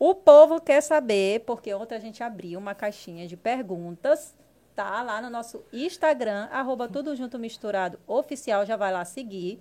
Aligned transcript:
O 0.00 0.14
povo 0.14 0.62
quer 0.62 0.80
saber, 0.80 1.40
porque 1.40 1.74
ontem 1.74 1.94
a 1.94 1.98
gente 2.00 2.22
abriu 2.22 2.58
uma 2.58 2.74
caixinha 2.74 3.28
de 3.28 3.36
perguntas, 3.36 4.34
tá? 4.74 5.02
Lá 5.02 5.20
no 5.20 5.28
nosso 5.28 5.62
Instagram, 5.70 6.48
arroba 6.50 6.88
tudo 6.88 7.14
junto 7.14 7.38
misturado 7.38 8.00
oficial, 8.06 8.64
já 8.64 8.78
vai 8.78 8.90
lá 8.90 9.04
seguir 9.04 9.60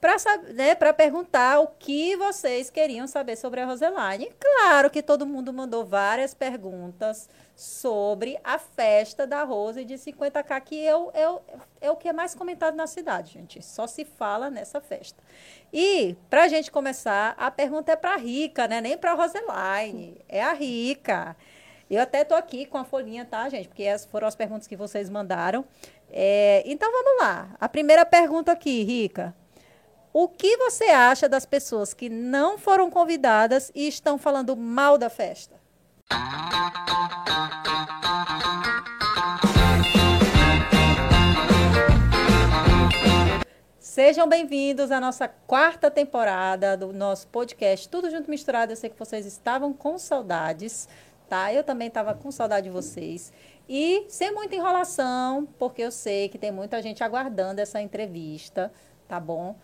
para 0.00 0.14
né, 0.54 0.74
perguntar 0.92 1.58
o 1.58 1.66
que 1.66 2.16
vocês 2.16 2.70
queriam 2.70 3.08
saber 3.08 3.34
sobre 3.34 3.60
a 3.60 3.66
Roseline. 3.66 4.30
Claro 4.38 4.88
que 4.90 5.02
todo 5.02 5.26
mundo 5.26 5.52
mandou 5.52 5.84
várias 5.84 6.32
perguntas 6.34 7.28
sobre 7.60 8.40
a 8.42 8.58
festa 8.58 9.26
da 9.26 9.44
Rose 9.44 9.84
de 9.84 9.92
50K, 9.92 10.62
que 10.62 10.82
é 10.82 10.96
o, 10.96 11.10
é, 11.12 11.28
o, 11.28 11.40
é 11.78 11.90
o 11.90 11.96
que 11.96 12.08
é 12.08 12.12
mais 12.12 12.34
comentado 12.34 12.74
na 12.74 12.86
cidade, 12.86 13.34
gente. 13.34 13.62
Só 13.62 13.86
se 13.86 14.02
fala 14.02 14.48
nessa 14.48 14.80
festa. 14.80 15.22
E, 15.70 16.16
para 16.30 16.44
a 16.44 16.48
gente 16.48 16.70
começar, 16.70 17.34
a 17.36 17.50
pergunta 17.50 17.92
é 17.92 17.96
para 17.96 18.14
a 18.14 18.16
Rica, 18.16 18.66
né? 18.66 18.80
Nem 18.80 18.96
para 18.96 19.12
a 19.12 19.14
Roseline. 19.14 20.16
É 20.26 20.42
a 20.42 20.54
Rica. 20.54 21.36
Eu 21.90 22.00
até 22.00 22.24
tô 22.24 22.34
aqui 22.34 22.64
com 22.64 22.78
a 22.78 22.84
folhinha, 22.84 23.26
tá, 23.26 23.46
gente? 23.50 23.68
Porque 23.68 23.82
essas 23.82 24.10
foram 24.10 24.26
as 24.26 24.34
perguntas 24.34 24.66
que 24.66 24.74
vocês 24.74 25.10
mandaram. 25.10 25.62
É, 26.10 26.62
então, 26.64 26.90
vamos 26.90 27.20
lá. 27.20 27.54
A 27.60 27.68
primeira 27.68 28.06
pergunta 28.06 28.50
aqui, 28.50 28.82
Rica. 28.84 29.36
O 30.14 30.28
que 30.28 30.56
você 30.56 30.84
acha 30.84 31.28
das 31.28 31.44
pessoas 31.44 31.92
que 31.92 32.08
não 32.08 32.56
foram 32.56 32.90
convidadas 32.90 33.70
e 33.74 33.86
estão 33.86 34.16
falando 34.16 34.56
mal 34.56 34.96
da 34.96 35.10
festa? 35.10 35.59
Sejam 43.78 44.28
bem-vindos 44.28 44.90
à 44.90 44.98
nossa 44.98 45.28
quarta 45.28 45.90
temporada 45.90 46.76
do 46.76 46.92
nosso 46.92 47.28
podcast 47.28 47.88
Tudo 47.88 48.10
Junto 48.10 48.30
Misturado. 48.30 48.72
Eu 48.72 48.76
sei 48.76 48.90
que 48.90 48.98
vocês 48.98 49.26
estavam 49.26 49.72
com 49.72 49.98
saudades, 49.98 50.88
tá? 51.28 51.52
Eu 51.52 51.62
também 51.62 51.88
estava 51.88 52.14
com 52.14 52.30
saudade 52.30 52.64
de 52.64 52.70
vocês. 52.70 53.32
E 53.68 54.06
sem 54.08 54.32
muita 54.32 54.56
enrolação, 54.56 55.46
porque 55.58 55.82
eu 55.82 55.90
sei 55.90 56.28
que 56.28 56.38
tem 56.38 56.50
muita 56.50 56.82
gente 56.82 57.04
aguardando 57.04 57.60
essa 57.60 57.80
entrevista, 57.80 58.72
tá 59.06 59.20
bom? 59.20 59.54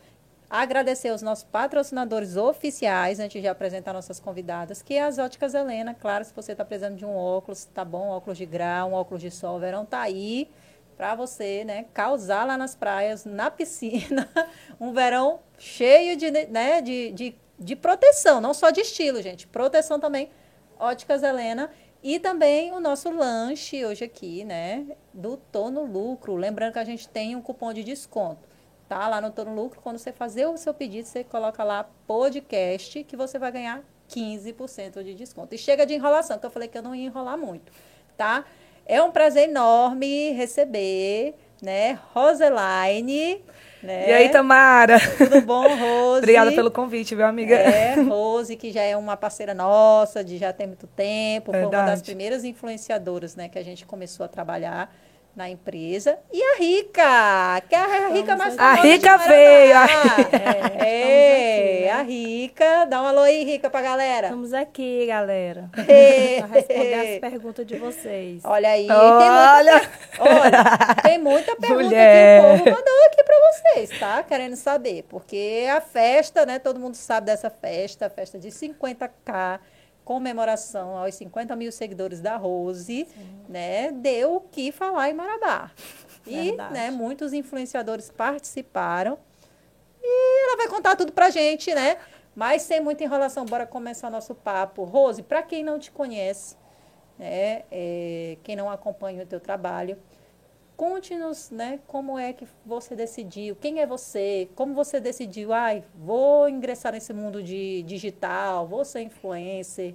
Agradecer 0.48 1.10
os 1.10 1.22
nossos 1.22 1.42
patrocinadores 1.42 2.36
oficiais, 2.36 3.18
antes 3.18 3.42
de 3.42 3.48
apresentar 3.48 3.92
nossas 3.92 4.20
convidadas, 4.20 4.80
que 4.80 4.94
é 4.94 5.02
as 5.02 5.18
Óticas 5.18 5.54
Helena. 5.54 5.92
Claro, 5.92 6.24
se 6.24 6.32
você 6.32 6.52
está 6.52 6.64
precisando 6.64 6.96
de 6.96 7.04
um 7.04 7.16
óculos, 7.16 7.64
tá 7.64 7.84
bom? 7.84 8.10
óculos 8.10 8.38
de 8.38 8.46
grau, 8.46 8.90
um 8.90 8.92
óculos 8.92 9.20
de 9.20 9.30
sol, 9.30 9.56
o 9.56 9.58
verão 9.58 9.84
tá 9.84 10.00
aí 10.00 10.48
para 10.96 11.16
você, 11.16 11.64
né? 11.64 11.86
Causar 11.92 12.44
lá 12.44 12.56
nas 12.56 12.76
praias, 12.76 13.24
na 13.24 13.50
piscina, 13.50 14.30
um 14.80 14.92
verão 14.92 15.40
cheio 15.58 16.16
de, 16.16 16.30
né, 16.30 16.80
de, 16.80 17.10
de, 17.10 17.34
de 17.58 17.74
proteção, 17.74 18.40
não 18.40 18.54
só 18.54 18.70
de 18.70 18.80
estilo, 18.80 19.20
gente. 19.20 19.48
Proteção 19.48 19.98
também, 19.98 20.30
Óticas 20.78 21.24
Helena. 21.24 21.70
E 22.04 22.20
também 22.20 22.72
o 22.72 22.78
nosso 22.78 23.10
lanche 23.10 23.84
hoje 23.84 24.04
aqui, 24.04 24.44
né? 24.44 24.86
Do 25.12 25.36
Tono 25.36 25.82
Lucro. 25.82 26.36
Lembrando 26.36 26.74
que 26.74 26.78
a 26.78 26.84
gente 26.84 27.08
tem 27.08 27.34
um 27.34 27.42
cupom 27.42 27.72
de 27.72 27.82
desconto 27.82 28.55
tá? 28.88 29.08
Lá 29.08 29.20
no 29.20 29.30
Tô 29.30 29.44
no 29.44 29.54
Lucro, 29.54 29.80
quando 29.82 29.98
você 29.98 30.12
fazer 30.12 30.46
o 30.46 30.56
seu 30.56 30.72
pedido, 30.72 31.06
você 31.06 31.24
coloca 31.24 31.62
lá 31.64 31.88
podcast, 32.06 33.02
que 33.04 33.16
você 33.16 33.38
vai 33.38 33.52
ganhar 33.52 33.82
15% 34.08 35.02
de 35.02 35.14
desconto. 35.14 35.54
E 35.54 35.58
chega 35.58 35.84
de 35.84 35.94
enrolação, 35.94 36.38
que 36.38 36.46
eu 36.46 36.50
falei 36.50 36.68
que 36.68 36.78
eu 36.78 36.82
não 36.82 36.94
ia 36.94 37.06
enrolar 37.06 37.36
muito, 37.36 37.72
tá? 38.16 38.44
É 38.84 39.02
um 39.02 39.10
prazer 39.10 39.48
enorme 39.48 40.30
receber, 40.30 41.34
né, 41.60 41.98
Roseline, 42.14 43.42
né? 43.82 44.10
E 44.10 44.12
aí, 44.12 44.28
Tamara? 44.30 44.98
Tudo 45.18 45.40
bom, 45.42 45.62
Rose? 45.62 46.18
Obrigada 46.22 46.52
pelo 46.52 46.70
convite, 46.70 47.14
meu 47.14 47.26
amiga. 47.26 47.54
É, 47.56 47.94
Rose, 48.00 48.56
que 48.56 48.70
já 48.70 48.82
é 48.82 48.96
uma 48.96 49.16
parceira 49.16 49.54
nossa, 49.54 50.22
de 50.22 50.38
já 50.38 50.52
tem 50.52 50.66
muito 50.66 50.86
tempo, 50.86 51.50
Verdade. 51.50 51.74
foi 51.74 51.80
uma 51.82 51.90
das 51.90 52.02
primeiras 52.02 52.44
influenciadoras, 52.44 53.34
né, 53.34 53.48
que 53.48 53.58
a 53.58 53.64
gente 53.64 53.84
começou 53.84 54.24
a 54.24 54.28
trabalhar 54.28 54.94
na 55.36 55.50
empresa. 55.50 56.18
E 56.32 56.42
a 56.42 56.56
Rica, 56.56 57.62
que 57.68 57.74
é 57.74 57.78
a 57.78 58.08
Rica 58.08 58.34
mais 58.36 58.58
A 58.58 58.72
Rica 58.72 59.18
veio. 59.18 59.76
É, 60.80 61.84
é 61.84 61.92
a 61.92 62.00
Rica. 62.00 62.86
Dá 62.86 63.02
um 63.02 63.06
alô 63.06 63.20
aí, 63.20 63.44
Rica, 63.44 63.68
pra 63.68 63.82
galera. 63.82 64.28
Estamos 64.28 64.54
aqui, 64.54 65.04
galera. 65.06 65.68
É. 65.86 66.38
pra 66.38 66.46
responder 66.46 66.94
as 66.94 67.20
perguntas 67.20 67.66
de 67.66 67.76
vocês. 67.76 68.42
Olha 68.46 68.70
aí. 68.70 68.88
Olha. 68.90 69.80
Tem 69.80 69.90
muita, 70.18 70.32
olha, 70.32 70.94
tem 71.02 71.18
muita 71.18 71.56
pergunta 71.56 71.84
Mulher. 71.84 72.40
que 72.40 72.62
o 72.62 72.64
povo 72.64 72.76
mandou 72.78 73.06
aqui 73.06 73.22
pra 73.22 73.36
vocês, 73.52 73.98
tá? 74.00 74.22
Querendo 74.22 74.56
saber. 74.56 75.04
Porque 75.06 75.66
a 75.70 75.82
festa, 75.82 76.46
né? 76.46 76.58
Todo 76.58 76.80
mundo 76.80 76.94
sabe 76.94 77.26
dessa 77.26 77.50
festa, 77.50 78.06
a 78.06 78.10
festa 78.10 78.38
de 78.38 78.48
50K 78.48 79.60
comemoração 80.06 80.96
aos 80.96 81.16
50 81.16 81.56
mil 81.56 81.72
seguidores 81.72 82.20
da 82.20 82.36
Rose, 82.36 83.08
Sim. 83.12 83.44
né, 83.48 83.90
deu 83.90 84.36
o 84.36 84.40
que 84.40 84.70
falar 84.70 85.10
em 85.10 85.14
Marabá. 85.14 85.72
E 86.24 86.52
né, 86.52 86.92
muitos 86.92 87.32
influenciadores 87.32 88.08
participaram. 88.08 89.18
E 90.00 90.44
ela 90.44 90.56
vai 90.56 90.68
contar 90.68 90.94
tudo 90.94 91.12
pra 91.12 91.28
gente, 91.28 91.74
né? 91.74 91.98
Mas 92.36 92.62
sem 92.62 92.80
muita 92.80 93.02
enrolação, 93.02 93.44
bora 93.44 93.66
começar 93.66 94.08
nosso 94.08 94.32
papo. 94.32 94.84
Rose, 94.84 95.24
para 95.24 95.42
quem 95.42 95.64
não 95.64 95.76
te 95.76 95.90
conhece, 95.90 96.56
né, 97.18 97.64
é, 97.70 98.38
quem 98.44 98.54
não 98.54 98.70
acompanha 98.70 99.24
o 99.24 99.26
teu 99.26 99.40
trabalho, 99.40 99.98
conte-nos, 100.76 101.50
né, 101.50 101.80
como 101.86 102.18
é 102.18 102.32
que 102.32 102.46
você 102.64 102.94
decidiu, 102.94 103.56
quem 103.56 103.80
é 103.80 103.86
você, 103.86 104.48
como 104.54 104.74
você 104.74 105.00
decidiu, 105.00 105.52
ai, 105.52 105.82
vou 105.94 106.48
ingressar 106.48 106.92
nesse 106.92 107.12
mundo 107.12 107.42
de 107.42 107.82
digital, 107.84 108.66
vou 108.66 108.84
ser 108.84 109.00
influencer. 109.00 109.94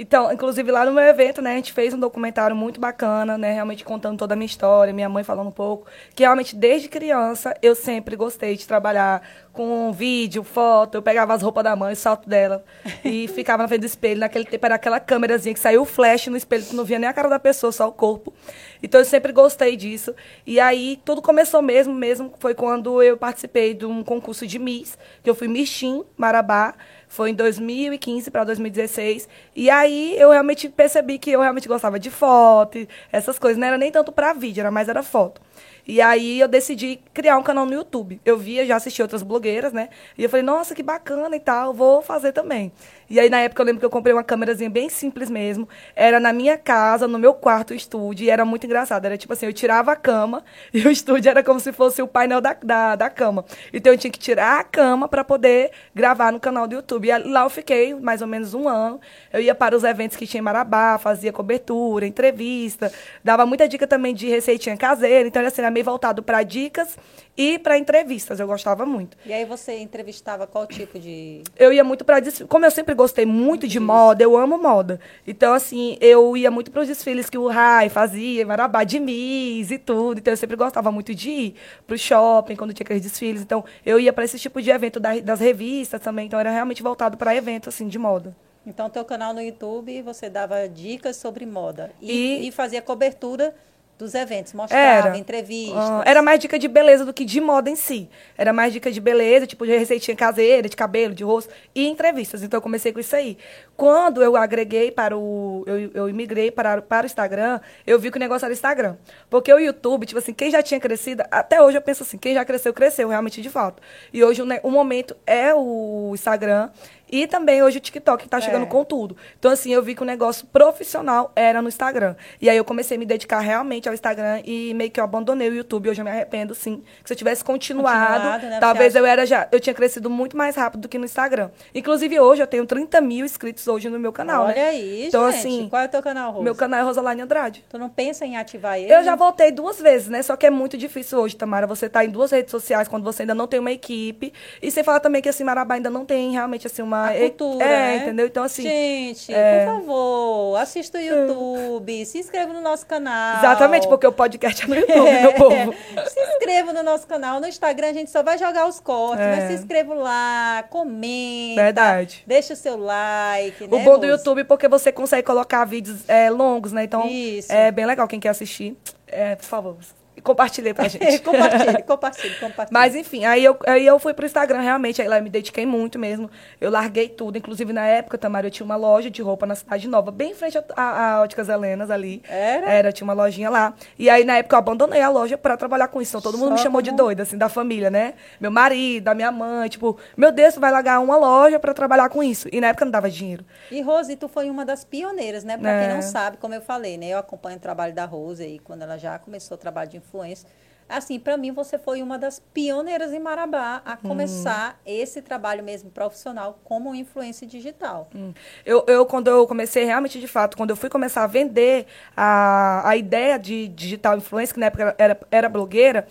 Então, 0.00 0.32
inclusive 0.32 0.70
lá 0.70 0.84
no 0.84 0.92
meu 0.92 1.02
evento, 1.02 1.42
né, 1.42 1.54
a 1.54 1.56
gente 1.56 1.72
fez 1.72 1.92
um 1.92 1.98
documentário 1.98 2.54
muito 2.54 2.80
bacana, 2.80 3.36
né, 3.36 3.52
realmente 3.52 3.84
contando 3.84 4.16
toda 4.16 4.34
a 4.34 4.36
minha 4.36 4.46
história, 4.46 4.94
minha 4.94 5.08
mãe 5.08 5.24
falando 5.24 5.48
um 5.48 5.52
pouco, 5.52 5.88
que 6.14 6.22
realmente 6.22 6.54
desde 6.54 6.88
criança 6.88 7.52
eu 7.60 7.74
sempre 7.74 8.14
gostei 8.14 8.56
de 8.56 8.64
trabalhar 8.64 9.20
com 9.52 9.90
vídeo, 9.92 10.44
foto, 10.44 10.94
eu 10.94 11.02
pegava 11.02 11.34
as 11.34 11.42
roupas 11.42 11.64
da 11.64 11.74
mãe, 11.74 11.94
o 11.94 11.96
salto 11.96 12.28
dela 12.28 12.64
e 13.04 13.26
ficava 13.34 13.64
na 13.64 13.68
frente 13.68 13.80
do 13.80 13.86
espelho, 13.86 14.20
naquele 14.20 14.44
tempo 14.44 14.64
era 14.64 14.76
aquela 14.76 15.00
câmerazinha 15.00 15.52
que 15.52 15.58
saiu 15.58 15.82
o 15.82 15.84
flash 15.84 16.28
no 16.28 16.36
espelho, 16.36 16.64
que 16.64 16.76
não 16.76 16.84
via 16.84 17.00
nem 17.00 17.08
a 17.08 17.12
cara 17.12 17.28
da 17.28 17.40
pessoa, 17.40 17.72
só 17.72 17.88
o 17.88 17.92
corpo. 17.92 18.32
Então 18.80 19.00
eu 19.00 19.04
sempre 19.04 19.32
gostei 19.32 19.74
disso. 19.74 20.14
E 20.46 20.60
aí 20.60 21.00
tudo 21.04 21.20
começou 21.20 21.60
mesmo, 21.60 21.92
mesmo 21.92 22.32
foi 22.38 22.54
quando 22.54 23.02
eu 23.02 23.16
participei 23.16 23.74
de 23.74 23.84
um 23.84 24.04
concurso 24.04 24.46
de 24.46 24.60
Miss, 24.60 24.96
que 25.24 25.28
eu 25.28 25.34
fui 25.34 25.48
Miss 25.48 25.80
Marabá, 26.16 26.74
foi 27.08 27.30
em 27.30 27.34
2015 27.34 28.30
para 28.30 28.44
2016. 28.44 29.28
E 29.56 29.70
aí 29.70 30.14
eu 30.18 30.30
realmente 30.30 30.68
percebi 30.68 31.18
que 31.18 31.30
eu 31.30 31.40
realmente 31.40 31.66
gostava 31.66 31.98
de 31.98 32.10
foto, 32.10 32.86
essas 33.10 33.38
coisas. 33.38 33.58
Não 33.58 33.66
era 33.66 33.78
nem 33.78 33.90
tanto 33.90 34.12
para 34.12 34.32
vídeo, 34.32 34.60
era 34.60 34.70
mais 34.70 34.88
era 34.88 35.02
foto. 35.02 35.40
E 35.86 36.02
aí 36.02 36.38
eu 36.38 36.46
decidi 36.46 37.00
criar 37.14 37.38
um 37.38 37.42
canal 37.42 37.64
no 37.64 37.72
YouTube. 37.72 38.20
Eu 38.22 38.36
via, 38.36 38.66
já 38.66 38.76
assisti 38.76 39.00
outras 39.00 39.22
blogueiras, 39.22 39.72
né? 39.72 39.88
E 40.18 40.22
eu 40.22 40.28
falei, 40.28 40.44
nossa, 40.44 40.74
que 40.74 40.82
bacana 40.82 41.34
e 41.34 41.40
tal, 41.40 41.72
vou 41.72 42.02
fazer 42.02 42.32
também. 42.32 42.70
E 43.10 43.18
aí, 43.18 43.30
na 43.30 43.40
época, 43.40 43.62
eu 43.62 43.66
lembro 43.66 43.80
que 43.80 43.86
eu 43.86 43.90
comprei 43.90 44.14
uma 44.14 44.22
câmerazinha 44.22 44.68
bem 44.68 44.90
simples 44.90 45.30
mesmo. 45.30 45.66
Era 45.96 46.20
na 46.20 46.32
minha 46.32 46.58
casa, 46.58 47.08
no 47.08 47.18
meu 47.18 47.32
quarto, 47.32 47.72
estúdio, 47.72 48.26
e 48.26 48.30
era 48.30 48.44
muito 48.44 48.66
engraçado. 48.66 49.04
Era 49.04 49.16
tipo 49.16 49.32
assim, 49.32 49.46
eu 49.46 49.52
tirava 49.52 49.92
a 49.92 49.96
cama 49.96 50.44
e 50.72 50.86
o 50.86 50.90
estúdio 50.90 51.30
era 51.30 51.42
como 51.42 51.58
se 51.58 51.72
fosse 51.72 52.02
o 52.02 52.08
painel 52.08 52.40
da, 52.40 52.52
da, 52.52 52.96
da 52.96 53.10
cama. 53.10 53.44
Então, 53.72 53.92
eu 53.92 53.98
tinha 53.98 54.10
que 54.10 54.18
tirar 54.18 54.60
a 54.60 54.64
cama 54.64 55.08
para 55.08 55.24
poder 55.24 55.70
gravar 55.94 56.32
no 56.32 56.38
canal 56.38 56.66
do 56.66 56.74
YouTube. 56.74 57.08
E 57.08 57.18
lá 57.18 57.44
eu 57.44 57.50
fiquei 57.50 57.94
mais 57.94 58.20
ou 58.20 58.28
menos 58.28 58.52
um 58.52 58.68
ano. 58.68 59.00
Eu 59.32 59.40
ia 59.40 59.54
para 59.54 59.74
os 59.74 59.84
eventos 59.84 60.16
que 60.16 60.26
tinha 60.26 60.40
em 60.40 60.44
Marabá, 60.44 60.98
fazia 60.98 61.32
cobertura, 61.32 62.06
entrevista, 62.06 62.92
dava 63.24 63.46
muita 63.46 63.66
dica 63.66 63.86
também 63.86 64.14
de 64.14 64.28
receitinha 64.28 64.76
caseira. 64.76 65.26
Então, 65.26 65.40
era, 65.40 65.48
assim, 65.48 65.62
era 65.62 65.70
meio 65.70 65.84
voltado 65.84 66.22
para 66.22 66.42
dicas 66.42 66.96
e 67.38 67.58
para 67.58 67.78
entrevistas. 67.78 68.40
Eu 68.40 68.46
gostava 68.46 68.84
muito. 68.84 69.16
E 69.24 69.32
aí 69.32 69.44
você 69.44 69.78
entrevistava 69.78 70.46
qual 70.46 70.66
tipo 70.66 70.98
de. 70.98 71.42
Eu 71.56 71.72
ia 71.72 71.84
muito 71.84 72.04
para 72.04 72.20
Como 72.48 72.66
eu 72.66 72.70
sempre 72.70 72.94
gostei 72.98 73.24
muito 73.24 73.68
de 73.68 73.78
moda, 73.78 74.22
eu 74.22 74.36
amo 74.36 74.58
moda. 74.58 75.00
Então, 75.26 75.54
assim, 75.54 75.96
eu 76.00 76.36
ia 76.36 76.50
muito 76.50 76.70
para 76.70 76.82
os 76.82 76.88
desfiles 76.88 77.30
que 77.30 77.38
o 77.38 77.46
Rai 77.46 77.88
fazia, 77.88 78.44
Marabá, 78.44 78.82
de 78.82 78.98
Miss 78.98 79.70
e 79.70 79.78
tudo. 79.78 80.18
Então, 80.18 80.32
eu 80.32 80.36
sempre 80.36 80.56
gostava 80.56 80.90
muito 80.90 81.14
de 81.14 81.30
ir 81.30 81.54
para 81.86 81.94
o 81.94 81.98
shopping 81.98 82.56
quando 82.56 82.74
tinha 82.74 82.84
aqueles 82.84 83.02
desfiles. 83.02 83.40
Então, 83.40 83.64
eu 83.86 84.00
ia 84.00 84.12
para 84.12 84.24
esse 84.24 84.38
tipo 84.38 84.60
de 84.60 84.70
evento 84.70 84.98
das 84.98 85.40
revistas 85.40 86.00
também. 86.00 86.26
Então, 86.26 86.40
era 86.40 86.50
realmente 86.50 86.82
voltado 86.82 87.16
para 87.16 87.34
evento, 87.34 87.68
assim, 87.68 87.86
de 87.86 87.98
moda. 87.98 88.36
Então, 88.66 88.90
teu 88.90 89.04
canal 89.04 89.32
no 89.32 89.40
YouTube, 89.40 90.02
você 90.02 90.28
dava 90.28 90.68
dicas 90.68 91.16
sobre 91.16 91.46
moda. 91.46 91.92
E, 92.02 92.42
e, 92.42 92.48
e 92.48 92.52
fazia 92.52 92.82
cobertura 92.82 93.54
dos 93.98 94.14
eventos, 94.14 94.52
mostrava, 94.52 95.08
era. 95.08 95.18
entrevistas. 95.18 95.88
Uh, 95.88 96.02
era 96.04 96.22
mais 96.22 96.38
dica 96.38 96.56
de 96.56 96.68
beleza 96.68 97.04
do 97.04 97.12
que 97.12 97.24
de 97.24 97.40
moda 97.40 97.68
em 97.68 97.74
si. 97.74 98.08
Era 98.36 98.52
mais 98.52 98.72
dica 98.72 98.90
de 98.92 99.00
beleza, 99.00 99.46
tipo 99.46 99.66
de 99.66 99.76
receitinha 99.76 100.16
caseira, 100.16 100.68
de 100.68 100.76
cabelo, 100.76 101.12
de 101.12 101.24
rosto 101.24 101.52
e 101.74 101.88
entrevistas. 101.88 102.42
Então 102.42 102.58
eu 102.58 102.62
comecei 102.62 102.92
com 102.92 103.00
isso 103.00 103.16
aí. 103.16 103.36
Quando 103.76 104.22
eu 104.22 104.36
agreguei 104.36 104.92
para 104.92 105.16
o. 105.16 105.64
Eu, 105.66 105.90
eu 105.92 106.14
migrei 106.14 106.50
para, 106.50 106.80
para 106.80 107.04
o 107.04 107.06
Instagram, 107.06 107.60
eu 107.84 107.98
vi 107.98 108.10
que 108.10 108.16
o 108.16 108.20
negócio 108.20 108.46
era 108.46 108.52
Instagram. 108.54 108.96
Porque 109.28 109.52
o 109.52 109.58
YouTube, 109.58 110.06
tipo 110.06 110.18
assim, 110.18 110.32
quem 110.32 110.50
já 110.50 110.62
tinha 110.62 110.78
crescido, 110.78 111.24
até 111.30 111.60
hoje 111.60 111.76
eu 111.76 111.82
penso 111.82 112.04
assim, 112.04 112.16
quem 112.16 112.34
já 112.34 112.44
cresceu, 112.44 112.72
cresceu, 112.72 113.08
realmente 113.08 113.42
de 113.42 113.50
fato. 113.50 113.82
E 114.12 114.22
hoje 114.22 114.42
o, 114.42 114.46
o 114.62 114.70
momento 114.70 115.16
é 115.26 115.52
o 115.52 116.12
Instagram. 116.14 116.70
E 117.10 117.26
também 117.26 117.62
hoje 117.62 117.78
o 117.78 117.80
TikTok 117.80 118.28
tá 118.28 118.40
chegando 118.40 118.64
É. 118.64 118.66
com 118.66 118.84
tudo. 118.84 119.16
Então, 119.38 119.50
assim, 119.50 119.72
eu 119.72 119.82
vi 119.82 119.94
que 119.94 120.02
o 120.02 120.04
negócio 120.06 120.46
profissional 120.46 121.32
era 121.34 121.62
no 121.62 121.68
Instagram. 121.68 122.14
E 122.40 122.48
aí 122.50 122.56
eu 122.56 122.64
comecei 122.64 122.96
a 122.96 123.00
me 123.00 123.06
dedicar 123.06 123.40
realmente 123.40 123.88
ao 123.88 123.94
Instagram 123.94 124.40
e 124.44 124.72
meio 124.74 124.90
que 124.90 125.00
eu 125.00 125.04
abandonei 125.04 125.48
o 125.48 125.54
YouTube. 125.54 125.88
Hoje 125.90 126.00
eu 126.00 126.04
me 126.04 126.10
arrependo, 126.10 126.54
sim. 126.54 126.82
Que 127.02 127.08
se 127.08 127.12
eu 127.12 127.16
tivesse 127.16 127.42
continuado, 127.44 128.14
Continuado, 128.14 128.46
né? 128.46 128.58
talvez 128.60 128.92
Você 128.92 128.98
eu 129.00 129.06
era 129.06 129.24
já. 129.26 129.48
Eu 129.50 129.60
tinha 129.60 129.74
crescido 129.74 130.10
muito 130.10 130.36
mais 130.36 130.56
rápido 130.56 130.82
do 130.82 130.88
que 130.88 130.98
no 130.98 131.04
Instagram. 131.04 131.50
Inclusive, 131.74 132.18
hoje 132.20 132.42
eu 132.42 132.46
tenho 132.46 132.66
30 132.66 133.00
mil 133.00 133.24
inscritos 133.24 133.66
hoje 133.66 133.88
no 133.88 133.98
meu 133.98 134.12
canal. 134.12 134.44
Olha 134.44 134.54
né? 134.54 134.68
aí, 134.68 135.06
Então, 135.06 135.30
gente. 135.30 135.38
assim, 135.40 135.68
Qual 135.68 135.82
é 135.82 135.86
o 135.86 135.88
teu 135.88 136.02
canal, 136.02 136.32
Rose? 136.32 136.44
Meu 136.44 136.54
canal 136.54 136.80
é 136.80 136.82
Rosalane 136.82 137.22
Andrade. 137.22 137.64
Tu 137.68 137.78
não 137.78 137.88
pensa 137.88 138.24
em 138.26 138.36
ativar 138.36 138.78
ele? 138.78 138.92
Eu 138.92 139.02
já 139.04 139.14
voltei 139.16 139.50
duas 139.50 139.80
vezes, 139.80 140.08
né? 140.08 140.22
Só 140.22 140.36
que 140.36 140.46
é 140.46 140.50
muito 140.50 140.76
difícil 140.76 141.18
hoje, 141.18 141.36
Tamara. 141.36 141.66
Você 141.66 141.88
tá 141.88 142.04
em 142.04 142.10
duas 142.10 142.30
redes 142.30 142.50
sociais 142.50 142.88
quando 142.88 143.04
você 143.04 143.22
ainda 143.22 143.34
não 143.34 143.46
tem 143.46 143.58
uma 143.60 143.72
equipe. 143.72 144.32
E 144.62 144.70
sem 144.70 144.82
falar 144.84 145.00
também 145.00 145.22
que 145.22 145.28
assim, 145.28 145.44
Marabá 145.44 145.74
ainda 145.74 145.90
não 145.90 146.04
tem 146.04 146.32
realmente 146.32 146.66
assim 146.66 146.82
uma. 146.82 146.97
A 147.06 147.16
e- 147.16 147.30
cultura, 147.30 147.64
É, 147.64 147.68
né? 147.68 147.96
entendeu? 147.98 148.26
Então, 148.26 148.42
assim. 148.44 148.62
Gente, 148.62 149.32
é. 149.32 149.64
por 149.66 149.74
favor, 149.74 150.56
assista 150.56 150.98
o 150.98 151.00
YouTube, 151.00 152.04
se 152.06 152.18
inscreva 152.18 152.52
no 152.52 152.60
nosso 152.60 152.86
canal. 152.86 153.38
Exatamente, 153.38 153.86
porque 153.88 154.06
o 154.06 154.12
podcast 154.12 154.62
é 154.64 154.66
no 154.68 154.74
YouTube, 154.74 155.20
meu 155.20 155.32
povo. 155.34 155.74
Se 156.08 156.20
inscreva 156.20 156.72
no 156.72 156.82
nosso 156.82 157.06
canal. 157.06 157.40
No 157.40 157.46
Instagram 157.46 157.88
a 157.88 157.92
gente 157.92 158.10
só 158.10 158.22
vai 158.22 158.38
jogar 158.38 158.66
os 158.66 158.80
cortes, 158.80 159.24
É. 159.24 159.36
mas 159.36 159.44
se 159.48 159.54
inscreva 159.54 159.94
lá, 159.94 160.64
comenta. 160.68 161.62
Verdade. 161.62 162.24
Deixa 162.26 162.52
o 162.54 162.56
seu 162.56 162.76
like, 162.76 163.64
O 163.64 163.76
né, 163.76 163.84
bom 163.84 163.98
do? 163.98 164.06
YouTube 164.06 164.40
é 164.40 164.44
porque 164.44 164.68
você 164.68 164.90
consegue 164.92 165.22
colocar 165.26 165.64
vídeos 165.64 166.08
é, 166.08 166.30
longos, 166.30 166.72
né? 166.72 166.84
Então, 166.84 167.06
Isso. 167.06 167.52
é 167.52 167.70
bem 167.70 167.86
legal 167.86 168.06
quem 168.08 168.20
quer 168.20 168.30
assistir. 168.30 168.76
É, 169.06 169.34
por 169.36 169.44
favor, 169.44 169.76
compartilhe 170.22 170.72
pra 170.74 170.88
gente. 170.88 171.18
compartilhe, 171.22 171.82
compartilhe, 171.82 172.34
compartilhe. 172.36 172.68
Mas 172.72 172.94
enfim, 172.94 173.24
aí 173.24 173.44
eu, 173.44 173.56
aí 173.66 173.86
eu 173.86 173.98
fui 173.98 174.14
pro 174.14 174.26
Instagram 174.26 174.60
realmente, 174.60 175.00
aí 175.02 175.08
lá 175.08 175.18
eu 175.18 175.22
me 175.22 175.30
dediquei 175.30 175.64
muito 175.66 175.98
mesmo. 175.98 176.30
Eu 176.60 176.70
larguei 176.70 177.08
tudo. 177.08 177.38
Inclusive, 177.38 177.72
na 177.72 177.86
época, 177.86 178.18
Tamara, 178.18 178.46
eu 178.46 178.50
tinha 178.50 178.64
uma 178.64 178.76
loja 178.76 179.10
de 179.10 179.22
roupa 179.22 179.46
na 179.46 179.54
Cidade 179.54 179.88
Nova, 179.88 180.10
bem 180.10 180.32
em 180.32 180.34
frente 180.34 180.58
a 180.76 181.20
Óticas 181.22 181.48
Helenas 181.48 181.90
ali. 181.90 182.22
Era? 182.28 182.70
Era, 182.70 182.88
eu 182.88 182.92
tinha 182.92 183.04
uma 183.04 183.12
lojinha 183.14 183.50
lá. 183.50 183.74
E 183.98 184.08
aí, 184.10 184.24
na 184.24 184.38
época, 184.38 184.54
eu 184.54 184.58
abandonei 184.58 185.00
a 185.00 185.08
loja 185.08 185.36
pra 185.38 185.56
trabalhar 185.56 185.88
com 185.88 186.00
isso. 186.02 186.10
Então, 186.16 186.20
todo 186.20 186.38
mundo 186.38 186.48
Só 186.50 186.54
me 186.54 186.60
chamou 186.60 186.82
de 186.82 186.90
como- 186.90 187.02
doida, 187.02 187.22
assim, 187.22 187.36
da 187.38 187.48
família, 187.48 187.90
né? 187.90 188.14
Meu 188.40 188.50
marido, 188.50 189.04
da 189.04 189.14
minha 189.14 189.30
mãe, 189.32 189.68
tipo, 189.68 189.98
meu 190.16 190.30
Deus, 190.32 190.54
tu 190.54 190.60
vai 190.60 190.70
largar 190.70 191.00
uma 191.00 191.16
loja 191.16 191.58
pra 191.58 191.72
trabalhar 191.74 192.08
com 192.08 192.22
isso. 192.22 192.48
E 192.52 192.60
na 192.60 192.68
época 192.68 192.84
não 192.84 192.92
dava 192.92 193.08
dinheiro. 193.10 193.44
E 193.70 193.80
Rose, 193.80 194.16
tu 194.16 194.28
foi 194.28 194.50
uma 194.50 194.64
das 194.64 194.84
pioneiras, 194.84 195.44
né? 195.44 195.56
Pra 195.56 195.78
quem 195.80 195.88
É. 195.90 195.94
não 195.94 196.02
sabe, 196.02 196.36
como 196.38 196.54
eu 196.54 196.60
falei, 196.62 196.96
né? 196.96 197.08
Eu 197.08 197.18
acompanho 197.18 197.56
o 197.56 197.60
trabalho 197.60 197.92
da 197.94 198.04
Rose 198.04 198.42
aí, 198.42 198.58
quando 198.58 198.82
ela 198.82 198.98
já 198.98 199.18
começou 199.18 199.56
o 199.56 199.58
trabalho 199.58 199.90
de 199.90 199.96
influência. 200.08 200.48
Assim, 200.88 201.20
pra 201.20 201.36
mim, 201.36 201.52
você 201.52 201.78
foi 201.78 202.00
uma 202.00 202.18
das 202.18 202.40
pioneiras 202.54 203.12
em 203.12 203.18
Marabá 203.20 203.82
a 203.84 203.90
Uhum. 203.92 204.08
começar 204.08 204.80
esse 204.86 205.20
trabalho 205.20 205.62
mesmo 205.62 205.90
profissional 205.90 206.58
como 206.64 206.94
influência 206.94 207.46
digital. 207.46 208.08
Hum. 208.14 208.32
Eu, 208.64 208.84
eu, 208.88 209.04
quando 209.04 209.28
eu 209.28 209.46
comecei 209.46 209.84
realmente, 209.84 210.18
de 210.18 210.26
fato, 210.26 210.56
quando 210.56 210.70
eu 210.70 210.76
fui 210.76 210.88
começar 210.88 211.24
a 211.24 211.26
vender 211.26 211.84
a, 212.16 212.88
a 212.88 212.96
ideia 212.96 213.38
de 213.38 213.68
digital 213.68 214.16
influencer, 214.16 214.54
que 214.54 214.60
na 214.60 214.66
época 214.66 214.94
era, 214.96 215.20
era 215.30 215.48
blogueira, 215.50 216.06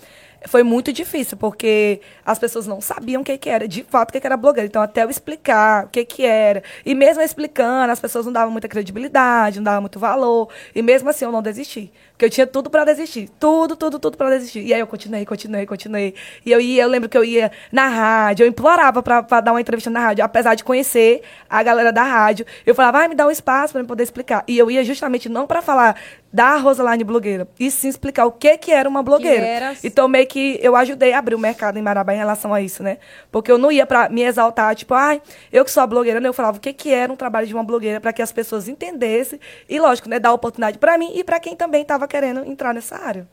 foi 0.47 0.61
muito 0.61 0.93
difícil, 0.93 1.35
porque 1.37 1.99
as 2.23 2.37
pessoas 2.37 2.67
não 2.67 2.79
sabiam 2.79 3.23
o 3.23 3.25
que, 3.25 3.35
que 3.39 3.49
era, 3.49 3.67
de 3.67 3.83
fato, 3.83 4.09
o 4.09 4.13
que, 4.13 4.19
que 4.21 4.27
era 4.27 4.37
blogueira. 4.37 4.67
Então, 4.67 4.81
até 4.83 5.03
eu 5.03 5.09
explicar 5.09 5.85
o 5.85 5.89
que, 5.89 6.05
que 6.05 6.23
era, 6.23 6.61
e 6.85 6.93
mesmo 6.93 7.23
explicando, 7.23 7.91
as 7.91 7.99
pessoas 7.99 8.27
não 8.27 8.31
davam 8.31 8.51
muita 8.51 8.67
credibilidade, 8.67 9.57
não 9.57 9.63
davam 9.63 9.81
muito 9.81 9.99
valor, 9.99 10.49
e 10.75 10.83
mesmo 10.83 11.09
assim 11.09 11.25
eu 11.25 11.31
não 11.31 11.41
desisti. 11.41 11.91
Porque 12.17 12.25
eu 12.25 12.29
tinha 12.31 12.47
tudo 12.47 12.67
para 12.67 12.83
desistir. 12.83 13.29
Tudo, 13.39 13.75
tudo, 13.75 13.99
tudo 13.99 14.17
para 14.17 14.31
desistir. 14.31 14.61
E 14.65 14.73
aí 14.73 14.79
eu 14.79 14.87
continuei, 14.87 15.23
continuei, 15.23 15.67
continuei. 15.67 16.15
E 16.43 16.51
eu 16.51 16.59
ia, 16.59 16.81
eu 16.81 16.89
lembro 16.89 17.07
que 17.07 17.15
eu 17.15 17.23
ia 17.23 17.51
na 17.71 17.87
rádio, 17.87 18.43
eu 18.43 18.47
implorava 18.49 19.03
para 19.03 19.21
dar 19.39 19.51
uma 19.51 19.61
entrevista 19.61 19.91
na 19.91 19.99
rádio, 19.99 20.25
apesar 20.25 20.55
de 20.55 20.63
conhecer 20.63 21.21
a 21.47 21.61
galera 21.61 21.93
da 21.93 22.01
rádio. 22.01 22.43
Eu 22.65 22.73
falava, 22.73 22.97
vai 22.97 23.07
me 23.07 23.13
dar 23.13 23.27
um 23.27 23.31
espaço 23.31 23.71
para 23.73 23.83
poder 23.83 24.01
explicar. 24.01 24.43
E 24.47 24.57
eu 24.57 24.71
ia 24.71 24.83
justamente 24.83 25.29
não 25.29 25.45
para 25.45 25.61
falar 25.61 25.95
da 26.33 26.57
Rosaline 26.57 27.03
blogueira, 27.05 27.47
e 27.57 27.71
sim 27.71 27.87
explicar 27.87 28.25
o 28.25 28.31
que 28.31 28.57
que 28.57 28.71
era 28.71 28.87
uma 28.89 29.01
blogueira. 29.01 29.45
era- 29.45 29.75
Então 29.83 30.07
meio 30.09 30.27
que 30.27 30.59
eu 30.61 30.75
ajudei 30.75 31.13
a 31.13 31.19
abrir 31.19 31.35
o 31.35 31.39
mercado 31.39 31.79
em 31.79 31.81
Marabá 31.81 32.13
em 32.13 32.17
relação 32.17 32.53
a 32.53 32.61
isso, 32.61 32.83
né? 32.83 32.97
Porque 33.31 33.49
eu 33.51 33.57
não 33.57 33.71
ia 33.71 33.85
para 33.85 34.09
me 34.09 34.23
exaltar, 34.23 34.75
tipo, 34.75 34.93
ai, 34.93 35.21
eu 35.53 35.63
que 35.63 35.71
sou 35.71 35.81
a 35.81 35.87
blogueira, 35.87 36.19
né? 36.19 36.27
eu 36.27 36.33
falava 36.33 36.57
o 36.57 36.59
que 36.59 36.73
que 36.73 36.91
era 36.93 37.11
um 37.11 37.15
trabalho 37.15 37.47
de 37.47 37.53
uma 37.53 37.63
blogueira 37.63 38.01
para 38.01 38.11
que 38.11 38.21
as 38.21 38.31
pessoas 38.31 38.67
entendessem 38.67 39.39
e 39.69 39.79
lógico, 39.79 40.09
né, 40.09 40.19
dar 40.19 40.33
oportunidade 40.33 40.77
para 40.77 40.97
mim 40.97 41.11
e 41.15 41.23
para 41.23 41.39
quem 41.39 41.55
também 41.55 41.81
estava 41.83 42.06
querendo 42.07 42.43
entrar 42.45 42.73
nessa 42.73 42.97
área. 42.97 43.27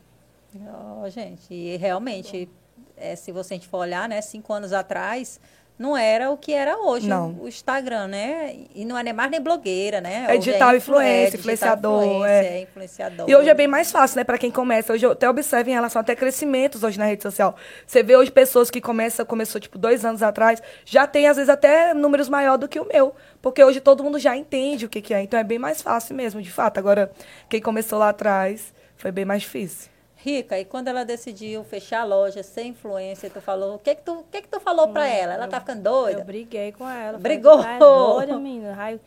Ó, 1.01 1.09
gente, 1.09 1.53
e 1.53 1.75
realmente, 1.77 2.49
é, 2.95 3.15
se 3.15 3.31
você 3.31 3.59
for 3.59 3.79
olhar, 3.79 4.07
né, 4.07 4.21
cinco 4.21 4.53
anos 4.53 4.71
atrás, 4.71 5.39
não 5.77 5.95
era 5.95 6.31
o 6.31 6.37
que 6.37 6.53
era 6.53 6.77
hoje 6.77 7.07
Não. 7.07 7.37
o 7.41 7.47
Instagram, 7.47 8.07
né? 8.07 8.55
E 8.73 8.85
não 8.85 8.97
é 8.97 9.03
nem 9.03 9.13
mais 9.13 9.29
nem 9.29 9.41
blogueira, 9.41 9.99
né? 9.99 10.25
É 10.29 10.31
Hoje 10.31 10.39
digital 10.39 10.75
influencer, 10.75 11.11
é 11.11 11.25
digital 11.25 11.39
influenciador, 11.39 12.03
influencer, 12.03 12.29
é. 12.29 12.57
é 12.57 12.61
influenciador. 12.61 13.29
E 13.29 13.35
hoje 13.35 13.49
é 13.49 13.53
bem 13.53 13.67
mais 13.67 13.91
fácil, 13.91 14.17
né, 14.17 14.23
para 14.23 14.37
quem 14.37 14.49
começa. 14.49 14.93
Hoje 14.93 15.05
eu 15.05 15.11
até 15.11 15.29
observo 15.29 15.69
em 15.69 15.73
relação 15.73 15.99
até 15.99 16.15
crescimentos 16.15 16.81
hoje 16.81 16.97
na 16.97 17.05
rede 17.05 17.23
social. 17.23 17.57
Você 17.85 18.01
vê 18.01 18.15
hoje 18.15 18.31
pessoas 18.31 18.71
que 18.71 18.79
começam, 18.79 19.25
começou 19.25 19.59
tipo 19.59 19.77
dois 19.77 20.05
anos 20.05 20.23
atrás, 20.23 20.63
já 20.85 21.05
tem 21.05 21.27
às 21.27 21.35
vezes 21.35 21.49
até 21.49 21.93
números 21.93 22.29
maior 22.29 22.57
do 22.57 22.69
que 22.69 22.79
o 22.79 22.85
meu, 22.85 23.13
porque 23.41 23.61
hoje 23.61 23.81
todo 23.81 24.01
mundo 24.01 24.17
já 24.17 24.35
entende 24.35 24.85
o 24.85 24.89
que, 24.89 25.01
que 25.01 25.13
é. 25.13 25.21
Então 25.21 25.37
é 25.37 25.43
bem 25.43 25.59
mais 25.59 25.81
fácil 25.81 26.15
mesmo, 26.15 26.41
de 26.41 26.51
fato. 26.51 26.77
Agora 26.77 27.11
quem 27.49 27.61
começou 27.61 27.99
lá 27.99 28.09
atrás 28.09 28.73
foi 28.95 29.11
bem 29.11 29.25
mais 29.25 29.41
difícil. 29.41 29.94
Rica, 30.25 30.57
e 30.59 30.65
quando 30.65 30.87
ela 30.87 31.05
decidiu 31.05 31.63
fechar 31.63 32.01
a 32.01 32.03
loja, 32.03 32.41
ser 32.41 32.63
influencer, 32.63 33.31
tu 33.31 33.39
falou, 33.39 33.75
o 33.75 33.79
que 33.79 33.93
que 33.93 34.01
tu, 34.01 34.13
o 34.21 34.23
que 34.23 34.41
que 34.41 34.47
tu 34.47 34.59
falou 34.59 34.87
pra 34.87 35.07
ela? 35.07 35.33
Ela 35.35 35.47
tá 35.47 35.59
ficando 35.59 35.83
doida? 35.83 36.21
Eu 36.21 36.25
briguei 36.25 36.71
com 36.71 36.89
ela. 36.89 37.19
Brigou? 37.19 37.61
Falei, 37.61 37.77
tá 37.77 37.85
doida, 37.85 38.39
menina. 38.39 38.73
Raio, 38.73 38.99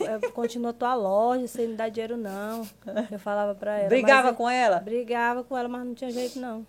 eu- 0.00 0.32
continua 0.32 0.72
tua 0.72 0.94
loja, 0.94 1.46
você 1.46 1.66
não 1.66 1.76
dá 1.76 1.90
dinheiro, 1.90 2.16
não. 2.16 2.66
Eu 3.12 3.18
falava 3.18 3.54
pra 3.54 3.78
ela. 3.78 3.88
Brigava 3.90 4.28
mas- 4.28 4.36
com 4.38 4.48
ela? 4.48 4.80
Brigava 4.80 5.44
com 5.44 5.54
ela, 5.58 5.68
mas 5.68 5.84
não 5.84 5.94
tinha 5.94 6.10
jeito, 6.10 6.40
não. 6.40 6.66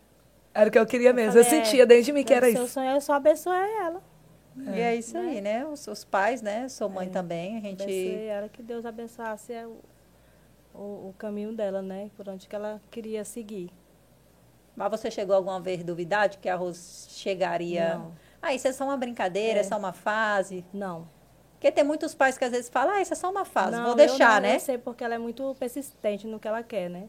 Era 0.54 0.68
o 0.68 0.72
que 0.72 0.78
eu 0.80 0.86
queria 0.86 1.14
mesmo. 1.14 1.40
Eu 1.40 1.44
falei, 1.46 1.60
é, 1.60 1.64
sentia 1.64 1.86
dentro 1.86 2.04
de 2.04 2.12
mim 2.12 2.24
que 2.26 2.34
era 2.34 2.52
Seu 2.52 2.66
isso. 2.66 2.74
sonho 2.74 2.90
é 2.90 3.00
só 3.00 3.14
abençoar 3.14 3.66
ela. 3.82 4.02
E 4.74 4.80
é 4.82 4.94
isso 4.94 5.18
aí, 5.18 5.40
né? 5.40 5.66
Os, 5.66 5.88
os 5.88 6.04
pais, 6.04 6.42
né? 6.42 6.68
Sou 6.68 6.90
É. 6.90 6.92
mãe 6.94 7.10
também, 7.10 7.58
a 7.58 7.62
gente... 7.62 7.82
Abençoei 7.84 8.26
ela, 8.28 8.50
que 8.50 8.62
Deus 8.62 8.86
abençoasse 8.86 9.54
é 9.54 9.66
o, 9.66 9.78
o, 10.74 11.10
o 11.10 11.16
caminho 11.18 11.54
dela, 11.54 11.82
né? 11.82 12.10
Por 12.18 12.28
onde 12.28 12.46
que 12.48 12.56
ela 12.56 12.82
queria 12.92 13.24
seguir. 13.24 13.70
Mas 14.76 14.90
você 14.92 15.10
chegou 15.10 15.36
alguma 15.36 15.60
vez 15.60 15.82
a 15.82 15.84
duvidar 15.84 16.30
de 16.30 16.38
que 16.38 16.50
a 16.50 16.56
Rose 16.56 17.10
chegaria... 17.10 17.96
Não. 17.96 18.14
Ah, 18.42 18.54
isso 18.54 18.68
é 18.68 18.74
só 18.74 18.84
uma 18.84 18.98
brincadeira, 18.98 19.60
é, 19.60 19.62
É. 19.62 19.64
só 19.64 19.78
uma 19.78 19.94
fase. 19.94 20.64
Não. 20.74 21.08
Porque 21.54 21.72
tem 21.72 21.84
muitos 21.84 22.14
pais 22.14 22.38
que 22.38 22.44
às 22.46 22.52
vezes 22.52 22.70
falam, 22.70 22.94
ah, 22.96 23.02
isso 23.02 23.14
é 23.14 23.16
só 23.16 23.32
uma 23.32 23.46
fase, 23.46 23.72
não, 23.72 23.84
vou 23.84 23.92
eu 23.94 23.96
deixar, 23.96 24.36
não, 24.42 24.50
né? 24.50 24.56
Eu 24.58 24.60
sei 24.60 24.78
porque 24.78 25.04
ela 25.04 25.16
é 25.16 25.18
muito 25.18 25.56
persistente 25.58 26.28
no 26.28 26.40
que 26.40 26.48
ela 26.48 26.62
quer, 26.62 26.90
né? 26.90 27.08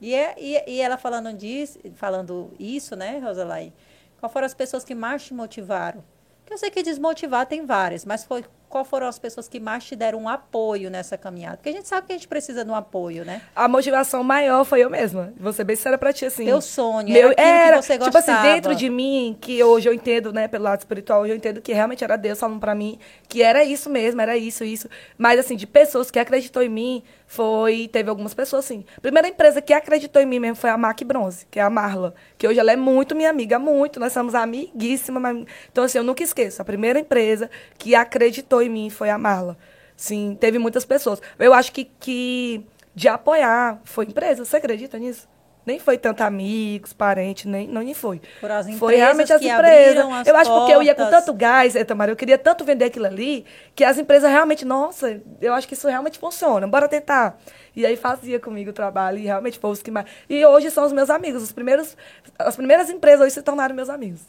E, 0.00 0.14
é, 0.14 0.34
e, 0.38 0.74
e 0.74 0.80
ela 0.80 0.96
falando 0.98 1.32
disso, 1.32 1.78
falando 1.94 2.52
isso, 2.58 2.94
né, 2.94 3.18
Rosalai? 3.18 3.72
Qual 4.20 4.30
foram 4.30 4.46
as 4.46 4.54
pessoas 4.54 4.84
que 4.84 4.94
mais 4.94 5.24
te 5.24 5.34
motivaram? 5.34 6.04
Porque 6.40 6.52
eu 6.52 6.58
sei 6.58 6.70
que 6.70 6.82
desmotivar 6.82 7.46
tem 7.46 7.64
várias, 7.66 8.04
mas 8.04 8.24
foi, 8.24 8.44
qual 8.68 8.84
foram 8.84 9.06
as 9.06 9.18
pessoas 9.18 9.48
que 9.48 9.60
mais 9.60 9.84
te 9.84 9.94
deram 9.94 10.18
um 10.18 10.28
apoio 10.28 10.90
nessa 10.90 11.16
caminhada? 11.16 11.56
Porque 11.56 11.68
a 11.68 11.72
gente 11.72 11.88
sabe 11.88 12.06
que 12.06 12.12
a 12.12 12.16
gente 12.16 12.28
precisa 12.28 12.64
de 12.64 12.70
um 12.70 12.74
apoio, 12.74 13.24
né? 13.24 13.40
A 13.54 13.68
motivação 13.68 14.22
maior 14.22 14.64
foi 14.64 14.80
eu 14.80 14.90
mesma. 14.90 15.32
Vou 15.38 15.52
ser 15.52 15.64
bem 15.64 15.76
sincera 15.76 15.96
pra 15.96 16.12
ti, 16.12 16.24
assim. 16.24 16.44
Teu 16.44 16.60
sonho, 16.60 17.08
Meu, 17.08 17.32
era 17.36 17.66
era, 17.66 17.78
que 17.78 17.84
você 17.84 17.98
tipo 17.98 18.10
gostava. 18.10 18.38
assim, 18.38 18.54
dentro 18.54 18.74
de 18.74 18.90
mim, 18.90 19.36
que 19.40 19.62
hoje 19.62 19.88
eu 19.88 19.94
entendo, 19.94 20.32
né, 20.32 20.48
pelo 20.48 20.64
lado 20.64 20.80
espiritual, 20.80 21.22
hoje 21.22 21.32
eu 21.32 21.36
entendo 21.36 21.60
que 21.60 21.72
realmente 21.72 22.02
era 22.02 22.16
Deus 22.16 22.38
falando 22.38 22.60
pra 22.60 22.74
mim 22.74 22.98
que 23.28 23.42
era 23.42 23.64
isso 23.64 23.88
mesmo, 23.90 24.20
era 24.20 24.36
isso, 24.36 24.64
isso. 24.64 24.88
Mas, 25.16 25.38
assim, 25.38 25.56
de 25.56 25.66
pessoas 25.66 26.10
que 26.10 26.18
acreditou 26.18 26.62
em 26.62 26.68
mim, 26.68 27.02
foi, 27.26 27.88
teve 27.88 28.08
algumas 28.08 28.34
pessoas, 28.34 28.64
assim. 28.64 28.84
A 28.96 29.00
primeira 29.00 29.28
empresa 29.28 29.60
que 29.60 29.72
acreditou 29.72 30.22
em 30.22 30.26
mim 30.26 30.38
mesmo 30.38 30.56
foi 30.56 30.70
a 30.70 30.76
Mac 30.78 31.02
Bronze, 31.04 31.46
que 31.50 31.58
é 31.58 31.62
a 31.62 31.70
Marla, 31.70 32.14
que 32.38 32.46
hoje 32.46 32.58
ela 32.60 32.72
é 32.72 32.76
muito 32.76 33.14
minha 33.16 33.30
amiga, 33.30 33.58
muito, 33.58 33.98
nós 34.00 34.12
somos 34.12 34.34
amiguíssimas. 34.34 35.22
mas- 35.22 35.44
Então, 35.70 35.84
assim, 35.84 35.98
eu 35.98 36.04
nunca 36.04 36.22
esqueço, 36.22 36.62
a 36.62 36.64
primeira 36.64 36.98
empresa 36.98 37.50
que 37.78 37.94
acreditou 37.94 38.62
em 38.62 38.68
mim 38.68 38.90
foi 38.90 39.10
a 39.10 39.18
Marla. 39.18 39.56
Sim, 39.96 40.36
teve 40.38 40.58
muitas 40.58 40.84
pessoas. 40.84 41.20
Eu 41.38 41.52
acho 41.54 41.72
que, 41.72 41.84
que 42.00 42.64
de 42.94 43.08
apoiar 43.08 43.80
foi 43.84 44.04
empresa, 44.06 44.44
você 44.44 44.56
acredita 44.58 44.98
nisso? 44.98 45.26
Nem 45.66 45.80
foi 45.80 45.98
tanto 45.98 46.20
amigos, 46.22 46.92
parentes, 46.92 47.44
nem, 47.44 47.66
não 47.66 47.82
nem 47.82 47.92
foi. 47.92 48.20
Foram 48.40 48.54
as 48.54 48.70
foi 48.78 48.94
realmente 48.94 49.32
as 49.32 49.42
empresas. 49.42 50.04
as 50.04 50.28
Eu 50.28 50.36
acho 50.36 50.50
porque 50.50 50.72
eu 50.72 50.80
ia 50.80 50.94
com 50.94 51.02
portas. 51.02 51.24
tanto 51.24 51.36
gás, 51.36 51.74
Tamara, 51.84 52.12
eu 52.12 52.16
queria 52.16 52.38
tanto 52.38 52.64
vender 52.64 52.84
aquilo 52.84 53.06
ali, 53.06 53.44
que 53.74 53.82
as 53.82 53.98
empresas 53.98 54.30
realmente, 54.30 54.64
nossa, 54.64 55.20
eu 55.40 55.52
acho 55.52 55.66
que 55.66 55.74
isso 55.74 55.88
realmente 55.88 56.20
funciona, 56.20 56.68
bora 56.68 56.86
tentar. 56.86 57.36
E 57.74 57.84
aí 57.84 57.96
fazia 57.96 58.38
comigo 58.38 58.70
o 58.70 58.72
trabalho, 58.72 59.18
e 59.18 59.24
realmente 59.24 59.58
foi 59.58 59.70
os 59.70 59.82
que 59.82 59.90
mais. 59.90 60.06
E 60.30 60.46
hoje 60.46 60.70
são 60.70 60.84
os 60.84 60.92
meus 60.92 61.10
amigos. 61.10 61.42
Os 61.42 61.50
primeiros, 61.50 61.96
as 62.38 62.54
primeiras 62.54 62.88
empresas 62.88 63.22
hoje 63.22 63.34
se 63.34 63.42
tornaram 63.42 63.74
meus 63.74 63.90
amigos. 63.90 64.20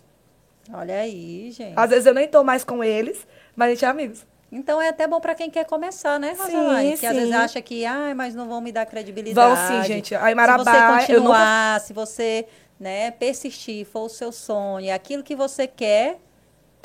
Olha 0.74 1.00
aí, 1.00 1.52
gente. 1.52 1.74
Às 1.76 1.92
vezes 1.92 2.08
eu 2.08 2.16
nem 2.16 2.28
tô 2.28 2.44
mais 2.44 2.64
com 2.64 2.84
eles, 2.84 3.28
mas 3.56 3.68
a 3.68 3.70
gente 3.74 3.86
é 3.86 3.88
amigos. 3.88 4.26
Então 4.52 4.82
é 4.82 4.90
até 4.90 5.06
bom 5.08 5.20
para 5.20 5.36
quem 5.36 5.50
quer 5.50 5.66
começar, 5.66 6.20
né, 6.20 6.34
Rosalane? 6.38 6.98
Que 6.98 7.06
às 7.06 7.16
vezes 7.16 7.34
acha 7.34 7.62
que, 7.62 7.86
ah, 7.86 8.14
mas 8.16 8.34
não 8.34 8.48
vão 8.48 8.62
me 8.62 8.72
dar 8.72 8.86
credibilidade. 8.86 9.56
Vão 9.56 9.82
sim, 9.82 9.88
gente. 9.88 10.16
Aí, 10.16 10.32
se 10.32 10.36
Marabá, 10.36 10.64
você 10.64 10.78
eu 10.78 11.00
continuar, 11.00 11.82
se 11.82 11.94
você 11.94 12.48
né, 12.80 13.12
persistir, 13.12 13.86
for 13.86 14.06
o 14.06 14.10
seu 14.10 14.32
sonho, 14.32 14.88
é 14.88 14.94
aquilo 14.94 15.24
que 15.24 15.36
você 15.36 15.68
quer, 15.68 16.20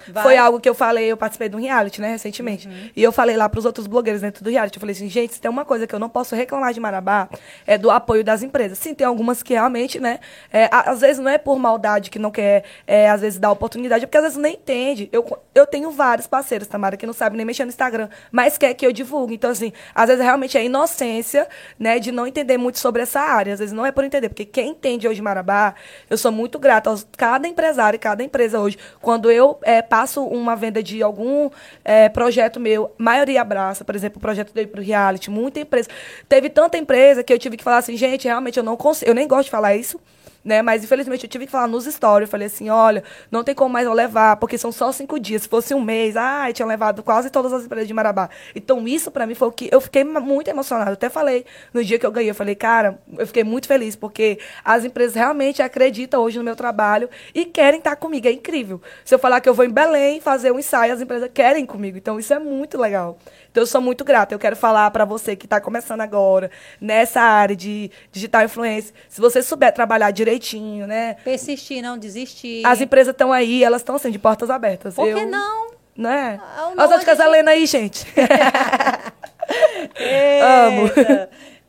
Vai. 0.09 0.23
Foi 0.23 0.37
algo 0.37 0.61
que 0.61 0.69
eu 0.69 0.75
falei, 0.75 1.07
eu 1.11 1.17
participei 1.17 1.49
de 1.49 1.57
um 1.57 1.61
reality, 1.61 2.01
né, 2.01 2.09
recentemente. 2.11 2.69
E 2.97 3.03
eu 3.03 3.13
falei 3.13 3.37
lá 3.37 3.49
pros 3.49 3.65
outros 3.65 3.87
blogueiros 3.87 4.21
dentro 4.23 4.43
do 4.45 4.51
reality, 4.51 4.77
eu 4.77 4.81
falei 4.81 4.95
assim, 4.95 5.09
gente, 5.09 5.35
se 5.35 5.41
tem 5.41 5.51
uma 5.51 5.65
coisa 5.65 5.87
que 5.87 5.95
eu 5.95 5.99
não 5.99 6.09
posso 6.09 6.35
reclamar 6.35 6.73
de 6.73 6.81
Marabá, 6.81 7.29
é 7.67 7.77
do 7.79 7.91
apoio 7.91 8.25
das 8.25 8.43
empresas. 8.43 8.79
Sim, 8.79 8.95
tem 8.95 9.07
algumas 9.07 9.43
que 9.43 9.53
realmente, 9.55 9.99
né, 10.01 10.19
é, 10.53 10.65
a- 10.71 10.91
às 10.91 11.01
vezes 11.01 11.19
não 11.23 11.31
é 11.31 11.39
por 11.39 11.59
maldade 11.59 12.11
que 12.11 12.19
não 12.19 12.31
quer, 12.31 12.65
é, 12.87 13.09
às 13.11 13.21
vezes, 13.21 13.39
dar 13.39 13.51
oportunidade, 13.51 14.07
porque 14.07 14.17
às 14.19 14.25
vezes 14.25 14.39
nem 14.39 14.55
entende. 14.55 15.09
Eu, 15.13 15.39
eu 15.55 15.67
tenho 15.67 15.91
vários 15.91 16.27
parceiros, 16.27 16.67
Tamara, 16.69 16.97
que 16.97 17.07
não 17.07 17.13
sabem 17.13 17.37
nem 17.37 17.47
mexer 17.47 17.65
no 17.65 17.69
Instagram, 17.71 18.09
mas 18.31 18.57
quer 18.59 18.75
que 18.75 18.87
eu 18.87 18.93
divulgue. 18.93 19.35
Então, 19.35 19.51
assim, 19.51 19.73
às 19.95 20.09
vezes 20.09 20.23
realmente 20.23 20.57
é 20.59 20.65
inocência, 20.65 21.47
né, 21.79 21.99
de 21.99 22.11
não 22.13 22.27
entender 22.27 22.57
muito 22.59 22.79
sobre 22.79 23.03
essa 23.03 23.21
área. 23.21 23.53
Às 23.53 23.59
vezes 23.59 23.73
não 23.73 23.85
é 23.87 23.93
por 23.93 24.05
entender, 24.05 24.29
porque 24.29 24.45
quem 24.45 24.71
entende 24.71 25.07
hoje 25.09 25.21
Marabá, 25.23 25.75
eu 26.09 26.17
sou 26.19 26.31
muito 26.33 26.59
grata 26.59 26.91
aos 26.91 27.07
cada 27.17 27.47
empresário, 27.49 27.99
cada 27.99 28.23
empresa 28.23 28.59
hoje. 28.61 28.79
Quando 29.01 29.31
eu 29.31 29.59
eh, 29.63 29.83
passo 29.93 30.25
uma 30.25 30.57
venda 30.57 30.83
de 30.83 31.03
algum 31.03 31.51
eh, 31.85 32.09
projeto 32.09 32.59
meu, 32.59 32.95
maioria 32.97 33.43
abraça, 33.43 33.85
por 33.85 33.95
exemplo, 33.95 34.17
o 34.17 34.21
projeto 34.23 34.51
dele 34.55 34.69
pro 34.69 34.81
reality, 34.81 35.31
muita 35.31 35.61
empresa. 35.61 35.91
Teve 36.27 36.49
tanta 36.49 36.79
empresa 36.79 37.23
que 37.23 37.31
eu 37.31 37.39
tive 37.39 37.59
que 37.59 37.63
falar 37.63 37.77
assim, 37.77 37.95
gente, 37.95 38.25
realmente 38.25 38.57
eu 38.57 38.63
não 38.63 38.75
consigo, 38.75 39.11
eu 39.11 39.15
nem 39.15 39.29
gosto 39.29 39.45
de 39.45 39.51
falar 39.51 39.77
isso. 39.77 40.01
Né? 40.45 40.61
Mas 40.61 40.83
infelizmente 40.83 41.25
eu 41.25 41.31
tive 41.31 41.47
que 41.47 41.53
falar 41.53 41.69
nos 41.69 41.85
stories. 41.85 42.27
Eu 42.27 42.31
falei 42.31 42.47
assim: 42.47 42.69
olha, 42.69 43.05
não 43.31 43.45
tem 43.45 43.55
como 43.55 43.73
mais 43.73 43.87
eu 43.87 43.93
levar, 43.93 44.37
porque 44.37 44.59
são 44.59 44.73
só 44.73 44.91
cinco 44.91 45.19
dias. 45.19 45.43
Se 45.43 45.49
fosse 45.49 45.75
um 45.75 45.81
mês, 45.81 46.17
ah, 46.17 46.51
tinha 46.53 46.67
levado 46.67 47.03
quase 47.03 47.31
todas 47.31 47.53
as 47.53 47.65
empresas 47.65 47.87
de 47.87 47.95
Marabá. 47.95 48.29
Então, 48.55 48.87
isso 48.87 49.11
pra 49.11 49.27
mim 49.27 49.35
foi 49.35 49.49
o 49.49 49.53
que 49.53 49.69
eu 49.71 49.81
fiquei 49.81 50.05
muito 50.05 50.49
emocionada. 50.49 50.91
Eu 50.91 50.95
até 50.95 51.09
falei 51.09 51.45
no 51.73 51.85
dia 51.85 51.99
que 51.99 52.07
eu 52.07 52.11
ganhei, 52.11 52.31
eu 52.31 52.35
falei, 52.35 52.55
cara, 52.55 52.99
eu 53.19 53.27
fiquei 53.27 53.45
muito 53.45 53.67
feliz, 53.67 53.95
porque 53.95 54.39
as 54.65 54.85
empresas 54.85 55.15
realmente 55.15 55.63
acreditam 55.63 56.23
hoje 56.23 56.39
no 56.39 56.45
meu 56.45 56.57
trabalho 56.57 57.09
e 57.35 57.45
querem 57.45 57.79
estar 57.79 57.97
comigo. 57.97 58.27
É 58.27 58.33
incrível. 58.33 58.81
Se 59.05 59.15
eu 59.15 59.19
falar 59.19 59.41
que 59.41 59.49
eu 59.49 59.55
vou 59.55 59.65
em 59.65 59.71
Belém 59.71 60.21
fazer 60.21 60.51
um 60.51 60.59
ensaio, 60.59 60.93
as 60.93 61.01
empresas 61.01 61.31
querem 61.33 61.65
comigo. 61.65 61.97
Então, 61.97 62.19
isso 62.19 62.35
é 62.35 62.39
muito 62.39 62.79
legal. 62.79 63.19
Então, 63.53 63.63
eu 63.63 63.67
sou 63.67 63.83
muito 63.83 64.03
grata. 64.03 64.35
Eu 64.35 64.39
quero 64.39 64.57
falar 64.57 64.91
pra 64.91 65.05
você 65.05 65.37
que 65.37 65.45
está 65.45 65.61
começando 65.61 66.01
agora, 66.01 66.51
nessa 66.81 67.21
área 67.21 67.55
de 67.55 67.91
digital 68.11 68.45
influência. 68.45 68.95
Se 69.11 69.21
você 69.21 69.43
souber 69.43 69.71
trabalhar 69.75 70.11
direitinho, 70.11 70.87
né? 70.87 71.17
Persistir, 71.23 71.83
não 71.83 71.99
desistir. 71.99 72.65
As 72.65 72.81
empresas 72.81 73.13
estão 73.13 73.31
aí, 73.31 73.63
elas 73.63 73.83
estão 73.83 73.95
assim, 73.95 74.11
de 74.11 74.19
portas 74.19 74.49
abertas. 74.49 74.95
Por 74.95 75.05
que 75.05 75.21
Eu- 75.21 75.31
não? 75.31 75.71
Né? 75.95 76.41
Ah, 76.43 76.63
o 76.63 76.67
Olha 76.69 76.75
não 76.77 76.93
as 76.95 77.17
de 77.19 77.23
Helena 77.23 77.51
aí, 77.51 77.67
gente. 77.67 78.07
Amo. 80.43 80.91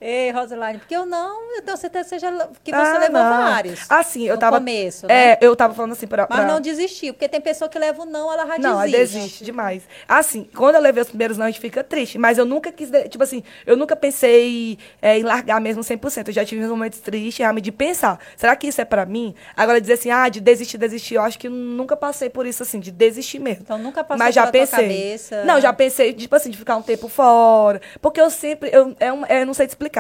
Ei, 0.06 0.32
Roseline, 0.32 0.80
porque 0.80 0.94
eu 0.96 1.06
não, 1.06 1.56
eu 1.56 1.62
tenho 1.62 1.78
certeza 1.78 2.04
que, 2.04 2.10
seja, 2.10 2.50
que 2.62 2.72
você 2.72 2.96
Ah, 2.96 3.00
levou 3.00 3.22
não. 3.24 3.38
vários. 3.44 3.86
Assim, 3.90 4.28
eu 4.28 4.34
no 4.36 4.40
tava. 4.42 4.58
começo, 4.58 5.08
né? 5.08 5.32
É, 5.32 5.38
eu 5.40 5.56
tava 5.56 5.74
falando 5.74 5.94
assim 5.94 6.06
pra. 6.08 6.28
Mas 6.30 6.40
pra- 6.40 6.48
não 6.54 6.60
desistiu, 6.60 7.14
porque 7.14 7.30
tem 7.30 7.40
pessoa 7.40 7.70
que 7.70 7.80
leva 7.80 8.02
o 8.02 8.06
não, 8.06 8.30
ela 8.32 8.46
já 8.46 8.58
Não, 8.58 8.80
aí 8.80 8.92
desiste. 8.92 9.16
desiste 9.18 9.44
demais. 9.46 9.84
Assim, 10.06 10.46
quando 10.54 10.76
eu 10.76 10.82
levei 10.82 11.02
os 11.02 11.08
primeiros 11.08 11.38
não, 11.38 11.46
a 11.46 11.50
gente 11.50 11.62
fica 11.62 11.82
triste. 11.86 12.18
Mas 12.18 12.38
eu 12.38 12.44
nunca 12.46 12.70
quis, 12.70 12.90
tipo 13.10 13.24
assim, 13.24 13.44
eu 13.66 13.78
nunca 13.78 13.96
pensei 13.96 14.78
é, 15.02 15.18
em 15.20 15.24
largar 15.24 15.62
mesmo 15.62 15.82
100%. 15.82 16.28
Eu 16.28 16.34
já 16.34 16.44
tive 16.44 16.66
momentos 16.68 17.00
tristes, 17.00 17.38
realmente, 17.38 17.64
de 17.64 17.72
pensar, 17.72 18.20
será 18.36 18.58
que 18.58 18.68
isso 18.68 18.82
é 18.82 18.86
pra 18.86 19.06
mim? 19.06 19.34
Agora, 19.56 19.80
dizer 19.80 19.94
assim, 19.94 20.12
ah, 20.12 20.28
de 20.28 20.42
desistir, 20.42 20.78
desistir, 20.78 21.16
eu 21.16 21.22
acho 21.22 21.40
que 21.40 21.48
nunca 21.48 21.96
passei 21.96 22.30
por 22.30 22.46
isso, 22.46 22.62
assim, 22.62 22.80
de 22.82 22.92
desistir 22.92 23.40
mesmo. 23.40 23.62
Então 23.64 23.78
nunca 23.78 24.04
passou 24.04 24.18
Mas 24.26 24.36
já 24.36 24.48
pensei. 24.48 24.80
cabeça. 24.82 25.46
Não, 25.46 25.62
já 25.62 25.72
pensei, 25.72 26.12
tipo 26.12 26.36
assim, 26.36 26.50
de 26.50 26.58
ficar 26.58 26.76
um 26.76 26.82
tempo 26.82 27.08
fora. 27.08 27.82
Porque 28.02 28.20
eu 28.20 28.30
sempre, 28.30 28.70
eu, 28.74 28.94
é 29.00 29.14
um- 29.14 29.26
é, 29.28 29.46
não 29.46 29.54
sei 29.54 29.66
te 29.66 29.70
explicar. 29.70 29.93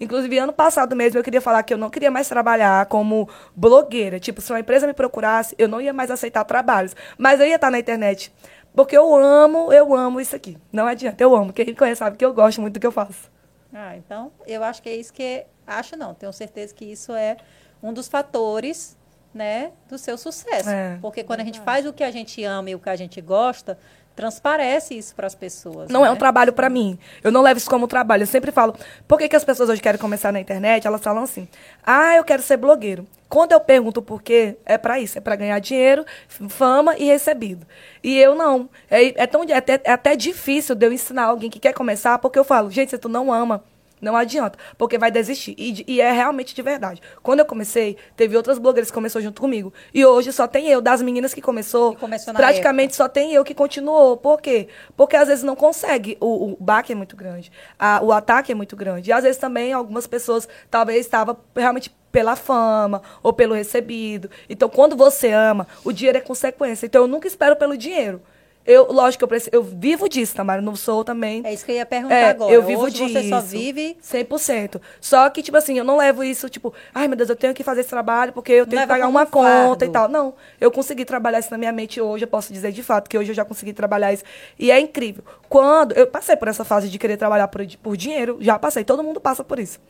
Inclusive, 0.00 0.38
ano 0.38 0.52
passado 0.52 0.94
mesmo, 0.94 1.18
eu 1.18 1.24
queria 1.24 1.40
falar 1.40 1.62
que 1.62 1.72
eu 1.72 1.78
não 1.78 1.90
queria 1.90 2.10
mais 2.10 2.28
trabalhar 2.28 2.86
como 2.86 3.28
blogueira. 3.54 4.20
Tipo, 4.20 4.40
se 4.40 4.52
uma 4.52 4.60
empresa 4.60 4.86
me 4.86 4.92
procurasse, 4.92 5.54
eu 5.58 5.68
não 5.68 5.80
ia 5.80 5.92
mais 5.92 6.10
aceitar 6.10 6.44
trabalhos. 6.44 6.94
Mas 7.18 7.40
eu 7.40 7.46
ia 7.46 7.56
estar 7.56 7.70
na 7.70 7.78
internet. 7.78 8.32
Porque 8.74 8.96
eu 8.96 9.14
amo, 9.14 9.72
eu 9.72 9.94
amo 9.94 10.20
isso 10.20 10.36
aqui. 10.36 10.56
Não 10.72 10.86
adianta, 10.86 11.22
eu 11.22 11.34
amo. 11.34 11.52
Quem 11.52 11.66
me 11.66 11.74
conhece 11.74 11.98
sabe 11.98 12.16
que 12.16 12.24
eu 12.24 12.32
gosto 12.32 12.60
muito 12.60 12.74
do 12.74 12.80
que 12.80 12.86
eu 12.86 12.92
faço. 12.92 13.30
Ah, 13.72 13.96
então, 13.96 14.32
eu 14.46 14.62
acho 14.62 14.82
que 14.82 14.88
é 14.88 14.96
isso 14.96 15.12
que. 15.12 15.44
Acho 15.66 15.96
não, 15.96 16.14
tenho 16.14 16.32
certeza 16.32 16.74
que 16.74 16.84
isso 16.84 17.12
é 17.12 17.36
um 17.82 17.92
dos 17.92 18.08
fatores, 18.08 18.96
né, 19.32 19.72
do 19.88 19.96
seu 19.96 20.18
sucesso. 20.18 20.68
É. 20.68 20.98
Porque 21.00 21.22
quando 21.22 21.40
a 21.40 21.44
gente 21.44 21.60
faz 21.60 21.86
o 21.86 21.92
que 21.92 22.02
a 22.02 22.10
gente 22.10 22.42
ama 22.44 22.70
e 22.70 22.74
o 22.74 22.78
que 22.78 22.88
a 22.88 22.96
gente 22.96 23.20
gosta, 23.20 23.78
transparece 24.20 24.94
isso 24.94 25.14
para 25.14 25.26
as 25.26 25.34
pessoas. 25.34 25.88
Não 25.88 26.04
é 26.04 26.08
né? 26.08 26.14
um 26.14 26.16
trabalho 26.16 26.52
pra 26.52 26.68
mim. 26.68 26.98
Eu 27.24 27.32
não 27.32 27.40
levo 27.40 27.56
isso 27.56 27.70
como 27.70 27.88
trabalho. 27.88 28.24
Eu 28.24 28.26
sempre 28.26 28.52
falo, 28.52 28.74
por 29.08 29.18
que, 29.18 29.28
que 29.28 29.34
as 29.34 29.44
pessoas 29.44 29.70
hoje 29.70 29.80
querem 29.80 29.98
começar 29.98 30.30
na 30.30 30.38
internet? 30.38 30.86
Elas 30.86 31.00
falam 31.02 31.22
assim, 31.22 31.48
ah, 31.82 32.16
eu 32.16 32.22
quero 32.22 32.42
ser 32.42 32.58
blogueiro. 32.58 33.06
Quando 33.30 33.52
eu 33.52 33.60
pergunto 33.60 34.02
por 34.02 34.20
quê, 34.20 34.58
é 34.66 34.76
pra 34.76 35.00
isso, 35.00 35.16
é 35.16 35.20
pra 35.22 35.36
ganhar 35.36 35.58
dinheiro, 35.58 36.04
fama 36.28 36.98
e 36.98 37.04
recebido. 37.04 37.66
E 38.04 38.18
eu 38.18 38.34
não. 38.34 38.68
É, 38.90 39.22
é, 39.22 39.26
tão, 39.26 39.42
é, 39.44 39.54
até, 39.54 39.80
é 39.84 39.92
até 39.92 40.14
difícil 40.14 40.74
de 40.74 40.84
eu 40.84 40.92
ensinar 40.92 41.24
alguém 41.24 41.48
que 41.48 41.58
quer 41.58 41.72
começar, 41.72 42.18
porque 42.18 42.38
eu 42.38 42.44
falo, 42.44 42.70
gente, 42.70 42.90
se 42.90 42.98
tu 42.98 43.08
não 43.08 43.32
ama, 43.32 43.64
não 44.00 44.16
adianta, 44.16 44.58
porque 44.78 44.96
vai 44.98 45.10
desistir. 45.10 45.54
E, 45.58 45.84
e 45.86 46.00
é 46.00 46.10
realmente 46.12 46.54
de 46.54 46.62
verdade. 46.62 47.00
Quando 47.22 47.40
eu 47.40 47.44
comecei, 47.44 47.96
teve 48.16 48.36
outras 48.36 48.58
blogueiras 48.58 48.90
que 48.90 48.94
começou 48.94 49.20
junto 49.20 49.40
comigo. 49.40 49.72
E 49.92 50.04
hoje 50.04 50.32
só 50.32 50.46
tem 50.46 50.68
eu, 50.68 50.80
das 50.80 51.02
meninas 51.02 51.34
que 51.34 51.40
começou, 51.42 51.94
começou 51.96 52.32
praticamente 52.34 52.96
só 52.96 53.08
tem 53.08 53.32
eu 53.34 53.44
que 53.44 53.54
continuou. 53.54 54.16
Por 54.16 54.40
quê? 54.40 54.68
Porque 54.96 55.16
às 55.16 55.28
vezes 55.28 55.44
não 55.44 55.56
consegue. 55.56 56.16
O, 56.20 56.52
o 56.52 56.56
baque 56.60 56.92
é 56.92 56.94
muito 56.96 57.16
grande. 57.16 57.50
a- 57.78 58.00
o 58.02 58.12
ataque 58.12 58.52
é 58.52 58.54
muito 58.54 58.74
grande. 58.76 59.10
E 59.10 59.12
às 59.12 59.22
vezes 59.24 59.38
também 59.38 59.72
algumas 59.72 60.06
pessoas 60.06 60.48
talvez 60.70 61.00
estavam 61.00 61.36
realmente 61.56 61.90
pela 62.10 62.34
fama 62.34 63.02
ou 63.22 63.32
pelo 63.32 63.54
recebido. 63.54 64.28
Então, 64.48 64.68
quando 64.68 64.96
você 64.96 65.30
ama, 65.30 65.66
o 65.84 65.92
dinheiro 65.92 66.18
é 66.18 66.20
consequência. 66.20 66.86
Então, 66.86 67.02
eu 67.02 67.08
nunca 67.08 67.28
espero 67.28 67.54
pelo 67.56 67.76
dinheiro. 67.76 68.20
Eu, 68.66 68.92
lógico, 68.92 69.24
eu, 69.24 69.28
preciso, 69.28 69.50
eu 69.52 69.62
vivo 69.62 70.08
disso, 70.08 70.34
Tamara. 70.34 70.60
Não 70.60 70.76
sou 70.76 71.02
também. 71.02 71.40
É 71.44 71.52
isso 71.52 71.64
que 71.64 71.72
eu 71.72 71.76
ia 71.76 71.86
perguntar 71.86 72.14
É, 72.14 72.30
agora. 72.30 72.52
eu 72.52 72.62
vivo 72.62 72.82
Hoje 72.82 73.06
disso. 73.06 73.12
você 73.14 73.28
só 73.28 73.40
vive 73.40 73.96
100%. 74.02 74.80
Só 75.00 75.28
que, 75.30 75.42
tipo 75.42 75.56
assim, 75.56 75.78
eu 75.78 75.84
não 75.84 75.96
levo 75.96 76.22
isso, 76.22 76.48
tipo, 76.48 76.72
ai 76.94 77.08
meu 77.08 77.16
Deus, 77.16 77.30
eu 77.30 77.36
tenho 77.36 77.54
que 77.54 77.64
fazer 77.64 77.80
esse 77.80 77.90
trabalho 77.90 78.32
porque 78.32 78.52
eu 78.52 78.66
tenho 78.66 78.80
Leva 78.80 78.92
que 78.94 79.00
pagar 79.00 79.08
uma 79.08 79.22
um 79.22 79.26
conta 79.26 79.86
e 79.86 79.88
tal. 79.88 80.08
Não, 80.08 80.34
eu 80.60 80.70
consegui 80.70 81.04
trabalhar 81.04 81.38
isso 81.38 81.50
na 81.50 81.58
minha 81.58 81.72
mente 81.72 82.00
hoje, 82.00 82.24
eu 82.24 82.28
posso 82.28 82.52
dizer 82.52 82.70
de 82.70 82.82
fato 82.82 83.08
que 83.08 83.16
hoje 83.18 83.30
eu 83.30 83.34
já 83.34 83.44
consegui 83.44 83.72
trabalhar 83.72 84.12
isso. 84.12 84.24
E 84.58 84.70
é 84.70 84.78
incrível. 84.78 85.24
Quando 85.48 85.92
eu 85.92 86.06
passei 86.06 86.36
por 86.36 86.46
essa 86.48 86.64
fase 86.64 86.88
de 86.88 86.98
querer 86.98 87.16
trabalhar 87.16 87.48
por, 87.48 87.66
por 87.82 87.96
dinheiro, 87.96 88.36
já 88.40 88.58
passei, 88.58 88.84
todo 88.84 89.02
mundo 89.02 89.20
passa 89.20 89.42
por 89.42 89.58
isso. 89.58 89.80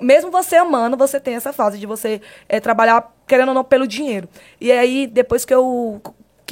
Mesmo 0.00 0.30
você 0.30 0.54
amando, 0.56 0.96
você 0.96 1.18
tem 1.18 1.34
essa 1.34 1.52
fase 1.52 1.78
de 1.78 1.86
você 1.86 2.20
eh, 2.48 2.60
trabalhar, 2.60 3.12
querendo 3.26 3.48
ou 3.48 3.54
não, 3.54 3.64
pelo 3.64 3.86
dinheiro. 3.86 4.28
E 4.60 4.70
aí, 4.70 5.08
depois 5.08 5.44
que 5.44 5.52
eu 5.52 6.00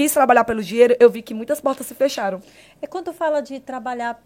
quis 0.01 0.13
trabalhar 0.15 0.45
pelo 0.45 0.63
dinheiro, 0.63 0.97
eu 0.99 1.11
vi 1.11 1.21
que 1.21 1.35
muitas 1.35 1.61
portas 1.61 1.87
se 1.87 1.95
fecharam. 1.95 2.41
É 2.81 2.87
quando 2.87 3.13
fala 3.13 3.43
de 3.43 3.61
trabalhar 3.61 4.19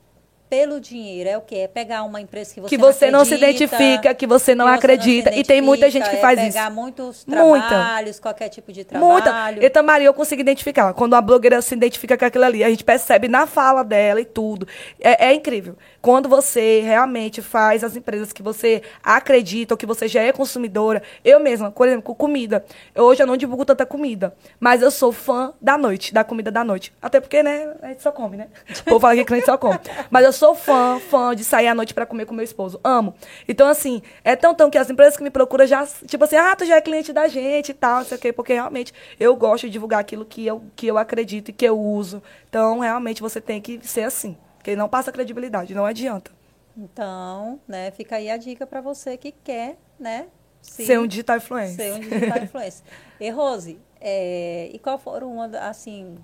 pelo 0.48 0.78
dinheiro, 0.78 1.28
é 1.28 1.36
o 1.36 1.40
quê? 1.40 1.56
É 1.56 1.66
pegar 1.66 2.04
uma 2.04 2.20
empresa 2.20 2.54
que 2.54 2.60
você 2.60 2.68
que 2.68 2.80
você 2.80 3.10
não, 3.10 3.24
se 3.24 3.34
acredita, 3.34 3.74
identifica, 3.74 4.14
que 4.14 4.24
você 4.24 4.54
não 4.54 4.66
que 4.66 4.70
você 4.70 4.78
acredita. 4.78 5.32
se 5.32 5.38
e 5.40 5.42
tem 5.42 5.60
muita 5.60 5.90
gente 5.90 6.08
que 6.08 6.18
faz 6.18 6.38
é 6.38 6.42
isso. 6.42 6.52
pegar 6.52 6.70
muitos 6.70 7.24
Muita. 7.26 7.66
trabalhos, 7.66 8.20
qualquer 8.20 8.48
tipo 8.50 8.72
de 8.72 8.84
trabalho. 8.84 9.12
Muita. 9.12 9.66
Então, 9.66 9.82
Maria, 9.82 10.06
eu 10.06 10.14
consigo 10.14 10.40
identificar. 10.40 10.94
Quando 10.94 11.14
a 11.14 11.20
blogueira 11.20 11.60
se 11.60 11.74
identifica 11.74 12.16
com 12.16 12.24
aquilo 12.24 12.44
ali, 12.44 12.62
a 12.62 12.70
gente 12.70 12.84
percebe 12.84 13.26
na 13.26 13.44
fala 13.44 13.82
dela 13.82 14.20
e 14.20 14.24
tudo. 14.24 14.68
É, 15.00 15.26
é 15.26 15.34
incrível. 15.34 15.76
Quando 16.04 16.28
você 16.28 16.82
realmente 16.82 17.40
faz 17.40 17.82
as 17.82 17.96
empresas 17.96 18.30
que 18.30 18.42
você 18.42 18.82
acredita 19.02 19.72
ou 19.72 19.78
que 19.78 19.86
você 19.86 20.06
já 20.06 20.20
é 20.20 20.32
consumidora. 20.32 21.02
Eu 21.24 21.40
mesma, 21.40 21.70
por 21.70 21.88
exemplo, 21.88 22.02
com 22.02 22.14
comida. 22.14 22.62
Eu, 22.94 23.04
hoje 23.04 23.22
eu 23.22 23.26
não 23.26 23.38
divulgo 23.38 23.64
tanta 23.64 23.86
comida, 23.86 24.36
mas 24.60 24.82
eu 24.82 24.90
sou 24.90 25.12
fã 25.12 25.54
da 25.62 25.78
noite, 25.78 26.12
da 26.12 26.22
comida 26.22 26.50
da 26.50 26.62
noite. 26.62 26.92
Até 27.00 27.20
porque, 27.20 27.42
né, 27.42 27.74
a 27.80 27.88
gente 27.88 28.02
só 28.02 28.12
come, 28.12 28.36
né? 28.36 28.48
O 28.82 28.84
povo 28.84 29.00
fala 29.00 29.14
que 29.14 29.32
a 29.32 29.36
gente 29.36 29.46
só 29.46 29.56
come. 29.56 29.78
Mas 30.10 30.26
eu 30.26 30.32
sou 30.34 30.54
fã, 30.54 31.00
fã 31.08 31.34
de 31.34 31.42
sair 31.42 31.68
à 31.68 31.74
noite 31.74 31.94
pra 31.94 32.04
comer 32.04 32.26
com 32.26 32.34
meu 32.34 32.44
esposo. 32.44 32.78
Amo. 32.84 33.14
Então, 33.48 33.66
assim, 33.66 34.02
é 34.22 34.36
tão 34.36 34.54
tão 34.54 34.68
que 34.68 34.76
as 34.76 34.90
empresas 34.90 35.16
que 35.16 35.22
me 35.22 35.30
procuram 35.30 35.66
já, 35.66 35.86
tipo 36.06 36.22
assim, 36.22 36.36
ah, 36.36 36.54
tu 36.54 36.66
já 36.66 36.76
é 36.76 36.82
cliente 36.82 37.14
da 37.14 37.28
gente 37.28 37.70
e 37.70 37.74
tal, 37.74 38.00
não 38.00 38.04
sei 38.04 38.18
o 38.18 38.20
quê, 38.20 38.30
porque 38.30 38.52
realmente 38.52 38.92
eu 39.18 39.34
gosto 39.34 39.64
de 39.64 39.70
divulgar 39.70 40.00
aquilo 40.00 40.26
que 40.26 40.46
eu, 40.46 40.62
que 40.76 40.86
eu 40.86 40.98
acredito 40.98 41.48
e 41.48 41.52
que 41.54 41.64
eu 41.64 41.80
uso. 41.80 42.22
Então, 42.46 42.80
realmente, 42.80 43.22
você 43.22 43.40
tem 43.40 43.58
que 43.58 43.80
ser 43.82 44.02
assim. 44.02 44.36
Porque 44.64 44.74
não 44.74 44.88
passa 44.88 45.12
credibilidade, 45.12 45.74
não 45.74 45.84
adianta. 45.84 46.32
Então, 46.74 47.60
né, 47.68 47.90
fica 47.90 48.16
aí 48.16 48.30
a 48.30 48.38
dica 48.38 48.66
para 48.66 48.80
você 48.80 49.14
que 49.14 49.30
quer, 49.30 49.76
né, 50.00 50.26
se- 50.62 50.86
Ser 50.86 50.98
um 50.98 51.06
digital 51.06 51.36
influencer. 51.36 51.76
ser 51.76 51.92
um 51.92 52.00
digital 52.00 52.42
influencer. 52.42 52.82
E 53.20 53.28
Rose, 53.28 53.78
é, 54.00 54.70
e 54.72 54.78
qual 54.78 54.98
foram 54.98 55.30
uma, 55.34 55.44
assim, 55.68 56.16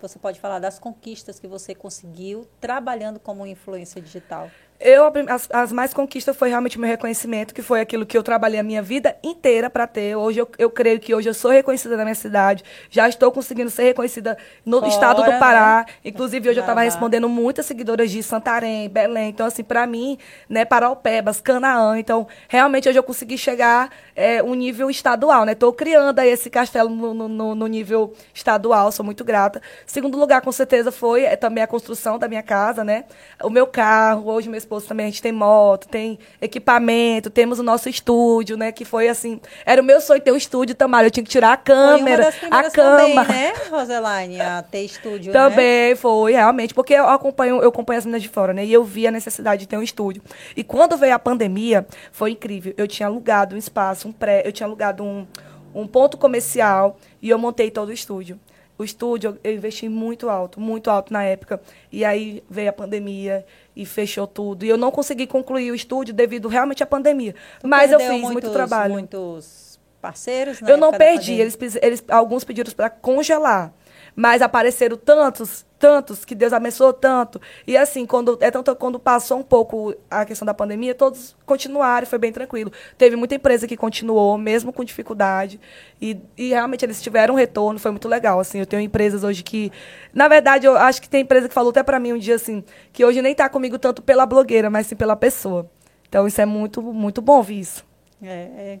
você 0.00 0.18
pode 0.18 0.40
falar 0.40 0.58
das 0.58 0.76
conquistas 0.80 1.38
que 1.38 1.46
você 1.46 1.72
conseguiu 1.72 2.48
trabalhando 2.60 3.20
como 3.20 3.46
influência 3.46 4.02
digital? 4.02 4.50
Eu 4.84 5.10
as, 5.30 5.48
as, 5.50 5.72
mais 5.72 5.94
conquistas 5.94 6.36
foi 6.36 6.50
realmente 6.50 6.78
meu 6.78 6.88
reconhecimento, 6.88 7.54
que 7.54 7.62
foi 7.62 7.80
aquilo 7.80 8.04
que 8.04 8.16
eu 8.16 8.22
trabalhei 8.22 8.60
a 8.60 8.62
minha 8.62 8.82
vida 8.82 9.16
inteira 9.24 9.70
para 9.70 9.86
ter. 9.86 10.14
Hoje 10.14 10.40
eu, 10.40 10.48
eu 10.58 10.68
creio 10.68 11.00
que 11.00 11.14
hoje 11.14 11.26
eu 11.26 11.32
sou 11.32 11.50
reconhecida 11.50 11.96
na 11.96 12.04
minha 12.04 12.14
cidade, 12.14 12.62
já 12.90 13.08
estou 13.08 13.32
conseguindo 13.32 13.70
ser 13.70 13.84
reconhecida 13.84 14.36
no 14.64 14.80
Fora, 14.80 14.92
estado 14.92 15.22
do 15.22 15.38
Pará. 15.38 15.86
Né? 15.88 15.94
Inclusive 16.04 16.50
hoje 16.50 16.58
eu 16.58 16.62
estava 16.62 16.82
respondendo 16.82 17.26
muitas 17.30 17.64
seguidoras 17.64 18.10
de 18.10 18.22
Santarém, 18.22 18.90
Belém. 18.90 19.30
Então 19.30 19.46
assim, 19.46 19.64
para 19.64 19.86
mim, 19.86 20.18
né, 20.50 20.66
Paraupebas, 20.66 21.40
Canaã. 21.40 21.98
Então, 21.98 22.28
realmente 22.46 22.86
hoje 22.86 22.98
eu 22.98 23.02
consegui 23.02 23.38
chegar 23.38 23.88
é, 24.16 24.42
um 24.42 24.54
nível 24.54 24.88
estadual, 24.90 25.44
né? 25.44 25.52
Estou 25.52 25.72
criando 25.72 26.18
aí 26.18 26.30
esse 26.30 26.48
castelo 26.48 26.88
no, 26.88 27.28
no, 27.28 27.54
no, 27.54 27.66
nível 27.66 28.12
estadual, 28.32 28.92
sou 28.92 29.04
muito 29.04 29.24
grata. 29.24 29.60
Segundo 29.86 30.18
lugar, 30.18 30.40
com 30.40 30.52
certeza, 30.52 30.92
foi 30.92 31.24
é, 31.24 31.36
também 31.36 31.62
a 31.62 31.66
construção 31.66 32.18
da 32.18 32.28
minha 32.28 32.42
casa, 32.42 32.84
né? 32.84 33.04
O 33.42 33.50
meu 33.50 33.66
carro, 33.66 34.30
hoje 34.30 34.48
meu 34.48 34.58
esposo 34.58 34.86
também, 34.86 35.06
a 35.06 35.08
gente 35.08 35.22
tem 35.22 35.32
moto, 35.32 35.88
tem 35.88 36.18
equipamento, 36.40 37.30
temos 37.30 37.58
o 37.58 37.62
nosso 37.62 37.88
estúdio, 37.88 38.56
né? 38.56 38.70
Que 38.70 38.84
foi 38.84 39.08
assim, 39.08 39.40
era 39.66 39.82
o 39.82 39.84
meu 39.84 40.00
sonho 40.00 40.20
ter 40.20 40.32
um 40.32 40.36
estúdio, 40.36 40.74
Tamara, 40.74 41.06
eu 41.06 41.10
tinha 41.10 41.24
que 41.24 41.30
tirar 41.30 41.52
a 41.52 41.56
câmera, 41.56 42.32
a 42.50 42.70
cama. 42.70 43.24
Também, 43.24 43.36
né, 43.36 43.52
Roselaine, 43.70 44.40
a 44.40 44.62
ter 44.62 44.84
estúdio, 44.84 45.32
né? 45.32 45.38
Também 45.38 45.90
né? 45.90 45.96
foi, 45.96 46.32
realmente, 46.32 46.72
porque 46.72 46.94
eu 46.94 47.08
acompanho, 47.08 47.60
eu 47.62 47.68
acompanho 47.68 47.98
as 47.98 48.04
meninas 48.04 48.22
de 48.22 48.28
fora, 48.28 48.52
né? 48.52 48.64
E 48.64 48.72
eu 48.72 48.84
vi 48.84 49.06
a 49.06 49.10
necessidade 49.10 49.60
de 49.60 49.68
ter 49.68 49.76
um 49.76 49.82
estúdio. 49.82 50.22
E 50.56 50.62
quando 50.62 50.96
veio 50.96 51.14
a 51.14 51.18
pandemia, 51.18 51.86
foi 52.12 52.30
incrível. 52.30 52.72
Eu 52.76 52.86
tinha 52.86 53.06
alugado 53.06 53.54
um 53.54 53.58
espaço, 53.58 54.03
um 54.04 54.12
pré, 54.12 54.42
eu 54.44 54.52
tinha 54.52 54.66
alugado 54.66 55.02
um, 55.02 55.26
um 55.74 55.86
ponto 55.86 56.16
comercial 56.16 56.98
e 57.20 57.30
eu 57.30 57.38
montei 57.38 57.70
todo 57.70 57.88
o 57.88 57.92
estúdio 57.92 58.38
o 58.76 58.84
estúdio 58.84 59.38
eu 59.44 59.52
investi 59.52 59.88
muito 59.88 60.28
alto, 60.28 60.60
muito 60.60 60.90
alto 60.90 61.12
na 61.12 61.22
época. 61.22 61.60
E 61.92 62.04
aí 62.04 62.42
veio 62.50 62.70
a 62.70 62.72
pandemia 62.72 63.46
e 63.74 63.86
fechou 63.86 64.26
tudo. 64.26 64.64
E 64.64 64.68
eu 64.68 64.76
não 64.76 64.90
consegui 64.90 65.26
concluir 65.26 65.70
o 65.70 65.74
estúdio 65.74 66.12
devido 66.12 66.48
realmente 66.48 66.82
à 66.82 66.86
pandemia. 66.86 67.34
Tu 67.60 67.68
Mas 67.68 67.92
eu 67.92 68.00
fiz 68.00 68.08
muitos, 68.08 68.32
muito 68.32 68.50
trabalho. 68.50 68.92
Muitos 68.92 69.78
parceiros, 70.00 70.60
Eu 70.62 70.76
não 70.76 70.92
perdi. 70.92 71.34
Eles, 71.34 71.56
eles, 71.80 72.04
alguns 72.08 72.42
pediram 72.42 72.70
para 72.72 72.90
congelar. 72.90 73.72
Mas 74.16 74.42
apareceram 74.42 74.96
tantos, 74.96 75.64
tantos, 75.84 76.24
que 76.24 76.34
Deus 76.34 76.54
abençoou 76.54 76.94
tanto. 76.94 77.38
E 77.66 77.76
assim, 77.76 78.06
quando, 78.06 78.38
é 78.40 78.50
tanto 78.50 78.74
quando 78.74 78.98
passou 78.98 79.38
um 79.38 79.42
pouco 79.42 79.94
a 80.10 80.24
questão 80.24 80.46
da 80.46 80.54
pandemia, 80.54 80.94
todos 80.94 81.36
continuaram, 81.44 82.06
foi 82.06 82.18
bem 82.18 82.32
tranquilo. 82.32 82.72
Teve 82.96 83.16
muita 83.16 83.34
empresa 83.34 83.66
que 83.66 83.76
continuou, 83.76 84.38
mesmo 84.38 84.72
com 84.72 84.82
dificuldade. 84.82 85.60
E, 86.00 86.18
e 86.38 86.48
realmente 86.48 86.86
eles 86.86 87.02
tiveram 87.02 87.34
um 87.34 87.36
retorno, 87.36 87.78
foi 87.78 87.90
muito 87.90 88.08
legal. 88.08 88.40
Assim, 88.40 88.60
eu 88.60 88.64
tenho 88.64 88.80
empresas 88.80 89.22
hoje 89.24 89.42
que. 89.42 89.70
Na 90.14 90.26
verdade, 90.26 90.66
eu 90.66 90.74
acho 90.74 91.02
que 91.02 91.08
tem 91.08 91.20
empresa 91.20 91.48
que 91.48 91.54
falou 91.54 91.68
até 91.68 91.82
para 91.82 92.00
mim 92.00 92.14
um 92.14 92.18
dia 92.18 92.36
assim, 92.36 92.64
que 92.90 93.04
hoje 93.04 93.20
nem 93.20 93.32
está 93.32 93.46
comigo 93.50 93.78
tanto 93.78 94.00
pela 94.00 94.24
blogueira, 94.24 94.70
mas 94.70 94.86
sim 94.86 94.96
pela 94.96 95.14
pessoa. 95.14 95.70
Então 96.08 96.26
isso 96.26 96.40
é 96.40 96.46
muito, 96.46 96.80
muito 96.80 97.20
bom 97.20 97.42
ver 97.42 97.56
isso. 97.56 97.84
É, 98.22 98.78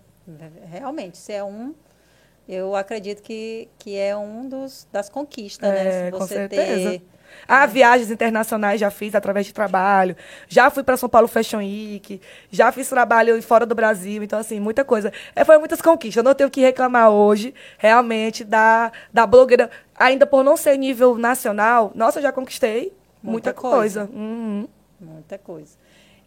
realmente, 0.70 1.16
isso 1.16 1.30
é 1.30 1.44
um 1.44 1.74
eu 2.48 2.76
acredito 2.76 3.22
que, 3.22 3.68
que 3.78 3.96
é 3.96 4.16
um 4.16 4.48
dos 4.48 4.86
das 4.92 5.08
conquistas, 5.08 5.68
né? 5.68 5.80
é, 5.80 5.84
né? 5.84 6.04
Se 6.04 6.10
você 6.10 6.18
com 6.18 6.26
certeza. 6.26 6.90
ter 6.90 7.02
ah, 7.46 7.66
viagens 7.66 8.10
internacionais 8.10 8.80
já 8.80 8.90
fiz 8.90 9.14
através 9.14 9.46
de 9.46 9.52
trabalho. 9.52 10.16
Já 10.48 10.70
fui 10.70 10.82
para 10.82 10.96
São 10.96 11.08
Paulo 11.08 11.28
Fashion 11.28 11.58
Week. 11.58 12.20
Já 12.50 12.72
fiz 12.72 12.88
trabalho 12.88 13.40
fora 13.42 13.66
do 13.66 13.74
Brasil. 13.74 14.22
Então, 14.22 14.38
assim, 14.38 14.60
muita 14.60 14.84
coisa. 14.84 15.12
É, 15.34 15.44
foi 15.44 15.58
muitas 15.58 15.80
conquistas. 15.80 16.16
Eu 16.16 16.22
não 16.22 16.34
tenho 16.34 16.50
que 16.50 16.60
reclamar 16.60 17.10
hoje, 17.10 17.54
realmente, 17.78 18.44
da, 18.44 18.92
da 19.12 19.26
blogueira. 19.26 19.70
Ainda 19.96 20.26
por 20.26 20.42
não 20.42 20.56
ser 20.56 20.76
nível 20.76 21.16
nacional, 21.16 21.92
nossa, 21.94 22.18
eu 22.18 22.22
já 22.22 22.32
conquistei 22.32 22.92
muita, 23.22 23.50
muita 23.50 23.54
coisa. 23.54 24.06
coisa. 24.06 24.18
Uhum. 24.18 24.68
Muita 25.00 25.38
coisa. 25.38 25.76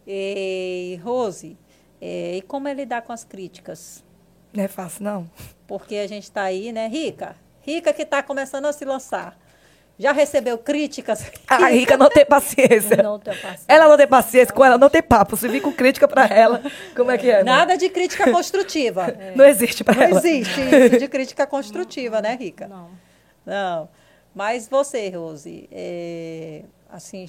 E, 0.06 0.98
Rose, 1.02 1.56
é, 2.00 2.36
e 2.36 2.42
como 2.42 2.68
é 2.68 2.74
lidar 2.74 3.02
com 3.02 3.12
as 3.12 3.24
críticas? 3.24 4.04
Não 4.52 4.64
é 4.64 4.68
fácil, 4.68 5.04
não. 5.04 5.30
Porque 5.66 5.96
a 5.96 6.06
gente 6.06 6.24
está 6.24 6.42
aí, 6.42 6.72
né? 6.72 6.88
Rica. 6.88 7.36
Rica 7.62 7.92
que 7.92 8.02
está 8.02 8.22
começando 8.22 8.66
a 8.66 8.72
se 8.72 8.84
lançar. 8.84 9.38
Já 9.98 10.12
recebeu 10.12 10.56
críticas? 10.56 11.30
A 11.48 11.68
Rica 11.68 11.96
não 11.96 12.08
tem 12.08 12.24
paciência. 12.24 13.02
Não 13.02 13.18
tem 13.18 13.34
paciência. 13.34 13.64
Ela 13.66 13.88
não 13.88 13.96
tem 13.96 14.06
paciência, 14.06 14.54
com 14.54 14.64
ela 14.64 14.78
não 14.78 14.88
tem 14.88 15.02
papo. 15.02 15.36
Se 15.36 15.48
vir 15.48 15.60
com 15.60 15.72
crítica 15.72 16.06
para 16.06 16.26
ela, 16.26 16.62
como 16.94 17.10
é 17.10 17.18
que 17.18 17.28
é? 17.28 17.42
Nada 17.42 17.76
de 17.76 17.88
crítica 17.88 18.30
construtiva. 18.30 19.08
É. 19.08 19.32
Não 19.36 19.44
existe 19.44 19.82
para 19.82 20.04
ela. 20.04 20.10
Não 20.10 20.18
existe 20.18 20.60
isso 20.60 20.98
de 21.00 21.08
crítica 21.08 21.46
construtiva, 21.46 22.22
né, 22.22 22.36
Rica? 22.40 22.68
Não. 22.68 22.90
Não. 23.44 23.88
Mas 24.32 24.68
você, 24.68 25.08
Rose, 25.08 25.68
é, 25.72 26.62
assim, 26.88 27.26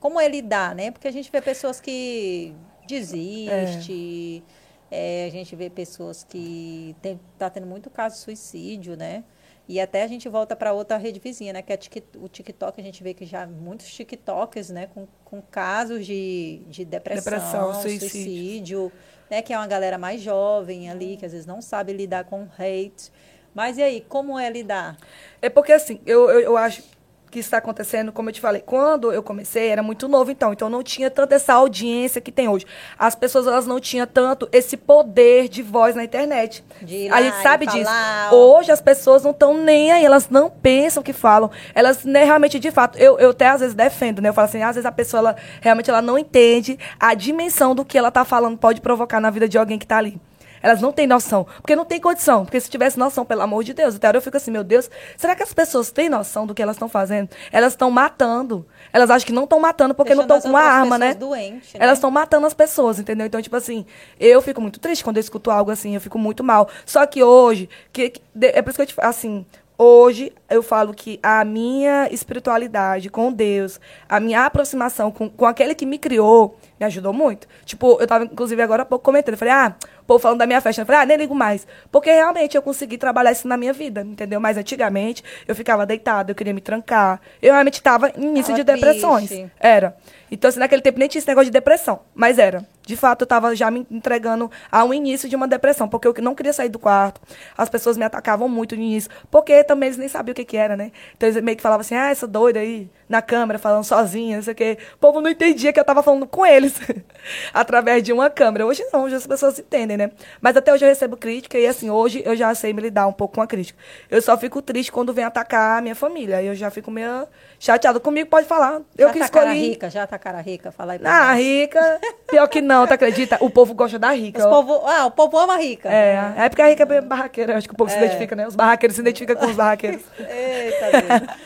como 0.00 0.20
é 0.20 0.26
lidar, 0.26 0.74
né? 0.74 0.90
Porque 0.90 1.06
a 1.06 1.12
gente 1.12 1.30
vê 1.30 1.40
pessoas 1.40 1.80
que 1.80 2.52
desistem. 2.88 3.48
É 3.48 4.42
é, 4.90 5.26
a 5.26 5.30
gente 5.30 5.54
vê 5.54 5.68
pessoas 5.68 6.24
que 6.24 6.96
tem, 7.02 7.20
tá 7.38 7.50
tendo 7.50 7.66
muito 7.66 7.90
caso 7.90 8.16
de 8.16 8.20
suicídio, 8.22 8.96
né? 8.96 9.24
E 9.68 9.78
até 9.78 10.02
a 10.02 10.06
gente 10.06 10.26
volta 10.30 10.56
para 10.56 10.72
outra 10.72 10.96
rede 10.96 11.20
vizinha, 11.20 11.52
né? 11.52 11.60
Que 11.60 11.74
é 11.74 11.78
o 12.16 12.26
TikTok, 12.26 12.80
a 12.80 12.84
gente 12.84 13.02
vê 13.02 13.12
que 13.12 13.26
já 13.26 13.46
muitos 13.46 13.86
TikTokers, 13.92 14.70
né? 14.70 14.88
Com, 14.94 15.06
com 15.26 15.42
casos 15.42 16.06
de, 16.06 16.62
de 16.68 16.86
depressão, 16.86 17.32
depressão 17.32 17.82
suicídio. 17.82 18.08
suicídio, 18.08 18.92
né? 19.30 19.42
Que 19.42 19.52
é 19.52 19.58
uma 19.58 19.66
galera 19.66 19.98
mais 19.98 20.22
jovem 20.22 20.90
ali, 20.90 21.18
que 21.18 21.26
às 21.26 21.32
vezes 21.32 21.46
não 21.46 21.60
sabe 21.60 21.92
lidar 21.92 22.24
com 22.24 22.48
hate. 22.58 23.12
Mas 23.54 23.76
e 23.76 23.82
aí, 23.82 24.00
como 24.08 24.38
é 24.38 24.48
lidar? 24.48 24.96
É 25.42 25.50
porque 25.50 25.72
assim, 25.72 26.00
eu, 26.06 26.30
eu, 26.30 26.40
eu 26.40 26.56
acho 26.56 26.82
que 27.30 27.38
está 27.38 27.58
acontecendo, 27.58 28.12
como 28.12 28.28
eu 28.28 28.32
te 28.32 28.40
falei, 28.40 28.62
quando 28.64 29.12
eu 29.12 29.22
comecei 29.22 29.68
era 29.68 29.82
muito 29.82 30.08
novo 30.08 30.30
então, 30.30 30.52
então 30.52 30.68
não 30.68 30.82
tinha 30.82 31.10
tanta 31.10 31.34
essa 31.34 31.54
audiência 31.54 32.20
que 32.20 32.32
tem 32.32 32.48
hoje. 32.48 32.66
As 32.98 33.14
pessoas 33.14 33.46
elas 33.46 33.66
não 33.66 33.80
tinham 33.80 34.06
tanto 34.06 34.48
esse 34.52 34.76
poder 34.76 35.48
de 35.48 35.62
voz 35.62 35.94
na 35.94 36.04
internet. 36.04 36.64
a 37.10 37.22
gente 37.22 37.42
sabe 37.42 37.66
disso. 37.66 37.90
Hoje 38.32 38.72
as 38.72 38.80
pessoas 38.80 39.22
não 39.22 39.30
estão 39.30 39.54
nem 39.54 39.92
aí, 39.92 40.04
elas 40.04 40.28
não 40.28 40.50
pensam 40.50 41.02
que 41.02 41.12
falam. 41.12 41.50
Elas 41.74 42.04
né, 42.04 42.24
realmente 42.24 42.58
de 42.58 42.70
fato, 42.70 42.98
eu, 42.98 43.18
eu 43.18 43.30
até 43.30 43.48
às 43.48 43.60
vezes 43.60 43.74
defendo, 43.74 44.20
né? 44.22 44.28
Eu 44.28 44.34
falo 44.34 44.46
assim, 44.46 44.62
às 44.62 44.76
vezes 44.76 44.86
a 44.86 44.92
pessoa 44.92 45.20
ela, 45.20 45.36
realmente 45.60 45.90
ela 45.90 46.02
não 46.02 46.18
entende 46.18 46.78
a 46.98 47.14
dimensão 47.14 47.74
do 47.74 47.84
que 47.84 47.98
ela 47.98 48.08
está 48.08 48.24
falando 48.24 48.56
pode 48.56 48.80
provocar 48.80 49.20
na 49.20 49.30
vida 49.30 49.48
de 49.48 49.58
alguém 49.58 49.78
que 49.78 49.84
está 49.84 49.98
ali. 49.98 50.20
Elas 50.62 50.80
não 50.80 50.92
têm 50.92 51.06
noção. 51.06 51.46
Porque 51.56 51.76
não 51.76 51.84
tem 51.84 52.00
condição. 52.00 52.44
Porque 52.44 52.60
se 52.60 52.70
tivesse 52.70 52.98
noção, 52.98 53.24
pelo 53.24 53.42
amor 53.42 53.64
de 53.64 53.74
Deus. 53.74 53.96
Até 53.96 54.16
eu 54.16 54.22
fico 54.22 54.36
assim, 54.36 54.50
meu 54.50 54.64
Deus, 54.64 54.90
será 55.16 55.34
que 55.34 55.42
as 55.42 55.52
pessoas 55.52 55.90
têm 55.90 56.08
noção 56.08 56.46
do 56.46 56.54
que 56.54 56.62
elas 56.62 56.76
estão 56.76 56.88
fazendo? 56.88 57.30
Elas 57.52 57.72
estão 57.72 57.90
matando. 57.90 58.66
Elas 58.92 59.10
acham 59.10 59.26
que 59.26 59.32
não 59.32 59.44
estão 59.44 59.60
matando 59.60 59.94
porque 59.94 60.14
Deixando 60.14 60.28
não 60.28 60.36
estão 60.36 60.50
com 60.50 60.56
uma 60.56 60.64
arma, 60.64 60.98
né? 60.98 61.14
Doente, 61.14 61.76
né? 61.76 61.84
Elas 61.84 61.98
estão 61.98 62.10
matando 62.10 62.46
as 62.46 62.54
pessoas, 62.54 62.98
entendeu? 62.98 63.26
Então, 63.26 63.40
tipo 63.40 63.56
assim, 63.56 63.84
eu 64.18 64.40
fico 64.40 64.60
muito 64.60 64.80
triste 64.80 65.04
quando 65.04 65.16
eu 65.16 65.20
escuto 65.20 65.50
algo 65.50 65.70
assim, 65.70 65.94
eu 65.94 66.00
fico 66.00 66.18
muito 66.18 66.42
mal. 66.42 66.68
Só 66.86 67.04
que 67.06 67.22
hoje, 67.22 67.68
que, 67.92 68.10
que 68.10 68.22
é 68.40 68.62
por 68.62 68.70
isso 68.70 68.76
que 68.76 68.82
eu 68.82 68.86
te 68.86 68.94
assim, 68.98 69.44
Hoje 69.80 70.32
eu 70.50 70.60
falo 70.60 70.92
que 70.92 71.20
a 71.22 71.44
minha 71.44 72.08
espiritualidade 72.10 73.08
com 73.08 73.32
Deus, 73.32 73.80
a 74.08 74.18
minha 74.18 74.44
aproximação 74.44 75.08
com, 75.08 75.30
com 75.30 75.46
aquele 75.46 75.72
que 75.72 75.86
me 75.86 75.98
criou, 75.98 76.58
me 76.80 76.86
ajudou 76.86 77.12
muito. 77.12 77.46
Tipo, 77.64 77.92
eu 77.92 78.02
estava 78.02 78.24
inclusive 78.24 78.60
agora 78.60 78.82
há 78.82 78.84
pouco 78.84 79.04
comentando, 79.04 79.34
eu 79.34 79.38
falei, 79.38 79.54
ah, 79.54 79.76
o 80.02 80.04
povo 80.04 80.18
falando 80.18 80.40
da 80.40 80.46
minha 80.48 80.60
festa, 80.60 80.82
eu 80.82 80.86
falei, 80.86 81.02
ah, 81.02 81.06
nem 81.06 81.16
ligo 81.16 81.32
mais. 81.32 81.64
Porque 81.92 82.10
realmente 82.10 82.56
eu 82.56 82.62
consegui 82.62 82.98
trabalhar 82.98 83.30
isso 83.30 83.46
na 83.46 83.56
minha 83.56 83.72
vida, 83.72 84.00
entendeu? 84.00 84.40
Mas 84.40 84.56
antigamente 84.56 85.22
eu 85.46 85.54
ficava 85.54 85.86
deitada, 85.86 86.32
eu 86.32 86.34
queria 86.34 86.52
me 86.52 86.60
trancar. 86.60 87.20
Eu 87.40 87.52
realmente 87.52 87.74
estava 87.74 88.10
em 88.16 88.30
início 88.30 88.52
de 88.56 88.64
depressões. 88.64 89.28
Triste. 89.28 89.52
Era. 89.60 89.96
Então, 90.30 90.48
assim, 90.48 90.58
naquele 90.58 90.82
tempo 90.82 90.98
nem 90.98 91.08
tinha 91.08 91.18
esse 91.18 91.28
negócio 91.28 91.46
de 91.46 91.52
depressão, 91.52 92.00
mas 92.14 92.38
era. 92.38 92.66
De 92.82 92.96
fato, 92.96 93.22
eu 93.22 93.24
estava 93.24 93.54
já 93.54 93.70
me 93.70 93.86
entregando 93.90 94.50
a 94.72 94.82
um 94.82 94.94
início 94.94 95.28
de 95.28 95.36
uma 95.36 95.46
depressão, 95.46 95.88
porque 95.88 96.08
eu 96.08 96.14
não 96.22 96.34
queria 96.34 96.52
sair 96.52 96.68
do 96.68 96.78
quarto. 96.78 97.20
As 97.56 97.68
pessoas 97.68 97.96
me 97.96 98.04
atacavam 98.04 98.48
muito 98.48 98.74
no 98.74 98.82
início, 98.82 99.10
porque 99.30 99.62
também 99.62 99.88
eles 99.88 99.98
nem 99.98 100.08
sabiam 100.08 100.32
o 100.32 100.34
que, 100.34 100.44
que 100.44 100.56
era, 100.56 100.76
né? 100.76 100.90
Então, 101.16 101.28
eles 101.28 101.42
meio 101.42 101.56
que 101.56 101.62
falavam 101.62 101.82
assim, 101.82 101.94
ah, 101.94 102.10
essa 102.10 102.26
doida 102.26 102.60
aí, 102.60 102.90
na 103.08 103.20
câmera, 103.20 103.58
falando 103.58 103.84
sozinha, 103.84 104.36
não 104.36 104.42
sei 104.42 104.52
o 104.52 104.56
quê. 104.56 104.78
O 104.94 104.98
povo 104.98 105.20
não 105.20 105.30
entendia 105.30 105.72
que 105.72 105.78
eu 105.78 105.82
estava 105.82 106.02
falando 106.02 106.26
com 106.26 106.44
eles, 106.44 106.74
através 107.52 108.02
de 108.02 108.12
uma 108.12 108.30
câmera. 108.30 108.66
Hoje 108.66 108.84
não, 108.92 109.04
hoje 109.04 109.16
as 109.16 109.26
pessoas 109.26 109.58
entendem, 109.58 109.96
né? 109.96 110.10
Mas 110.40 110.56
até 110.56 110.72
hoje 110.72 110.84
eu 110.84 110.88
recebo 110.88 111.16
crítica, 111.16 111.58
e 111.58 111.66
assim, 111.66 111.90
hoje 111.90 112.22
eu 112.24 112.34
já 112.36 112.54
sei 112.54 112.72
me 112.72 112.80
lidar 112.80 113.06
um 113.06 113.12
pouco 113.12 113.34
com 113.34 113.42
a 113.42 113.46
crítica. 113.46 113.78
Eu 114.10 114.20
só 114.22 114.36
fico 114.36 114.62
triste 114.62 114.90
quando 114.90 115.12
vem 115.12 115.24
atacar 115.24 115.78
a 115.78 115.82
minha 115.82 115.94
família. 115.94 116.42
Eu 116.42 116.54
já 116.54 116.70
fico 116.70 116.90
meio 116.90 117.26
chateado 117.58 118.00
comigo, 118.00 118.28
pode 118.30 118.46
falar. 118.46 118.80
Eu 118.96 119.08
já 119.08 119.12
que 119.12 119.18
tá 119.18 119.24
escolhi. 119.26 119.68
Rica, 119.70 119.90
já 119.90 120.06
tá 120.06 120.17
cara 120.18 120.40
rica, 120.40 120.70
fala 120.70 120.92
aí 120.92 120.98
pra 120.98 121.10
Ah, 121.10 121.26
nós. 121.34 121.38
rica. 121.38 122.00
Pior 122.28 122.46
que 122.48 122.60
não, 122.60 122.86
tu 122.86 122.92
acredita? 122.92 123.38
O 123.40 123.48
povo 123.50 123.74
gosta 123.74 123.98
da 123.98 124.12
rica. 124.12 124.46
O 124.46 124.50
povo, 124.50 124.86
ah, 124.86 125.06
o 125.06 125.10
povo 125.10 125.38
ama 125.38 125.54
a 125.54 125.58
rica. 125.58 125.88
É, 125.92 126.34
é 126.36 126.48
porque 126.48 126.62
a 126.62 126.68
rica 126.68 126.82
é 126.82 126.86
bem 126.86 127.02
barraqueira. 127.02 127.56
Acho 127.56 127.68
que 127.68 127.74
o 127.74 127.76
povo 127.76 127.90
é. 127.90 127.94
se 127.94 128.04
identifica, 128.04 128.36
né? 128.36 128.46
Os 128.46 128.56
barraqueiros 128.56 128.96
se 128.96 129.00
identificam 129.00 129.36
com 129.36 129.46
os 129.46 129.56
barraqueiros. 129.56 130.02
Eita, 130.18 130.90
Deus. 130.90 131.38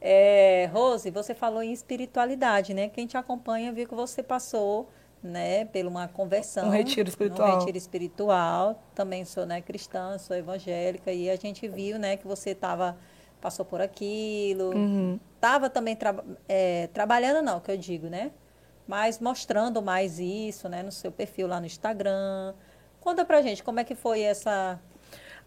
É, 0.00 0.68
Rose, 0.72 1.10
você 1.10 1.34
falou 1.34 1.62
em 1.62 1.72
espiritualidade, 1.72 2.74
né? 2.74 2.88
Quem 2.88 3.06
te 3.06 3.16
acompanha 3.16 3.72
viu 3.72 3.88
que 3.88 3.94
você 3.94 4.22
passou, 4.22 4.90
né, 5.22 5.64
por 5.64 5.86
uma 5.86 6.06
conversão. 6.06 6.66
Um 6.66 6.70
retiro 6.70 7.08
espiritual. 7.08 7.56
Um 7.56 7.58
retiro 7.60 7.78
espiritual. 7.78 8.82
Também 8.94 9.24
sou, 9.24 9.46
né, 9.46 9.62
cristã, 9.62 10.18
sou 10.18 10.36
evangélica 10.36 11.10
e 11.10 11.30
a 11.30 11.36
gente 11.36 11.66
viu, 11.66 11.98
né, 11.98 12.18
que 12.18 12.26
você 12.26 12.50
estava 12.50 12.96
passou 13.44 13.64
por 13.64 13.80
aquilo. 13.80 14.74
Uhum. 14.74 15.20
Tava 15.40 15.68
também 15.68 15.94
tra 15.94 16.16
é, 16.48 16.88
trabalhando, 16.88 17.44
não, 17.44 17.60
que 17.60 17.70
eu 17.70 17.76
digo, 17.76 18.08
né? 18.08 18.32
mas 18.86 19.18
mostrando 19.18 19.80
mais 19.82 20.18
isso, 20.18 20.68
né, 20.68 20.82
no 20.82 20.92
seu 20.92 21.10
perfil 21.10 21.46
lá 21.46 21.58
no 21.60 21.66
Instagram. 21.66 22.54
Conta 23.00 23.24
pra 23.24 23.42
gente 23.42 23.62
como 23.62 23.80
é 23.80 23.84
que 23.84 23.94
foi 23.94 24.20
essa 24.20 24.78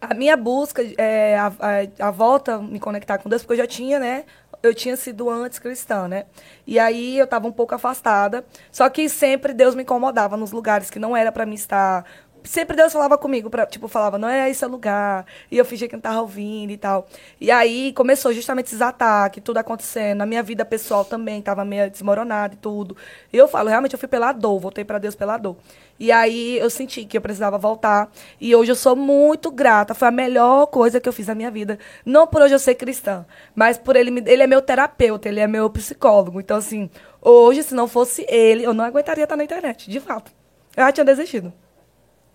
a 0.00 0.14
minha 0.14 0.36
busca, 0.36 0.80
é, 0.96 1.36
a, 1.36 1.46
a, 1.48 2.06
a, 2.06 2.10
volta, 2.12 2.58
me 2.58 2.78
conectar 2.78 3.18
com 3.18 3.28
Deus, 3.28 3.42
porque 3.42 3.54
eu 3.54 3.64
já 3.64 3.66
tinha, 3.66 3.98
né? 3.98 4.24
Eu 4.62 4.72
tinha 4.72 4.96
sido 4.96 5.28
antes 5.28 5.58
cristã, 5.58 6.06
né? 6.06 6.26
E 6.64 6.78
aí 6.78 7.18
eu 7.18 7.24
estava 7.24 7.48
um 7.48 7.52
pouco 7.52 7.74
afastada. 7.74 8.44
Só 8.70 8.88
que 8.88 9.08
sempre 9.08 9.52
Deus 9.52 9.74
me 9.74 9.82
incomodava 9.82 10.36
nos 10.36 10.52
lugares 10.52 10.88
que 10.88 11.00
não 11.00 11.16
era 11.16 11.32
para 11.32 11.44
mim 11.44 11.54
estar 11.54 12.04
sempre 12.48 12.76
Deus 12.76 12.92
falava 12.92 13.18
comigo, 13.18 13.50
pra, 13.50 13.66
tipo, 13.66 13.86
falava, 13.88 14.18
não 14.18 14.28
é 14.28 14.48
esse 14.50 14.64
lugar. 14.66 15.26
E 15.50 15.58
eu 15.58 15.64
fingia 15.64 15.86
que 15.86 15.94
não 15.94 16.00
tava 16.00 16.20
ouvindo 16.20 16.70
e 16.70 16.76
tal. 16.76 17.06
E 17.40 17.50
aí 17.50 17.92
começou 17.92 18.32
justamente 18.32 18.66
esses 18.66 18.80
ataques, 18.80 19.42
tudo 19.44 19.58
acontecendo. 19.58 20.22
A 20.22 20.26
minha 20.26 20.42
vida 20.42 20.64
pessoal 20.64 21.04
também 21.04 21.42
tava 21.42 21.64
meio 21.64 21.90
desmoronada 21.90 22.54
e 22.54 22.56
tudo. 22.56 22.96
E 23.32 23.36
eu 23.36 23.46
falo, 23.46 23.68
realmente 23.68 23.92
eu 23.92 23.98
fui 23.98 24.08
pela 24.08 24.32
dor, 24.32 24.58
voltei 24.58 24.84
para 24.84 24.98
Deus 24.98 25.14
pela 25.14 25.36
dor. 25.36 25.56
E 26.00 26.10
aí 26.10 26.58
eu 26.58 26.70
senti 26.70 27.04
que 27.04 27.16
eu 27.18 27.20
precisava 27.20 27.58
voltar. 27.58 28.10
E 28.40 28.54
hoje 28.54 28.72
eu 28.72 28.76
sou 28.76 28.96
muito 28.96 29.50
grata. 29.50 29.94
Foi 29.94 30.08
a 30.08 30.12
melhor 30.12 30.66
coisa 30.66 31.00
que 31.00 31.08
eu 31.08 31.12
fiz 31.12 31.26
na 31.26 31.34
minha 31.34 31.50
vida. 31.50 31.78
Não 32.04 32.26
por 32.26 32.40
hoje 32.40 32.54
eu 32.54 32.58
ser 32.58 32.76
cristã, 32.76 33.26
mas 33.54 33.76
por 33.76 33.94
ele. 33.94 34.22
Ele 34.26 34.42
é 34.42 34.46
meu 34.46 34.62
terapeuta, 34.62 35.28
ele 35.28 35.40
é 35.40 35.46
meu 35.46 35.68
psicólogo. 35.70 36.40
Então, 36.40 36.56
assim, 36.56 36.88
hoje, 37.20 37.62
se 37.62 37.74
não 37.74 37.86
fosse 37.88 38.24
ele, 38.28 38.64
eu 38.64 38.72
não 38.72 38.84
aguentaria 38.84 39.24
estar 39.24 39.36
na 39.36 39.44
internet, 39.44 39.90
de 39.90 40.00
fato. 40.00 40.32
Eu 40.76 40.84
já 40.84 40.92
tinha 40.92 41.04
desistido 41.04 41.52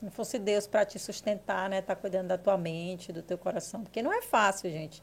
não 0.03 0.11
fosse 0.11 0.37
Deus 0.37 0.67
para 0.67 0.85
te 0.85 0.99
sustentar, 0.99 1.69
né? 1.69 1.81
Tá 1.81 1.95
cuidando 1.95 2.27
da 2.27 2.37
tua 2.37 2.57
mente, 2.57 3.13
do 3.13 3.21
teu 3.21 3.37
coração, 3.37 3.83
porque 3.83 4.01
não 4.01 4.11
é 4.11 4.21
fácil, 4.21 4.69
gente. 4.69 5.01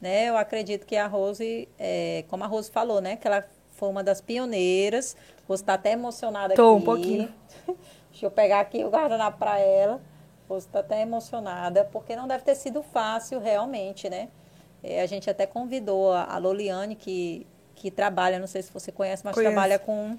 Né? 0.00 0.28
Eu 0.28 0.36
acredito 0.36 0.84
que 0.86 0.96
a 0.96 1.06
Rose, 1.06 1.68
é, 1.78 2.24
como 2.28 2.44
a 2.44 2.46
Rose 2.46 2.70
falou, 2.70 3.00
né? 3.00 3.16
Que 3.16 3.26
ela 3.26 3.48
foi 3.70 3.88
uma 3.88 4.04
das 4.04 4.20
pioneiras. 4.20 5.16
Rose 5.48 5.62
está 5.62 5.74
até 5.74 5.92
emocionada 5.92 6.54
Tô, 6.54 6.72
aqui. 6.72 6.82
um 6.82 6.84
pouquinho. 6.84 7.34
Deixa 8.10 8.26
eu 8.26 8.30
pegar 8.30 8.60
aqui 8.60 8.84
o 8.84 8.90
guardanapo 8.90 9.38
para 9.38 9.58
ela. 9.58 10.00
Rose 10.48 10.66
está 10.66 10.80
até 10.80 11.00
emocionada, 11.00 11.84
porque 11.86 12.14
não 12.14 12.28
deve 12.28 12.44
ter 12.44 12.54
sido 12.54 12.82
fácil 12.82 13.40
realmente, 13.40 14.10
né? 14.10 14.28
É, 14.82 15.00
a 15.00 15.06
gente 15.06 15.30
até 15.30 15.46
convidou 15.46 16.12
a, 16.12 16.24
a 16.24 16.36
Loliane, 16.36 16.94
que, 16.94 17.46
que 17.74 17.90
trabalha, 17.90 18.38
não 18.38 18.46
sei 18.46 18.60
se 18.60 18.70
você 18.70 18.92
conhece, 18.92 19.24
mas 19.24 19.34
Conheço. 19.34 19.50
trabalha 19.50 19.78
com, 19.78 20.18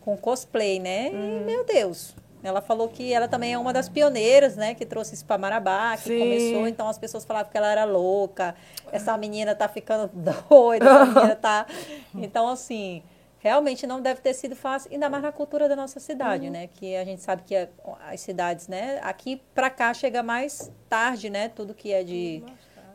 com 0.00 0.16
cosplay, 0.16 0.78
né? 0.78 1.10
Hum. 1.12 1.40
E, 1.42 1.44
meu 1.44 1.64
Deus, 1.64 2.14
ela 2.46 2.60
falou 2.60 2.88
que 2.88 3.12
ela 3.12 3.26
também 3.26 3.52
é 3.52 3.58
uma 3.58 3.72
das 3.72 3.88
pioneiras, 3.88 4.56
né? 4.56 4.74
Que 4.74 4.86
trouxe 4.86 5.14
isso 5.14 5.24
para 5.24 5.36
Marabá, 5.36 5.96
que 5.96 6.04
Sim. 6.04 6.18
começou. 6.18 6.68
Então 6.68 6.88
as 6.88 6.98
pessoas 6.98 7.24
falavam 7.24 7.50
que 7.50 7.58
ela 7.58 7.70
era 7.70 7.84
louca. 7.84 8.54
Essa 8.92 9.16
menina 9.16 9.54
tá 9.54 9.68
ficando 9.68 10.10
doida, 10.48 10.84
essa 10.84 11.04
menina 11.06 11.36
tá. 11.36 11.66
Então, 12.14 12.48
assim, 12.48 13.02
realmente 13.38 13.86
não 13.86 14.00
deve 14.00 14.20
ter 14.20 14.32
sido 14.32 14.56
fácil, 14.56 14.90
ainda 14.92 15.10
mais 15.10 15.22
na 15.22 15.32
cultura 15.32 15.68
da 15.68 15.76
nossa 15.76 16.00
cidade, 16.00 16.46
uhum. 16.46 16.52
né? 16.52 16.68
Que 16.68 16.96
a 16.96 17.04
gente 17.04 17.22
sabe 17.22 17.42
que 17.42 17.54
as 17.54 18.20
cidades, 18.20 18.68
né? 18.68 18.98
Aqui 19.02 19.42
para 19.54 19.68
cá 19.68 19.92
chega 19.92 20.22
mais 20.22 20.70
tarde, 20.88 21.28
né? 21.28 21.48
Tudo 21.48 21.74
que 21.74 21.92
é 21.92 22.02
de. 22.02 22.44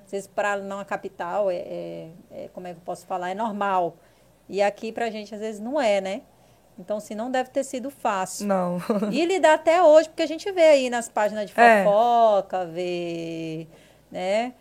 Às 0.05 0.11
vezes, 0.11 0.27
para 0.27 0.57
não 0.57 0.79
a 0.79 0.85
capital, 0.85 1.49
é, 1.49 1.55
é, 1.55 2.09
é, 2.31 2.49
como 2.53 2.67
é 2.67 2.73
que 2.73 2.79
eu 2.79 2.83
posso 2.83 3.05
falar? 3.05 3.29
É 3.29 3.33
normal. 3.33 3.95
E 4.49 4.61
aqui 4.61 4.91
pra 4.91 5.09
gente, 5.09 5.33
às 5.33 5.39
vezes, 5.39 5.61
não 5.61 5.79
é, 5.79 6.01
né? 6.01 6.21
Então, 6.79 6.97
assim, 6.97 7.13
não 7.13 7.29
deve 7.29 7.49
ter 7.49 7.63
sido 7.63 7.89
fácil. 7.89 8.47
Não. 8.47 8.81
e 9.11 9.25
lidar 9.25 9.53
até 9.53 9.83
hoje, 9.83 10.09
porque 10.09 10.23
a 10.23 10.27
gente 10.27 10.51
vê 10.51 10.61
aí 10.61 10.89
nas 10.89 11.07
páginas 11.07 11.49
de 11.49 11.59
é. 11.59 11.83
fofoca, 11.83 12.57
é. 12.57 12.65
vê, 12.65 13.67
né? 14.11 14.53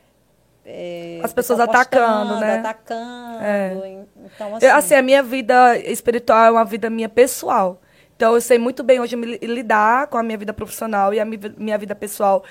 É, 0.64 1.20
As 1.22 1.32
pessoas 1.32 1.58
atacando, 1.58 2.38
né? 2.38 2.58
Atacando. 2.58 3.42
É. 3.42 4.04
Então, 4.24 4.54
assim... 4.54 4.66
Eu, 4.66 4.74
assim, 4.74 4.94
a 4.94 5.02
minha 5.02 5.22
vida 5.22 5.78
espiritual 5.78 6.44
é 6.44 6.50
uma 6.50 6.64
vida 6.64 6.90
minha 6.90 7.08
pessoal. 7.08 7.80
Então, 8.14 8.34
eu 8.34 8.40
sei 8.40 8.58
muito 8.58 8.82
bem 8.82 9.00
hoje 9.00 9.16
me 9.16 9.38
lidar 9.38 10.06
com 10.08 10.18
a 10.18 10.22
minha 10.22 10.36
vida 10.36 10.52
profissional 10.52 11.14
e 11.14 11.20
a 11.20 11.24
minha 11.24 11.78
vida 11.78 11.94
pessoal. 11.94 12.44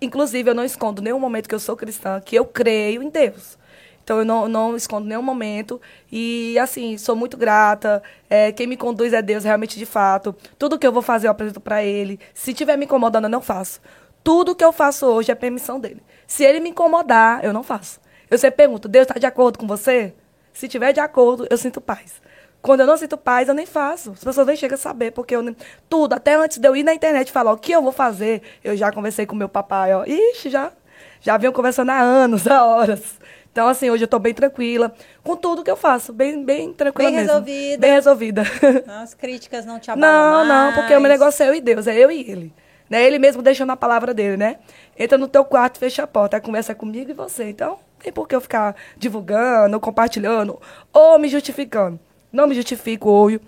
Inclusive, 0.00 0.50
eu 0.50 0.54
não 0.54 0.64
escondo 0.64 1.00
nenhum 1.00 1.20
momento 1.20 1.48
que 1.48 1.54
eu 1.54 1.60
sou 1.60 1.76
cristã, 1.76 2.20
que 2.20 2.34
eu 2.34 2.44
creio 2.44 3.00
em 3.02 3.08
Deus. 3.08 3.56
Então 4.04 4.18
eu 4.18 4.24
não, 4.24 4.46
não 4.46 4.76
escondo 4.76 5.08
nenhum 5.08 5.22
momento. 5.22 5.80
E 6.12 6.56
assim, 6.58 6.96
sou 6.98 7.16
muito 7.16 7.36
grata. 7.36 8.02
É, 8.30 8.52
quem 8.52 8.66
me 8.66 8.76
conduz 8.76 9.12
é 9.12 9.22
Deus, 9.22 9.42
realmente 9.42 9.78
de 9.78 9.86
fato. 9.86 10.36
Tudo 10.58 10.78
que 10.78 10.86
eu 10.86 10.92
vou 10.92 11.02
fazer 11.02 11.26
eu 11.26 11.32
apresento 11.32 11.60
para 11.60 11.82
Ele. 11.82 12.20
Se 12.32 12.54
tiver 12.54 12.76
me 12.76 12.84
incomodando, 12.84 13.24
eu 13.24 13.30
não 13.30 13.40
faço. 13.40 13.80
Tudo 14.22 14.54
que 14.54 14.64
eu 14.64 14.72
faço 14.72 15.04
hoje 15.06 15.30
é 15.30 15.34
permissão 15.34 15.78
dele. 15.78 16.02
Se 16.26 16.44
ele 16.44 16.58
me 16.58 16.70
incomodar, 16.70 17.44
eu 17.44 17.52
não 17.52 17.62
faço. 17.62 18.00
Eu 18.30 18.38
sempre 18.38 18.56
pergunto, 18.56 18.88
Deus 18.88 19.06
está 19.06 19.20
de 19.20 19.26
acordo 19.26 19.58
com 19.58 19.66
você? 19.66 20.14
Se 20.50 20.66
tiver 20.66 20.92
de 20.92 21.00
acordo, 21.00 21.46
eu 21.50 21.58
sinto 21.58 21.78
paz. 21.78 22.22
Quando 22.62 22.80
eu 22.80 22.86
não 22.86 22.96
sinto 22.96 23.18
paz, 23.18 23.48
eu 23.48 23.54
nem 23.54 23.66
faço. 23.66 24.12
As 24.12 24.24
pessoas 24.24 24.46
nem 24.46 24.56
chegam 24.56 24.76
a 24.76 24.78
saber, 24.78 25.10
porque 25.10 25.36
eu 25.36 25.42
nem... 25.42 25.54
tudo, 25.90 26.14
até 26.14 26.34
antes 26.34 26.56
de 26.56 26.66
eu 26.66 26.74
ir 26.74 26.82
na 26.82 26.94
internet 26.94 27.30
falar 27.30 27.52
o 27.52 27.58
que 27.58 27.72
eu 27.72 27.82
vou 27.82 27.92
fazer, 27.92 28.40
eu 28.64 28.74
já 28.74 28.90
conversei 28.90 29.26
com 29.26 29.36
meu 29.36 29.48
papai, 29.48 29.94
ó. 29.94 30.04
Ixi, 30.06 30.48
já, 30.48 30.72
já 31.20 31.36
venho 31.36 31.52
conversando 31.52 31.90
há 31.90 32.00
anos, 32.00 32.46
há 32.46 32.64
horas. 32.64 33.18
Então, 33.54 33.68
assim, 33.68 33.88
hoje 33.88 34.02
eu 34.02 34.06
estou 34.06 34.18
bem 34.18 34.34
tranquila 34.34 34.92
com 35.22 35.36
tudo 35.36 35.62
que 35.62 35.70
eu 35.70 35.76
faço, 35.76 36.12
bem, 36.12 36.44
bem 36.44 36.72
tranquila 36.72 37.08
bem 37.08 37.18
mesmo. 37.18 37.28
Resolvida. 37.34 37.78
Bem 37.78 37.92
resolvida. 37.92 38.42
As 39.00 39.14
críticas 39.14 39.64
não 39.64 39.78
te 39.78 39.92
abalam 39.92 40.10
Não, 40.10 40.44
mais. 40.44 40.48
não, 40.48 40.72
porque 40.82 40.92
o 40.92 41.00
meu 41.00 41.08
negócio 41.08 41.40
é 41.44 41.48
eu 41.50 41.54
e 41.54 41.60
Deus, 41.60 41.86
é 41.86 41.96
eu 41.96 42.10
e 42.10 42.28
Ele. 42.28 42.52
Né? 42.90 43.04
Ele 43.04 43.16
mesmo 43.16 43.42
deixando 43.42 43.70
a 43.70 43.76
palavra 43.76 44.12
dele, 44.12 44.36
né? 44.36 44.56
Entra 44.98 45.16
no 45.16 45.28
teu 45.28 45.44
quarto, 45.44 45.78
fecha 45.78 46.02
a 46.02 46.06
porta, 46.06 46.40
conversa 46.40 46.74
comigo 46.74 47.12
e 47.12 47.14
você. 47.14 47.44
Então, 47.48 47.78
tem 48.02 48.12
por 48.12 48.26
que 48.26 48.34
eu 48.34 48.40
ficar 48.40 48.74
divulgando, 48.96 49.78
compartilhando 49.78 50.60
ou 50.92 51.16
me 51.16 51.28
justificando. 51.28 52.00
Não 52.32 52.48
me 52.48 52.56
justifico 52.56 53.08
hoje. 53.08 53.40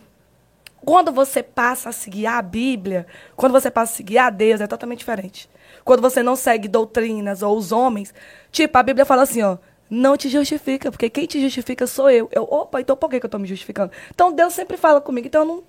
Quando 0.84 1.10
você 1.10 1.42
passa 1.42 1.88
a 1.88 1.92
seguir 1.92 2.26
a 2.26 2.40
Bíblia, 2.40 3.08
quando 3.34 3.50
você 3.50 3.72
passa 3.72 3.92
a 3.92 3.96
seguir 3.96 4.18
a 4.18 4.30
Deus, 4.30 4.60
é 4.60 4.68
totalmente 4.68 5.00
diferente. 5.00 5.50
Quando 5.84 6.00
você 6.00 6.22
não 6.22 6.36
segue 6.36 6.68
doutrinas 6.68 7.42
ou 7.42 7.56
os 7.56 7.72
homens, 7.72 8.14
tipo, 8.52 8.78
a 8.78 8.84
Bíblia 8.84 9.04
fala 9.04 9.22
assim, 9.22 9.42
ó, 9.42 9.56
não 9.88 10.16
te 10.16 10.28
justifica, 10.28 10.90
porque 10.90 11.08
quem 11.08 11.26
te 11.26 11.40
justifica 11.40 11.86
sou 11.86 12.10
eu. 12.10 12.28
Eu, 12.32 12.44
opa, 12.44 12.80
então 12.80 12.96
por 12.96 13.08
que, 13.08 13.20
que 13.20 13.26
eu 13.26 13.28
estou 13.28 13.40
me 13.40 13.46
justificando? 13.46 13.92
Então 14.14 14.32
Deus 14.32 14.52
sempre 14.52 14.76
fala 14.76 15.00
comigo, 15.00 15.26
então 15.26 15.42
eu 15.42 15.46
não, 15.46 15.62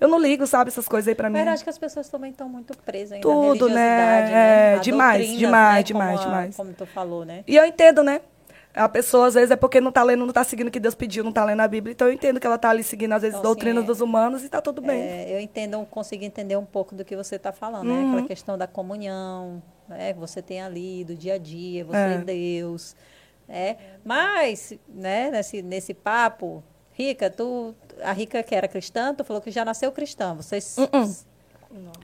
eu 0.00 0.08
não 0.08 0.18
ligo, 0.18 0.46
sabe, 0.46 0.68
essas 0.68 0.88
coisas 0.88 1.08
aí 1.08 1.14
para 1.14 1.28
mim. 1.28 1.38
Mas 1.38 1.48
acho 1.48 1.64
que 1.64 1.70
as 1.70 1.78
pessoas 1.78 2.08
também 2.08 2.30
estão 2.30 2.48
muito 2.48 2.76
presas 2.78 3.12
ainda 3.12 3.28
Tudo, 3.28 3.68
né? 3.68 3.74
né? 3.74 4.76
É, 4.76 4.78
demais, 4.78 5.36
demais, 5.36 5.76
né? 5.76 5.82
demais, 5.82 6.18
como 6.20 6.30
demais. 6.30 6.56
como 6.56 6.72
tu 6.72 6.86
falou, 6.86 7.24
né? 7.24 7.44
E 7.46 7.56
eu 7.56 7.64
entendo, 7.64 8.02
né? 8.02 8.20
A 8.72 8.88
pessoa, 8.88 9.26
às 9.26 9.34
vezes, 9.34 9.50
é 9.50 9.56
porque 9.56 9.80
não 9.80 9.88
está 9.88 10.02
lendo, 10.02 10.20
não 10.20 10.28
está 10.28 10.44
seguindo 10.44 10.68
o 10.68 10.70
que 10.70 10.78
Deus 10.78 10.94
pediu, 10.94 11.24
não 11.24 11.30
está 11.30 11.44
lendo 11.44 11.60
a 11.60 11.66
Bíblia. 11.66 11.92
Então, 11.92 12.06
eu 12.06 12.14
entendo 12.14 12.38
que 12.38 12.46
ela 12.46 12.54
está 12.54 12.70
ali 12.70 12.84
seguindo, 12.84 13.12
às 13.12 13.22
vezes, 13.22 13.36
então, 13.36 13.50
doutrinas 13.50 13.82
é, 13.82 13.86
dos 13.86 14.00
humanos 14.00 14.42
e 14.42 14.46
está 14.46 14.60
tudo 14.60 14.80
bem. 14.80 15.00
É, 15.00 15.34
eu 15.34 15.40
entendo, 15.40 15.84
consigo 15.86 16.24
entender 16.24 16.56
um 16.56 16.64
pouco 16.64 16.94
do 16.94 17.04
que 17.04 17.16
você 17.16 17.34
está 17.34 17.50
falando, 17.50 17.88
né? 17.88 17.98
Aquela 17.98 18.20
uhum. 18.20 18.26
questão 18.28 18.56
da 18.56 18.68
comunhão, 18.68 19.60
né? 19.88 20.14
Você 20.14 20.40
tem 20.40 20.62
ali, 20.62 21.04
do 21.04 21.16
dia 21.16 21.34
a 21.34 21.38
dia, 21.38 21.84
você 21.84 21.96
é, 21.96 22.14
é 22.14 22.18
Deus. 22.18 22.94
É, 23.52 23.76
mas, 24.04 24.72
né, 24.88 25.28
nesse, 25.30 25.60
nesse 25.60 25.92
papo, 25.92 26.62
Rica, 26.92 27.28
tu, 27.28 27.74
a 28.00 28.12
Rica 28.12 28.42
que 28.44 28.54
era 28.54 28.68
cristã, 28.68 29.12
tu 29.12 29.24
falou 29.24 29.42
que 29.42 29.50
já 29.50 29.64
nasceu 29.64 29.90
cristã. 29.90 30.34
Vocês... 30.34 30.76
Uh 30.78 30.84
-uh. 30.84 31.30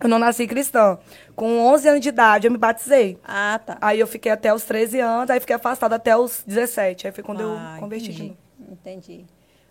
Eu 0.01 0.09
não 0.09 0.19
nasci 0.19 0.47
cristã. 0.47 0.99
Com 1.35 1.59
11 1.67 1.89
anos 1.89 2.01
de 2.01 2.09
idade, 2.09 2.47
eu 2.47 2.53
me 2.53 2.59
batizei. 2.59 3.19
Ah, 3.25 3.61
tá. 3.65 3.79
Aí 3.81 3.99
eu 3.99 4.07
fiquei 4.07 4.31
até 4.31 4.55
os 4.55 4.63
13 4.65 5.01
anos, 5.01 5.31
aí 5.31 5.41
fiquei 5.41 5.57
afastada 5.57 5.97
até 5.97 6.17
os 6.17 6.43
17. 6.47 7.09
Aí 7.09 7.13
foi 7.13 7.25
quando 7.25 7.43
ah, 7.43 7.75
eu 7.75 7.81
converti 7.81 8.11
entendi. 8.11 8.23
de 8.23 8.29
novo. 8.29 8.39
Entendi. 8.73 9.25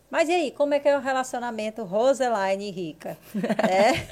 Mas 0.09 0.29
e 0.29 0.33
aí, 0.33 0.51
como 0.51 0.73
é 0.73 0.79
que 0.79 0.88
é 0.88 0.97
o 0.97 1.01
relacionamento 1.01 1.83
Roseline 1.83 2.67
e 2.67 2.71
Rica? 2.71 3.17
é? 3.67 4.05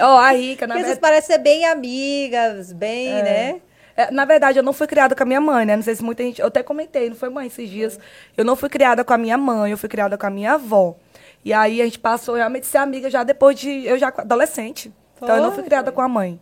oh, 0.00 0.18
a 0.18 0.30
Rica, 0.30 0.66
na 0.66 0.74
verdade... 0.74 0.94
vocês 0.94 0.98
parecem 0.98 1.36
ser 1.36 1.42
bem 1.42 1.64
amigas, 1.64 2.72
bem, 2.72 3.08
é. 3.08 3.22
né? 3.22 3.60
É, 3.96 4.10
na 4.10 4.24
verdade, 4.24 4.58
eu 4.58 4.62
não 4.62 4.72
fui 4.72 4.86
criada 4.86 5.14
com 5.14 5.22
a 5.22 5.26
minha 5.26 5.40
mãe, 5.40 5.64
né? 5.64 5.76
Não 5.76 5.82
sei 5.82 5.94
se 5.94 6.02
muita 6.02 6.22
gente. 6.22 6.40
Eu 6.40 6.48
até 6.48 6.62
comentei, 6.62 7.08
não 7.08 7.16
foi 7.16 7.28
mãe 7.28 7.46
esses 7.46 7.68
dias. 7.68 7.98
Eu 8.36 8.44
não 8.44 8.56
fui 8.56 8.68
criada 8.68 9.04
com 9.04 9.12
a 9.12 9.18
minha 9.18 9.38
mãe, 9.38 9.70
eu 9.70 9.78
fui 9.78 9.88
criada 9.88 10.18
com 10.18 10.26
a 10.26 10.30
minha 10.30 10.54
avó. 10.54 10.96
E 11.44 11.52
aí 11.52 11.80
a 11.80 11.84
gente 11.84 11.98
passou 11.98 12.34
realmente 12.34 12.64
a 12.64 12.66
ser 12.66 12.78
amiga 12.78 13.10
já 13.10 13.22
depois 13.22 13.58
de. 13.58 13.86
Eu 13.86 13.98
já 13.98 14.08
adolescente. 14.08 14.92
Foi, 15.14 15.28
então 15.28 15.36
eu 15.36 15.42
não 15.42 15.52
fui 15.52 15.62
criada 15.62 15.92
com 15.92 16.00
a 16.00 16.08
mãe. 16.08 16.40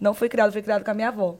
Não 0.00 0.14
fui 0.14 0.28
criada, 0.28 0.52
fui 0.52 0.62
criada 0.62 0.84
com 0.84 0.90
a 0.90 0.94
minha 0.94 1.08
avó. 1.08 1.36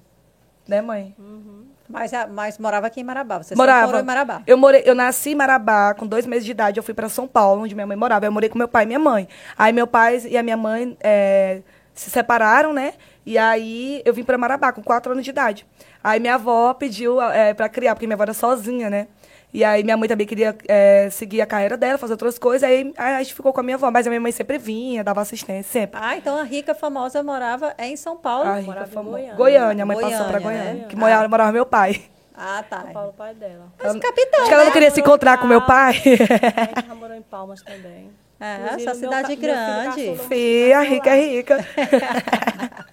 Né, 0.67 0.81
mãe? 0.81 1.15
Uhum. 1.19 1.67
Mas, 1.89 2.11
mas 2.31 2.59
morava 2.59 2.87
aqui 2.87 3.01
em 3.01 3.05
Marabá. 3.05 3.39
Você 3.39 3.55
morava 3.55 4.01
em 4.01 4.03
Marabá? 4.03 4.43
Eu, 4.47 4.57
morei, 4.57 4.83
eu 4.87 4.95
nasci 4.95 5.31
em 5.31 5.35
Marabá, 5.35 5.93
com 5.95 6.07
dois 6.07 6.25
meses 6.25 6.45
de 6.45 6.53
idade, 6.53 6.79
eu 6.79 6.83
fui 6.83 6.95
para 6.95 7.09
São 7.09 7.29
Paulo, 7.29 7.63
onde 7.63 7.75
minha 7.75 7.87
mãe 7.87 7.97
morava. 7.97 8.25
Eu 8.25 8.33
morei 8.33 8.49
com 8.49 8.57
meu 8.57 8.69
pai 8.69 8.85
e 8.85 8.87
minha 8.87 8.99
mãe. 8.99 9.29
Aí 9.59 9.73
meu 9.73 9.87
pai 9.87 10.23
e 10.25 10.39
a 10.39 10.43
minha 10.43 10.57
mãe 10.57 10.97
é, 11.01 11.61
se 11.93 12.09
separaram, 12.09 12.73
né? 12.73 12.95
E 13.25 13.39
aí 13.39 14.03
eu 14.05 14.13
vim 14.13 14.25
para 14.25 14.37
Marabá 14.37 14.73
com 14.73 14.83
quatro 14.83 15.13
anos 15.13 15.25
de 15.25 15.31
idade. 15.31 15.67
Aí 16.03 16.19
minha 16.19 16.35
avó 16.35 16.75
pediu 16.75 17.21
é, 17.21 17.55
para 17.55 17.69
criar, 17.69 17.95
porque 17.95 18.07
minha 18.07 18.17
avó 18.17 18.25
era 18.25 18.35
sozinha, 18.35 18.91
né? 18.91 19.07
E 19.55 19.63
aí 19.63 19.85
minha 19.85 19.97
mãe 19.97 20.09
também 20.09 20.27
queria 20.27 20.57
é, 20.67 21.11
seguir 21.11 21.43
a 21.43 21.47
carreira 21.47 21.77
dela, 21.77 21.99
fazer 21.99 22.15
outras 22.15 22.39
coisas. 22.39 22.69
Aí, 22.69 22.93
a 22.97 23.23
gente 23.23 23.35
ficou 23.35 23.53
com 23.53 23.61
a 23.61 23.63
minha 23.63 23.77
avó. 23.77 23.91
Mas 23.91 24.07
a 24.07 24.11
minha 24.11 24.21
mãe 24.21 24.33
sempre 24.33 24.57
vinha, 24.57 25.05
dava 25.05 25.21
assistência, 25.21 25.81
sempre. 25.81 26.01
Ah, 26.03 26.17
então 26.17 26.39
a 26.39 26.43
rica 26.43 26.75
famosa 26.75 27.23
morava 27.23 27.75
em 27.79 27.95
São 27.95 28.17
Paulo? 28.17 28.49
A 28.49 28.55
rica 28.57 28.67
morava 28.67 29.01
em 29.01 29.05
Goiânia. 29.05 29.35
Goiânia. 29.35 29.83
A 29.83 29.87
mãe 29.87 29.97
Goiânia, 29.97 30.17
passou 30.17 30.33
para 30.33 30.41
Goiânia. 30.41 30.75
Né? 30.75 30.87
Que 30.89 30.97
morava, 30.97 31.25
ah. 31.25 31.29
morava 31.29 31.53
meu 31.53 31.67
pai. 31.67 32.03
Ah, 32.35 32.65
tá. 32.69 32.81
São 32.81 32.93
Paulo, 32.93 33.11
o 33.11 33.13
pai 33.13 33.35
dela. 33.35 33.67
Mas 33.79 33.93
capitão, 33.99 34.41
Acho 34.41 34.49
que 34.49 34.55
ela 34.55 34.63
não 34.63 34.71
né? 34.71 34.73
queria 34.73 34.91
se 34.91 35.01
encontrar 35.01 35.37
com 35.37 35.47
meu 35.47 35.61
pai. 35.61 35.91
A 35.91 35.93
gente 35.93 36.87
já 36.89 36.95
morou 36.95 37.17
em 37.17 37.23
Palmas 37.23 37.61
também. 37.61 38.11
É, 38.41 38.75
essa 38.75 38.95
cidade 38.95 39.29
filho 39.29 39.43
grande. 39.43 40.07
caçula 40.07 40.29
Fia, 40.29 40.81
rica 40.81 41.11
é 41.11 41.21
rica. 41.21 41.67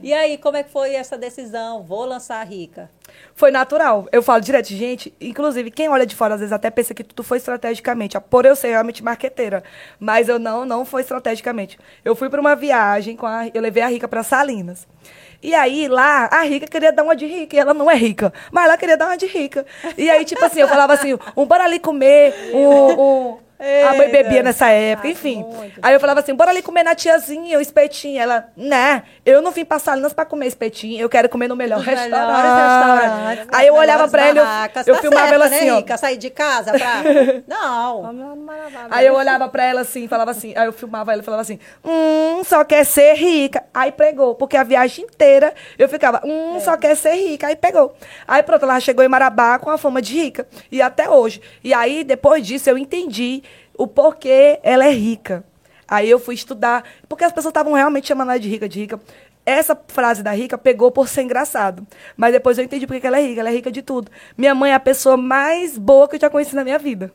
E 0.00 0.12
aí, 0.12 0.38
como 0.38 0.56
é 0.56 0.62
que 0.62 0.70
foi 0.70 0.94
essa 0.94 1.18
decisão? 1.18 1.82
Vou 1.82 2.04
lançar 2.04 2.40
a 2.40 2.44
Rica. 2.44 2.88
Foi 3.34 3.50
natural. 3.50 4.06
Eu 4.12 4.22
falo 4.22 4.40
direto, 4.40 4.68
gente, 4.68 5.12
inclusive, 5.20 5.70
quem 5.72 5.88
olha 5.88 6.06
de 6.06 6.14
fora 6.14 6.34
às 6.34 6.40
vezes 6.40 6.52
até 6.52 6.70
pensa 6.70 6.94
que 6.94 7.02
tudo 7.02 7.24
foi 7.24 7.38
estrategicamente, 7.38 8.16
ó, 8.16 8.20
por 8.20 8.46
eu 8.46 8.54
ser 8.54 8.68
realmente 8.68 9.02
marqueteira. 9.02 9.62
Mas 9.98 10.28
eu 10.28 10.38
não, 10.38 10.64
não 10.64 10.84
foi 10.84 11.02
estrategicamente. 11.02 11.78
Eu 12.04 12.14
fui 12.14 12.30
para 12.30 12.40
uma 12.40 12.54
viagem, 12.54 13.16
com 13.16 13.26
a, 13.26 13.48
eu 13.52 13.60
levei 13.60 13.82
a 13.82 13.88
Rica 13.88 14.06
para 14.06 14.22
Salinas. 14.22 14.86
E 15.42 15.54
aí, 15.54 15.88
lá, 15.88 16.28
a 16.32 16.42
Rica 16.42 16.66
queria 16.66 16.92
dar 16.92 17.02
uma 17.02 17.14
de 17.14 17.26
rica, 17.26 17.56
e 17.56 17.58
ela 17.58 17.74
não 17.74 17.90
é 17.90 17.94
rica, 17.94 18.32
mas 18.50 18.64
ela 18.64 18.76
queria 18.76 18.96
dar 18.96 19.06
uma 19.06 19.16
de 19.16 19.26
rica. 19.26 19.66
E 19.96 20.08
aí, 20.10 20.24
tipo 20.24 20.44
assim, 20.44 20.60
eu 20.60 20.68
falava 20.68 20.92
assim, 20.92 21.16
um 21.36 21.44
bora 21.44 21.64
ali 21.64 21.78
comer, 21.78 22.34
um... 22.54 23.00
um 23.00 23.47
a 23.58 23.94
mãe 23.94 24.10
bebia 24.10 24.42
nessa 24.42 24.68
época, 24.70 25.08
Ah, 25.08 25.10
enfim. 25.10 25.42
muito. 25.42 25.80
Aí 25.82 25.92
eu 25.94 26.00
falava 26.00 26.20
assim, 26.20 26.34
bora 26.34 26.50
ali 26.50 26.62
comer 26.62 26.82
na 26.84 26.94
tiazinha, 26.94 27.58
o 27.58 27.60
espetinho. 27.60 28.20
Ela, 28.20 28.48
né, 28.56 29.02
eu 29.26 29.42
não 29.42 29.50
vim 29.50 29.64
pra 29.64 29.78
Salinas 29.78 30.12
pra 30.12 30.24
comer 30.24 30.46
espetinho, 30.46 31.00
eu 31.00 31.08
quero 31.08 31.28
comer 31.28 31.48
no 31.48 31.56
melhor 31.56 31.80
restaurante. 31.80 32.10
melhores 32.10 32.50
restaurantes, 32.50 33.46
Aí 33.52 33.66
eu 33.66 33.74
olhava 33.74 34.08
pra 34.08 34.28
ele, 34.28 34.38
eu, 34.38 34.44
eu 34.44 34.94
Tá 34.94 35.00
filmava 35.00 35.22
certo, 35.28 35.34
ela 35.34 35.48
né, 35.48 35.56
assim, 35.56 35.70
ó. 35.70 35.76
Rica? 35.76 35.96
Sair 35.96 36.16
de 36.16 36.30
casa 36.30 36.72
pra... 36.72 37.02
Não. 37.48 38.38
Aí 38.90 39.06
eu 39.06 39.14
olhava 39.14 39.48
pra 39.48 39.64
ela 39.64 39.80
assim, 39.80 40.06
falava 40.08 40.30
assim, 40.30 40.52
aí 40.56 40.66
eu 40.66 40.72
filmava 40.72 41.12
ela 41.12 41.22
e 41.22 41.24
falava 41.24 41.42
assim, 41.42 41.58
hum, 41.84 42.42
só 42.44 42.64
quer 42.64 42.84
ser 42.84 43.14
rica. 43.14 43.64
Aí 43.74 43.90
pregou, 43.92 44.34
porque 44.34 44.56
a 44.56 44.62
viagem 44.64 45.04
inteira 45.04 45.52
eu 45.78 45.88
ficava, 45.88 46.20
hum, 46.24 46.58
só 46.60 46.76
quer 46.76 46.96
ser 46.96 47.14
rica. 47.14 47.46
Aí 47.48 47.56
pegou. 47.56 47.94
Aí 48.26 48.42
pronto, 48.42 48.64
ela 48.64 48.78
chegou 48.80 49.04
em 49.04 49.08
Marabá 49.08 49.58
com 49.58 49.70
a 49.70 49.78
fama 49.78 50.00
de 50.00 50.14
rica. 50.14 50.46
E 50.70 50.80
até 50.80 51.08
hoje. 51.08 51.40
E 51.62 51.72
aí, 51.74 52.04
depois 52.04 52.46
disso, 52.46 52.68
eu 52.70 52.78
entendi 52.78 53.42
o 53.78 53.86
porquê 53.86 54.58
ela 54.62 54.84
é 54.84 54.90
rica. 54.90 55.44
Aí 55.86 56.10
eu 56.10 56.18
fui 56.18 56.34
estudar, 56.34 56.84
porque 57.08 57.24
as 57.24 57.32
pessoas 57.32 57.52
estavam 57.52 57.72
realmente 57.72 58.08
chamando 58.08 58.30
ela 58.30 58.38
de 58.38 58.48
rica, 58.48 58.68
de 58.68 58.80
rica. 58.80 59.00
Essa 59.46 59.74
frase 59.88 60.22
da 60.22 60.32
rica 60.32 60.58
pegou 60.58 60.90
por 60.90 61.08
ser 61.08 61.22
engraçado. 61.22 61.86
Mas 62.14 62.32
depois 62.32 62.58
eu 62.58 62.64
entendi 62.64 62.86
porque 62.86 63.00
que 63.00 63.06
ela 63.06 63.18
é 63.18 63.22
rica. 63.22 63.40
Ela 63.40 63.48
é 63.48 63.52
rica 63.52 63.72
de 63.72 63.80
tudo. 63.80 64.10
Minha 64.36 64.54
mãe 64.54 64.72
é 64.72 64.74
a 64.74 64.80
pessoa 64.80 65.16
mais 65.16 65.78
boa 65.78 66.06
que 66.06 66.16
eu 66.16 66.20
já 66.20 66.28
conheci 66.28 66.54
na 66.54 66.64
minha 66.64 66.78
vida. 66.78 67.10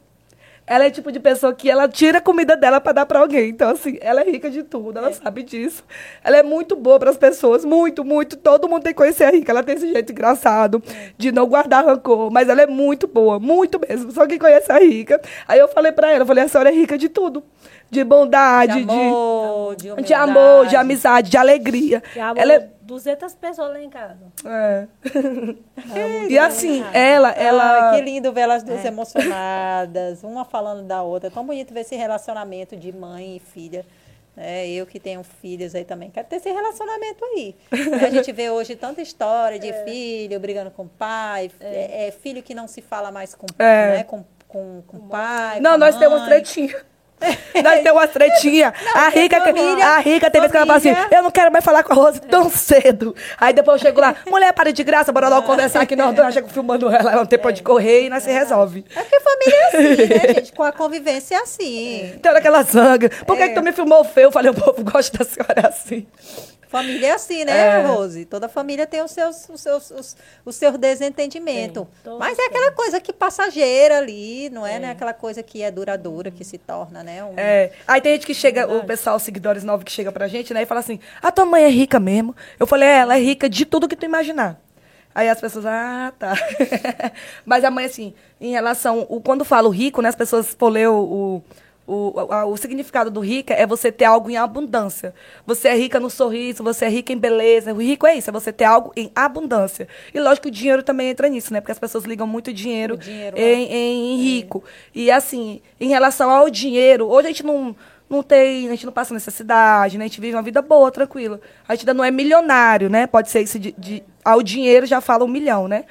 Ela 0.65 0.86
é 0.86 0.89
tipo 0.89 1.12
de 1.12 1.19
pessoa 1.19 1.54
que 1.54 1.69
ela 1.69 1.88
tira 1.89 2.19
a 2.19 2.21
comida 2.21 2.56
dela 2.56 2.80
para 2.80 2.93
dar 2.93 3.06
para 3.06 3.19
alguém. 3.19 3.49
Então, 3.49 3.69
assim, 3.69 3.97
ela 3.99 4.21
é 4.21 4.32
rica 4.32 4.49
de 4.49 4.63
tudo, 4.63 4.97
ela 4.97 5.12
sabe 5.12 5.43
disso. 5.43 5.84
Ela 6.23 6.38
é 6.38 6.43
muito 6.43 6.76
boa 6.76 6.97
para 6.97 7.10
as 7.10 7.17
pessoas, 7.17 7.65
muito, 7.65 8.04
muito. 8.04 8.38
Todo 8.38 8.69
mundo 8.69 8.84
tem 8.84 8.93
que 8.93 8.97
conhecer 8.97 9.26
a 9.26 9.32
rica. 9.32 9.52
Ela 9.52 9.62
tem 9.62 9.76
esse 9.76 9.91
jeito 9.91 10.12
engraçado 10.12 10.82
de 11.17 11.32
não 11.32 11.47
guardar 11.47 11.86
rancor, 11.86 12.32
mas 12.32 12.47
ela 12.47 12.62
é 12.62 12.67
muito 12.67 13.08
boa, 13.08 13.39
muito 13.39 13.80
mesmo. 13.80 14.12
Só 14.12 14.26
quem 14.26 14.39
conhece 14.39 14.71
a 14.71 14.80
rica. 14.80 15.21
Aí 15.47 15.60
eu 15.60 15.67
falei 15.67 15.91
para 15.91 16.12
ela, 16.12 16.21
eu 16.21 16.28
falei, 16.28 16.45
a 16.45 16.47
senhora 16.47 16.69
é 16.69 16.73
rica 16.73 16.97
de 16.97 17.10
tudo. 17.10 17.43
De 17.93 18.03
bondade, 18.03 18.73
De 18.84 18.91
amor, 18.91 19.75
de, 19.75 19.95
de, 19.95 20.03
de 20.03 20.13
amor, 20.13 20.67
de 20.67 20.75
amizade, 20.75 21.29
de 21.29 21.38
alegria. 21.38 22.01
Já 22.15 22.34
Ela 22.36 22.53
é, 22.53 22.69
200 22.82 23.34
pessoas 23.36 23.69
lá 23.71 23.82
em 23.82 23.89
casa. 23.89 24.17
é. 24.45 24.88
É, 25.95 26.25
E 26.29 26.38
assim, 26.38 26.84
ela, 26.93 27.32
ela. 27.32 27.91
Ah, 27.91 27.95
que 27.95 28.01
lindo 28.01 28.32
ver 28.34 28.41
elas 28.41 28.63
duas 28.63 28.84
emocionadas, 28.84 30.23
uma 30.23 30.43
falando 30.45 30.84
da 30.84 31.01
outra. 31.01 31.27
É 31.27 31.32
tão 31.32 31.45
bonito 31.45 31.73
ver 31.73 31.82
esse 31.82 31.95
relacionamento 31.95 32.75
de 32.75 32.91
mãe 32.91 33.38
e 33.38 33.39
filha. 33.39 33.86
É, 34.36 34.67
eu 34.67 34.88
que 34.88 34.99
tenho 34.99 35.23
filhos 35.23 35.75
aí 35.75 35.86
também, 35.86 36.10
quero 36.10 36.27
ter 36.27 36.38
esse 36.38 36.51
relacionamento 36.51 37.23
aí. 37.23 37.56
A 38.03 38.10
gente 38.10 38.32
vê 38.32 38.49
hoje 38.49 38.75
tanta 38.75 38.99
história 38.99 39.60
de 39.60 39.71
filho 39.86 40.39
brigando 40.39 40.71
com 40.71 40.84
o 40.84 40.89
pai, 40.89 41.51
é. 41.60 42.08
é 42.08 42.12
filho 42.12 42.41
que 42.41 42.56
não 42.56 42.67
se 42.67 42.82
fala 42.82 43.12
mais 43.12 43.36
com, 43.36 43.45
É. 43.60 43.97
né, 43.97 44.03
com, 44.03 44.25
com, 44.47 44.82
com 44.88 44.97
o 44.97 45.01
pai. 45.01 45.60
Não, 45.60 45.77
nós 45.77 45.95
temos 45.97 46.21
mãe. 46.21 46.29
Nós 47.63 47.81
temos 47.81 47.91
uma 48.01 48.07
tretinha. 48.07 48.73
a 48.95 49.09
Rica, 49.09 49.39
família- 49.41 49.86
a 49.88 49.99
Rica 49.99 50.29
teve 50.31 50.49
que 50.49 50.57
ela 50.57 50.65
fala 50.65 50.77
assim: 50.77 50.93
eu 51.12 51.23
não 51.23 51.31
quero 51.31 51.51
mais 51.51 51.63
falar 51.63 51.83
com 51.83 51.93
a 51.93 51.95
Rose 51.95 52.19
tão 52.21 52.49
cedo. 52.49 53.15
Aí 53.39 53.53
depois 53.53 53.81
eu 53.81 53.88
chego 53.88 54.01
lá, 54.01 54.15
mulher, 54.27 54.53
para 54.53 54.71
de 54.73 54.83
graça, 54.83 55.12
bora 55.12 55.29
logo 55.29 55.45
conversar 55.47 55.81
aqui. 55.81 55.95
Nós 55.95 56.15
dois 56.15 56.33
chego 56.33 56.49
filmando 56.49 56.88
ela, 56.88 57.12
ela 57.12 57.15
não 57.17 57.25
tem 57.25 57.39
pra 57.39 57.49
onde 57.49 57.62
correr 57.63 58.05
e 58.05 58.09
nós 58.09 58.23
se 58.23 58.31
resolve. 58.31 58.86
É 58.95 59.01
porque 59.01 59.19
família 59.19 59.55
é 59.55 59.67
assim, 59.67 60.05
né, 60.27 60.33
gente? 60.36 60.53
Com 60.53 60.63
a 60.63 60.71
convivência 60.71 61.36
é 61.36 61.39
assim. 61.39 62.19
Tem 62.21 62.31
hora 62.31 62.41
que 62.41 62.47
ela 62.47 62.63
zanga. 62.63 63.09
Por 63.25 63.36
que, 63.38 63.43
É. 63.43 63.47
que 63.49 63.55
tu 63.55 63.62
me 63.63 63.71
filmou 63.71 64.03
feio? 64.03 64.25
Eu 64.25 64.31
falei, 64.31 64.51
o 64.51 64.53
povo 64.53 64.83
gosta 64.83 65.17
da 65.17 65.25
senhora 65.25 65.67
assim. 65.67 66.05
Família 66.73 67.07
é 67.09 67.12
assim, 67.12 67.45
né, 67.45 67.55
É. 67.55 67.86
Rose? 67.86 68.25
Toda 68.25 68.49
família 68.49 68.88
tem 68.88 69.03
os 69.03 69.12
seus, 69.12 69.47
os 69.47 69.62
seus, 69.62 69.91
os, 69.91 70.17
os 70.43 70.55
seus 70.55 70.75
desentendimentos. 70.75 71.86
Tem, 72.03 72.17
Mas 72.17 72.39
é 72.39 72.45
aquela 72.47 72.71
coisa 72.71 72.99
que 72.99 73.13
passageira 73.13 73.99
ali, 73.99 74.49
não 74.49 74.65
é, 74.65 74.79
né? 74.79 74.89
Aquela 74.89 75.13
coisa 75.13 75.43
que 75.43 75.62
é 75.62 75.69
duradoura, 75.69 76.31
que 76.31 76.43
se 76.43 76.57
torna, 76.57 77.03
né? 77.03 77.23
um- 77.23 77.36
É. 77.38 77.69
Aí 77.88 78.01
tem 78.01 78.13
gente 78.13 78.25
que 78.25 78.33
chega, 78.33 78.67
o 78.67 78.83
pessoal, 78.86 79.17
os 79.17 79.21
seguidores 79.21 79.63
novos 79.63 79.83
que 79.83 79.91
chega 79.91 80.12
pra 80.12 80.27
gente, 80.27 80.51
né, 80.51 80.63
e 80.63 80.65
fala 80.65 80.79
assim: 80.79 80.99
a 81.21 81.31
tua 81.31 81.45
mãe 81.45 81.63
é 81.63 81.69
rica 81.69 81.99
mesmo? 81.99 82.36
Eu 82.59 82.65
falei, 82.65 82.89
é, 82.89 82.97
ela 82.97 83.15
é 83.17 83.21
rica 83.21 83.47
de 83.47 83.65
tudo 83.65 83.88
que 83.88 83.95
tu 83.95 84.05
imaginar. 84.05 84.59
Aí 85.15 85.29
as 85.29 85.39
pessoas, 85.39 85.67
ah, 85.67 86.12
tá. 86.17 86.33
Mas 87.45 87.63
a 87.63 87.69
mãe, 87.69 87.86
assim, 87.86 88.15
em 88.41 88.51
relação. 88.51 89.05
O, 89.09 89.21
quando 89.21 89.45
falo 89.45 89.69
rico, 89.69 90.01
né, 90.01 90.09
as 90.09 90.15
pessoas 90.15 90.55
for 90.57 90.69
ler 90.69 90.89
o. 90.89 90.95
o 91.03 91.43
o, 91.86 92.13
o 92.48 92.58
significado 92.58 93.12
do 93.12 93.19
rica 93.19 93.54
é 93.54 93.65
você 93.65 93.91
ter 93.91 94.06
algo 94.06 94.30
em 94.30 94.38
abundância. 94.38 95.13
Você 95.46 95.67
é 95.67 95.76
rica 95.76 96.00
no 96.00 96.10
sorriso, 96.10 96.63
você 96.63 96.86
é 96.86 96.89
rica 96.89 97.12
em 97.12 97.17
beleza. 97.17 97.74
O 97.74 97.82
rico 97.82 98.08
é 98.08 98.15
isso, 98.15 98.30
é 98.30 98.34
você 98.34 98.54
ter 98.54 98.63
algo 98.63 98.93
em 98.96 99.12
abundância. 99.13 99.88
E 100.13 100.19
lógico 100.19 100.43
que 100.43 100.50
o 100.50 100.52
dinheiro 100.52 100.82
também 100.82 101.10
entra 101.10 101.28
nisso, 101.28 101.52
né? 101.52 101.60
Porque 101.60 101.74
as 101.74 101.80
pessoas 101.80 102.06
ligam 102.06 102.26
muito 102.26 102.54
dinheiro, 102.54 102.98
dinheiro, 102.98 103.38
em, 103.38 103.65
em, 103.65 104.13
em 104.13 104.24
rico. 104.24 104.63
E 104.96 105.12
assim, 105.12 105.62
em 105.80 105.89
relação 105.89 106.30
ao 106.30 106.50
dinheiro, 106.50 107.08
hoje 107.10 107.28
a 107.28 107.32
gente 107.32 107.46
não, 107.46 107.76
não 108.10 108.24
tem, 108.24 108.67
a 108.67 108.72
gente 108.72 108.86
não 108.86 108.93
passa 108.93 109.13
necessidade, 109.13 109.98
né? 109.98 110.06
A 110.06 110.08
gente 110.08 110.22
vive 110.22 110.38
uma 110.38 110.41
vida 110.41 110.62
boa, 110.62 110.89
tranquila. 110.89 111.41
A 111.67 111.76
gente 111.76 111.82
ainda 111.82 111.93
não 111.93 112.04
é 112.04 112.12
milionário, 112.12 112.89
né? 112.89 113.08
Pode 113.08 113.30
ser 113.30 113.41
isso 113.41 113.60
de, 113.60 113.74
de 113.78 114.04
ao 114.24 114.41
dinheiro 114.41 114.86
já 114.86 115.02
fala 115.02 115.26
um 115.26 115.28
milhão, 115.28 115.67
né? 115.67 115.84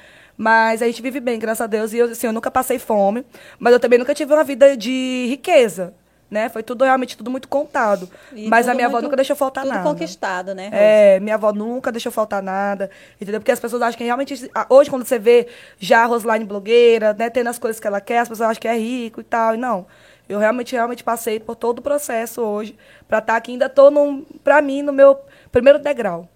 Mas 0.43 0.83
a 0.83 0.87
gente 0.87 1.01
vive 1.01 1.21
bem, 1.21 1.39
graças 1.39 1.61
a 1.61 1.67
Deus. 1.69 1.93
E 1.93 1.99
eu, 1.99 2.07
assim, 2.07 2.27
eu 2.27 2.33
nunca 2.33 2.51
passei 2.51 2.77
fome, 2.77 3.25
mas 3.61 3.73
eu 3.73 3.79
também 3.79 3.97
nunca 3.97 4.13
tive 4.13 4.35
uma 4.35 4.43
vida 4.43 4.77
de 4.77 5.27
riqueza, 5.29 5.95
né? 6.29 6.49
Foi 6.49 6.65
tudo 6.65 6.83
realmente 6.85 7.17
tudo 7.17 7.31
muito 7.31 7.47
contado. 7.47 8.11
E 8.35 8.49
mas 8.49 8.67
a 8.67 8.75
minha 8.75 8.87
avó 8.87 8.95
muito- 8.95 9.05
nunca 9.05 9.15
deixou 9.17 9.37
faltar 9.37 9.63
tudo 9.63 9.73
nada. 9.73 9.89
conquistado, 9.89 10.53
né, 10.53 10.65
Rose? 10.65 10.77
É, 10.77 11.21
minha 11.21 11.37
avó 11.37 11.53
nunca 11.53 11.93
deixou 11.93 12.11
faltar 12.11 12.43
nada, 12.43 12.91
entendeu? 13.21 13.39
Porque 13.41 13.53
as 13.53 13.61
pessoas 13.61 13.83
acham 13.83 13.97
que 13.97 14.03
realmente. 14.03 14.51
Hoje, 14.69 14.91
quando 14.91 15.05
você 15.05 15.17
vê 15.17 15.47
já 15.79 16.03
a 16.03 16.07
Rosline 16.07 16.45
blogueira, 16.45 17.15
né, 17.17 17.31
tendo 17.31 17.47
as 17.49 17.59
coisas 17.59 17.79
que 17.79 17.87
ela 17.87 18.01
quer, 18.01 18.19
as 18.19 18.29
pessoas 18.29 18.51
acham 18.51 18.61
que 18.61 18.67
é 18.67 18.77
rico 18.77 19.21
e 19.21 19.25
tal. 19.25 19.55
E 19.55 19.57
não. 19.59 19.87
Eu 20.29 20.41
realmente, 20.41 20.73
realmente 20.75 21.05
passei 21.05 21.39
por 21.39 21.55
todo 21.55 21.79
o 21.79 21.83
processo 21.83 22.41
hoje 22.41 22.77
pra 23.07 23.19
estar 23.19 23.37
aqui. 23.37 23.53
Ainda 23.53 23.69
tô, 23.69 23.91
num, 23.93 24.23
pra 24.43 24.61
mim, 24.61 24.83
no 24.83 24.93
meu 24.93 25.21
primeiro 25.53 25.79
degrau. 25.79 26.27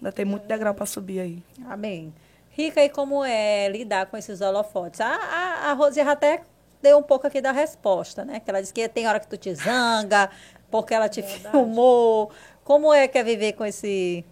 Ainda 0.00 0.12
tem 0.12 0.24
muito 0.26 0.46
degrau 0.46 0.74
pra 0.74 0.84
subir 0.84 1.20
aí. 1.20 1.42
Amém. 1.70 2.12
Rica, 2.56 2.82
e 2.84 2.88
como 2.88 3.24
é 3.24 3.68
lidar 3.68 4.06
com 4.06 4.16
esses 4.16 4.40
holofotes? 4.40 5.00
A, 5.00 5.08
a, 5.08 5.70
a 5.70 5.72
Rose 5.72 5.96
já 5.96 6.12
até 6.12 6.42
deu 6.80 6.98
um 6.98 7.02
pouco 7.02 7.26
aqui 7.26 7.40
da 7.40 7.50
resposta, 7.50 8.24
né? 8.24 8.38
Que 8.40 8.48
ela 8.48 8.60
disse 8.60 8.72
que 8.72 8.88
tem 8.88 9.08
hora 9.08 9.18
que 9.18 9.26
tu 9.26 9.36
te 9.36 9.52
zanga, 9.54 10.30
porque 10.70 10.94
ela 10.94 11.08
te 11.08 11.20
filmou. 11.22 12.30
Como 12.62 12.92
é 12.94 13.08
que 13.08 13.18
é 13.18 13.24
viver 13.24 13.54
com 13.54 13.64
esse... 13.64 14.24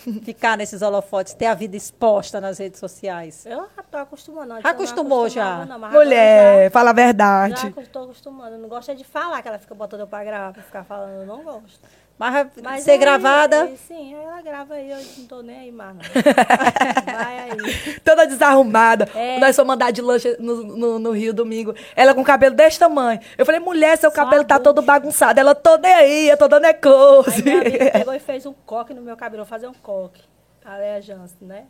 Ficar 0.24 0.56
nesses 0.56 0.80
holofotes, 0.80 1.34
ter 1.34 1.44
a 1.44 1.52
vida 1.54 1.76
exposta 1.76 2.40
nas 2.40 2.58
redes 2.58 2.80
sociais? 2.80 3.44
Eu 3.44 3.68
já 3.76 3.82
tô 3.82 3.98
acostumando. 3.98 4.54
eu 4.54 4.60
Acostumou 4.64 5.28
já? 5.28 5.66
não, 5.66 5.78
Mulher, 5.90 6.70
fala 6.70 6.90
a 6.90 6.94
Já, 6.94 7.00
já 7.00 7.04
verdade. 7.04 7.74
estou 7.82 8.04
acostumando. 8.04 8.56
Não 8.56 8.68
gosto 8.68 8.90
é 8.90 8.94
de 8.94 9.04
falar 9.04 9.42
que 9.42 9.48
ela 9.48 9.58
fica 9.58 9.74
botando 9.74 10.00
eu 10.00 10.06
pra 10.06 10.24
gravar, 10.24 10.54
pra 10.54 10.62
ficar 10.62 10.84
falando. 10.84 11.20
Eu 11.20 11.26
não 11.26 11.42
gosto. 11.42 11.80
Mas, 12.20 12.48
Mas 12.62 12.84
ser 12.84 12.90
aí- 12.90 12.98
gravada... 12.98 13.62
aí, 13.62 13.78
sim, 13.78 14.14
aí 14.14 14.22
ela 14.22 14.42
grava 14.42 14.74
aí, 14.74 14.90
eu 14.90 14.98
não 14.98 15.24
tô 15.26 15.40
nem 15.40 15.58
aí 15.58 15.72
mais. 15.72 15.96
Não. 15.96 16.02
Vai 17.14 17.50
aí. 17.50 18.00
Toda 18.04 18.26
desarrumada. 18.26 19.08
É. 19.14 19.38
Nós 19.38 19.56
fomos 19.56 19.74
andar 19.74 19.90
de 19.90 20.02
lanche 20.02 20.36
no, 20.38 20.62
no, 20.62 20.98
no 20.98 21.10
Rio 21.12 21.32
domingo. 21.32 21.74
Ela 21.96 22.14
com 22.14 22.20
o 22.20 22.24
cabelo 22.24 22.54
desse 22.54 22.78
tamanho. 22.78 23.18
Eu 23.38 23.46
falei, 23.46 23.58
mulher, 23.58 23.96
seu 23.96 24.10
Só 24.10 24.16
cabelo 24.16 24.44
tá 24.44 24.58
todo 24.58 24.82
bagunçado. 24.82 25.40
Ela, 25.40 25.54
tô 25.54 25.78
nem 25.78 25.94
aí, 25.94 26.28
eu 26.28 26.36
tô 26.36 26.46
dando 26.46 26.66
é 26.66 26.74
close. 26.74 27.36
Aí 27.36 27.42
minha 27.42 27.60
amiga 27.62 27.90
pegou 27.98 28.12
e 28.12 28.18
fez 28.20 28.44
um 28.44 28.52
coque 28.66 28.92
no 28.92 29.00
meu 29.00 29.16
cabelo. 29.16 29.42
Vou 29.44 29.48
fazer 29.48 29.66
um 29.68 29.72
coque. 29.72 30.22
A 30.62 30.76
Leia 30.76 31.00
Jansen, 31.00 31.48
né? 31.48 31.64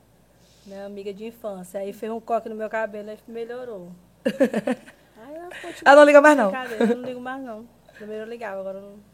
Minha 0.66 0.84
amiga 0.84 1.14
de 1.14 1.26
infância. 1.26 1.78
Aí 1.78 1.92
fez 1.92 2.10
um 2.10 2.18
coque 2.18 2.48
no 2.48 2.56
meu 2.56 2.68
cabelo 2.68 3.08
e 3.08 3.30
melhorou. 3.30 3.92
Aí 4.26 5.32
ela. 5.32 5.48
Ela 5.84 5.96
não 5.96 6.04
liga 6.04 6.20
mais, 6.20 6.36
não. 6.36 6.50
Brincadeira, 6.50 6.84
Eu 6.86 6.96
não 6.96 7.04
ligo 7.04 7.20
mais, 7.20 7.40
não. 7.40 7.68
Primeiro 7.94 8.24
eu 8.24 8.28
ligava, 8.28 8.58
agora 8.58 8.78
eu 8.78 8.82
não. 8.82 9.09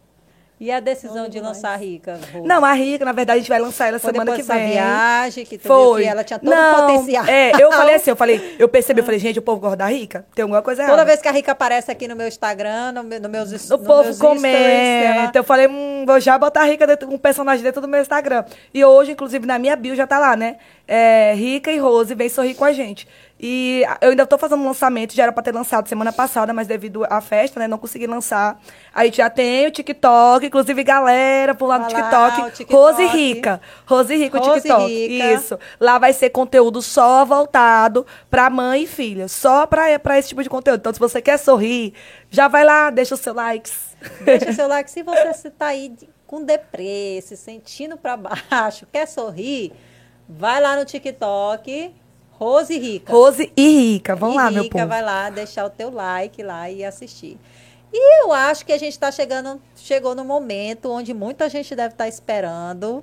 E 0.59 0.71
a 0.73 0.81
decisão 0.81 1.25
Não 1.25 1.29
de 1.29 1.39
lançar 1.39 1.75
a 1.75 1.77
Rica? 1.77 2.19
Rose? 2.33 2.49
Não, 2.49 2.65
a 2.65 2.73
Rica, 2.73 3.05
na 3.05 3.13
verdade, 3.13 3.39
a 3.39 3.41
gente 3.41 3.49
vai 3.51 3.61
lançar 3.61 3.89
ela 3.89 3.99
Foi 3.99 4.11
semana 4.11 4.35
que 4.35 4.43
vem. 4.43 4.71
viagem 4.71 5.45
que 5.45 5.59
tu 5.59 5.69
Foi. 5.69 6.03
que 6.03 6.09
ela 6.09 6.25
tinha 6.25 6.39
todo 6.39 6.49
não, 6.49 6.73
o 6.73 6.97
potencial. 6.97 7.27
É, 7.27 7.53
eu 7.63 7.71
falei 7.71 7.95
assim, 7.97 8.11
eu 8.11 8.17
falei, 8.17 8.57
eu 8.59 8.67
percebi, 8.67 9.01
eu 9.01 9.05
falei, 9.05 9.21
gente, 9.21 9.39
o 9.39 9.43
povo 9.43 9.61
gosta 9.61 9.77
da 9.77 9.87
Rica? 9.87 10.25
Tem 10.35 10.45
alguma 10.45 10.63
coisa 10.63 10.81
errada. 10.81 10.97
Toda 10.97 11.05
vez 11.05 11.21
que 11.21 11.29
a 11.29 11.31
Rica 11.31 11.53
aparece 11.53 11.91
aqui 11.91 12.09
no 12.09 12.17
meu 12.17 12.27
Instagram, 12.27 12.93
no 12.93 13.05
meu, 13.05 13.21
nos 13.21 13.31
meus 13.31 13.71
O 13.71 13.77
no 13.77 13.85
povo 13.85 14.05
meus 14.05 14.19
comenta. 14.19 15.39
Eu 15.39 15.45
falei, 15.45 15.69
hum, 15.69 16.05
vou 16.07 16.19
já 16.21 16.39
botar 16.39 16.65
Rica 16.65 16.87
dentro, 16.87 17.13
um 17.13 17.19
personagem 17.19 17.63
dentro 17.63 17.83
do 17.83 17.89
meu 17.89 18.01
Instagram. 18.01 18.43
E 18.73 18.83
hoje, 18.83 19.13
inclusive, 19.13 19.47
na 19.47 19.59
minha 19.59 19.77
bio 19.77 19.95
já 19.95 20.07
tá 20.07 20.19
lá, 20.19 20.37
né? 20.37 20.57
É, 20.89 21.35
Rica 21.35 21.71
e 21.71 21.79
Rose, 21.79 22.15
vem 22.15 22.31
sorrir 22.31 22.55
com 22.55 22.65
a 22.65 22.73
gente. 22.73 23.07
E 23.39 23.85
eu 24.01 24.11
ainda 24.11 24.23
estou 24.23 24.39
fazendo 24.39 24.63
um 24.63 24.67
lançamento, 24.67 25.15
já 25.15 25.25
era 25.25 25.33
para 25.33 25.43
ter 25.43 25.53
lançado 25.53 25.87
semana 25.89 26.11
passada, 26.11 26.55
mas 26.55 26.67
devido 26.67 27.05
à 27.05 27.21
festa, 27.21 27.61
né, 27.61 27.69
não 27.69 27.77
consegui 27.77 28.07
lançar. 28.07 28.59
Aí 28.95 29.13
já 29.13 29.29
tem 29.29 29.67
o 29.67 29.71
TikTok, 29.71 30.47
inclusive 30.47 30.83
galera 30.83 31.55
por 31.55 31.67
lá 31.67 31.79
no 31.79 31.87
TikTok, 31.87 32.41
lá, 32.41 32.51
TikTok. 32.51 32.73
Rose 32.73 33.07
Rica. 33.07 33.61
Rose 33.85 34.17
Rica, 34.17 34.39
Rose 34.39 34.51
o 34.51 34.55
TikTok. 34.55 35.09
Rica. 35.09 35.33
Isso. 35.35 35.59
Lá 35.79 35.99
vai 35.99 36.15
ser 36.15 36.31
conteúdo 36.31 36.81
só 36.81 37.27
voltado 37.27 38.07
para 38.31 38.49
mãe 38.49 38.85
e 38.85 38.87
filha, 38.87 39.29
só 39.29 39.67
para 39.67 40.19
esse 40.19 40.29
tipo 40.29 40.43
de 40.43 40.49
conteúdo. 40.49 40.81
Então, 40.81 40.95
se 40.95 40.99
você 40.99 41.21
quer 41.21 41.39
sorrir, 41.39 41.93
já 42.31 42.49
vai 42.49 42.65
lá, 42.65 42.89
deixa 42.89 43.15
o 43.15 43.19
seu 43.19 43.35
like. 43.35 43.71
Deixa 44.23 44.49
o 44.49 44.55
seu 44.55 44.67
like. 44.69 44.91
Se 44.91 45.03
você 45.03 45.49
está 45.49 45.67
aí 45.67 45.95
com 46.27 46.43
deprê, 46.43 47.21
se 47.23 47.37
sentindo 47.37 47.99
para 47.99 48.17
baixo, 48.17 48.87
quer 48.91 49.07
sorrir, 49.07 49.75
vai 50.27 50.59
lá 50.59 50.75
no 50.75 50.87
TikTok 50.87 51.95
Rose 52.39 52.75
e 52.75 52.79
Rica. 52.79 53.13
Rose 53.13 53.53
e 53.57 53.93
Rica. 53.93 54.15
Vamos 54.15 54.35
e 54.35 54.39
lá, 54.39 54.49
Rica, 54.49 54.61
meu 54.61 54.71
povo. 54.71 54.87
vai 54.87 55.03
lá 55.03 55.31
deixar 55.31 55.65
o 55.65 55.71
teu 55.71 55.91
like 55.91 56.43
lá 56.43 56.71
e 56.71 56.85
assistir. 56.85 57.39
E 57.93 58.23
eu 58.23 58.33
acho 58.33 58.67
que 58.67 58.73
a 58.73 58.79
gente 58.79 58.93
está 58.93 59.11
chegando, 59.11 59.61
chegou 59.75 60.15
no 60.15 60.25
momento 60.25 60.91
onde 60.91 61.15
muita 61.15 61.49
gente 61.49 61.75
deve 61.75 61.95
estar 61.95 62.05
tá 62.05 62.09
esperando, 62.09 63.03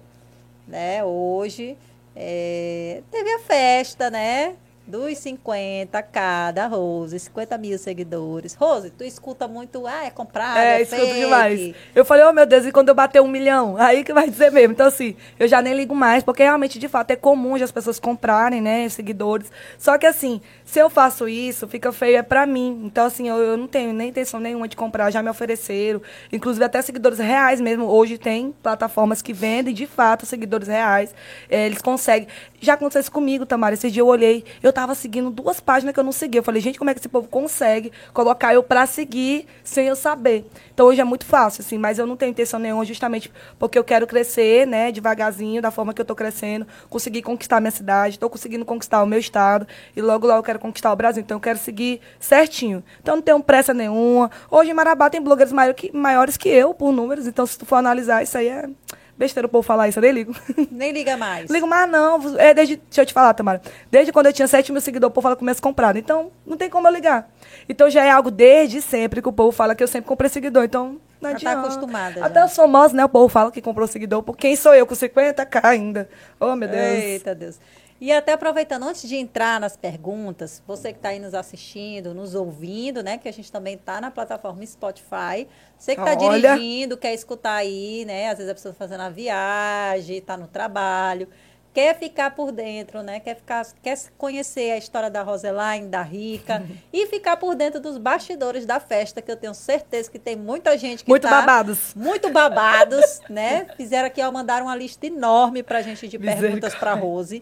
né? 0.67 1.03
Hoje 1.03 1.75
é, 2.15 3.01
teve 3.09 3.31
a 3.31 3.39
festa, 3.39 4.11
né? 4.11 4.55
Dos 4.85 5.17
50 5.17 6.01
cada, 6.03 6.67
Rose, 6.67 7.17
50 7.17 7.57
mil 7.57 7.77
seguidores. 7.77 8.53
Rose, 8.53 8.89
tu 8.89 9.03
escuta 9.03 9.47
muito, 9.47 9.87
ah, 9.87 10.05
é 10.05 10.09
comprado, 10.09 10.57
é, 10.57 10.79
é 10.79 10.81
escuto 10.81 11.05
fake. 11.05 11.19
demais. 11.19 11.75
Eu 11.95 12.03
falei, 12.03 12.25
oh 12.25 12.33
meu 12.33 12.45
Deus, 12.45 12.65
e 12.65 12.71
quando 12.71 12.89
eu 12.89 12.95
bater 12.95 13.21
um 13.21 13.27
milhão? 13.27 13.77
Aí 13.79 14.03
que 14.03 14.13
vai 14.13 14.29
dizer 14.29 14.51
mesmo. 14.51 14.73
Então, 14.73 14.87
assim, 14.87 15.15
eu 15.39 15.47
já 15.47 15.61
nem 15.61 15.73
ligo 15.73 15.95
mais, 15.95 16.23
porque 16.23 16.43
realmente, 16.43 16.77
de 16.77 16.87
fato, 16.89 17.11
é 17.11 17.15
comum 17.15 17.55
as 17.55 17.71
pessoas 17.71 17.97
comprarem, 17.97 18.59
né, 18.61 18.89
seguidores. 18.89 19.49
Só 19.77 19.97
que, 19.97 20.05
assim, 20.05 20.41
se 20.65 20.79
eu 20.79 20.89
faço 20.89 21.29
isso, 21.29 21.67
fica 21.67 21.91
feio, 21.93 22.17
é 22.17 22.21
pra 22.21 22.45
mim. 22.45 22.81
Então, 22.83 23.05
assim, 23.05 23.29
eu, 23.29 23.37
eu 23.37 23.57
não 23.57 23.67
tenho 23.67 23.93
nem 23.93 24.09
intenção 24.09 24.39
nenhuma 24.39 24.67
de 24.67 24.75
comprar, 24.75 25.09
já 25.11 25.23
me 25.23 25.29
ofereceram. 25.29 26.01
Inclusive, 26.31 26.65
até 26.65 26.81
seguidores 26.81 27.19
reais 27.19 27.61
mesmo. 27.61 27.85
Hoje 27.85 28.17
tem 28.17 28.53
plataformas 28.61 29.21
que 29.21 29.31
vendem, 29.31 29.73
de 29.73 29.87
fato, 29.87 30.25
seguidores 30.25 30.67
reais. 30.67 31.15
É, 31.49 31.65
eles 31.65 31.81
conseguem. 31.81 32.27
Já 32.59 32.73
aconteceu 32.73 33.01
isso 33.01 33.11
comigo, 33.11 33.45
Tamara. 33.45 33.75
Esse 33.75 33.89
dia 33.89 34.01
eu 34.01 34.07
olhei, 34.07 34.43
eu 34.61 34.72
tava 34.73 34.95
seguindo 34.95 35.29
duas 35.29 35.59
páginas 35.59 35.93
que 35.93 35.99
eu 35.99 36.03
não 36.03 36.11
seguia. 36.11 36.39
Eu 36.39 36.43
falei, 36.43 36.61
gente, 36.61 36.77
como 36.77 36.89
é 36.89 36.93
que 36.93 36.99
esse 36.99 37.07
povo 37.07 37.27
consegue 37.27 37.91
colocar 38.13 38.53
eu 38.53 38.61
pra 38.61 38.85
seguir 38.85 39.47
sem 39.63 39.87
eu 39.87 39.95
saber? 39.95 40.45
Então 40.73 40.87
hoje 40.87 40.99
é 40.99 41.03
muito 41.03 41.25
fácil, 41.25 41.61
assim, 41.61 41.77
mas 41.77 41.99
eu 41.99 42.05
não 42.05 42.17
tenho 42.17 42.31
intenção 42.31 42.59
nenhuma, 42.59 42.83
justamente 42.83 43.31
porque 43.57 43.77
eu 43.77 43.83
quero 43.83 44.05
crescer, 44.07 44.67
né, 44.67 44.91
devagarzinho, 44.91 45.61
da 45.61 45.71
forma 45.71 45.93
que 45.93 46.01
eu 46.01 46.05
tô 46.05 46.15
crescendo, 46.15 46.67
conseguir 46.89 47.21
conquistar 47.21 47.61
minha 47.61 47.71
cidade, 47.71 48.19
tô 48.19 48.29
conseguindo 48.29 48.65
conquistar 48.65 49.03
o 49.03 49.05
meu 49.05 49.19
estado, 49.19 49.67
e 49.95 50.01
logo, 50.01 50.27
logo 50.27 50.39
eu 50.39 50.43
quero 50.43 50.59
conquistar 50.59 50.91
o 50.91 50.95
Brasil. 50.95 51.21
Então 51.21 51.37
eu 51.37 51.41
quero 51.41 51.59
seguir 51.59 52.01
certinho. 52.19 52.83
Então 53.01 53.15
não 53.15 53.21
tenho 53.21 53.41
pressa 53.43 53.73
nenhuma. 53.73 54.31
Hoje 54.49 54.71
em 54.71 54.73
Marabá 54.73 55.09
tem 55.09 55.21
blogueiros 55.21 55.53
maiores 55.93 56.35
que 56.35 56.49
eu, 56.49 56.73
por 56.73 56.91
números, 56.91 57.27
então 57.27 57.45
se 57.45 57.57
tu 57.57 57.65
for 57.65 57.75
analisar, 57.75 58.23
isso 58.23 58.37
aí 58.37 58.47
é 58.47 58.67
besteira 59.17 59.47
o 59.47 59.49
povo 59.49 59.63
falar 59.63 59.87
isso, 59.87 59.99
eu 59.99 60.01
nem 60.03 60.11
ligo. 60.11 60.35
Nem 60.71 60.91
liga 60.91 61.15
mais. 61.15 61.49
ligo 61.49 61.67
mais, 61.67 61.89
não. 61.89 62.37
É 62.37 62.53
desde, 62.53 62.77
deixa 62.77 63.01
eu 63.01 63.05
te 63.05 63.13
falar, 63.13 63.33
Tamara. 63.33 63.61
Desde 63.91 64.11
quando 64.11 64.27
eu 64.27 64.33
tinha 64.33 64.47
7 64.47 64.71
mil 64.71 64.81
seguidores, 64.81 65.11
o 65.11 65.13
povo 65.13 65.23
fala 65.23 65.35
que 65.35 65.39
começa 65.39 65.61
comprado. 65.61 65.97
Então, 65.97 66.31
não 66.45 66.57
tem 66.57 66.69
como 66.69 66.87
eu 66.87 66.91
ligar. 66.91 67.29
Então 67.67 67.89
já 67.89 68.03
é 68.03 68.09
algo 68.09 68.31
desde 68.31 68.81
sempre 68.81 69.21
que 69.21 69.29
o 69.29 69.33
povo 69.33 69.51
fala 69.51 69.75
que 69.75 69.83
eu 69.83 69.87
sempre 69.87 70.07
comprei 70.07 70.29
seguidor. 70.29 70.63
Então, 70.63 70.97
não 71.21 71.31
já 71.31 71.39
tá 71.39 71.49
adianta. 71.51 71.55
tá 71.55 71.67
acostumada. 71.67 72.25
Até 72.25 72.39
já. 72.39 72.45
os 72.45 72.55
famosos, 72.55 72.93
né? 72.93 73.05
O 73.05 73.09
povo 73.09 73.29
fala 73.29 73.51
que 73.51 73.61
comprou 73.61 73.87
seguidor. 73.87 74.23
Por 74.23 74.35
quem 74.35 74.55
sou 74.55 74.73
eu 74.73 74.85
com 74.85 74.95
50k 74.95 75.63
ainda? 75.63 76.09
Oh, 76.39 76.55
meu 76.55 76.67
Deus. 76.67 76.81
Eita, 76.81 77.33
Deus. 77.33 77.59
E 78.03 78.11
até 78.11 78.33
aproveitando, 78.33 78.83
antes 78.83 79.07
de 79.07 79.15
entrar 79.15 79.61
nas 79.61 79.77
perguntas, 79.77 80.61
você 80.67 80.91
que 80.91 80.99
está 80.99 81.07
aí 81.07 81.19
nos 81.19 81.33
assistindo, 81.33 82.13
nos 82.13 82.35
ouvindo, 82.35 83.01
né? 83.01 83.17
Que 83.17 83.29
a 83.29 83.31
gente 83.31 83.49
também 83.49 83.75
está 83.75 84.01
na 84.01 84.11
plataforma 84.11 84.65
Spotify. 84.65 85.47
Você 85.77 85.95
que 85.95 86.01
está 86.01 86.13
dirigindo, 86.13 86.97
quer 86.97 87.13
escutar 87.13 87.53
aí, 87.53 88.03
né? 88.03 88.27
Às 88.27 88.39
vezes 88.39 88.51
a 88.51 88.55
pessoa 88.55 88.73
está 88.73 88.85
fazendo 88.85 89.03
a 89.03 89.09
viagem, 89.09 90.17
está 90.17 90.35
no 90.35 90.47
trabalho, 90.47 91.29
quer 91.73 91.97
ficar 91.97 92.35
por 92.35 92.51
dentro, 92.51 93.01
né? 93.01 93.21
Quer, 93.21 93.37
ficar, 93.37 93.65
quer 93.81 93.97
conhecer 94.17 94.71
a 94.71 94.77
história 94.77 95.09
da 95.09 95.23
Roseline, 95.23 95.87
da 95.87 96.01
Rica 96.01 96.61
e 96.91 97.07
ficar 97.07 97.37
por 97.37 97.55
dentro 97.55 97.79
dos 97.79 97.97
bastidores 97.97 98.65
da 98.65 98.81
festa, 98.81 99.21
que 99.21 99.31
eu 99.31 99.37
tenho 99.37 99.53
certeza 99.53 100.11
que 100.11 100.19
tem 100.19 100.35
muita 100.35 100.77
gente 100.77 101.05
que 101.05 101.09
Muito 101.09 101.23
tá 101.23 101.29
babados. 101.29 101.93
Muito 101.95 102.29
babados, 102.29 103.21
né? 103.29 103.65
Fizeram 103.77 104.07
aqui, 104.07 104.21
ó, 104.21 104.29
mandaram 104.29 104.65
uma 104.65 104.75
lista 104.75 105.07
enorme 105.07 105.63
para 105.63 105.77
a 105.77 105.81
gente 105.81 106.05
de 106.05 106.19
perguntas 106.19 106.75
para 106.75 106.93
Rose. 106.95 107.41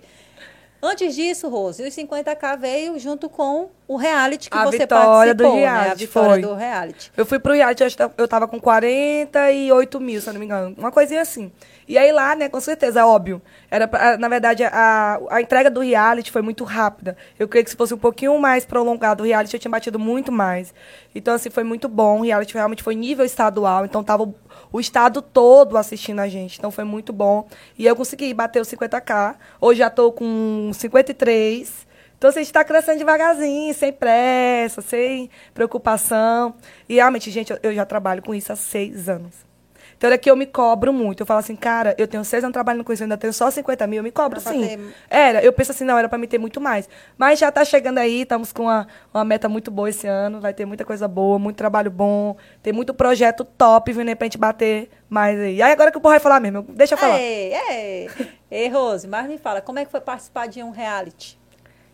Antes 0.81 1.13
disso, 1.13 1.47
Rose, 1.47 1.83
os 1.83 1.95
50k 1.95 2.57
veio 2.57 2.97
junto 2.97 3.29
com 3.29 3.69
o 3.87 3.97
reality 3.97 4.49
que 4.49 4.57
a 4.57 4.65
você 4.65 4.79
vitória 4.79 5.35
participou, 5.35 5.51
do 5.51 5.57
reality, 5.57 5.85
né? 5.85 5.91
A 5.91 5.93
vitória 5.93 6.29
foi. 6.29 6.41
do 6.41 6.55
reality. 6.55 7.11
Eu 7.15 7.25
fui 7.25 7.39
pro 7.39 7.53
reality, 7.53 7.83
eu 8.17 8.27
tava 8.27 8.47
com 8.47 8.59
48 8.59 9.99
mil, 9.99 10.19
se 10.19 10.27
eu 10.27 10.33
não 10.33 10.39
me 10.39 10.45
engano. 10.45 10.73
Uma 10.77 10.91
coisinha 10.91 11.21
assim. 11.21 11.51
E 11.87 11.97
aí 11.97 12.11
lá, 12.11 12.35
né, 12.35 12.49
com 12.49 12.59
certeza, 12.59 13.05
óbvio. 13.05 13.41
Era 13.69 13.87
pra, 13.87 14.17
na 14.17 14.27
verdade, 14.27 14.63
a, 14.63 15.19
a 15.29 15.41
entrega 15.41 15.69
do 15.69 15.81
reality 15.81 16.31
foi 16.31 16.41
muito 16.41 16.63
rápida. 16.63 17.17
Eu 17.37 17.47
creio 17.47 17.65
que 17.65 17.71
se 17.71 17.77
fosse 17.77 17.93
um 17.93 17.97
pouquinho 17.97 18.37
mais 18.39 18.65
prolongado 18.65 19.23
o 19.23 19.27
reality, 19.27 19.55
eu 19.55 19.59
tinha 19.59 19.71
batido 19.71 19.99
muito 19.99 20.31
mais. 20.31 20.73
Então, 21.13 21.33
assim, 21.33 21.49
foi 21.49 21.63
muito 21.63 21.89
bom. 21.89 22.19
O 22.19 22.23
reality 22.23 22.53
realmente 22.53 22.83
foi 22.83 22.95
nível 22.95 23.25
estadual. 23.25 23.85
Então, 23.85 24.03
tava 24.03 24.33
o 24.71 24.79
estado 24.79 25.21
todo 25.21 25.77
assistindo 25.77 26.19
a 26.19 26.27
gente. 26.27 26.57
Então 26.57 26.71
foi 26.71 26.83
muito 26.83 27.11
bom. 27.11 27.47
E 27.77 27.85
eu 27.85 27.95
consegui 27.95 28.33
bater 28.33 28.61
os 28.61 28.67
50k. 28.69 29.35
Hoje 29.59 29.79
já 29.79 29.87
estou 29.87 30.11
com 30.11 30.71
53. 30.73 31.87
Então, 32.17 32.29
assim, 32.29 32.39
a 32.39 32.43
gente 32.43 32.49
está 32.49 32.63
crescendo 32.63 32.99
devagarzinho, 32.99 33.73
sem 33.73 33.91
pressa, 33.91 34.81
sem 34.81 35.29
preocupação. 35.53 36.53
E 36.87 36.95
realmente, 36.95 37.31
gente, 37.31 37.51
eu 37.63 37.73
já 37.73 37.85
trabalho 37.85 38.21
com 38.21 38.33
isso 38.33 38.53
há 38.53 38.55
seis 38.55 39.09
anos. 39.09 39.50
Então 40.01 40.07
era 40.07 40.17
que 40.17 40.31
eu 40.31 40.35
me 40.35 40.47
cobro 40.47 40.91
muito. 40.91 41.21
Eu 41.21 41.27
falo 41.27 41.41
assim, 41.41 41.55
cara, 41.55 41.93
eu 41.95 42.07
tenho 42.07 42.25
seis 42.25 42.43
anos 42.43 42.53
trabalhando 42.53 42.83
com 42.83 42.91
isso, 42.91 43.03
eu 43.03 43.05
ainda 43.05 43.17
tenho 43.17 43.31
só 43.31 43.51
50 43.51 43.85
mil, 43.85 43.97
eu 43.97 44.03
me 44.03 44.09
cobro 44.09 44.41
pra 44.41 44.51
sim. 44.51 44.67
Ter... 44.67 44.79
Era, 45.07 45.43
eu 45.43 45.53
penso 45.53 45.69
assim, 45.69 45.83
não, 45.83 45.95
era 45.95 46.09
para 46.09 46.17
me 46.17 46.25
ter 46.25 46.39
muito 46.39 46.59
mais. 46.59 46.89
Mas 47.15 47.37
já 47.37 47.51
tá 47.51 47.63
chegando 47.63 47.99
aí, 47.99 48.23
estamos 48.23 48.51
com 48.51 48.63
uma, 48.63 48.87
uma 49.13 49.23
meta 49.23 49.47
muito 49.47 49.69
boa 49.69 49.91
esse 49.91 50.07
ano, 50.07 50.41
vai 50.41 50.55
ter 50.55 50.65
muita 50.65 50.83
coisa 50.83 51.07
boa, 51.07 51.37
muito 51.37 51.57
trabalho 51.57 51.91
bom, 51.91 52.35
tem 52.63 52.73
muito 52.73 52.95
projeto 52.95 53.45
top 53.45 53.93
vindo 53.93 54.09
aí 54.09 54.15
pra 54.15 54.25
gente 54.25 54.39
bater 54.39 54.89
mais 55.07 55.39
aí. 55.39 55.61
Aí 55.61 55.71
agora 55.71 55.91
que 55.91 55.99
o 55.99 56.01
povo 56.01 56.13
vai 56.13 56.19
falar 56.19 56.39
mesmo, 56.39 56.63
deixa 56.69 56.95
eu 56.95 56.97
falar. 56.97 57.19
Ei, 57.19 57.53
ei. 57.53 58.09
Ei, 58.49 58.69
Rose, 58.69 59.07
mas 59.07 59.27
me 59.27 59.37
fala, 59.37 59.61
como 59.61 59.77
é 59.77 59.85
que 59.85 59.91
foi 59.91 60.01
participar 60.01 60.47
de 60.47 60.63
um 60.63 60.71
reality? 60.71 61.39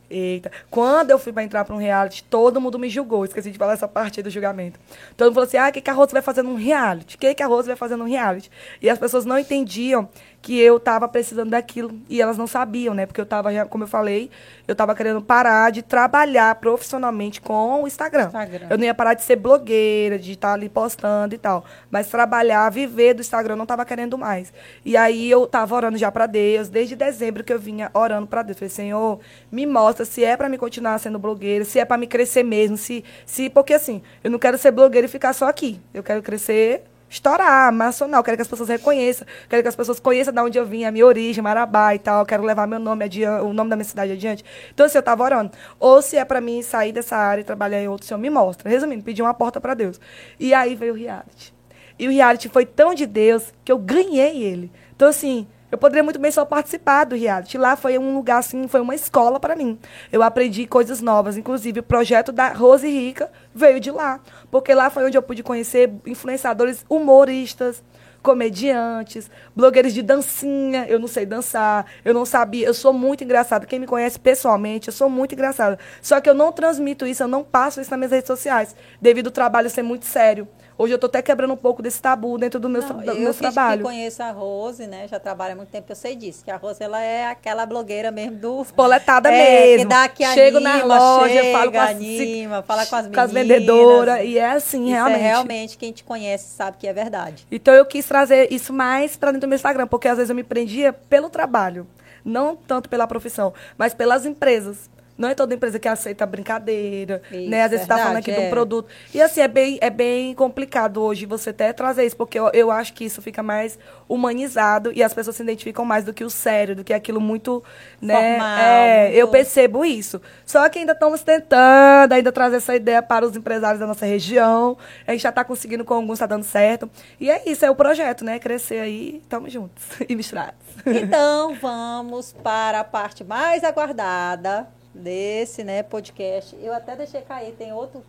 Eita. 0.09 0.51
Quando 0.69 1.11
eu 1.11 1.19
fui 1.19 1.33
para 1.33 1.43
entrar 1.43 1.65
para 1.65 1.75
um 1.75 1.77
reality, 1.77 2.23
todo 2.23 2.61
mundo 2.61 2.79
me 2.79 2.89
julgou. 2.89 3.25
Esqueci 3.25 3.51
de 3.51 3.57
falar 3.57 3.73
essa 3.73 3.87
parte 3.87 4.21
do 4.21 4.29
julgamento. 4.29 4.79
Todo 5.17 5.27
mundo 5.27 5.35
falou 5.35 5.47
assim: 5.47 5.57
ah, 5.57 5.67
o 5.67 5.71
que, 5.71 5.81
que 5.81 5.89
a 5.89 5.93
Rose 5.93 6.13
vai 6.13 6.21
fazer 6.21 6.43
num 6.43 6.55
reality? 6.55 7.15
O 7.15 7.19
que, 7.19 7.33
que 7.33 7.43
a 7.43 7.47
Rose 7.47 7.67
vai 7.67 7.75
fazer 7.75 7.95
num 7.97 8.05
reality? 8.05 8.49
E 8.81 8.89
as 8.89 8.97
pessoas 8.97 9.25
não 9.25 9.37
entendiam 9.37 10.07
que 10.47 10.57
eu 10.57 10.77
estava 10.77 11.09
precisando 11.09 11.49
daquilo 11.49 11.91
e 12.07 12.21
elas 12.21 12.37
não 12.37 12.47
sabiam, 12.47 12.93
né? 12.93 13.05
Porque 13.05 13.19
eu 13.19 13.25
estava, 13.25 13.49
como 13.65 13.83
eu 13.83 13.87
falei, 13.87 14.31
eu 14.65 14.71
estava 14.71 14.95
querendo 14.95 15.21
parar 15.21 15.69
de 15.73 15.81
trabalhar 15.81 16.55
profissionalmente 16.55 17.41
com 17.41 17.83
o 17.83 17.85
Instagram. 17.85 18.27
Instagram. 18.27 18.67
Eu 18.69 18.77
não 18.77 18.85
ia 18.85 18.93
parar 18.93 19.13
de 19.13 19.23
ser 19.23 19.35
blogueira, 19.35 20.17
de 20.17 20.31
estar 20.31 20.47
tá 20.47 20.53
ali 20.53 20.69
postando 20.69 21.35
e 21.35 21.37
tal, 21.37 21.65
mas 21.91 22.07
trabalhar, 22.07 22.69
viver 22.69 23.13
do 23.13 23.19
Instagram, 23.19 23.55
eu 23.55 23.57
não 23.57 23.63
estava 23.63 23.83
querendo 23.83 24.17
mais. 24.17 24.53
E 24.85 24.95
aí 24.95 25.29
eu 25.29 25.43
estava 25.43 25.75
orando 25.75 25.97
já 25.97 26.09
para 26.09 26.25
Deus, 26.25 26.69
desde 26.69 26.95
dezembro 26.95 27.43
que 27.43 27.51
eu 27.51 27.59
vinha 27.59 27.91
orando 27.93 28.25
para 28.25 28.41
Deus. 28.41 28.57
Falei, 28.57 28.69
Senhor, 28.69 29.19
me 29.51 29.65
mostra 29.65 30.05
se 30.05 30.23
é 30.23 30.37
para 30.37 30.47
me 30.47 30.57
continuar 30.57 30.97
sendo 30.99 31.19
blogueira, 31.19 31.65
se 31.65 31.77
é 31.77 31.83
para 31.83 31.97
me 31.97 32.07
crescer 32.07 32.43
mesmo, 32.43 32.77
se 32.77 33.03
se 33.25 33.49
porque 33.49 33.73
assim, 33.73 34.01
eu 34.23 34.31
não 34.31 34.39
quero 34.39 34.57
ser 34.57 34.71
blogueira 34.71 35.07
e 35.07 35.09
ficar 35.09 35.33
só 35.33 35.49
aqui. 35.49 35.81
Eu 35.93 36.03
quero 36.03 36.23
crescer 36.23 36.85
estourar, 37.09 37.71
nacional. 37.71 38.23
Quero 38.23 38.37
que 38.37 38.41
as 38.41 38.47
pessoas 38.47 38.69
reconheçam. 38.69 39.27
Quero 39.49 39.61
que 39.61 39.69
as 39.69 39.75
pessoas 39.75 39.99
conheçam 39.99 40.33
de 40.33 40.39
onde 40.39 40.57
eu 40.57 40.65
vim, 40.65 40.85
a 40.85 40.91
minha 40.91 41.05
origem, 41.05 41.41
Marabá 41.41 41.95
e 41.95 41.99
tal. 41.99 42.25
Quero 42.25 42.43
levar 42.43 42.67
meu 42.67 42.79
nome 42.79 43.05
adiante, 43.05 43.43
o 43.43 43.53
nome 43.53 43.69
da 43.69 43.75
minha 43.75 43.85
cidade 43.85 44.11
adiante. 44.11 44.43
Então, 44.73 44.85
assim, 44.85 44.97
eu 44.97 45.03
tava 45.03 45.23
orando. 45.23 45.51
Ou 45.79 46.01
se 46.01 46.17
é 46.17 46.25
para 46.25 46.41
mim 46.41 46.61
sair 46.61 46.91
dessa 46.91 47.15
área 47.15 47.41
e 47.41 47.43
trabalhar 47.43 47.81
em 47.81 47.87
outro, 47.87 48.07
Senhor 48.07 48.19
me 48.19 48.29
mostra. 48.29 48.69
Resumindo, 48.69 49.03
pedi 49.03 49.21
uma 49.21 49.33
porta 49.33 49.59
para 49.61 49.73
Deus. 49.73 49.99
E 50.39 50.53
aí 50.53 50.75
veio 50.75 50.93
o 50.93 50.97
reality. 50.97 51.53
E 51.99 52.07
o 52.07 52.11
reality 52.11 52.49
foi 52.49 52.65
tão 52.65 52.93
de 52.93 53.05
Deus 53.05 53.53
que 53.65 53.71
eu 53.71 53.77
ganhei 53.77 54.43
ele. 54.43 54.71
Então, 54.95 55.07
assim, 55.07 55.47
eu 55.71 55.77
poderia 55.77 56.03
muito 56.03 56.19
bem 56.19 56.31
só 56.31 56.45
participar 56.45 57.03
do 57.03 57.15
reality. 57.15 57.57
Lá 57.57 57.75
foi 57.75 57.97
um 57.97 58.15
lugar, 58.15 58.39
assim, 58.39 58.67
foi 58.67 58.79
uma 58.79 58.95
escola 58.95 59.39
para 59.39 59.55
mim. 59.55 59.77
Eu 60.11 60.23
aprendi 60.23 60.65
coisas 60.65 61.01
novas. 61.01 61.35
Inclusive, 61.35 61.81
o 61.81 61.83
projeto 61.83 62.31
da 62.31 62.49
Rose 62.49 62.87
Rica 62.87 63.29
veio 63.53 63.79
de 63.79 63.91
lá. 63.91 64.21
Porque 64.49 64.73
lá 64.73 64.89
foi 64.89 65.03
onde 65.05 65.17
eu 65.17 65.21
pude 65.21 65.43
conhecer 65.43 65.91
influenciadores 66.05 66.85
humoristas, 66.89 67.83
comediantes, 68.23 69.29
blogueiros 69.53 69.93
de 69.93 70.01
dancinha. 70.01 70.85
Eu 70.87 70.99
não 70.99 71.07
sei 71.07 71.25
dançar, 71.25 71.85
eu 72.05 72.13
não 72.13 72.25
sabia. 72.25 72.65
Eu 72.65 72.73
sou 72.73 72.93
muito 72.93 73.25
engraçada. 73.25 73.65
Quem 73.65 73.79
me 73.79 73.87
conhece 73.87 74.17
pessoalmente, 74.17 74.87
eu 74.87 74.93
sou 74.93 75.09
muito 75.09 75.33
engraçada. 75.33 75.77
Só 76.01 76.21
que 76.21 76.29
eu 76.29 76.33
não 76.33 76.53
transmito 76.53 77.05
isso, 77.05 77.23
eu 77.23 77.27
não 77.27 77.43
passo 77.43 77.81
isso 77.81 77.91
nas 77.91 77.99
minhas 77.99 78.11
redes 78.13 78.27
sociais, 78.27 78.73
devido 79.01 79.27
ao 79.27 79.33
trabalho 79.33 79.69
ser 79.69 79.83
muito 79.83 80.05
sério 80.05 80.47
Hoje 80.79 80.93
eu 80.93 80.99
tô 80.99 81.07
até 81.07 81.23
quebrando 81.23 81.53
um 81.53 81.57
pouco 81.57 81.81
desse 81.81 81.99
tabu 81.99 82.37
dentro 82.37 82.59
do 82.59 82.69
meu, 82.69 82.83
Não, 82.83 82.97
do 82.97 83.03
eu 83.11 83.15
meu 83.15 83.33
que, 83.33 83.39
trabalho. 83.39 83.79
que 83.79 83.83
conheço 83.83 84.21
a 84.21 84.29
Rose, 84.29 84.85
né? 84.85 85.07
Já 85.07 85.19
trabalha 85.19 85.53
há 85.53 85.55
muito 85.55 85.69
tempo, 85.69 85.91
eu 85.91 85.95
sei 85.95 86.15
disso. 86.15 86.43
Que 86.45 86.51
a 86.51 86.55
Rose, 86.57 86.83
ela 86.83 87.01
é 87.01 87.25
aquela 87.25 87.65
blogueira 87.65 88.11
mesmo 88.11 88.37
do... 88.37 88.61
Spoletada 88.61 89.29
É, 89.31 89.65
mesmo. 89.75 89.85
que 89.87 89.89
dá 89.89 90.07
que 90.07 90.23
Chego 90.33 90.57
anima, 90.57 90.77
na 90.77 90.83
loja, 90.85 91.33
chega, 91.33 91.57
falo 91.57 91.71
com 91.71 91.79
as, 91.79 91.89
anima, 91.89 92.61
fala 92.61 92.85
com 92.85 92.95
as 92.95 93.07
com 93.07 93.19
as 93.19 93.31
meninas. 93.31 93.57
vendedoras. 93.59 94.23
E 94.23 94.37
é 94.37 94.51
assim, 94.51 94.83
Isso 94.83 94.91
realmente. 94.93 95.19
é 95.19 95.23
realmente, 95.23 95.77
quem 95.79 95.91
te 95.91 96.03
conhece 96.03 96.55
sabe 96.55 96.77
que 96.77 96.87
é 96.87 96.93
verdade. 96.93 97.47
Então 97.51 97.73
eu 97.73 97.85
quis 97.85 98.05
trazer 98.05 98.53
isso 98.53 98.71
mais 98.71 99.17
para 99.17 99.31
dentro 99.31 99.47
do 99.47 99.49
meu 99.49 99.55
Instagram, 99.55 99.87
porque 99.87 100.07
às 100.07 100.17
vezes 100.17 100.29
eu 100.29 100.35
me 100.35 100.43
prendia 100.43 100.93
pelo 100.93 101.27
trabalho, 101.29 101.87
não 102.23 102.55
tanto 102.55 102.87
pela 102.87 103.07
profissão, 103.07 103.51
mas 103.77 103.95
pelas 103.95 104.27
empresas. 104.27 104.89
Não 105.17 105.29
é 105.29 105.33
toda 105.33 105.53
empresa 105.55 105.79
que 105.79 105.87
aceita 105.87 106.25
brincadeira, 106.25 107.21
Isso, 107.31 107.49
né? 107.49 107.63
Às 107.63 107.71
vezes 107.71 107.85
você 107.85 107.91
está 107.91 108.03
falando 108.03 108.17
aqui 108.17 108.31
de 108.31 108.39
um 108.39 108.43
é. 108.43 108.49
produto. 108.49 108.87
E 109.13 109.21
assim, 109.21 109.41
é 109.41 109.47
bem, 109.47 109.77
é 109.81 109.89
bem 109.89 110.35
complicado 110.35 111.01
hoje 111.01 111.25
você 111.25 111.49
até 111.49 111.73
trazer 111.73 112.05
isso, 112.05 112.15
porque 112.15 112.37
eu, 112.37 112.49
eu 112.53 112.69
acho 112.69 112.93
que 112.93 113.03
isso 113.05 113.21
fica 113.21 113.41
mais 113.41 113.79
humanizado 114.07 114.91
e 114.93 115.01
as 115.01 115.13
pessoas 115.13 115.35
se 115.35 115.43
identificam 115.43 115.83
mais 115.83 116.05
do 116.05 116.13
que 116.13 116.23
o 116.23 116.29
sério, 116.29 116.75
do 116.75 116.83
que 116.83 116.93
aquilo 116.93 117.19
muito, 117.19 117.63
né? 118.01 118.37
Formal, 118.37 118.57
é, 118.59 119.03
muito- 119.05 119.17
eu 119.17 119.27
percebo 119.29 119.83
isso. 119.83 120.21
Só 120.45 120.67
que 120.69 120.79
ainda 120.79 120.93
estamos 120.93 121.23
tentando 121.23 122.13
ainda 122.13 122.31
trazer 122.31 122.57
essa 122.57 122.75
ideia 122.75 123.01
para 123.01 123.25
os 123.25 123.35
empresários 123.35 123.79
da 123.79 123.87
nossa 123.87 124.05
região. 124.05 124.77
A 125.05 125.11
gente 125.11 125.21
já 125.21 125.29
está 125.29 125.43
conseguindo 125.43 125.83
com 125.83 125.93
alguns, 125.95 126.13
está 126.13 126.25
dando 126.25 126.43
certo. 126.43 126.89
E 127.19 127.29
é 127.31 127.41
isso, 127.49 127.65
é 127.65 127.71
o 127.71 127.75
projeto, 127.75 128.23
né? 128.23 128.37
Crescer 128.39 128.79
aí, 128.79 129.19
estamos 129.23 129.51
juntos 129.51 129.83
e 130.07 130.15
misturados. 130.15 130.55
Então, 130.85 131.55
vamos 131.55 132.33
para 132.43 132.81
a 132.81 132.83
parte 132.83 133.23
mais 133.23 133.63
aguardada 133.63 134.67
desse 134.97 135.63
né, 135.63 135.83
podcast. 135.83 136.55
Eu 136.61 136.73
até 136.73 136.95
deixei 136.95 137.21
cair, 137.21 137.53
tem 137.55 137.71
outro, 137.71 138.03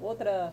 outra, 0.00 0.52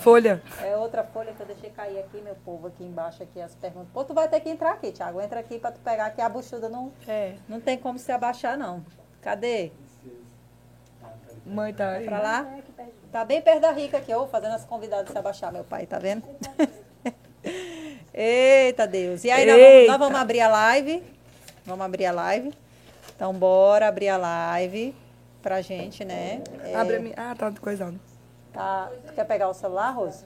Folha. 0.00 0.42
é 0.62 0.76
outra 0.76 1.02
folha 1.04 1.32
que 1.32 1.40
eu 1.40 1.46
deixei 1.46 1.70
cair 1.70 1.98
aqui, 1.98 2.20
meu 2.20 2.34
povo, 2.44 2.66
aqui 2.68 2.84
embaixo, 2.84 3.22
aqui 3.22 3.40
as 3.40 3.54
perguntas. 3.54 3.88
Pô, 3.92 4.04
tu 4.04 4.12
vai 4.14 4.28
ter 4.28 4.40
que 4.40 4.48
entrar 4.48 4.72
aqui, 4.72 4.92
Thiago. 4.92 5.20
Entra 5.20 5.40
aqui 5.40 5.58
para 5.58 5.72
tu 5.72 5.80
pegar 5.80 6.06
aqui 6.06 6.20
a 6.20 6.28
buchuda. 6.28 6.68
Não, 6.68 6.92
É. 7.06 7.34
não 7.48 7.60
tem 7.60 7.78
como 7.78 7.98
se 7.98 8.10
abaixar, 8.12 8.56
não. 8.58 8.84
Cadê? 9.22 9.70
Mãe 11.46 11.72
tá 11.72 11.92
aí. 11.92 12.04
Pra 12.04 12.20
lá? 12.20 12.58
Tá 13.10 13.24
bem 13.24 13.40
perto 13.42 13.60
da 13.60 13.72
Rica 13.72 13.98
aqui, 13.98 14.12
ó, 14.12 14.26
fazendo 14.26 14.54
as 14.54 14.64
convidadas 14.64 15.10
se 15.10 15.18
abaixar, 15.18 15.52
meu 15.52 15.64
pai, 15.64 15.86
tá 15.86 15.98
vendo? 15.98 16.22
Eita 18.12 18.86
Deus. 18.86 19.24
E 19.24 19.30
aí, 19.30 19.46
nós 19.46 19.56
vamos, 19.56 19.86
nós 19.88 19.98
vamos 19.98 20.20
abrir 20.20 20.40
a 20.40 20.48
live. 20.48 21.02
Vamos 21.64 21.84
abrir 21.84 22.06
a 22.06 22.12
live. 22.12 22.52
Então, 23.20 23.34
bora 23.34 23.86
abrir 23.86 24.08
a 24.08 24.16
live 24.16 24.96
pra 25.42 25.60
gente, 25.60 26.06
né? 26.06 26.40
É, 26.64 26.74
Abre 26.74 26.96
a 26.96 27.00
minha. 27.00 27.14
Ah, 27.18 27.34
tá 27.36 27.52
coisando. 27.60 28.00
tá- 28.50 28.88
Tu 29.06 29.12
quer 29.12 29.24
pegar 29.26 29.46
o 29.50 29.52
celular, 29.52 29.90
Rose? 29.90 30.24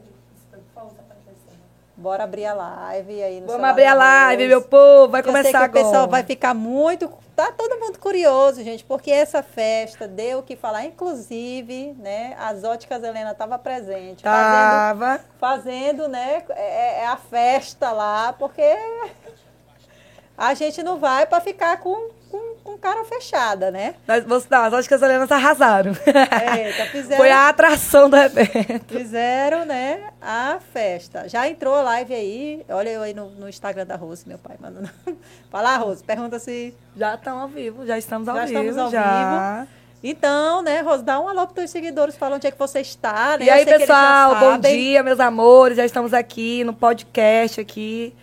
Bora 1.97 2.23
abrir 2.23 2.47
a 2.47 2.55
live 2.55 3.21
aí 3.21 3.41
no 3.41 3.49
Vamos 3.49 3.65
abrir 3.69 3.87
a 3.87 3.95
live, 3.95 4.47
meu 4.47 4.63
povo. 4.63 5.09
Vai 5.11 5.23
Eu 5.23 5.25
começar 5.25 5.51
que 5.51 5.57
o 5.57 5.63
agora. 5.65 5.85
pessoal 5.85 6.09
vai 6.09 6.23
ficar 6.23 6.55
muito. 6.55 7.11
Tá 7.35 7.51
todo 7.51 7.81
mundo 7.81 7.99
curioso, 7.99 8.63
gente, 8.63 8.85
porque 8.85 9.11
essa 9.11 9.43
festa 9.43 10.07
deu 10.07 10.39
o 10.39 10.43
que 10.45 10.55
falar. 10.55 10.85
Inclusive, 10.85 11.97
né? 11.99 12.37
As 12.39 12.63
óticas 12.63 13.03
Helena 13.03 13.33
estava 13.33 13.59
presente, 13.59 14.23
Tá. 14.23 14.31
fazendo, 14.31 15.01
Tava. 15.01 15.21
fazendo, 15.41 16.07
né? 16.09 16.45
É, 16.51 17.01
é 17.03 17.07
a 17.09 17.17
festa 17.17 17.91
lá, 17.91 18.33
porque 18.39 18.63
a 20.39 20.55
gente 20.55 20.81
não 20.85 20.97
vai 21.01 21.27
para 21.27 21.41
ficar 21.41 21.79
com, 21.81 22.09
com, 22.75 22.79
cara 22.79 23.05
fechada, 23.05 23.71
né? 23.71 23.95
Nós, 24.07 24.25
vou 24.25 24.43
dar, 24.49 24.73
acho 24.75 24.89
que 24.89 24.95
as 24.95 25.03
Helenas 25.03 25.31
arrasaram. 25.31 25.93
Eita, 25.93 26.87
fizeram, 26.93 27.17
Foi 27.17 27.31
a 27.31 27.49
atração 27.49 28.11
do 28.11 28.17
evento. 28.17 28.93
fizeram, 28.93 29.65
né? 29.65 30.01
A 30.21 30.59
festa. 30.73 31.29
Já 31.29 31.49
entrou 31.49 31.75
a 31.75 31.83
live 31.83 32.15
aí. 32.15 32.65
Olha 32.69 32.91
eu 32.91 33.03
aí 33.03 33.15
no, 33.15 33.31
no 33.31 33.49
Instagram 33.49 33.87
da 33.87 33.97
Rose, 33.97 34.27
meu 34.29 34.39
pai 34.39 34.57
mandando. 34.61 34.91
Fala, 35.51 35.77
Rose, 35.77 36.03
pergunta 36.03 36.39
se 36.39 36.75
Já 36.97 37.15
estão 37.15 37.39
ao 37.39 37.49
vivo, 37.49 37.87
já 37.87 37.97
estamos 37.99 38.29
ao 38.29 38.37
Já 38.37 38.45
vivo. 38.45 38.59
estamos 38.61 38.79
ao 38.79 38.91
já. 38.91 39.67
Então, 40.07 40.61
né, 40.61 40.83
Rose, 40.83 41.03
dá 41.03 41.19
um 41.19 41.27
alô 41.27 41.47
para 41.47 41.55
teus 41.55 41.71
seguidores, 41.71 42.15
fala 42.15 42.37
onde 42.37 42.47
é 42.47 42.51
que 42.51 42.59
você 42.59 42.81
está, 42.81 43.39
né? 43.39 43.47
E 43.47 43.51
aí, 43.51 43.65
pessoal, 43.65 44.37
bom 44.37 44.59
dia, 44.59 45.03
meus 45.03 45.19
amores. 45.19 45.79
Já 45.79 45.87
estamos 45.87 46.13
aqui 46.13 46.63
no 46.63 46.75
podcast 46.75 47.59
aqui. 47.59 48.15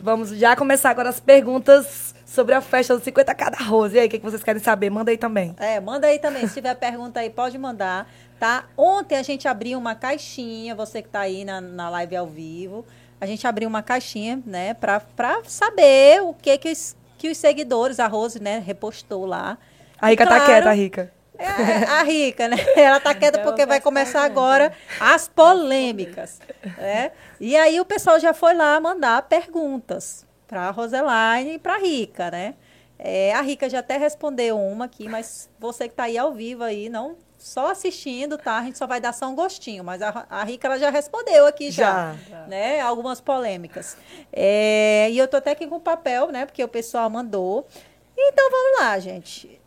Vamos 0.00 0.30
já 0.30 0.56
começar 0.56 0.90
agora 0.90 1.08
as 1.10 1.20
perguntas 1.20 2.12
sobre 2.28 2.54
a 2.54 2.60
festa 2.60 2.94
dos 2.94 3.02
50k 3.04 3.50
da 3.50 3.64
Rose. 3.64 3.96
E 3.96 4.00
aí, 4.00 4.06
o 4.06 4.10
que 4.10 4.18
que 4.18 4.24
vocês 4.24 4.44
querem 4.44 4.62
saber? 4.62 4.90
Manda 4.90 5.10
aí 5.10 5.16
também. 5.16 5.56
É, 5.58 5.80
manda 5.80 6.06
aí 6.06 6.18
também. 6.18 6.46
Se 6.46 6.54
tiver 6.54 6.74
pergunta 6.74 7.20
aí, 7.20 7.30
pode 7.30 7.56
mandar, 7.56 8.06
tá? 8.38 8.66
Ontem 8.76 9.16
a 9.16 9.22
gente 9.22 9.48
abriu 9.48 9.78
uma 9.78 9.94
caixinha, 9.94 10.74
você 10.74 11.00
que 11.00 11.08
tá 11.08 11.20
aí 11.20 11.44
na, 11.44 11.60
na 11.60 11.88
live 11.88 12.16
ao 12.16 12.26
vivo, 12.26 12.84
a 13.18 13.24
gente 13.24 13.46
abriu 13.46 13.66
uma 13.66 13.82
caixinha, 13.82 14.42
né, 14.44 14.74
pra, 14.74 15.00
pra 15.00 15.40
saber 15.44 16.22
o 16.22 16.34
que 16.34 16.56
que 16.58 16.70
os, 16.70 16.94
que 17.16 17.30
os 17.30 17.38
seguidores, 17.38 17.98
a 17.98 18.06
Rose, 18.06 18.40
né, 18.40 18.62
repostou 18.64 19.24
lá. 19.24 19.56
A 19.98 20.08
Rica 20.08 20.24
tá 20.24 20.36
claro, 20.36 20.52
quieta, 20.52 20.68
a 20.68 20.72
Rica. 20.72 21.12
É, 21.38 21.84
a 21.84 22.02
Rica, 22.02 22.48
né? 22.48 22.56
Ela 22.76 23.00
tá 23.00 23.14
quieta 23.14 23.38
porque 23.40 23.64
vai 23.64 23.80
começar 23.80 24.22
agora 24.22 24.72
as 25.00 25.28
polêmicas, 25.28 26.40
né? 26.76 27.10
E 27.40 27.56
aí 27.56 27.80
o 27.80 27.84
pessoal 27.84 28.20
já 28.20 28.34
foi 28.34 28.54
lá 28.54 28.78
mandar 28.80 29.22
perguntas 29.22 30.27
para 30.48 30.70
Roseline 30.70 31.54
e 31.54 31.58
para 31.58 31.78
Rica, 31.78 32.30
né? 32.30 32.54
É, 32.98 33.32
a 33.34 33.42
Rica 33.42 33.68
já 33.70 33.78
até 33.78 33.96
respondeu 33.96 34.58
uma 34.58 34.86
aqui, 34.86 35.08
mas 35.08 35.48
você 35.60 35.88
que 35.88 35.94
tá 35.94 36.04
aí 36.04 36.18
ao 36.18 36.32
vivo 36.32 36.64
aí, 36.64 36.88
não 36.88 37.16
só 37.36 37.70
assistindo, 37.70 38.36
tá? 38.36 38.58
A 38.58 38.64
gente 38.64 38.76
só 38.76 38.86
vai 38.86 39.00
dar 39.00 39.12
só 39.12 39.28
um 39.28 39.34
gostinho, 39.36 39.84
mas 39.84 40.02
a, 40.02 40.26
a 40.28 40.42
Rica 40.42 40.66
ela 40.66 40.78
já 40.78 40.90
respondeu 40.90 41.46
aqui 41.46 41.70
já, 41.70 42.16
Já. 42.28 42.46
né? 42.46 42.80
Algumas 42.80 43.20
polêmicas. 43.20 43.96
É, 44.32 45.08
e 45.10 45.18
eu 45.18 45.28
tô 45.28 45.36
até 45.36 45.52
aqui 45.52 45.68
com 45.68 45.76
o 45.76 45.80
papel, 45.80 46.32
né? 46.32 46.44
Porque 46.44 46.64
o 46.64 46.66
pessoal 46.66 47.08
mandou. 47.08 47.68
Então 48.16 48.50
vamos 48.50 48.80
lá, 48.80 48.98
gente. 48.98 49.60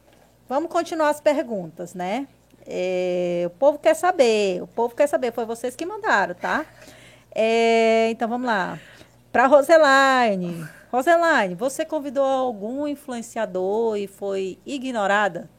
Vamos 0.50 0.70
continuar 0.70 1.10
as 1.10 1.22
perguntas, 1.22 1.94
né? 1.94 2.28
É, 2.66 3.44
o 3.46 3.52
povo 3.52 3.80
quer 3.80 3.94
saber, 3.94 4.62
o 4.62 4.68
povo 4.68 4.94
quer 4.94 5.08
saber, 5.08 5.32
foi 5.32 5.46
vocês 5.46 5.76
que 5.76 5.86
mandaram, 5.86 6.36
tá? 6.36 6.66
É, 7.34 8.10
então 8.12 8.28
vamos 8.28 8.46
lá. 8.46 8.78
Para 9.32 9.48
Roselaine. 9.48 10.68
Roselaine, 10.92 11.56
você 11.56 11.86
convidou 11.86 12.26
algum 12.26 12.86
influenciador 12.86 13.98
e 13.98 14.08
foi 14.08 14.60
ignorada? 14.66 15.50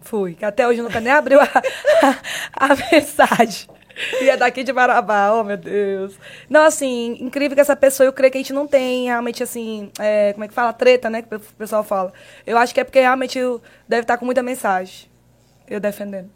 Fui, 0.00 0.34
que 0.34 0.44
até 0.44 0.66
hoje 0.66 0.82
nunca 0.82 1.00
nem 1.00 1.12
abriu 1.12 1.40
a, 1.40 1.48
a, 2.52 2.68
mensagem. 2.92 3.68
E 4.20 4.28
é 4.28 4.36
daqui 4.36 4.62
de 4.62 4.72
Marabá, 4.72 5.32
oh 5.32 5.44
meu 5.44 5.56
Deus. 5.56 6.18
Não, 6.50 6.64
assim, 6.64 7.16
incrível 7.20 7.54
que 7.54 7.60
essa 7.60 7.76
pessoa, 7.76 8.06
eu 8.06 8.12
creio 8.12 8.30
que 8.30 8.38
a 8.38 8.40
gente 8.40 8.52
não 8.52 8.66
tem 8.66 9.06
realmente, 9.06 9.42
assim, 9.42 9.90
é, 9.98 10.32
como 10.32 10.44
é 10.44 10.48
que 10.48 10.54
fala? 10.54 10.72
Treta, 10.72 11.08
né? 11.08 11.22
Que 11.22 11.34
o 11.34 11.40
pessoal 11.40 11.82
fala. 11.82 12.12
Eu 12.46 12.58
acho 12.58 12.74
que 12.74 12.80
é 12.80 12.84
porque 12.84 13.00
realmente 13.00 13.38
deve 13.88 14.02
estar 14.02 14.18
com 14.18 14.24
muita 14.24 14.42
mensagem. 14.42 15.08
Eu 15.66 15.80
defendendo. 15.80 16.35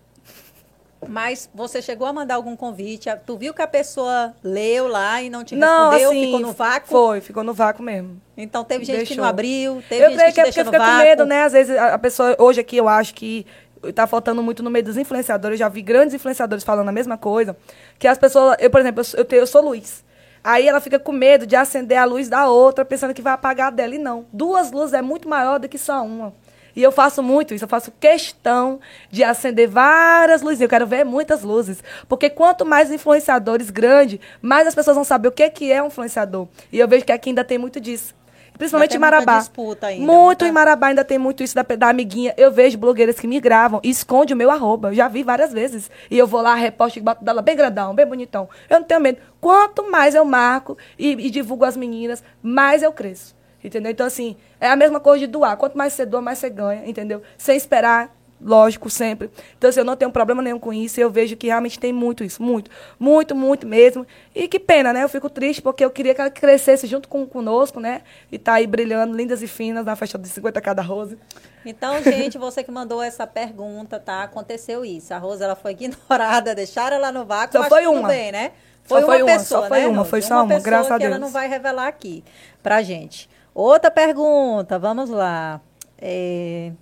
Mas 1.08 1.48
você 1.54 1.80
chegou 1.80 2.06
a 2.06 2.12
mandar 2.12 2.34
algum 2.34 2.54
convite? 2.54 3.08
Tu 3.26 3.36
viu 3.36 3.54
que 3.54 3.62
a 3.62 3.66
pessoa 3.66 4.34
leu 4.42 4.86
lá 4.86 5.22
e 5.22 5.30
não 5.30 5.42
te 5.42 5.56
Não, 5.56 5.90
respondeu? 5.90 6.10
assim, 6.10 6.24
ficou 6.26 6.40
no 6.40 6.52
vácuo? 6.52 6.88
Foi, 6.88 7.20
ficou 7.20 7.42
no 7.42 7.54
vácuo 7.54 7.82
mesmo. 7.82 8.20
Então 8.36 8.62
teve 8.64 8.84
gente 8.84 8.94
que 8.96 8.98
Deixou. 9.08 9.16
não 9.16 9.24
abriu, 9.24 9.82
teve 9.88 10.04
eu 10.04 10.10
gente 10.10 10.18
creio 10.18 10.28
que 10.28 10.34
que, 10.34 10.40
é 10.40 10.44
deixou 10.44 10.64
no 10.64 10.70
fica 10.70 10.84
com 10.84 10.90
vácuo. 10.90 11.04
medo, 11.06 11.24
né? 11.26 11.44
Às 11.44 11.52
vezes 11.52 11.76
a 11.76 11.98
pessoa, 11.98 12.36
hoje 12.38 12.60
aqui 12.60 12.76
eu 12.76 12.88
acho 12.88 13.14
que 13.14 13.46
tá 13.94 14.06
faltando 14.06 14.42
muito 14.42 14.62
no 14.62 14.70
meio 14.70 14.84
dos 14.84 14.98
influenciadores, 14.98 15.54
eu 15.54 15.64
já 15.64 15.68
vi 15.68 15.80
grandes 15.80 16.14
influenciadores 16.14 16.62
falando 16.62 16.88
a 16.88 16.92
mesma 16.92 17.16
coisa, 17.16 17.56
que 17.98 18.06
as 18.06 18.18
pessoas, 18.18 18.56
eu, 18.60 18.68
por 18.70 18.80
exemplo, 18.80 19.02
eu 19.14 19.18
eu, 19.20 19.24
tenho, 19.24 19.40
eu 19.40 19.46
sou 19.46 19.62
luz. 19.62 20.04
Aí 20.44 20.68
ela 20.68 20.80
fica 20.80 20.98
com 20.98 21.12
medo 21.12 21.46
de 21.46 21.54
acender 21.56 21.98
a 21.98 22.04
luz 22.04 22.28
da 22.28 22.48
outra, 22.48 22.84
pensando 22.84 23.12
que 23.12 23.20
vai 23.22 23.32
apagar 23.32 23.68
a 23.68 23.70
dela. 23.70 23.94
E 23.94 23.98
não. 23.98 24.26
Duas 24.32 24.70
luzes 24.70 24.94
é 24.94 25.02
muito 25.02 25.28
maior 25.28 25.58
do 25.58 25.68
que 25.68 25.76
só 25.78 26.02
uma. 26.02 26.32
E 26.80 26.82
eu 26.82 26.90
faço 26.90 27.22
muito 27.22 27.52
isso, 27.52 27.64
eu 27.64 27.68
faço 27.68 27.92
questão 28.00 28.80
de 29.10 29.22
acender 29.22 29.68
várias 29.68 30.40
luzes. 30.40 30.60
Eu 30.62 30.68
quero 30.68 30.86
ver 30.86 31.04
muitas 31.04 31.42
luzes. 31.42 31.84
Porque 32.08 32.30
quanto 32.30 32.64
mais 32.64 32.90
influenciadores 32.90 33.68
grandes, 33.68 34.18
mais 34.40 34.66
as 34.66 34.74
pessoas 34.74 34.94
vão 34.94 35.04
saber 35.04 35.28
o 35.28 35.32
que, 35.32 35.48
que 35.50 35.70
é 35.70 35.82
um 35.82 35.88
influenciador. 35.88 36.48
E 36.72 36.78
eu 36.78 36.88
vejo 36.88 37.04
que 37.04 37.12
aqui 37.12 37.28
ainda 37.28 37.44
tem 37.44 37.58
muito 37.58 37.78
disso. 37.78 38.14
Principalmente 38.56 38.94
em 38.94 38.98
muita 38.98 39.10
Marabá. 39.16 39.38
disputa 39.38 39.86
ainda, 39.86 40.04
muito 40.04 40.20
muita- 40.22 40.46
em 40.48 40.52
Marabá 40.52 40.86
ainda 40.88 41.02
tem 41.04 41.18
muito 41.18 41.42
isso 41.42 41.54
da, 41.54 41.62
da 41.62 41.88
amiguinha. 41.88 42.34
Eu 42.36 42.50
vejo 42.52 42.76
blogueiras 42.76 43.18
que 43.18 43.26
me 43.26 43.40
gravam 43.40 43.80
e 43.82 43.88
esconde 43.90 44.34
o 44.34 44.36
meu 44.36 44.50
arroba. 44.50 44.88
Eu 44.88 44.94
já 44.94 45.08
vi 45.08 45.22
várias 45.22 45.52
vezes. 45.52 45.90
E 46.10 46.18
eu 46.18 46.26
vou 46.26 46.40
lá, 46.42 46.54
reposto 46.54 46.98
e 46.98 47.02
boto 47.02 47.24
dela 47.24 47.40
bem 47.40 47.56
grandão, 47.56 47.94
bem 47.94 48.04
bonitão. 48.06 48.48
Eu 48.68 48.80
não 48.80 48.86
tenho 48.86 49.00
medo. 49.00 49.18
Quanto 49.40 49.90
mais 49.90 50.14
eu 50.14 50.24
marco 50.24 50.76
e, 50.98 51.10
e 51.12 51.30
divulgo 51.30 51.64
as 51.64 51.76
meninas, 51.76 52.22
mais 52.42 52.82
eu 52.82 52.92
cresço. 52.92 53.34
Entendeu? 53.62 53.92
Então, 53.92 54.06
assim, 54.06 54.36
é 54.60 54.68
a 54.68 54.76
mesma 54.76 55.00
coisa 55.00 55.20
de 55.20 55.26
doar. 55.26 55.56
Quanto 55.56 55.76
mais 55.76 55.92
você 55.92 56.06
doa, 56.06 56.20
mais 56.20 56.38
você 56.38 56.48
ganha, 56.48 56.86
entendeu? 56.86 57.22
Sem 57.36 57.56
esperar, 57.56 58.14
lógico, 58.40 58.88
sempre. 58.88 59.30
Então, 59.58 59.68
assim, 59.68 59.80
eu 59.80 59.84
não 59.84 59.96
tenho 59.96 60.10
problema 60.10 60.40
nenhum 60.40 60.58
com 60.58 60.72
isso. 60.72 60.98
Eu 61.00 61.10
vejo 61.10 61.36
que 61.36 61.46
realmente 61.46 61.78
tem 61.78 61.92
muito 61.92 62.24
isso. 62.24 62.42
Muito. 62.42 62.70
Muito, 62.98 63.34
muito 63.34 63.66
mesmo. 63.66 64.06
E 64.34 64.48
que 64.48 64.58
pena, 64.58 64.92
né? 64.92 65.02
Eu 65.02 65.08
fico 65.08 65.28
triste 65.28 65.60
porque 65.60 65.84
eu 65.84 65.90
queria 65.90 66.14
que 66.14 66.20
ela 66.20 66.30
crescesse 66.30 66.86
junto 66.86 67.08
com, 67.08 67.26
conosco, 67.26 67.78
né? 67.80 68.02
E 68.32 68.38
tá 68.38 68.54
aí 68.54 68.66
brilhando, 68.66 69.14
lindas 69.14 69.42
e 69.42 69.46
finas, 69.46 69.84
na 69.84 69.94
festa 69.94 70.18
de 70.18 70.28
50k 70.28 70.74
da 70.74 70.82
Rose. 70.82 71.18
Então, 71.64 72.02
gente, 72.02 72.38
você 72.38 72.64
que 72.64 72.70
mandou 72.70 73.02
essa 73.02 73.26
pergunta, 73.26 74.00
tá? 74.00 74.22
Aconteceu 74.22 74.84
isso. 74.84 75.12
A 75.12 75.18
Rosa 75.18 75.44
ela 75.44 75.56
foi 75.56 75.72
ignorada, 75.72 76.54
deixaram 76.56 76.96
ela 76.96 77.12
no 77.12 77.24
vácuo, 77.26 77.52
Só 77.52 77.60
mas 77.60 77.68
foi 77.68 77.86
uma. 77.86 78.08
bem, 78.08 78.32
né? 78.32 78.52
Foi, 78.84 79.00
Só 79.02 79.06
uma 79.06 79.12
foi 79.12 79.22
uma, 79.22 79.32
pessoa, 79.32 79.62
só 79.62 79.68
foi 79.68 79.80
né, 79.80 79.86
uma, 79.86 80.04
foi 80.04 80.22
só 80.22 80.34
uma, 80.36 80.46
pessoa 80.48 80.64
graças 80.64 80.90
a 80.90 80.98
que 80.98 81.04
ela 81.04 81.16
Deus. 81.16 81.20
não 81.20 81.32
vai 81.32 81.48
revelar 81.48 81.86
aqui 81.86 82.24
pra 82.62 82.82
gente. 82.82 83.28
Outra 83.60 83.90
pergunta, 83.90 84.78
vamos 84.78 85.10
lá. 85.10 85.60
É, 85.98 86.72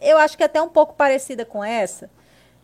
eu 0.00 0.16
acho 0.16 0.34
que 0.34 0.42
é 0.42 0.46
até 0.46 0.62
um 0.62 0.68
pouco 0.68 0.94
parecida 0.94 1.44
com 1.44 1.62
essa, 1.62 2.08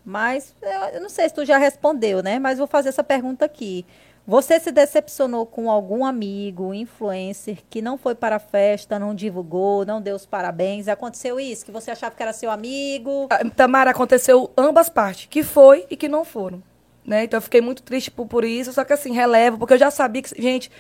mas 0.03 0.55
eu, 0.95 1.03
não 1.03 1.11
sei 1.11 1.29
se 1.29 1.35
tu 1.35 1.45
já 1.45 1.59
respondeu, 1.59 2.23
né? 2.23 2.39
Mas 2.39 2.57
vou 2.57 2.67
fazer 2.67 2.89
essa 2.89 3.05
pergunta 3.05 3.45
aqui. 3.45 3.85
Você 4.27 4.59
se 4.59 4.73
decepcionou 4.73 5.45
com 5.45 5.71
algum 5.71 6.07
amigo, 6.07 6.73
influencer, 6.73 7.59
que 7.69 7.83
não 7.83 7.99
foi 7.99 8.15
para 8.15 8.37
a 8.37 8.39
festa, 8.39 8.99
não 8.99 9.15
divulgou, 9.15 9.85
não 9.85 10.01
deu 10.01 10.17
os 10.17 10.25
parabéns? 10.25 10.89
Aconteceu 10.89 11.39
isso? 11.39 11.67
Que 11.67 11.71
você 11.71 11.91
achava 11.91 12.15
que 12.15 12.23
era 12.23 12.33
seu 12.33 12.51
amigo? 12.51 13.27
Ah, 13.29 13.45
Tamara, 13.55 13.91
aconteceu 13.91 14.51
ambas 14.57 14.89
partes, 14.89 15.27
que 15.27 15.43
foi 15.43 15.87
e 15.91 15.97
que 15.97 16.09
não 16.09 16.25
foram. 16.25 16.63
Né? 17.05 17.25
Então 17.25 17.37
eu 17.37 17.43
fiquei 17.43 17.61
muito 17.61 17.83
triste 17.83 18.11
por, 18.11 18.27
por 18.27 18.45
isso, 18.45 18.73
só 18.73 18.83
que 18.83 18.95
assim, 18.95 19.13
relevo, 19.13 19.59
porque 19.59 19.75
eu 19.75 19.79
já 19.79 19.91
sabia 19.91 20.23
que, 20.23 20.43
gente, 20.43 20.71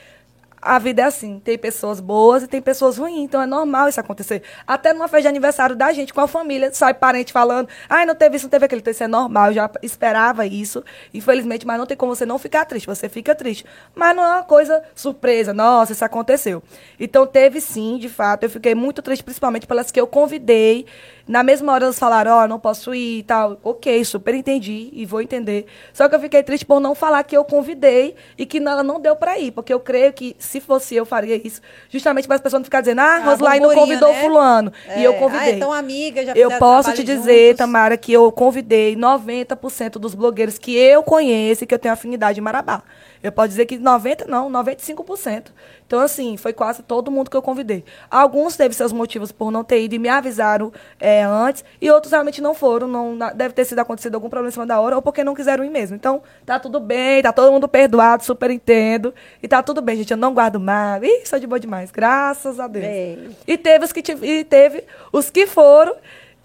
a 0.61 0.79
vida 0.79 1.03
é 1.03 1.05
assim, 1.05 1.39
tem 1.39 1.57
pessoas 1.57 2.01
boas 2.01 2.43
e 2.43 2.47
tem 2.47 2.61
pessoas 2.61 2.99
ruins, 2.99 3.21
então 3.21 3.41
é 3.41 3.47
normal 3.47 3.89
isso 3.89 4.01
acontecer. 4.01 4.43
Até 4.67 4.93
numa 4.93 5.09
festa 5.09 5.23
de 5.23 5.29
aniversário 5.29 5.77
da 5.77 5.93
gente, 5.93 6.13
com 6.13 6.21
a 6.21 6.29
família, 6.29 6.73
sai 6.73 6.95
parente 6.95 7.33
falando, 7.33 7.69
ai, 7.89 8.05
não 8.05 8.15
teve 8.15 8.37
isso, 8.37 8.47
não 8.47 8.51
teve 8.51 8.65
aquilo, 8.65 8.81
então 8.81 8.91
isso 8.91 9.05
é 9.05 9.09
normal, 9.09 9.49
eu 9.49 9.55
já 9.55 9.71
esperava 9.83 10.47
isso, 10.47 10.85
infelizmente, 11.13 11.67
mas 11.67 11.79
não 11.79 11.87
tem 11.87 11.97
como 11.97 12.15
você 12.15 12.27
não 12.27 12.39
ficar 12.39 12.65
triste, 12.65 12.87
você 12.87 13.09
fica 13.09 13.35
triste. 13.35 13.65
Mas 13.95 14.15
não 14.15 14.23
é 14.23 14.35
uma 14.35 14.43
coisa 14.43 14.83
surpresa, 14.95 15.53
nossa, 15.53 15.93
isso 15.93 16.05
aconteceu. 16.05 16.63
Então 16.99 17.27
teve 17.27 17.61
sim, 17.61 17.99
de 17.99 18.09
fato, 18.09 18.45
eu 18.45 18.51
fiquei 18.51 18.75
muito 18.75 19.03
triste, 19.03 19.23
principalmente 19.23 19.67
pelas 19.67 19.91
que 19.91 20.01
eu 20.01 20.07
convidei, 20.07 20.87
na 21.29 21.43
mesma 21.43 21.73
hora 21.75 21.85
elas 21.85 21.99
falaram, 21.99 22.33
ó, 22.33 22.49
não 22.49 22.59
posso 22.59 22.95
ir 22.95 23.19
e 23.19 23.23
tal. 23.23 23.59
Ok, 23.63 24.05
super 24.05 24.35
entendi 24.35 24.89
e 24.93 25.05
vou 25.05 25.21
entender. 25.21 25.67
Só 25.93 26.09
que 26.09 26.15
eu 26.15 26.21
fiquei 26.21 26.43
triste 26.43 26.65
por 26.65 26.81
não 26.81 26.95
falar 26.95 27.23
que 27.23 27.37
eu 27.37 27.45
convidei 27.45 28.17
e 28.39 28.47
que 28.47 28.59
ela 28.59 28.83
não 28.83 28.99
deu 28.99 29.15
pra 29.15 29.39
ir. 29.39 29.53
Porque 29.53 29.73
eu 29.73 29.79
creio 29.79 30.13
que 30.13 30.35
se 30.39 30.61
fosse 30.61 30.97
eu, 30.97 31.05
faria 31.05 31.37
isso. 31.37 31.61
Justamente 31.91 32.27
para 32.27 32.37
as 32.37 32.41
pessoas 32.41 32.61
não 32.61 32.65
ficarem 32.65 32.83
dizendo, 32.85 33.01
ah, 33.01 33.17
Ah, 33.17 33.19
Roslaine 33.19 33.61
não 33.67 33.75
convidou 33.75 34.13
né? 34.13 34.21
fulano. 34.23 34.73
E 34.97 35.05
eu 35.05 35.13
É, 35.13 35.19
convidei. 35.19 35.53
Ah, 35.53 35.57
então 35.57 35.73
amiga, 35.73 36.25
já 36.25 36.33
Eu 36.35 36.51
posso 36.59 36.93
te 36.95 37.05
dizer, 37.05 37.49
juntos. 37.49 37.59
Tamara, 37.59 37.97
que 37.97 38.13
eu 38.13 38.33
convidei 38.33 38.97
90% 38.97 39.99
dos 39.99 40.15
blogueiros 40.15 40.59
que 40.59 40.75
eu 40.77 41.03
conheço 41.03 41.65
e 41.65 41.67
que 41.67 41.75
eu 41.75 41.79
tenho 41.79 41.93
afinidade 41.93 42.41
em 42.41 42.43
Marabá. 42.43 42.83
Eu 43.23 43.33
posso 43.33 43.49
dizer 43.49 43.67
que 43.67 43.77
90 43.79 44.27
não, 44.27 44.51
95%. 44.51 45.47
Então, 45.87 46.01
assim, 46.01 46.37
foi 46.37 46.53
quase 46.53 46.83
todo 46.83 47.11
mundo 47.11 47.31
que 47.31 47.37
eu 47.37 47.41
convidei. 47.43 47.83
Alguns 48.11 48.57
teve 48.57 48.75
seus 48.75 48.93
motivos 48.93 49.33
por 49.33 49.51
não 49.51 49.65
ter 49.65 49.83
ido 49.83 49.95
e 49.95 49.99
me 49.99 50.09
avisaram 50.09 50.71
é, 51.01 51.23
antes, 51.23 51.65
e 51.81 51.91
outros 51.91 52.13
realmente 52.13 52.43
não 52.43 52.53
foram. 52.55 52.87
Não, 52.87 53.15
na- 53.17 53.33
deve 53.33 53.55
ter 53.55 53.65
sido 53.65 53.79
acontecido 53.79 54.15
algum 54.15 54.29
problema 54.29 54.51
em 54.51 54.53
cima 54.53 54.67
da 54.67 54.79
hora, 54.81 54.97
ou 54.97 55.03
porque 55.03 55.25
não 55.25 55.35
quiseram 55.35 55.65
ir 55.65 55.71
mesmo. 55.71 55.97
Então, 55.97 56.23
tá 56.45 56.59
tudo 56.59 56.79
bem, 56.79 57.23
tá 57.23 57.33
todo 57.33 57.51
mundo 57.51 57.67
perdoado, 57.67 58.23
super 58.25 58.51
entendo. 58.51 59.15
E 59.43 59.49
tá 59.49 59.63
tudo 59.63 59.81
bem, 59.81 59.97
gente. 59.97 60.11
Eu 60.11 60.17
não 60.19 60.35
guardo 60.35 60.61
mágoa. 60.61 61.07
Ih, 61.09 61.25
sou 61.27 61.39
de 61.39 61.47
boa 61.47 61.59
demais. 61.59 61.91
Graças 61.91 62.61
a 62.61 62.67
Deus. 62.67 62.85
Bem. 62.85 63.37
E 63.47 63.57
teve 63.57 63.85
os 63.87 63.93
que, 63.93 64.03
tive- 64.03 64.27
e 64.27 64.45
teve 64.45 64.85
os 65.13 65.31
que 65.31 65.47
foram 65.47 65.95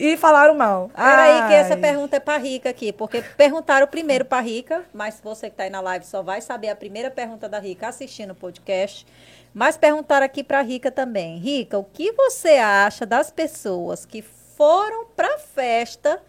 e 0.07 0.17
falaram 0.17 0.53
mal. 0.53 0.89
Peraí, 0.93 1.47
que 1.47 1.53
essa 1.53 1.77
pergunta 1.77 2.17
é 2.17 2.19
para 2.19 2.37
Rica 2.37 2.69
aqui, 2.69 2.91
porque 2.91 3.21
perguntaram 3.21 3.87
primeiro 3.87 4.25
para 4.25 4.41
Rica, 4.41 4.83
mas 4.93 5.19
você 5.23 5.47
que 5.47 5.53
está 5.53 5.63
aí 5.63 5.69
na 5.69 5.81
live 5.81 6.05
só 6.05 6.21
vai 6.21 6.41
saber 6.41 6.69
a 6.69 6.75
primeira 6.75 7.09
pergunta 7.09 7.47
da 7.47 7.59
Rica 7.59 7.87
assistindo 7.87 8.31
o 8.31 8.35
podcast. 8.35 9.05
Mas 9.53 9.77
perguntaram 9.77 10.25
aqui 10.25 10.43
para 10.43 10.61
Rica 10.61 10.91
também. 10.91 11.37
Rica, 11.37 11.77
o 11.77 11.83
que 11.83 12.11
você 12.11 12.57
acha 12.57 13.05
das 13.05 13.31
pessoas 13.31 14.05
que 14.05 14.21
foram 14.21 15.05
para 15.15 15.35
a 15.35 15.37
festa 15.37 16.21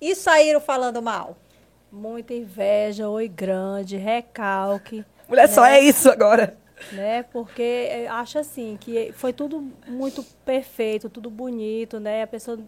e 0.00 0.14
saíram 0.14 0.60
falando 0.60 1.00
mal? 1.00 1.36
Muita 1.90 2.34
inveja, 2.34 3.08
oi 3.08 3.28
grande, 3.28 3.96
recalque. 3.96 5.04
Mulher, 5.28 5.48
só 5.48 5.62
né? 5.62 5.78
é 5.78 5.80
isso 5.80 6.10
agora. 6.10 6.56
né? 6.90 7.22
Porque 7.24 7.62
eh, 7.62 8.08
acho 8.08 8.38
assim 8.38 8.76
que 8.80 9.12
foi 9.12 9.32
tudo 9.32 9.70
muito 9.86 10.24
perfeito, 10.44 11.08
tudo 11.08 11.30
bonito, 11.30 12.00
né? 12.00 12.22
A 12.22 12.26
pessoa 12.26 12.58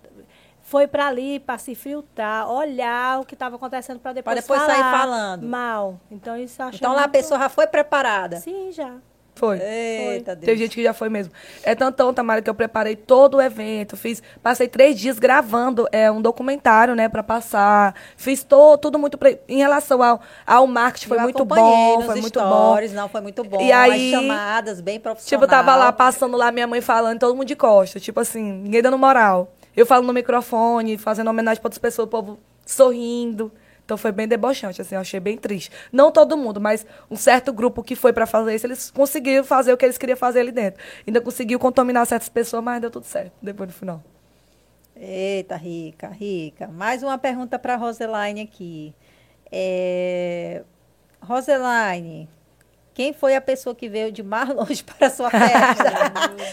foi 0.64 0.86
para 0.88 1.06
ali 1.06 1.38
para 1.38 1.58
se 1.58 1.74
filtrar, 1.74 2.50
olhar 2.50 3.20
o 3.20 3.24
que 3.24 3.34
estava 3.34 3.54
acontecendo 3.56 4.00
para 4.00 4.14
depois, 4.14 4.34
Pra 4.34 4.40
depois 4.42 4.60
falar 4.60 4.74
sair 4.74 4.90
falando. 4.98 5.46
mal. 5.46 6.00
Então 6.10 6.36
isso 6.36 6.60
eu 6.60 6.66
acho 6.66 6.76
Então 6.78 6.92
lá 6.94 7.04
a 7.04 7.08
pessoa 7.08 7.38
já 7.38 7.48
foi 7.48 7.66
preparada. 7.68 8.38
Sim, 8.38 8.72
já. 8.72 8.94
Foi. 9.36 9.58
Eita, 9.60 10.36
Deus. 10.36 10.46
Teve 10.46 10.58
gente 10.58 10.76
que 10.76 10.82
já 10.84 10.94
foi 10.94 11.08
mesmo. 11.08 11.32
É 11.64 11.74
tantão, 11.74 12.14
Tamara, 12.14 12.40
que 12.40 12.48
eu 12.48 12.54
preparei 12.54 12.94
todo 12.94 13.34
o 13.38 13.42
evento. 13.42 13.96
Fiz, 13.96 14.22
passei 14.40 14.68
três 14.68 14.96
dias 14.96 15.18
gravando 15.18 15.88
é, 15.90 16.08
um 16.08 16.22
documentário, 16.22 16.94
né, 16.94 17.08
pra 17.08 17.20
passar. 17.20 17.96
Fiz 18.16 18.44
to, 18.44 18.78
tudo 18.78 18.96
muito. 18.96 19.18
pre- 19.18 19.40
Em 19.48 19.58
relação 19.58 20.00
ao, 20.00 20.20
ao 20.46 20.66
marketing, 20.68 21.08
foi 21.08 21.18
Eu 21.18 21.22
muito 21.22 21.44
bom. 21.44 21.96
nos 21.96 22.06
Foi 22.06 22.20
muito 22.20 22.38
bom. 22.38 22.76
Não, 22.92 23.08
foi 23.08 23.20
muito 23.20 23.42
bom. 23.42 23.60
E 23.60 23.72
aí, 23.72 24.14
As 24.14 24.20
chamadas 24.22 24.80
bem 24.80 25.00
profissionais. 25.00 25.28
Tipo, 25.28 25.46
tava 25.50 25.74
lá 25.74 25.90
passando 25.92 26.36
lá, 26.36 26.52
minha 26.52 26.68
mãe 26.68 26.80
falando, 26.80 27.18
todo 27.18 27.34
mundo 27.34 27.48
de 27.48 27.56
costas. 27.56 28.00
Tipo 28.00 28.20
assim, 28.20 28.40
ninguém 28.40 28.82
dando 28.82 28.96
moral. 28.96 29.52
Eu 29.76 29.86
falo 29.86 30.06
no 30.06 30.12
microfone, 30.12 30.96
fazendo 30.98 31.30
homenagem 31.30 31.60
pra 31.60 31.68
outras 31.68 31.78
pessoas, 31.78 32.06
o 32.06 32.10
povo 32.10 32.38
sorrindo. 32.64 33.52
Então 33.84 33.98
foi 33.98 34.12
bem 34.12 34.26
debochante, 34.26 34.80
assim, 34.80 34.94
eu 34.94 35.00
achei 35.00 35.20
bem 35.20 35.36
triste. 35.36 35.70
Não 35.92 36.10
todo 36.10 36.36
mundo, 36.36 36.58
mas 36.60 36.86
um 37.10 37.16
certo 37.16 37.52
grupo 37.52 37.82
que 37.82 37.94
foi 37.94 38.12
pra 38.12 38.26
fazer 38.26 38.54
isso, 38.54 38.66
eles 38.66 38.90
conseguiram 38.90 39.44
fazer 39.44 39.72
o 39.72 39.76
que 39.76 39.84
eles 39.84 39.98
queriam 39.98 40.16
fazer 40.16 40.40
ali 40.40 40.52
dentro. 40.52 40.82
Ainda 41.06 41.20
conseguiu 41.20 41.58
contaminar 41.58 42.06
certas 42.06 42.30
pessoas, 42.30 42.64
mas 42.64 42.80
deu 42.80 42.90
tudo 42.90 43.04
certo 43.04 43.32
depois 43.42 43.68
no 43.68 43.74
final. 43.74 44.02
Eita, 44.96 45.56
rica, 45.56 46.08
rica. 46.08 46.68
Mais 46.68 47.02
uma 47.02 47.18
pergunta 47.18 47.58
para 47.58 47.76
Roselaine 47.76 48.40
aqui. 48.40 48.94
É... 49.52 50.62
Roselaine, 51.20 52.28
quem 52.94 53.12
foi 53.12 53.34
a 53.34 53.40
pessoa 53.40 53.74
que 53.74 53.88
veio 53.88 54.12
de 54.12 54.22
mais 54.22 54.48
longe 54.48 54.82
para 54.86 55.08
a 55.08 55.10
sua 55.10 55.28
festa? 55.28 55.84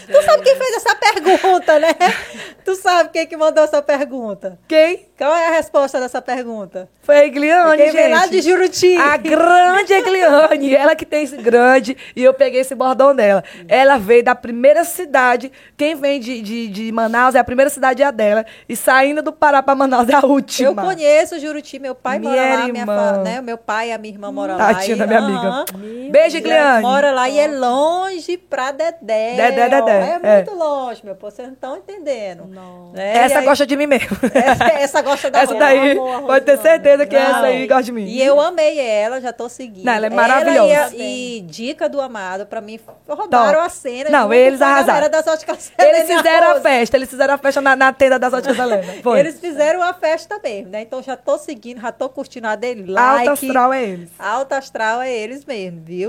tu 0.06 0.22
sabe 0.24 0.42
quem 0.42 0.56
fez 0.56 0.76
essa 0.76 0.94
pergunta, 0.96 1.78
né? 1.78 1.88
Tu 2.64 2.76
sabe 2.76 3.10
quem 3.12 3.26
que 3.26 3.36
mandou 3.36 3.64
essa 3.64 3.82
pergunta? 3.82 4.56
Quem? 4.68 5.06
Qual 5.18 5.34
é 5.34 5.48
a 5.48 5.50
resposta 5.50 5.98
dessa 5.98 6.22
pergunta? 6.22 6.88
Foi 7.02 7.16
a 7.16 7.24
Egliane, 7.26 7.76
quem 7.76 7.86
gente. 7.86 7.96
veio 7.96 8.10
lá 8.14 8.26
de 8.26 8.40
Juruti. 8.40 8.96
A 8.96 9.16
grande 9.16 9.92
Egliane, 9.92 10.72
ela 10.74 10.94
que 10.94 11.04
tem 11.04 11.24
esse 11.24 11.36
grande, 11.38 11.96
e 12.14 12.22
eu 12.22 12.32
peguei 12.32 12.60
esse 12.60 12.74
bordão 12.76 13.14
dela. 13.16 13.42
Ela 13.66 13.98
veio 13.98 14.22
da 14.22 14.34
primeira 14.36 14.84
cidade, 14.84 15.50
quem 15.76 15.96
vem 15.96 16.20
de, 16.20 16.40
de, 16.40 16.68
de 16.68 16.92
Manaus 16.92 17.34
é 17.34 17.40
a 17.40 17.44
primeira 17.44 17.68
cidade 17.68 18.00
é 18.00 18.06
a 18.06 18.10
dela, 18.12 18.46
e 18.68 18.76
saindo 18.76 19.22
do 19.22 19.32
Pará 19.32 19.60
pra 19.60 19.74
Manaus 19.74 20.08
é 20.08 20.14
a 20.14 20.24
última. 20.24 20.70
Eu 20.70 20.86
conheço 20.86 21.40
Juruti, 21.40 21.80
meu 21.80 21.96
pai 21.96 22.20
mora 22.20 22.32
Minha 22.40 22.54
lá, 22.58 22.66
minha 22.68 22.82
irmã. 22.82 22.96
fa... 23.14 23.18
né? 23.22 23.40
Meu 23.40 23.58
pai 23.58 23.88
e 23.88 23.92
a 23.92 23.98
minha 23.98 24.14
irmã 24.14 24.30
moram 24.30 24.56
lá. 24.56 24.72
Tadinha 24.74 24.94
e- 24.96 24.98
da 25.00 25.06
minha 25.08 25.18
Aham. 25.18 25.64
amiga. 25.68 26.01
Beijo, 26.12 26.36
Egliane. 26.36 26.82
Mora 26.82 27.10
lá 27.12 27.28
e 27.28 27.38
é 27.38 27.48
longe 27.48 28.36
pra 28.36 28.70
Dedé. 28.70 29.34
Dedé. 29.34 29.68
Dedé, 29.68 29.92
É 29.92 30.20
é. 30.22 30.36
muito 30.36 30.54
longe, 30.54 31.00
meu 31.04 31.14
povo. 31.14 31.32
Vocês 31.34 31.48
não 31.48 31.54
estão 31.54 31.76
entendendo. 31.76 32.44
Não. 32.46 32.92
Né? 32.92 33.16
Essa 33.16 33.34
E 33.36 33.38
aí- 33.38 33.44
gosta 33.44 33.66
de 33.66 33.76
mim 33.76 33.86
mesmo. 33.86 34.08
Essa, 34.34 34.64
essa 34.64 35.02
gosta 35.02 35.30
da 35.30 35.40
Essa 35.40 35.54
daí, 35.54 35.92
amor, 35.92 36.22
pode 36.22 36.44
ter 36.44 36.58
certeza 36.58 37.06
que 37.06 37.16
essa 37.16 37.32
Não. 37.38 37.44
aí 37.44 37.66
gosta 37.66 37.82
de 37.84 37.92
mim. 37.92 38.04
E 38.04 38.22
eu 38.22 38.40
amei 38.40 38.78
ela, 38.78 39.20
já 39.20 39.32
tô 39.32 39.48
seguindo. 39.48 39.84
Não, 39.84 39.92
ela 39.94 40.06
é 40.06 40.10
maravilhosa. 40.10 40.68
e, 40.68 40.74
a- 40.76 40.90
e 40.94 41.40
dica 41.46 41.88
do 41.88 42.00
Amado, 42.00 42.44
pra 42.46 42.60
mim, 42.60 42.78
roubaram 43.08 43.54
Top. 43.54 43.66
a 43.66 43.68
cena. 43.70 44.10
Não, 44.10 44.32
eles 44.32 44.60
arrasaram. 44.60 45.08
das 45.08 45.26
óticas 45.26 45.72
Eles 45.78 46.06
fizeram 46.06 46.50
a 46.56 46.60
festa, 46.60 46.96
eles 46.96 47.08
fizeram 47.08 47.34
a 47.34 47.38
festa 47.38 47.60
na, 47.60 47.74
na 47.74 47.92
tenda 47.92 48.18
das 48.18 48.32
óticas 48.32 48.56
da 48.56 48.64
Helena. 48.64 48.94
Foi. 49.02 49.18
Eles 49.20 49.40
fizeram 49.40 49.82
a 49.82 49.94
festa 49.94 50.38
mesmo, 50.42 50.70
né? 50.70 50.82
Então 50.82 51.02
já 51.02 51.16
tô 51.16 51.38
seguindo, 51.38 51.80
já 51.80 51.90
tô 51.92 52.08
curtindo 52.08 52.46
a 52.48 52.54
dele. 52.56 52.84
Like, 52.90 53.28
Alta 53.28 53.32
astral 53.32 53.72
é 53.72 53.82
eles. 53.82 54.10
Alto 54.18 54.52
astral 54.52 55.00
é 55.02 55.10
eles 55.12 55.44
mesmo, 55.44 55.80
viu? 55.84 56.01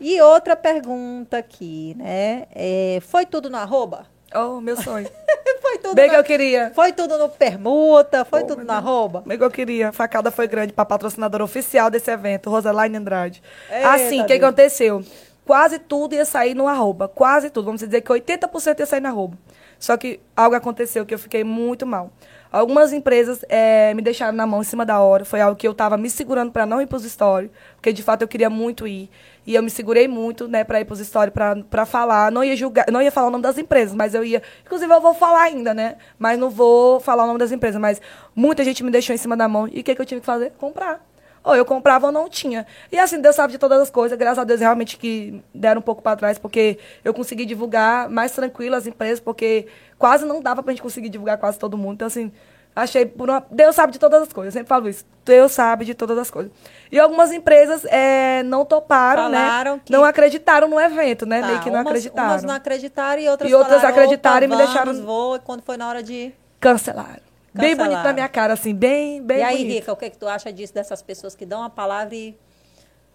E 0.00 0.20
outra 0.20 0.56
pergunta 0.56 1.38
aqui, 1.38 1.94
né? 1.96 2.46
É, 2.54 2.98
foi 3.02 3.24
tudo 3.24 3.48
no 3.48 3.56
arroba? 3.56 4.06
Oh, 4.34 4.60
meu 4.60 4.76
sonho. 4.76 5.08
foi 5.62 5.78
tudo 5.78 5.94
Bem 5.94 6.08
que 6.08 6.16
no, 6.16 6.20
eu 6.20 6.24
queria. 6.24 6.72
Foi 6.74 6.92
tudo 6.92 7.16
no 7.18 7.28
permuta? 7.28 8.24
Foi 8.24 8.44
tudo 8.44 8.64
no 8.64 8.72
arroba? 8.72 9.22
Bem 9.24 9.38
que 9.38 9.44
eu 9.44 9.50
queria. 9.50 9.90
A 9.90 9.92
facada 9.92 10.30
foi 10.30 10.48
grande 10.48 10.72
para 10.72 10.84
patrocinadora 10.84 11.44
oficial 11.44 11.90
desse 11.90 12.10
evento, 12.10 12.50
Rosaline 12.50 12.96
Andrade. 12.96 13.42
Eita, 13.70 13.92
assim, 13.92 14.22
o 14.22 14.26
que 14.26 14.32
aconteceu? 14.32 15.04
Quase 15.44 15.78
tudo 15.78 16.14
ia 16.14 16.24
sair 16.24 16.54
no 16.54 16.66
arroba. 16.66 17.08
Quase 17.08 17.50
tudo. 17.50 17.66
Vamos 17.66 17.80
dizer 17.80 18.00
que 18.00 18.12
80% 18.12 18.80
ia 18.80 18.86
sair 18.86 19.00
no 19.00 19.08
arroba. 19.08 19.38
Só 19.78 19.96
que 19.96 20.20
algo 20.36 20.54
aconteceu 20.56 21.04
que 21.04 21.14
eu 21.14 21.18
fiquei 21.18 21.44
muito 21.44 21.86
mal. 21.86 22.10
Algumas 22.52 22.92
empresas 22.92 23.42
eh, 23.48 23.94
me 23.94 24.02
deixaram 24.02 24.36
na 24.36 24.46
mão 24.46 24.60
em 24.60 24.64
cima 24.64 24.84
da 24.84 25.00
hora. 25.00 25.24
Foi 25.24 25.40
algo 25.40 25.56
que 25.56 25.66
eu 25.66 25.72
estava 25.72 25.96
me 25.96 26.10
segurando 26.10 26.52
para 26.52 26.66
não 26.66 26.82
ir 26.82 26.86
para 26.86 26.96
os 26.96 27.04
stories. 27.04 27.50
Porque, 27.76 27.94
de 27.94 28.02
fato, 28.02 28.20
eu 28.20 28.28
queria 28.28 28.50
muito 28.50 28.86
ir. 28.86 29.08
E 29.46 29.54
eu 29.54 29.62
me 29.62 29.70
segurei 29.70 30.06
muito, 30.06 30.46
né, 30.46 30.62
para 30.62 30.78
ir 30.78 30.84
para 30.84 30.92
os 30.92 31.00
stories, 31.00 31.32
para 31.70 31.86
falar. 31.86 32.30
Não 32.30 32.44
ia 32.44 32.54
julgar, 32.54 32.84
não 32.92 33.00
ia 33.00 33.10
falar 33.10 33.28
o 33.28 33.30
nome 33.30 33.42
das 33.42 33.56
empresas, 33.56 33.94
mas 33.94 34.14
eu 34.14 34.22
ia... 34.22 34.42
Inclusive, 34.66 34.92
eu 34.92 35.00
vou 35.00 35.14
falar 35.14 35.44
ainda, 35.44 35.72
né? 35.72 35.96
Mas 36.18 36.38
não 36.38 36.50
vou 36.50 37.00
falar 37.00 37.24
o 37.24 37.26
nome 37.26 37.38
das 37.38 37.52
empresas. 37.52 37.80
Mas 37.80 38.02
muita 38.36 38.62
gente 38.62 38.84
me 38.84 38.90
deixou 38.90 39.14
em 39.14 39.18
cima 39.18 39.34
da 39.34 39.48
mão. 39.48 39.66
E 39.66 39.80
o 39.80 39.82
que, 39.82 39.94
que 39.94 40.02
eu 40.02 40.06
tive 40.06 40.20
que 40.20 40.26
fazer? 40.26 40.52
Comprar. 40.58 41.11
Ou 41.44 41.56
eu 41.56 41.64
comprava 41.64 42.06
ou 42.06 42.12
não 42.12 42.28
tinha. 42.28 42.66
E 42.90 42.98
assim, 42.98 43.20
Deus 43.20 43.34
sabe 43.34 43.52
de 43.52 43.58
todas 43.58 43.80
as 43.80 43.90
coisas. 43.90 44.16
Graças 44.16 44.38
a 44.38 44.44
Deus, 44.44 44.60
realmente 44.60 44.96
que 44.96 45.42
deram 45.54 45.80
um 45.80 45.82
pouco 45.82 46.00
para 46.02 46.16
trás, 46.16 46.38
porque 46.38 46.78
eu 47.04 47.12
consegui 47.12 47.44
divulgar 47.44 48.08
mais 48.08 48.30
tranquilo 48.32 48.76
as 48.76 48.86
empresas, 48.86 49.18
porque 49.20 49.66
quase 49.98 50.24
não 50.24 50.40
dava 50.40 50.62
pra 50.62 50.72
gente 50.72 50.82
conseguir 50.82 51.08
divulgar 51.08 51.38
quase 51.38 51.58
todo 51.58 51.76
mundo. 51.76 51.94
Então, 51.94 52.06
assim, 52.06 52.30
Achei 52.74 53.04
por 53.04 53.28
uma... 53.28 53.44
Deus 53.50 53.76
sabe 53.76 53.92
de 53.92 53.98
todas 53.98 54.22
as 54.22 54.32
coisas. 54.32 54.54
Eu 54.54 54.58
sempre 54.60 54.68
falo 54.70 54.88
isso. 54.88 55.04
Deus 55.26 55.52
sabe 55.52 55.84
de 55.84 55.92
todas 55.92 56.16
as 56.16 56.30
coisas. 56.30 56.50
E 56.90 56.98
algumas 56.98 57.30
empresas 57.30 57.84
é, 57.84 58.42
não 58.44 58.64
toparam, 58.64 59.24
Falaram 59.24 59.74
né? 59.74 59.80
que- 59.84 59.92
Não 59.92 60.02
acreditaram 60.02 60.66
no 60.68 60.80
evento, 60.80 61.26
né? 61.26 61.42
Tá, 61.42 61.46
Meio 61.48 61.60
que 61.60 61.68
não 61.70 61.76
umas, 61.80 61.86
acreditaram. 61.86 62.30
Umas 62.30 62.44
não 62.44 62.54
acreditaram 62.54 63.20
e 63.20 63.28
outras 63.28 63.50
E 63.50 63.54
outras 63.54 63.82
falaram, 63.82 63.90
acreditaram 64.02 64.44
e 64.44 64.46
"Opa, 64.46 64.56
me 64.56 64.64
deixaram- 64.64 64.86
vamos, 64.86 65.00
vou", 65.04 65.36
e 65.36 65.40
quando 65.40 65.60
foi 65.62 65.76
na 65.76 65.86
hora 65.86 66.02
de... 66.02 66.32
Cancelaram. 66.58 67.20
Bem 67.54 67.76
bonito 67.76 68.02
na 68.02 68.12
minha 68.12 68.28
cara, 68.28 68.54
assim, 68.54 68.74
bem, 68.74 69.22
bem 69.22 69.38
e 69.38 69.42
aí, 69.42 69.58
bonito. 69.58 69.74
Rica, 69.74 69.92
o 69.92 69.96
que, 69.96 70.10
que 70.10 70.18
tu 70.18 70.26
acha 70.26 70.52
disso, 70.52 70.72
dessas 70.72 71.02
pessoas 71.02 71.34
que 71.34 71.44
dão 71.44 71.62
a 71.62 71.68
palavra 71.68 72.14
e 72.14 72.34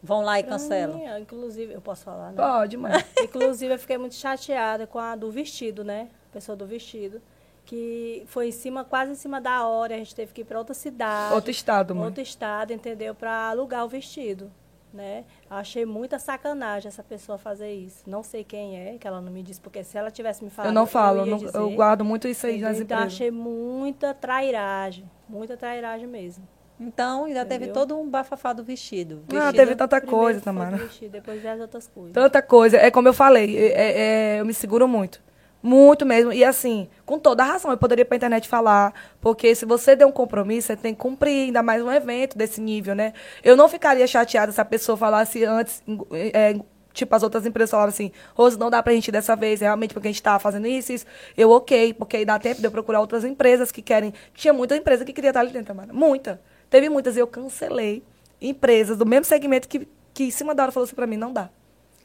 vão 0.02 0.22
lá 0.22 0.40
e 0.40 0.44
cancelam? 0.44 0.98
Hum, 0.98 1.18
inclusive, 1.20 1.74
eu 1.74 1.82
posso 1.82 2.04
falar, 2.04 2.32
né? 2.32 2.36
Pode, 2.36 2.78
mãe. 2.78 2.94
Inclusive, 3.22 3.74
eu 3.74 3.80
fiquei 3.80 3.98
muito 3.98 4.16
chateada 4.16 4.86
com 4.86 5.00
a 5.00 5.16
do 5.16 5.32
vestido, 5.32 5.84
né? 5.84 6.08
A 6.30 6.34
pessoa 6.34 6.56
do 6.56 6.66
vestido. 6.66 7.22
Que 7.66 8.24
foi 8.28 8.48
em 8.48 8.52
cima, 8.52 8.86
quase 8.86 9.12
em 9.12 9.16
cima 9.16 9.42
da 9.42 9.66
hora. 9.68 9.96
A 9.96 9.98
gente 9.98 10.16
teve 10.16 10.32
que 10.32 10.42
ir 10.42 10.46
para 10.46 10.58
outra 10.58 10.74
cidade. 10.74 11.34
Outro 11.34 11.52
estado, 11.52 11.94
mãe. 11.94 12.06
Outro 12.06 12.22
estado, 12.22 12.72
entendeu? 12.72 13.14
Para 13.14 13.50
alugar 13.50 13.84
o 13.84 13.90
vestido, 13.90 14.50
né? 14.94 15.26
Achei 15.50 15.86
muita 15.86 16.18
sacanagem 16.20 16.88
essa 16.88 17.04
pessoa 17.04 17.38
fazer 17.38 17.72
isso. 17.74 18.04
Não 18.08 18.24
sei 18.24 18.44
quem 18.44 18.78
é, 18.80 18.98
que 18.98 19.08
ela 19.08 19.22
não 19.22 19.32
me 19.32 19.44
disse, 19.44 19.60
porque 19.62 19.84
se 19.84 19.98
ela 19.98 20.10
tivesse 20.10 20.44
me 20.44 20.50
falado, 20.50 20.72
Eu 20.72 20.74
não 20.74 20.86
falo, 20.86 21.20
eu, 21.20 21.26
ia 21.26 21.32
não- 21.32 21.38
dizer, 21.38 21.58
eu 21.58 21.70
guardo 21.72 22.04
muito 22.06 22.28
isso 22.28 22.46
aí 22.46 22.54
entendeu? 22.54 22.70
nas 22.70 22.80
Então, 22.80 22.98
empresas. 22.98 23.14
achei 23.14 23.32
muita 23.32 24.14
trairagem. 24.14 25.10
Muita 25.30 25.58
trairagem 25.58 26.08
mesmo. 26.08 26.48
Então, 26.80 27.26
ainda 27.26 27.44
teve 27.44 27.66
Entendeu? 27.66 27.74
todo 27.74 28.00
um 28.00 28.08
bafafá 28.08 28.54
do 28.54 28.64
vestido. 28.64 29.24
Ah, 29.30 29.34
Vestido- 29.34 29.56
teve 29.56 29.76
tanta 29.76 30.00
coisa, 30.00 30.40
Tamara. 30.42 30.78
vestido, 30.78 31.12
depois 31.12 31.44
as 31.44 31.60
outras 31.60 31.88
coisas. 31.88 32.14
Tanta 32.14 32.40
coisa. 32.42 32.78
É 32.78 32.92
como 32.92 33.08
eu 33.08 33.14
falei, 33.16 33.58
é- 33.58 34.36
é, 34.36 34.40
eu 34.40 34.46
me 34.46 34.54
seguro 34.54 34.88
muito. 34.88 35.20
Muito 35.62 36.06
mesmo. 36.06 36.32
E 36.32 36.44
assim, 36.44 36.88
com 37.06 37.20
toda 37.20 37.44
a 37.44 37.46
razão, 37.46 37.72
eu 37.72 37.78
poderia 37.78 38.04
ir 38.04 38.06
pra 38.06 38.16
internet 38.16 38.48
falar, 38.48 38.94
porque 39.20 39.54
se 39.56 39.66
você 39.66 39.96
deu 39.96 40.08
um 40.08 40.12
compromisso, 40.12 40.68
você 40.68 40.76
tem 40.76 40.94
que 40.94 41.00
cumprir, 41.00 41.48
ainda 41.48 41.64
mais 41.64 41.84
um 41.84 41.92
evento 41.92 42.38
desse 42.38 42.62
nível, 42.62 42.96
né? 42.96 43.14
Eu 43.44 43.56
não 43.58 43.68
ficaria 43.68 44.06
chateada 44.08 44.52
se 44.52 44.62
a 44.62 44.66
pessoa 44.66 44.98
falasse 44.98 45.44
antes, 45.44 45.82
é, 46.12 46.60
tipo, 46.94 47.16
as 47.16 47.24
outras 47.24 47.46
empresas 47.46 47.72
falaram 47.72 47.90
assim, 47.90 48.12
Rose, 48.34 48.58
não 48.58 48.70
dá 48.70 48.82
pra 48.82 48.94
gente 48.94 49.12
dessa 49.12 49.36
vez, 49.36 49.62
realmente, 49.62 49.94
porque 49.94 50.08
a 50.08 50.12
gente 50.12 50.22
tá 50.22 50.38
fazendo 50.40 50.68
isso, 50.68 50.92
isso. 50.94 51.06
Eu, 51.36 51.52
ok, 51.52 51.94
porque 51.94 52.18
aí 52.18 52.26
dá 52.26 52.38
tempo 52.40 52.60
de 52.62 52.68
eu 52.68 52.72
procurar 52.72 53.00
outras 53.00 53.24
empresas 53.24 53.72
que 53.72 53.82
querem. 53.82 54.14
Tinha 54.34 54.54
muita 54.54 54.76
empresa 54.76 55.04
que 55.06 55.14
queria 55.14 55.30
estar 55.30 55.42
ali 55.42 55.52
dentro, 55.52 55.68
Tamara. 55.68 55.94
Muita. 55.94 56.42
Teve 56.70 56.90
muitas, 56.90 57.16
e 57.16 57.20
eu 57.20 57.28
cancelei 57.28 58.04
empresas 58.42 58.98
do 58.98 59.06
mesmo 59.06 59.26
segmento 59.26 59.68
que, 59.68 59.88
que 60.14 60.26
em 60.26 60.32
cima 60.32 60.54
da 60.54 60.64
hora 60.64 60.72
falou 60.72 60.86
assim 60.86 60.96
pra 60.96 61.08
mim, 61.08 61.18
não 61.18 61.34
dá. 61.34 61.50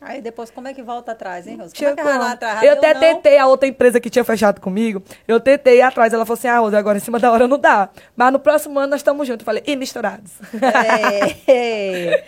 Aí 0.05 0.21
depois, 0.21 0.51
como 0.51 0.69
é 0.69 0.75
que 0.75 0.83
volta 0.83 1.13
atrás, 1.13 1.47
hein, 1.47 1.57
Rosa? 1.57 1.75
Como 1.75 1.91
é 1.91 1.97
que 1.97 2.03
vai 2.03 2.19
lá 2.19 2.33
atrás? 2.33 2.63
Eu 2.63 2.73
até 2.73 2.95
tentei 2.95 3.39
a 3.39 3.47
outra 3.47 3.69
empresa 3.69 4.01
que 4.01 4.11
tinha 4.11 4.25
fechado 4.25 4.61
comigo. 4.61 5.03
Eu 5.27 5.39
tentei 5.41 5.79
ir 5.79 5.83
atrás. 5.83 6.13
Ela 6.13 6.27
falou 6.27 6.39
assim: 6.39 6.49
ah, 6.49 6.59
Rosa, 6.59 6.79
agora 6.79 6.99
em 6.99 7.01
cima 7.01 7.19
da 7.19 7.31
hora 7.31 7.47
não 7.47 7.59
dá. 7.59 7.89
Mas 8.17 8.33
no 8.33 8.39
próximo 8.39 8.79
ano 8.79 8.91
nós 8.91 9.01
estamos 9.01 9.27
juntos. 9.27 9.43
Eu 9.43 9.47
falei, 9.47 9.63
e 9.67 9.77
misturados. 9.77 10.33
É. 11.47 12.25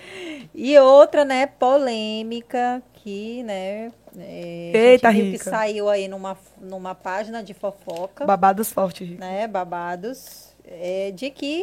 E 0.55 0.79
outra, 0.79 1.25
né, 1.25 1.47
polêmica 1.47 2.81
que, 2.95 3.43
né, 3.43 3.91
é, 4.16 4.70
Eita, 4.72 5.11
viu 5.11 5.25
que 5.25 5.31
Rica. 5.33 5.51
saiu 5.51 5.89
aí 5.89 6.07
numa, 6.07 6.39
numa 6.61 6.95
página 6.95 7.43
de 7.43 7.53
fofoca, 7.53 8.25
Babados 8.25 8.72
fortes, 8.72 9.09
Rico. 9.09 9.20
né, 9.20 9.49
babados, 9.49 10.55
é, 10.64 11.11
de 11.11 11.29
que 11.31 11.62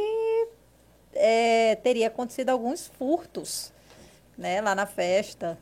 é, 1.13 1.75
teria 1.75 2.07
acontecido 2.07 2.49
alguns 2.49 2.87
furtos, 2.87 3.71
né, 4.37 4.59
lá 4.61 4.75
na 4.75 4.85
festa. 4.85 5.57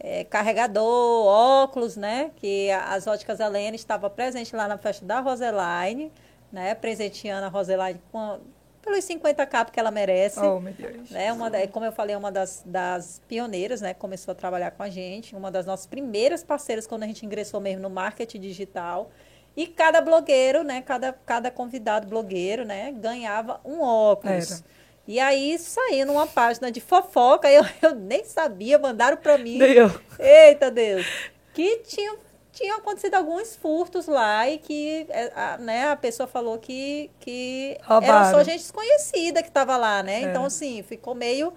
É, 0.00 0.22
carregador, 0.24 1.26
óculos, 1.26 1.96
né, 1.96 2.30
que 2.36 2.70
as 2.70 3.06
óticas 3.06 3.40
Helena 3.40 3.74
estava 3.74 4.08
presente 4.08 4.54
lá 4.54 4.68
na 4.68 4.78
festa 4.78 5.04
da 5.04 5.18
Roseline, 5.20 6.12
né, 6.52 6.74
presenteando 6.74 7.46
a 7.46 7.48
Roseline 7.48 8.00
com 8.12 8.38
pelos 8.80 9.04
50 9.04 9.44
capos 9.44 9.72
que 9.72 9.80
ela 9.80 9.90
merece 9.90 10.40
Oh, 10.40 10.60
meu 10.60 10.72
Deus. 10.72 11.10
né? 11.10 11.32
Uma 11.32 11.50
da- 11.50 11.66
como 11.68 11.84
eu 11.84 11.92
falei, 11.92 12.14
é 12.14 12.18
uma 12.18 12.30
das, 12.32 12.62
das 12.64 13.20
pioneiras, 13.28 13.80
né? 13.82 13.92
Começou 13.92 14.32
a 14.32 14.34
trabalhar 14.34 14.70
com 14.70 14.82
a 14.82 14.88
gente, 14.88 15.34
uma 15.36 15.50
das 15.50 15.66
nossas 15.66 15.86
primeiras 15.86 16.42
parceiras 16.42 16.86
quando 16.86 17.02
a 17.02 17.06
gente 17.06 17.26
ingressou 17.26 17.60
mesmo 17.60 17.82
no 17.82 17.90
marketing 17.90 18.40
digital. 18.40 19.10
E 19.54 19.66
cada 19.66 20.00
blogueiro, 20.00 20.62
né? 20.62 20.80
Cada, 20.80 21.12
cada 21.12 21.50
convidado 21.50 22.06
blogueiro, 22.06 22.64
né? 22.64 22.92
Ganhava 22.92 23.60
um 23.64 23.82
óculos. 23.82 24.52
Era. 24.52 24.60
E 25.08 25.18
aí 25.18 25.58
saiu 25.58 26.04
numa 26.04 26.26
página 26.26 26.70
de 26.70 26.82
fofoca, 26.82 27.48
eu, 27.50 27.64
eu 27.80 27.94
nem 27.94 28.22
sabia, 28.24 28.78
mandaram 28.78 29.16
para 29.16 29.38
mim. 29.38 29.56
Nem 29.56 29.72
eu. 29.72 29.90
Eita 30.18 30.70
Deus! 30.70 31.06
Que 31.54 31.78
tinham, 31.78 32.18
tinham 32.52 32.76
acontecido 32.76 33.14
alguns 33.14 33.56
furtos 33.56 34.06
lá 34.06 34.46
e 34.46 34.58
que 34.58 35.06
é, 35.08 35.32
a, 35.34 35.56
né, 35.56 35.88
a 35.88 35.96
pessoa 35.96 36.26
falou 36.26 36.58
que, 36.58 37.10
que 37.20 37.78
era 38.02 38.30
só 38.30 38.44
gente 38.44 38.60
desconhecida 38.60 39.42
que 39.42 39.48
estava 39.48 39.78
lá, 39.78 40.02
né? 40.02 40.24
É. 40.24 40.24
Então, 40.24 40.44
assim, 40.44 40.82
ficou 40.82 41.14
meio. 41.14 41.54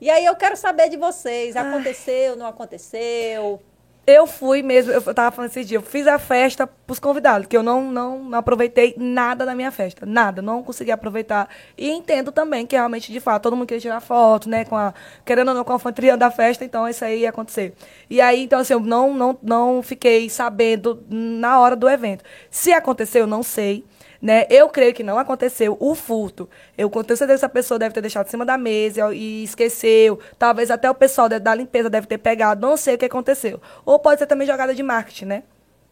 E 0.00 0.08
aí 0.08 0.24
eu 0.24 0.36
quero 0.36 0.56
saber 0.56 0.88
de 0.88 0.96
vocês. 0.96 1.56
Aconteceu, 1.56 2.36
não 2.36 2.46
aconteceu? 2.46 3.60
Eu 4.04 4.26
fui 4.26 4.62
mesmo, 4.62 4.90
eu 4.90 5.14
tava 5.14 5.30
falando 5.30 5.48
esses 5.48 5.64
dias, 5.64 5.80
eu 5.80 5.88
fiz 5.88 6.08
a 6.08 6.18
festa 6.18 6.66
pros 6.66 6.98
convidados, 6.98 7.46
que 7.46 7.56
eu 7.56 7.62
não, 7.62 7.84
não, 7.92 8.24
não 8.24 8.38
aproveitei 8.38 8.96
nada 8.98 9.46
da 9.46 9.54
minha 9.54 9.70
festa, 9.70 10.04
nada, 10.04 10.42
não 10.42 10.60
consegui 10.60 10.90
aproveitar. 10.90 11.48
E 11.78 11.88
entendo 11.88 12.32
também 12.32 12.66
que 12.66 12.74
realmente, 12.74 13.12
de 13.12 13.20
fato, 13.20 13.44
todo 13.44 13.54
mundo 13.54 13.68
queria 13.68 13.80
tirar 13.80 14.00
foto, 14.00 14.48
né, 14.48 14.64
com 14.64 14.76
a, 14.76 14.92
querendo 15.24 15.50
ou 15.50 15.54
não, 15.54 15.62
com 15.62 15.72
a 15.72 15.78
fantaria 15.78 16.16
da 16.16 16.32
festa, 16.32 16.64
então 16.64 16.88
isso 16.88 17.04
aí 17.04 17.20
ia 17.20 17.30
acontecer. 17.30 17.74
E 18.10 18.20
aí, 18.20 18.42
então, 18.42 18.58
assim, 18.58 18.72
eu 18.72 18.80
não, 18.80 19.14
não, 19.14 19.38
não 19.40 19.82
fiquei 19.84 20.28
sabendo 20.28 21.04
na 21.08 21.60
hora 21.60 21.76
do 21.76 21.88
evento. 21.88 22.24
Se 22.50 22.72
aconteceu, 22.72 23.24
não 23.24 23.44
sei. 23.44 23.84
Né? 24.22 24.46
Eu 24.48 24.68
creio 24.68 24.94
que 24.94 25.02
não 25.02 25.18
aconteceu 25.18 25.76
o 25.80 25.96
furto. 25.96 26.48
Eu 26.78 26.88
tenho 26.88 27.04
certeza 27.16 27.26
que 27.26 27.32
essa 27.32 27.48
pessoa 27.48 27.76
deve 27.76 27.92
ter 27.92 28.00
deixado 28.00 28.28
em 28.28 28.30
cima 28.30 28.46
da 28.46 28.56
mesa 28.56 29.12
e 29.12 29.42
esqueceu. 29.42 30.20
Talvez 30.38 30.70
até 30.70 30.88
o 30.88 30.94
pessoal 30.94 31.28
da- 31.28 31.54
limpeza 31.56 31.90
deve 31.90 32.06
ter 32.06 32.18
pegado. 32.18 32.64
Não 32.64 32.76
sei 32.76 32.94
o 32.94 32.98
que 32.98 33.04
aconteceu. 33.06 33.60
Ou 33.84 33.98
pode 33.98 34.20
ser 34.20 34.26
também 34.28 34.46
jogada 34.46 34.72
de 34.76 34.82
marketing, 34.82 35.24
né? 35.24 35.42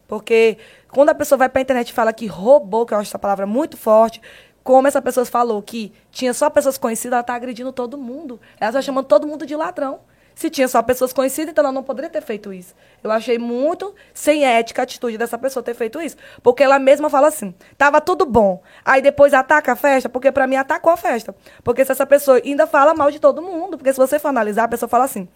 Porque 0.07 0.59
quando 0.93 1.09
a 1.09 1.15
pessoa 1.15 1.37
vai 1.39 1.49
pra 1.49 1.61
internet 1.61 1.89
e 1.89 1.93
fala 1.93 2.13
que 2.13 2.27
roubou, 2.27 2.87
que 2.87 2.95
eu 2.95 2.99
acho 2.99 3.11
essa 3.11 3.19
palavra 3.19 3.47
muito 3.47 3.77
forte, 3.77 4.23
como 4.63 4.87
essa 4.87 5.03
pessoa 5.03 5.27
falou 5.27 5.61
que 5.61 5.93
tinha 6.13 6.33
só 6.33 6.49
pessoas 6.51 6.79
conhecidas, 6.79 7.15
ela 7.17 7.23
tá 7.25 7.35
agredindo 7.35 7.73
todo 7.73 7.99
mundo. 7.99 8.41
Ela 8.61 8.73
tá 8.73 8.81
chamando 8.81 9.07
todo 9.07 9.27
mundo 9.27 9.45
de 9.45 9.57
ladrão. 9.57 10.01
Se 10.41 10.49
tinha 10.49 10.67
só 10.69 10.81
pessoas 10.83 11.13
conhecidas, 11.13 11.53
então 11.53 11.63
ela 11.63 11.71
não 11.71 11.83
poderia 11.83 12.09
ter 12.09 12.23
feito 12.23 12.51
isso. 12.51 12.75
Eu 13.05 13.11
achei 13.11 13.37
muito 13.39 13.95
sem 14.15 14.43
ética 14.43 14.81
a 14.81 14.85
atitude 14.85 15.19
dessa 15.19 15.37
pessoa 15.37 15.63
ter 15.63 15.75
feito 15.75 16.01
isso. 16.01 16.17
Porque 16.43 16.63
ela 16.63 16.79
mesma 16.79 17.11
fala 17.11 17.29
assim: 17.29 17.55
tava 17.77 18.01
tudo 18.01 18.25
bom. 18.25 18.63
Aí 18.83 19.03
depois 19.03 19.35
ataca 19.35 19.73
a 19.73 19.77
festa, 19.77 20.09
porque 20.09 20.33
pra 20.33 20.47
mim 20.47 20.57
atacou 20.57 20.91
a 20.91 20.97
festa. 20.97 21.35
Porque 21.63 21.85
se 21.85 21.93
essa 21.93 22.07
pessoa 22.07 22.41
ainda 22.43 22.67
fala 22.67 22.95
mal 22.95 23.11
de 23.11 23.19
todo 23.19 23.43
mundo, 23.43 23.77
porque 23.77 23.93
se 23.93 23.99
você 23.99 24.19
for 24.19 24.29
analisar, 24.29 24.65
a 24.65 24.69
pessoa 24.69 24.89
fala 24.89 25.05
assim. 25.05 25.29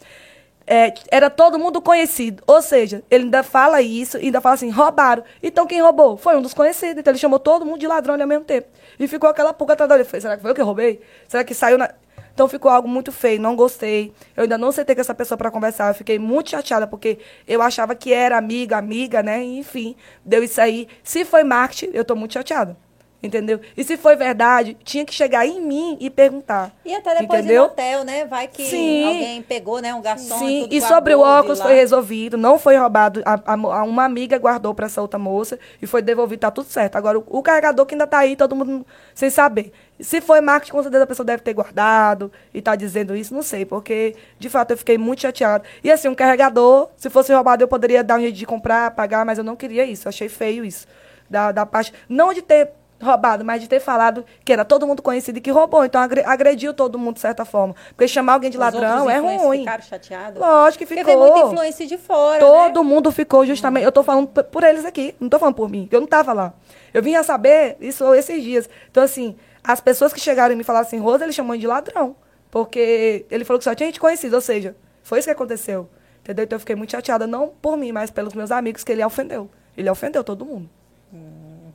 é, 0.66 0.94
era 1.10 1.28
todo 1.28 1.58
mundo 1.58 1.80
conhecido. 1.82 2.42
Ou 2.46 2.62
seja, 2.62 3.02
ele 3.10 3.24
ainda 3.24 3.42
fala 3.42 3.82
isso, 3.82 4.16
ainda 4.16 4.40
fala 4.40 4.54
assim, 4.54 4.70
roubaram. 4.70 5.22
Então 5.42 5.66
quem 5.66 5.80
roubou? 5.82 6.16
Foi 6.16 6.36
um 6.36 6.42
dos 6.42 6.54
conhecidos. 6.54 6.98
Então 6.98 7.10
ele 7.12 7.18
chamou 7.18 7.38
todo 7.38 7.64
mundo 7.66 7.78
de 7.78 7.86
ladrão 7.86 8.14
ao 8.18 8.26
mesmo 8.26 8.44
tempo. 8.44 8.68
E 8.98 9.06
ficou 9.06 9.28
aquela 9.28 9.52
pulga 9.52 9.74
atrás 9.74 9.90
dele. 9.90 10.04
Falei, 10.04 10.20
será 10.22 10.36
que 10.36 10.42
foi 10.42 10.50
eu 10.50 10.54
que 10.54 10.62
roubei? 10.62 11.00
Será 11.28 11.44
que 11.44 11.54
saiu 11.54 11.76
na... 11.78 11.90
Então 12.34 12.48
ficou 12.48 12.70
algo 12.70 12.88
muito 12.88 13.12
feio, 13.12 13.40
não 13.40 13.54
gostei. 13.54 14.12
Eu 14.36 14.42
ainda 14.42 14.58
não 14.58 14.72
sentei 14.72 14.94
com 14.94 15.00
essa 15.00 15.14
pessoa 15.14 15.38
para 15.38 15.50
conversar. 15.52 15.88
Eu 15.88 15.94
fiquei 15.94 16.18
muito 16.18 16.50
chateada, 16.50 16.86
porque 16.86 17.18
eu 17.46 17.62
achava 17.62 17.94
que 17.94 18.12
era 18.12 18.36
amiga, 18.36 18.76
amiga, 18.76 19.22
né? 19.22 19.42
E, 19.44 19.58
enfim, 19.58 19.94
deu 20.24 20.42
isso 20.42 20.60
aí. 20.60 20.88
Se 21.04 21.24
foi 21.24 21.44
marketing, 21.44 21.92
eu 21.94 22.04
tô 22.04 22.16
muito 22.16 22.32
chateada. 22.34 22.76
Entendeu? 23.22 23.58
E 23.74 23.82
se 23.82 23.96
foi 23.96 24.16
verdade, 24.16 24.76
tinha 24.84 25.02
que 25.02 25.14
chegar 25.14 25.46
em 25.46 25.58
mim 25.58 25.96
e 25.98 26.10
perguntar. 26.10 26.70
E 26.84 26.94
até 26.94 27.14
depois 27.18 27.40
entendeu? 27.40 27.62
no 27.62 27.68
hotel, 27.68 28.04
né? 28.04 28.26
Vai 28.26 28.46
que 28.48 28.62
Sim. 28.66 29.02
alguém 29.02 29.40
pegou, 29.42 29.80
né? 29.80 29.94
Um 29.94 30.02
garçom 30.02 30.38
Sim, 30.38 30.68
e 30.70 30.78
guardou, 30.78 30.88
sobre 30.88 31.14
o 31.14 31.20
óculos 31.20 31.58
foi 31.58 31.72
resolvido, 31.72 32.36
não 32.36 32.58
foi 32.58 32.76
roubado. 32.76 33.22
A, 33.24 33.32
a 33.46 33.54
a- 33.54 33.84
uma 33.84 34.04
amiga 34.04 34.36
guardou 34.38 34.74
para 34.74 34.84
essa 34.84 35.00
outra 35.00 35.18
moça 35.18 35.58
e 35.80 35.86
foi 35.86 36.02
devolvido, 36.02 36.40
tá 36.40 36.50
tudo 36.50 36.66
certo. 36.68 36.96
Agora, 36.96 37.18
o, 37.18 37.24
o 37.26 37.42
carregador 37.42 37.86
que 37.86 37.94
ainda 37.94 38.06
tá 38.06 38.18
aí, 38.18 38.36
todo 38.36 38.54
mundo 38.54 38.84
sem 39.14 39.30
saber. 39.30 39.72
Se 40.00 40.20
foi 40.20 40.40
marketing, 40.40 40.72
com 40.72 40.82
certeza 40.82 41.04
a 41.04 41.06
pessoa 41.06 41.24
deve 41.24 41.42
ter 41.42 41.52
guardado 41.54 42.30
e 42.52 42.60
tá 42.60 42.74
dizendo 42.74 43.14
isso, 43.14 43.32
não 43.32 43.42
sei, 43.42 43.64
porque 43.64 44.16
de 44.38 44.48
fato 44.50 44.72
eu 44.72 44.76
fiquei 44.76 44.98
muito 44.98 45.22
chateada. 45.22 45.62
E 45.84 45.90
assim, 45.90 46.08
um 46.08 46.14
carregador, 46.14 46.88
se 46.96 47.08
fosse 47.08 47.32
roubado, 47.32 47.62
eu 47.62 47.68
poderia 47.68 48.02
dar 48.02 48.16
um 48.16 48.20
jeito 48.20 48.34
de 48.36 48.44
comprar, 48.46 48.90
pagar, 48.90 49.24
mas 49.24 49.38
eu 49.38 49.44
não 49.44 49.54
queria 49.54 49.84
isso. 49.84 50.06
Eu 50.06 50.10
achei 50.10 50.28
feio 50.28 50.64
isso. 50.64 50.86
Da, 51.30 51.52
da 51.52 51.64
parte. 51.64 51.92
Não 52.08 52.32
de 52.34 52.42
ter 52.42 52.70
roubado, 53.00 53.44
mas 53.44 53.60
de 53.60 53.68
ter 53.68 53.80
falado 53.80 54.24
que 54.44 54.52
era 54.52 54.64
todo 54.64 54.86
mundo 54.86 55.00
conhecido 55.02 55.38
e 55.38 55.40
que 55.40 55.50
roubou. 55.50 55.84
Então 55.84 56.00
agre- 56.00 56.24
agrediu 56.24 56.74
todo 56.74 56.98
mundo 56.98 57.14
de 57.14 57.20
certa 57.20 57.44
forma. 57.44 57.74
Porque 57.90 58.08
chamar 58.08 58.34
alguém 58.34 58.50
de 58.50 58.56
Os 58.56 58.60
ladrão 58.60 59.08
é 59.08 59.18
ruim. 59.18 59.60
Ficaram 59.60 59.82
chateados? 59.82 60.40
Lógico 60.40 60.78
que 60.84 60.86
Porque 60.86 61.04
ficou. 61.04 61.22
vem 61.22 61.32
muita 61.32 61.46
influência 61.52 61.86
de 61.86 61.96
fora, 61.98 62.40
Todo 62.40 62.82
né? 62.82 62.88
mundo 62.88 63.12
ficou 63.12 63.46
justamente. 63.46 63.84
Eu 63.84 63.92
tô 63.92 64.02
falando 64.02 64.26
por 64.28 64.62
eles 64.64 64.84
aqui, 64.84 65.14
não 65.20 65.28
tô 65.28 65.38
falando 65.38 65.54
por 65.54 65.68
mim, 65.70 65.88
eu 65.92 66.00
não 66.00 66.06
tava 66.08 66.32
lá. 66.32 66.52
Eu 66.92 67.02
vim 67.02 67.14
a 67.14 67.22
saber 67.22 67.76
isso 67.80 68.12
esses 68.14 68.42
dias. 68.42 68.68
Então, 68.90 69.02
assim, 69.02 69.36
as 69.64 69.80
pessoas 69.80 70.12
que 70.12 70.20
chegaram 70.20 70.52
e 70.52 70.56
me 70.56 70.62
falaram 70.62 70.86
assim, 70.86 70.98
Rosa, 70.98 71.24
ele 71.24 71.32
chamou 71.32 71.56
de 71.56 71.66
ladrão. 71.66 72.14
Porque 72.50 73.26
ele 73.30 73.44
falou 73.44 73.58
que 73.58 73.64
só 73.64 73.74
tinha 73.74 73.88
gente 73.88 73.98
conhecida, 73.98 74.36
ou 74.36 74.42
seja, 74.42 74.76
foi 75.02 75.18
isso 75.18 75.26
que 75.26 75.32
aconteceu. 75.32 75.88
Entendeu? 76.20 76.44
Então 76.44 76.56
eu 76.56 76.60
fiquei 76.60 76.76
muito 76.76 76.92
chateada, 76.92 77.26
não 77.26 77.48
por 77.48 77.76
mim, 77.76 77.90
mas 77.90 78.10
pelos 78.10 78.34
meus 78.34 78.50
amigos, 78.50 78.84
que 78.84 78.92
ele 78.92 79.04
ofendeu. 79.04 79.50
Ele 79.76 79.90
ofendeu 79.90 80.22
todo 80.22 80.44
mundo. 80.44 80.70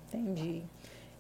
Entendi. 0.08 0.64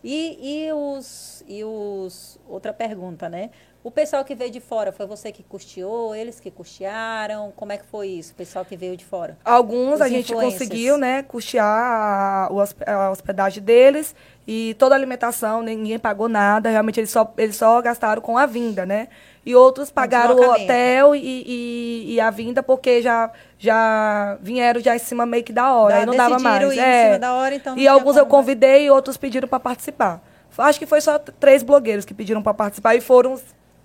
E, 0.03 0.65
e 0.67 0.71
os. 0.71 1.43
E 1.47 1.63
os. 1.63 2.39
Outra 2.47 2.71
pergunta, 2.71 3.27
né? 3.27 3.49
O 3.81 3.89
pessoal 3.89 4.25
que 4.25 4.35
veio 4.35 4.51
de 4.51 4.59
fora, 4.59 4.91
foi 4.91 5.05
você 5.05 5.31
que 5.31 5.41
custeou, 5.41 6.13
eles 6.13 6.37
que 6.39 6.51
custearam? 6.51 7.53
Como 7.55 7.71
é 7.71 7.77
que 7.77 7.85
foi 7.85 8.09
isso, 8.09 8.33
o 8.33 8.35
pessoal 8.35 8.65
que 8.65 8.75
veio 8.75 8.97
de 8.97 9.05
fora? 9.05 9.37
Alguns 9.43 9.95
Os 9.95 10.01
a 10.01 10.09
gente 10.09 10.33
conseguiu, 10.33 10.97
né, 10.97 11.23
custear 11.23 11.65
a, 11.65 12.49
a 12.85 13.09
hospedagem 13.09 13.63
deles 13.63 14.13
e 14.51 14.73
toda 14.79 14.95
a 14.95 14.97
alimentação, 14.97 15.61
ninguém 15.61 15.99
pagou 15.99 16.27
nada, 16.27 16.69
realmente 16.71 16.99
eles 16.99 17.11
só, 17.11 17.31
eles 17.37 17.55
só 17.55 17.79
gastaram 17.83 18.19
com 18.19 18.35
a 18.35 18.47
vinda, 18.47 18.83
né? 18.83 19.07
E 19.45 19.55
outros 19.55 19.91
pagaram 19.91 20.35
o 20.35 20.39
hotel 20.63 21.15
e, 21.15 21.19
e, 21.45 22.13
e 22.15 22.19
a 22.19 22.31
vinda 22.31 22.63
porque 22.63 22.99
já, 22.99 23.29
já 23.59 24.37
vieram 24.41 24.81
já 24.81 24.95
em 24.95 24.99
cima 24.99 25.23
meio 25.25 25.43
que 25.43 25.53
da 25.53 25.71
hora, 25.73 25.93
Da- 25.93 25.99
aí 25.99 26.05
não 26.07 26.15
dava 26.15 26.39
mais. 26.39 26.77
é. 26.79 27.19
hora, 27.33 27.53
então 27.55 27.75
não 27.75 27.81
e 27.81 27.87
alguns 27.87 28.15
eu 28.17 28.23
mais. 28.23 28.31
convidei 28.31 28.85
e 28.85 28.89
outros 28.89 29.17
pediram 29.17 29.47
para 29.47 29.59
participar. 29.59 30.19
Acho 30.57 30.79
que 30.79 30.85
foi 30.87 30.99
só 30.99 31.19
três 31.19 31.61
blogueiros 31.61 32.03
que 32.03 32.13
pediram 32.13 32.41
para 32.41 32.53
participar 32.53 32.95
e 32.95 33.01
foram 33.01 33.39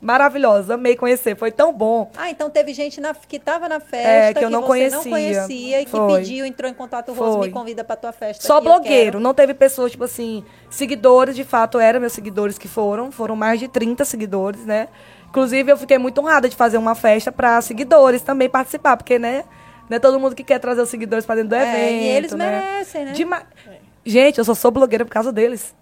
maravilhosos, 0.04 0.70
amei 0.70 0.94
conhecer, 0.96 1.34
foi 1.36 1.50
tão 1.50 1.72
bom. 1.72 2.10
Ah, 2.16 2.30
então 2.30 2.50
teve 2.50 2.74
gente 2.74 3.00
na- 3.00 3.14
que 3.14 3.36
estava 3.36 3.68
na 3.68 3.80
festa 3.80 4.08
É, 4.08 4.34
que 4.34 4.44
eu 4.44 4.50
não 4.50 4.60
você 4.60 4.66
conhecia. 4.66 4.96
não 4.98 5.04
conhecia 5.04 5.80
e 5.80 5.84
que 5.84 5.90
Foi. 5.90 6.18
pediu, 6.18 6.44
entrou 6.44 6.70
em 6.70 6.74
contato, 6.74 7.12
Rose, 7.12 7.38
Foi. 7.38 7.46
me 7.48 7.52
convida 7.52 7.82
para 7.82 7.96
tua 7.96 8.12
festa. 8.12 8.46
Só 8.46 8.58
que 8.60 8.66
blogueiro, 8.68 9.18
não 9.18 9.32
teve 9.32 9.54
pessoas, 9.54 9.90
tipo 9.92 10.04
assim, 10.04 10.44
seguidores, 10.68 11.34
de 11.34 11.42
fato, 11.44 11.78
eram 11.80 12.00
meus 12.00 12.12
seguidores 12.12 12.58
que 12.58 12.68
foram, 12.68 13.10
foram 13.10 13.34
mais 13.34 13.58
de 13.58 13.66
30 13.66 14.04
seguidores, 14.04 14.64
né? 14.66 14.88
Inclusive, 15.28 15.72
eu 15.72 15.76
fiquei 15.76 15.98
muito 15.98 16.20
honrada 16.20 16.48
de 16.48 16.54
fazer 16.54 16.76
uma 16.78 16.94
festa 16.94 17.32
para 17.32 17.60
seguidores 17.62 18.22
também 18.22 18.48
participar, 18.48 18.96
porque, 18.96 19.18
né, 19.18 19.42
não 19.88 19.96
é 19.96 19.98
todo 20.00 20.20
mundo 20.20 20.34
que 20.34 20.44
quer 20.44 20.58
trazer 20.60 20.80
os 20.82 20.88
seguidores 20.88 21.24
para 21.26 21.36
dentro 21.36 21.48
do 21.50 21.54
É, 21.56 21.62
evento, 21.62 22.02
e 22.02 22.06
eles 22.08 22.32
né? 22.32 22.50
merecem, 22.50 23.04
né? 23.06 23.12
Dema- 23.12 23.42
Gente, 24.06 24.38
eu 24.38 24.44
só 24.44 24.54
sou 24.54 24.70
blogueira 24.70 25.02
por 25.04 25.10
causa 25.10 25.32
deles. 25.32 25.74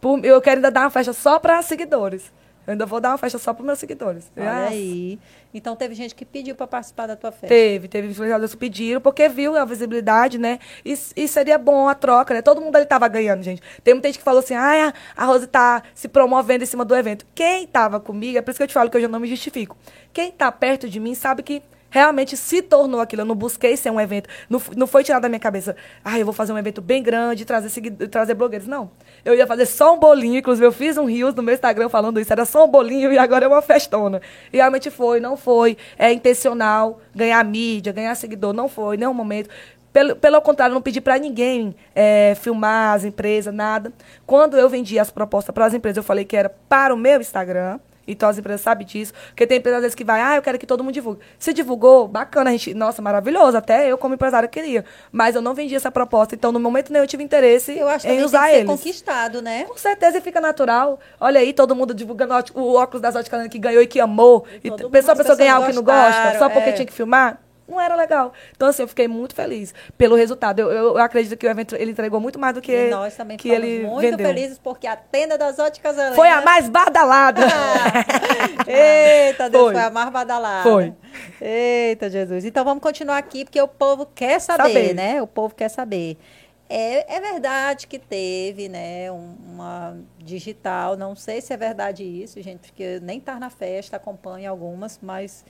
Por- 0.00 0.24
eu 0.24 0.40
quero 0.40 0.56
ainda 0.56 0.70
dar 0.70 0.80
uma 0.82 0.90
festa 0.90 1.12
só 1.12 1.38
para 1.38 1.60
seguidores. 1.62 2.32
Eu 2.66 2.72
ainda 2.72 2.84
vou 2.84 3.00
dar 3.00 3.10
uma 3.10 3.18
festa 3.18 3.38
só 3.38 3.54
para 3.54 3.64
meus 3.64 3.78
seguidores. 3.78 4.30
Olha 4.36 4.50
Ah, 4.50 4.68
aí. 4.68 5.18
Então 5.54 5.76
teve 5.76 5.94
gente 5.94 6.14
que 6.14 6.24
pediu 6.24 6.54
para 6.54 6.66
participar 6.66 7.06
da 7.06 7.14
tua 7.16 7.30
festa. 7.30 7.46
Teve, 7.46 7.88
teve 7.88 8.08
influenciadores 8.08 8.52
que 8.52 8.58
pediram, 8.58 9.00
porque 9.00 9.28
viu 9.28 9.56
a 9.56 9.64
visibilidade, 9.64 10.36
né? 10.36 10.58
E, 10.84 10.98
e 11.16 11.28
seria 11.28 11.56
bom 11.58 11.88
a 11.88 11.94
troca, 11.94 12.34
né? 12.34 12.42
Todo 12.42 12.60
mundo 12.60 12.74
ali 12.76 12.84
tava 12.84 13.06
ganhando, 13.08 13.42
gente. 13.42 13.62
Tem 13.84 13.94
muita 13.94 14.08
gente 14.08 14.18
que 14.18 14.24
falou 14.24 14.40
assim, 14.40 14.54
ah, 14.54 14.92
a 15.16 15.24
Rose 15.24 15.46
tá 15.46 15.82
se 15.94 16.08
promovendo 16.08 16.64
em 16.64 16.66
cima 16.66 16.84
do 16.84 16.94
evento. 16.94 17.24
Quem 17.34 17.66
tava 17.66 18.00
comigo, 18.00 18.36
é 18.36 18.42
por 18.42 18.50
isso 18.50 18.58
que 18.58 18.64
eu 18.64 18.68
te 18.68 18.74
falo 18.74 18.90
que 18.90 18.96
eu 18.98 19.08
não 19.08 19.20
me 19.20 19.28
justifico. 19.28 19.76
Quem 20.12 20.32
tá 20.32 20.50
perto 20.50 20.88
de 20.88 20.98
mim 21.00 21.14
sabe 21.14 21.42
que 21.42 21.62
realmente 21.96 22.36
se 22.36 22.62
tornou 22.62 23.00
aquilo. 23.00 23.22
Eu 23.22 23.26
não 23.26 23.34
busquei 23.34 23.76
ser 23.76 23.90
um 23.90 24.00
evento. 24.00 24.28
Não, 24.48 24.60
não 24.76 24.86
foi 24.86 25.02
tirado 25.02 25.22
da 25.22 25.28
minha 25.28 25.40
cabeça, 25.40 25.74
ah, 26.04 26.18
eu 26.18 26.24
vou 26.24 26.34
fazer 26.34 26.52
um 26.52 26.58
evento 26.58 26.80
bem 26.80 27.02
grande, 27.02 27.44
trazer, 27.44 27.90
trazer 28.08 28.34
blogueiros. 28.34 28.68
Não. 28.68 28.90
Eu 29.24 29.34
ia 29.34 29.46
fazer 29.46 29.66
só 29.66 29.94
um 29.94 29.98
bolinho, 29.98 30.38
inclusive 30.38 30.66
eu 30.66 30.72
fiz 30.72 30.96
um 30.96 31.06
rios 31.06 31.34
no 31.34 31.42
meu 31.42 31.54
Instagram 31.54 31.88
falando 31.88 32.20
isso, 32.20 32.32
era 32.32 32.44
só 32.44 32.64
um 32.64 32.68
bolinho 32.68 33.12
e 33.12 33.18
agora 33.18 33.44
é 33.44 33.48
uma 33.48 33.62
festona. 33.62 34.20
E 34.52 34.56
realmente 34.58 34.90
foi, 34.90 35.20
não 35.20 35.36
foi. 35.36 35.76
É 35.98 36.12
intencional 36.12 37.00
ganhar 37.14 37.42
mídia, 37.44 37.92
ganhar 37.92 38.14
seguidor, 38.14 38.52
não 38.52 38.68
foi, 38.68 38.96
em 38.96 38.98
nenhum 38.98 39.14
momento. 39.14 39.48
Pelo, 39.92 40.14
pelo 40.14 40.42
contrário, 40.42 40.74
não 40.74 40.82
pedi 40.82 41.00
para 41.00 41.18
ninguém 41.18 41.74
é, 41.94 42.36
filmar 42.38 42.94
as 42.94 43.04
empresas, 43.04 43.54
nada. 43.54 43.90
Quando 44.26 44.58
eu 44.58 44.68
vendi 44.68 44.98
as 44.98 45.10
propostas 45.10 45.54
para 45.54 45.64
as 45.64 45.72
empresas, 45.72 45.96
eu 45.96 46.02
falei 46.02 46.26
que 46.26 46.36
era 46.36 46.50
para 46.50 46.92
o 46.92 46.96
meu 46.98 47.18
Instagram. 47.18 47.78
Então 48.06 48.28
as 48.28 48.38
empresas 48.38 48.60
sabem 48.60 48.86
disso. 48.86 49.12
Porque 49.28 49.46
tem 49.46 49.58
empresas 49.58 49.78
às 49.78 49.82
vezes 49.82 49.94
que 49.94 50.04
vai, 50.04 50.20
ah, 50.20 50.36
eu 50.36 50.42
quero 50.42 50.58
que 50.58 50.66
todo 50.66 50.82
mundo 50.84 50.94
divulgue. 50.94 51.20
Se 51.38 51.52
divulgou, 51.52 52.06
bacana, 52.06 52.50
a 52.50 52.52
gente, 52.52 52.74
nossa, 52.74 53.02
maravilhoso. 53.02 53.56
Até 53.56 53.90
eu, 53.90 53.98
como 53.98 54.14
empresária, 54.14 54.48
queria. 54.48 54.84
Mas 55.10 55.34
eu 55.34 55.42
não 55.42 55.54
vendi 55.54 55.74
essa 55.74 55.90
proposta. 55.90 56.34
Então, 56.34 56.52
no 56.52 56.60
momento 56.60 56.92
nenhum, 56.92 57.04
eu 57.04 57.08
tive 57.08 57.22
interesse 57.22 57.76
Eu 57.76 57.88
acho 57.88 58.06
em 58.06 58.22
usar 58.22 58.52
eles. 58.52 58.66
conquistado, 58.66 59.42
né? 59.42 59.64
Com 59.64 59.76
certeza 59.76 60.18
e 60.18 60.20
fica 60.20 60.40
natural. 60.40 60.98
Olha 61.20 61.40
aí, 61.40 61.52
todo 61.52 61.74
mundo 61.74 61.94
divulgando 61.94 62.34
o 62.54 62.74
óculos 62.74 63.00
das 63.00 63.16
óticas 63.16 63.48
que 63.48 63.58
ganhou 63.58 63.82
e 63.82 63.86
que 63.86 64.00
amou. 64.00 64.44
E 64.62 64.70
mundo- 64.70 64.90
pessoa, 64.90 65.16
pessoa 65.16 65.36
ganhar 65.36 65.56
algo 65.56 65.68
que 65.68 65.74
não 65.74 65.82
gosta, 65.82 66.38
só 66.38 66.48
porque 66.48 66.70
é. 66.70 66.72
tinha 66.72 66.86
que 66.86 66.92
filmar. 66.92 67.40
Não 67.68 67.80
era 67.80 67.96
legal. 67.96 68.32
Então, 68.54 68.68
assim, 68.68 68.82
eu 68.82 68.88
fiquei 68.88 69.08
muito 69.08 69.34
feliz 69.34 69.74
pelo 69.98 70.14
resultado. 70.14 70.60
Eu, 70.60 70.70
eu- 70.70 70.84
eu 70.96 70.98
acredito 70.98 71.36
que 71.36 71.46
o 71.46 71.50
evento 71.50 71.74
ele 71.74 71.90
entregou 71.90 72.20
muito 72.20 72.38
mais 72.38 72.54
do 72.54 72.60
que, 72.60 72.72
e 72.72 72.90
nós 72.90 73.16
também 73.16 73.36
que 73.36 73.48
ficamos 73.48 73.66
ele 73.68 73.84
muito 73.86 74.00
vendeu. 74.10 74.26
felizes 74.26 74.58
porque 74.58 74.86
a 74.86 74.94
tenda 74.96 75.36
das 75.36 75.58
óticas 75.58 75.96
Helena... 75.98 76.14
Foi 76.14 76.28
a 76.30 76.40
mais 76.42 76.68
badalada. 76.68 77.42
Eita, 78.66 79.50
Deus, 79.50 79.64
foi. 79.64 79.72
Foi. 79.74 79.82
a 79.82 79.90
mais 79.90 80.10
badalada. 80.10 80.62
Foi. 80.70 80.92
Eita, 81.40 82.08
Jesus. 82.10 82.44
Então 82.44 82.64
vamos 82.64 82.82
continuar 82.82 83.18
aqui, 83.18 83.44
porque 83.44 83.60
o 83.60 83.68
povo 83.68 84.06
quer 84.06 84.40
saber, 84.40 84.62
Saber. 84.72 84.94
né? 84.94 85.22
O 85.22 85.26
povo 85.26 85.54
quer 85.54 85.68
saber. 85.68 86.16
É, 86.68 87.16
é 87.16 87.20
verdade 87.20 87.86
que 87.86 87.96
teve, 87.96 88.68
né, 88.68 89.10
um- 89.12 89.36
uma 89.54 89.96
digital, 90.18 90.96
não 90.96 91.14
sei 91.14 91.40
se 91.40 91.52
é 91.52 91.56
verdade 91.56 92.02
isso, 92.02 92.42
gente, 92.42 92.72
porque 92.72 92.98
nem 93.00 93.20
tá 93.20 93.38
na 93.38 93.48
festa, 93.50 93.96
acompanho 93.96 94.50
algumas, 94.50 94.98
mas 95.00 95.44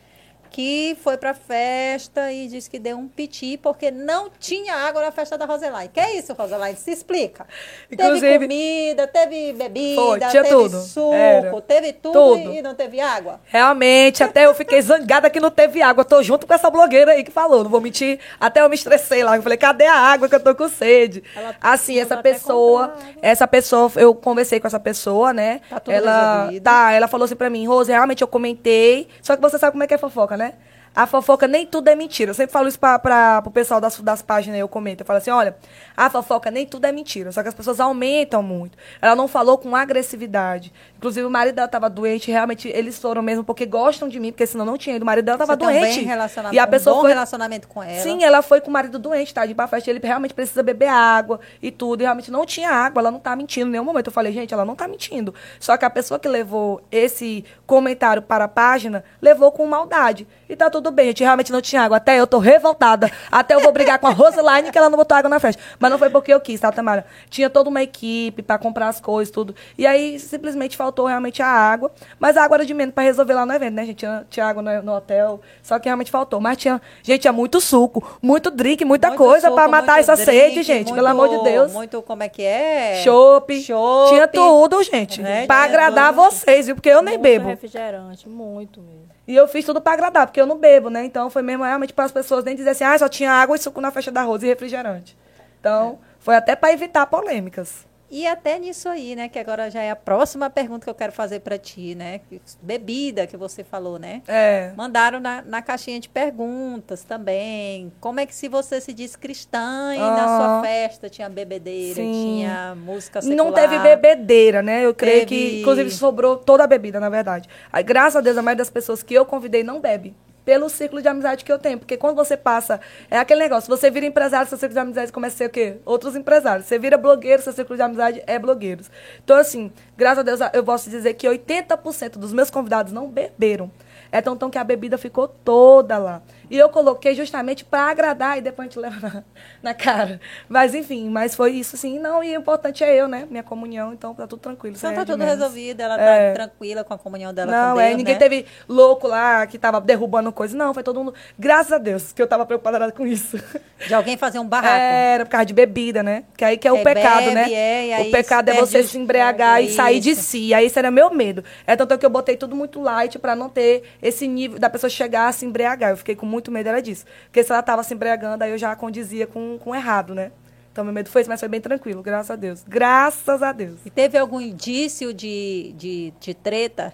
que 0.51 0.97
foi 1.03 1.17
pra 1.17 1.35
festa 1.35 2.33
e 2.33 2.47
disse 2.49 2.69
que 2.71 2.79
deu 2.79 2.97
um 2.97 3.09
piti 3.09 3.57
porque 3.59 3.91
não 3.91 4.29
tinha 4.39 4.75
água 4.75 5.03
na 5.03 5.11
festa 5.13 5.37
da 5.37 5.45
Roseline. 5.45 5.89
Que 5.89 6.01
é 6.01 6.17
isso, 6.17 6.33
Roseline? 6.33 6.77
Se 6.77 6.91
explica. 6.91 7.47
teve 7.89 8.03
Inclusive- 8.03 8.39
comida, 8.47 9.07
teve 9.07 9.53
bebida, 9.53 10.01
Foi, 10.03 10.19
teve 10.21 10.49
tudo. 10.49 10.81
suco, 10.81 11.15
Era. 11.15 11.61
teve 11.63 11.93
tudo, 11.93 12.13
Tudo. 12.13 12.53
E, 12.55 12.63
não 12.63 12.75
teve 12.75 13.01
água. 13.01 13.41
Realmente, 13.47 14.23
até 14.23 14.47
eu 14.47 14.55
fiquei 14.55 14.81
zangada 14.83 15.29
que 15.31 15.41
não 15.41 15.51
teve 15.51 15.83
água. 15.83 16.05
Tô 16.05 16.23
junto 16.23 16.47
com 16.47 16.55
essa 16.55 16.71
blogueira 16.71 17.13
aí 17.13 17.23
que 17.25 17.31
falou, 17.31 17.63
não 17.65 17.71
vou 17.71 17.81
mentir. 17.81 18.19
Até 18.41 18.61
eu 18.63 18.69
me 18.69 18.75
estressei 18.75 19.23
lá. 19.25 19.37
Eu 19.37 19.43
falei, 19.43 19.59
cadê 19.59 19.87
a 19.87 19.95
água 19.97 20.29
que 20.29 20.35
eu 20.35 20.41
tô 20.41 20.55
com 20.55 20.69
sede? 20.69 21.23
Ela 21.35 21.55
assim, 21.61 21.99
essa 21.99 22.17
pessoa, 22.17 22.85
água. 22.85 22.97
essa 23.23 23.47
pessoa, 23.49 23.91
eu 23.97 24.15
conversei 24.15 24.61
com 24.61 24.67
essa 24.67 24.81
pessoa, 24.81 25.33
né? 25.33 25.61
Tá 25.69 25.81
tudo 25.81 25.95
ela, 25.95 26.37
resolvido. 26.41 26.63
tá, 26.63 26.93
ela 26.93 27.09
falou 27.09 27.25
assim 27.25 27.37
pra 27.37 27.51
mim, 27.51 27.67
Rose, 27.67 27.91
realmente 27.91 28.23
eu 28.23 28.29
comentei. 28.29 29.09
Só 29.23 29.35
que 29.37 29.43
você 29.43 29.59
sabe 29.59 29.73
como 29.73 29.83
é 29.83 29.87
que 29.87 29.95
é 29.95 29.99
fofoca, 29.99 30.36
né? 30.37 30.55
A 30.97 31.07
fofoca 31.07 31.47
nem 31.47 31.67
tudo 31.67 31.89
é 31.89 31.95
mentira. 31.95 32.31
Eu 32.31 32.35
sempre 32.35 32.55
falo 32.55 32.67
isso 32.67 32.81
pra, 32.81 32.99
pro 33.43 33.51
pessoal 33.51 33.79
das, 33.83 34.01
das 34.01 34.23
páginas 34.23 34.59
eu 34.59 34.67
comento. 34.67 35.03
Eu 35.03 35.07
falo 35.07 35.19
assim, 35.19 35.31
olha, 35.31 35.55
a 35.95 36.09
fofoca 36.09 36.51
nem 36.51 36.65
tudo 36.65 36.87
é 36.87 36.93
mentira. 36.93 37.31
Só 37.33 37.43
que 37.43 37.49
as 37.49 37.55
pessoas 37.55 37.81
aumentam 37.81 38.43
muito. 38.43 38.79
Ela 39.03 39.15
não 39.15 39.29
falou 39.29 39.59
com 39.59 39.77
agressividade. 39.77 40.73
Inclusive, 40.97 41.27
o 41.27 41.31
marido 41.31 41.55
dela 41.57 41.69
tava 41.69 41.89
doente. 41.91 42.31
Realmente, 42.31 42.69
eles 42.69 42.99
foram 42.99 43.23
mesmo 43.23 43.45
porque 43.45 43.67
gostam 43.67 44.09
de 44.09 44.19
mim. 44.19 44.33
Porque 44.33 44.47
senão 44.47 44.65
não 44.65 44.77
tinha 44.77 44.97
ido. 44.97 45.03
O 45.03 45.07
marido 45.07 45.25
dela 45.25 45.39
tava 45.39 45.53
Você 45.53 45.59
tem 45.59 45.69
um 45.69 45.81
doente. 45.81 46.05
relacionamento, 46.05 46.57
e 46.57 46.59
a 46.59 46.65
um 46.65 46.69
pessoa 46.69 46.97
bom 46.97 47.01
foi... 47.03 47.11
relacionamento 47.11 47.69
com 47.69 47.83
ela. 47.83 48.03
Sim, 48.03 48.25
ela 48.25 48.43
foi 48.43 48.61
com 48.61 48.71
o 48.71 48.73
marido 48.73 48.99
doente, 48.99 49.33
tá? 49.33 49.45
De 49.45 49.53
ir 49.53 49.55
pra 49.55 49.67
festa. 49.67 49.91
Ele 49.91 50.01
realmente 50.03 50.35
precisa 50.35 50.63
beber 50.63 50.89
água 50.89 51.41
e 51.63 51.71
tudo. 51.71 52.01
E 52.01 52.05
realmente 52.05 52.31
não 52.31 52.45
tinha 52.47 52.71
água. 52.71 53.01
Ela 53.01 53.11
não 53.11 53.21
tá 53.21 53.35
mentindo 53.37 53.69
em 53.69 53.73
nenhum 53.73 53.85
momento. 53.85 54.09
Eu 54.09 54.13
falei, 54.13 54.33
gente, 54.33 54.53
ela 54.53 54.65
não 54.65 54.75
tá 54.75 54.89
mentindo. 54.89 55.35
Só 55.61 55.77
que 55.77 55.85
a 55.85 55.91
pessoa 55.91 56.19
que 56.19 56.29
levou 56.29 56.81
esse 56.91 57.45
comentário 57.67 58.23
para 58.23 58.45
a 58.45 58.49
página 58.49 59.05
levou 59.21 59.53
com 59.53 59.67
maldade. 59.67 60.27
E 60.49 60.57
tá 60.57 60.71
tudo 60.71 60.91
bem, 60.91 61.07
gente. 61.09 61.23
Realmente 61.23 61.53
não 61.53 61.61
tinha 61.61 61.83
água. 61.83 61.97
Até 61.97 62.19
eu 62.19 62.27
tô 62.27 62.39
revoltada. 62.39 63.11
Até 63.31 63.55
eu 63.55 63.61
vou 63.61 63.73
brigar 63.73 63.99
com 63.99 64.07
a 64.07 64.11
Roseline 64.11 64.71
que 64.71 64.79
ela 64.79 64.89
não 64.89 64.97
botou 64.97 65.17
água 65.17 65.29
na 65.29 65.41
festa. 65.41 65.63
Mas 65.79 65.91
não 65.91 65.99
foi 65.99 66.11
porque 66.11 66.33
eu 66.33 66.41
quis, 66.41 66.61
tá, 66.61 66.71
Tamara? 66.73 67.07
Tinha 67.29 67.51
toda 67.51 67.69
uma 67.69 67.83
equipe 67.83 68.43
pra 68.43 68.59
comprar 68.59 68.89
as 68.89 69.01
coisas, 69.01 69.31
tudo. 69.33 69.55
E 69.77 69.87
aí 69.87 70.19
simplesmente 70.19 70.77
faltou 70.87 71.07
realmente 71.07 71.43
a 71.43 71.47
água. 71.47 71.91
Mas 72.19 72.37
a 72.37 72.45
água 72.45 72.57
era 72.59 72.65
de 72.67 72.73
menos 72.73 72.95
pra 72.95 73.03
resolver 73.05 73.35
lá 73.35 73.45
no 73.45 73.53
evento, 73.53 73.75
né, 73.75 73.85
gente? 73.85 73.97
Tinha, 73.99 74.27
tinha 74.31 74.47
água 74.47 74.63
no, 74.63 74.83
no 74.83 74.93
hotel. 74.95 75.41
Só 75.63 75.79
que 75.79 75.89
realmente 75.89 76.11
faltou. 76.11 76.41
Mas 76.41 76.57
tinha, 76.59 76.81
gente, 77.03 77.23
tinha 77.23 77.33
muito 77.33 77.61
suco, 77.61 78.19
muito 78.23 78.51
drink, 78.51 78.85
muita 78.85 79.09
Muito 79.09 79.19
coisa 79.19 79.49
suco, 79.49 79.55
pra 79.55 79.69
matar 79.69 79.99
essa 79.99 80.15
drink, 80.15 80.25
sede, 80.31 80.63
gente. 80.63 80.87
muito- 80.89 80.95
Pelo 80.95 81.09
amor 81.09 81.29
de 81.29 81.43
Deus. 81.43 81.73
Muito, 81.73 82.01
como 82.03 82.23
é 82.23 82.29
que 82.29 82.43
é? 82.43 83.01
Chopp. 83.03 83.63
Tinha 84.09 84.29
tudo, 84.29 84.83
gente. 84.83 85.21
É, 85.23 85.47
pra 85.47 85.57
tinha 85.57 85.65
agradar 85.67 86.13
vocês, 86.13 86.67
viu? 86.67 86.75
Porque 86.77 86.89
eu 86.89 87.03
nem 87.03 87.15
Muito 87.15 87.23
bebo. 87.23 87.49
refrigerante, 87.49 88.29
muito 88.29 88.81
mesmo. 88.81 89.07
E 89.29 89.35
eu 89.35 89.49
fiz 89.49 89.65
tudo 89.65 89.81
pra 89.81 89.95
agradar, 89.95 90.27
porque 90.27 90.41
eu 90.41 90.47
não 90.47 90.57
bebo, 90.57 90.89
né? 90.89 91.05
Então 91.05 91.29
foi 91.29 91.43
mesmo 91.43 91.65
realmente 91.65 91.93
para 91.93 92.05
as 92.05 92.13
pessoas 92.13 92.45
nem 92.45 92.55
dizer 92.55 92.71
assim, 92.71 92.85
ah, 92.85 92.97
só 92.97 93.09
tinha 93.09 93.33
água 93.33 93.57
e 93.57 93.59
suco 93.59 93.81
na 93.81 93.91
festa 93.91 94.13
da 94.13 94.23
Rosa 94.23 94.47
e 94.47 94.49
refrigerante. 94.49 95.17
Então, 95.59 95.99
foi 96.21 96.37
até 96.37 96.55
para 96.55 96.73
evitar 96.73 97.07
polêmicas. 97.07 97.85
E 98.09 98.25
até 98.25 98.59
nisso 98.59 98.89
aí, 98.89 99.17
né? 99.17 99.29
Que 99.29 99.39
agora 99.39 99.69
já 99.69 99.83
é 99.83 99.91
a 99.91 99.97
próxima 99.97 100.49
pergunta 100.49 100.85
que 100.85 100.91
eu 100.91 100.95
quero 100.95 101.13
fazer 101.13 101.41
pra 101.41 101.59
ti, 101.59 101.95
né? 101.97 102.21
Bebida 102.63 103.27
que 103.27 103.37
você 103.37 103.65
falou, 103.65 103.99
né? 103.99 104.23
É. 104.29 104.73
Mandaram 104.77 105.19
na, 105.19 105.43
na 105.43 105.61
caixinha 105.61 105.99
de 105.99 106.09
perguntas 106.09 107.03
também. 107.03 107.93
Como 108.01 108.21
é 108.21 108.27
que 108.27 108.35
se 108.35 108.49
você 108.49 108.81
se 108.81 108.93
diz 108.93 109.17
cristã 109.17 109.93
e 109.95 109.99
na 109.99 110.25
Ah. 110.25 110.39
sua 110.39 110.63
festa 110.63 111.11
tinha 111.11 111.29
bebedeira, 111.29 111.97
Sim. 111.97 112.13
tinha 112.13 112.75
música 112.77 113.21
secular? 113.21 113.45
Não 113.45 113.53
teve 113.53 113.79
bebedeira, 113.81 114.63
né? 114.63 114.85
Eu 114.85 114.95
creio 114.95 115.27
Teve- 115.27 115.27
que, 115.27 115.61
inclusive, 115.63 115.91
sobrou 115.91 116.37
toda 116.37 116.63
a 116.63 116.67
bebida, 116.67 117.01
na 117.01 117.09
verdade. 117.09 117.49
Aí, 117.73 117.83
graças 117.83 118.17
a 118.17 118.21
Deus, 118.21 118.37
a 118.39 118.43
maioria 118.43 118.59
das 118.59 118.71
pessoas 118.71 119.03
que 119.03 119.15
eu 119.15 119.25
convidei 119.27 119.65
não 119.65 119.81
bebe. 119.81 120.15
Pelo 120.47 120.71
ciclo 120.71 121.03
de 121.03 121.09
amizade 121.09 121.45
que 121.45 121.53
eu 121.53 121.59
tenho. 121.59 121.79
Porque 121.79 121.99
quando 121.99 122.17
você 122.17 122.37
passa. 122.37 122.81
É 123.11 123.19
aquele 123.19 123.41
negócio. 123.41 123.69
Você 123.69 123.91
vira 123.91 124.07
empresário, 124.07 124.49
seu 124.49 124.57
ciclo 124.57 124.73
de 124.73 124.79
amizade 124.79 125.13
começa 125.13 125.35
a 125.35 125.39
ser 125.39 125.47
o 125.47 125.51
quê? 125.51 125.77
Outros 125.85 126.17
empresários. 126.17 126.67
Você 126.67 126.79
vira 126.79 126.97
blogueiro, 126.97 127.43
seu 127.43 127.53
ciclo 127.53 127.77
de 127.77 127.83
amizade 127.83 128.23
é 128.27 128.39
blogueiros. 128.39 128.91
Então, 129.23 129.37
assim, 129.37 129.71
graças 129.97 130.21
a 130.21 130.23
Deus, 130.23 130.41
eu 130.55 130.65
posso 130.65 130.89
dizer 130.89 131.13
que 131.15 131.27
80% 131.27 132.13
dos 132.13 132.33
meus 132.33 132.49
convidados 132.49 132.93
não 132.93 133.09
beberam. 133.09 133.71
É 134.11 134.23
tão, 134.23 134.37
tão 134.37 134.49
que 134.49 134.57
a 134.57 134.65
bebida 134.65 134.97
ficou 134.97 135.29
toda 135.29 135.99
lá. 135.99 136.23
E 136.51 136.57
eu 136.57 136.69
coloquei 136.69 137.15
justamente 137.15 137.65
para 137.65 137.91
agradar 137.91 138.39
e 138.39 138.41
depois 138.41 138.67
a 138.67 138.71
gente 138.71 138.79
leva 138.79 138.99
na, 139.63 139.71
na, 139.71 139.75
cara. 139.75 140.21
Mas 140.49 140.75
enfim, 140.75 141.09
mas 141.11 141.35
foi 141.35 141.53
isso 141.53 141.77
sim. 141.77 141.99
Não, 141.99 142.23
e 142.23 142.37
o 142.37 142.41
importante 142.41 142.85
é 142.85 142.95
eu, 142.95 143.09
né? 143.09 143.27
Minha 143.31 143.43
comunhão, 143.43 143.93
então 143.93 144.15
tá 144.15 144.27
tudo 144.27 144.41
tranquilo. 144.41 144.77
Então 144.77 144.91
é 144.91 144.95
tá 144.95 145.05
tudo 145.05 145.19
menos. 145.19 145.35
resolvido, 145.35 145.81
ela 145.81 146.01
é. 146.01 146.31
tá 146.33 146.35
tranquila 146.45 146.85
com 146.85 146.95
a 146.95 146.99
comunhão 146.99 147.33
dela 147.35 147.51
Não, 147.51 147.75
com 147.75 147.81
é, 147.81 147.87
Deus, 147.87 147.97
ninguém 147.99 148.15
né? 148.15 148.19
teve 148.21 148.47
louco 148.69 149.07
lá 149.09 149.47
que 149.47 149.59
tava 149.59 149.81
derrubando 149.81 150.33
coisa. 150.33 150.57
Não, 150.57 150.73
foi 150.75 150.83
todo 150.83 150.99
mundo. 151.03 151.15
Graças 151.39 151.73
a 151.73 151.79
Deus 151.79 152.13
que 152.13 152.21
eu 152.23 152.27
tava 152.27 152.45
preocupada 152.47 152.91
com 152.93 153.07
isso. 153.07 153.39
De 153.87 153.95
alguém 153.95 154.17
fazer 154.17 154.39
um 154.39 154.47
barraco. 154.47 154.77
Era 155.17 155.25
por 155.25 155.31
causa 155.31 155.47
de 155.47 155.55
bebida, 155.55 156.03
né? 156.03 156.25
Que 156.37 156.45
aí 156.45 156.57
que 156.59 156.67
é 156.69 156.73
o 156.73 156.77
É, 156.77 156.83
pecado, 156.85 157.25
bebe, 157.25 157.35
né? 157.35 157.91
é, 157.91 158.01
o 158.03 158.11
pecado 158.11 158.49
é 158.51 158.55
você 158.55 158.83
se 158.83 158.99
embriagar 158.99 159.61
é, 159.61 159.63
e 159.63 159.71
sair 159.73 160.01
de 160.01 160.11
isso. 160.11 160.23
si. 160.23 160.55
Aí 160.55 160.67
esse 160.67 160.79
era 160.79 160.91
meu 160.91 161.11
medo. 161.11 161.43
É 161.67 161.75
tanto 161.77 161.97
que 161.99 162.05
eu 162.07 162.11
botei 162.11 162.37
tudo 162.37 162.55
muito 162.55 162.81
light 162.81 163.19
pra 163.19 163.35
não 163.35 163.49
ter 163.49 163.83
esse 164.03 164.27
nível 164.29 164.59
da 164.59 164.69
pessoa 164.71 164.91
chegar 164.91 165.29
a 165.29 165.33
se 165.33 165.45
embriagar. 165.47 165.91
Eu 165.91 165.97
fiquei 165.97 166.15
com 166.15 166.27
muito 166.27 166.36
medo 166.51 166.69
era 166.69 166.81
disso. 166.81 167.05
Porque 167.25 167.43
se 167.43 167.53
ela 167.53 167.63
tava 167.63 167.83
se 167.83 167.95
embriagando, 167.95 168.43
aí 168.43 168.51
eu 168.51 168.59
já 168.59 168.75
condizia 168.77 169.27
com, 169.27 169.59
com 169.59 169.75
errado, 169.75 170.15
né? 170.15 170.33
Então 170.73 170.85
meu 170.85 170.93
medo 170.93 171.09
foi 171.09 171.23
esse, 171.23 171.31
mas 171.31 171.41
foi 171.41 171.49
bem 171.49 171.61
tranquilo, 171.61 172.03
graças 172.03 172.31
a 172.31 172.37
Deus. 172.37 172.63
Graças 172.67 173.43
a 173.43 173.51
Deus. 173.53 173.79
E 173.87 173.91
teve 173.91 174.19
algum 174.19 174.41
indício 174.41 175.15
de, 175.15 175.75
de, 175.77 176.13
de 176.21 176.35
treta? 176.35 176.93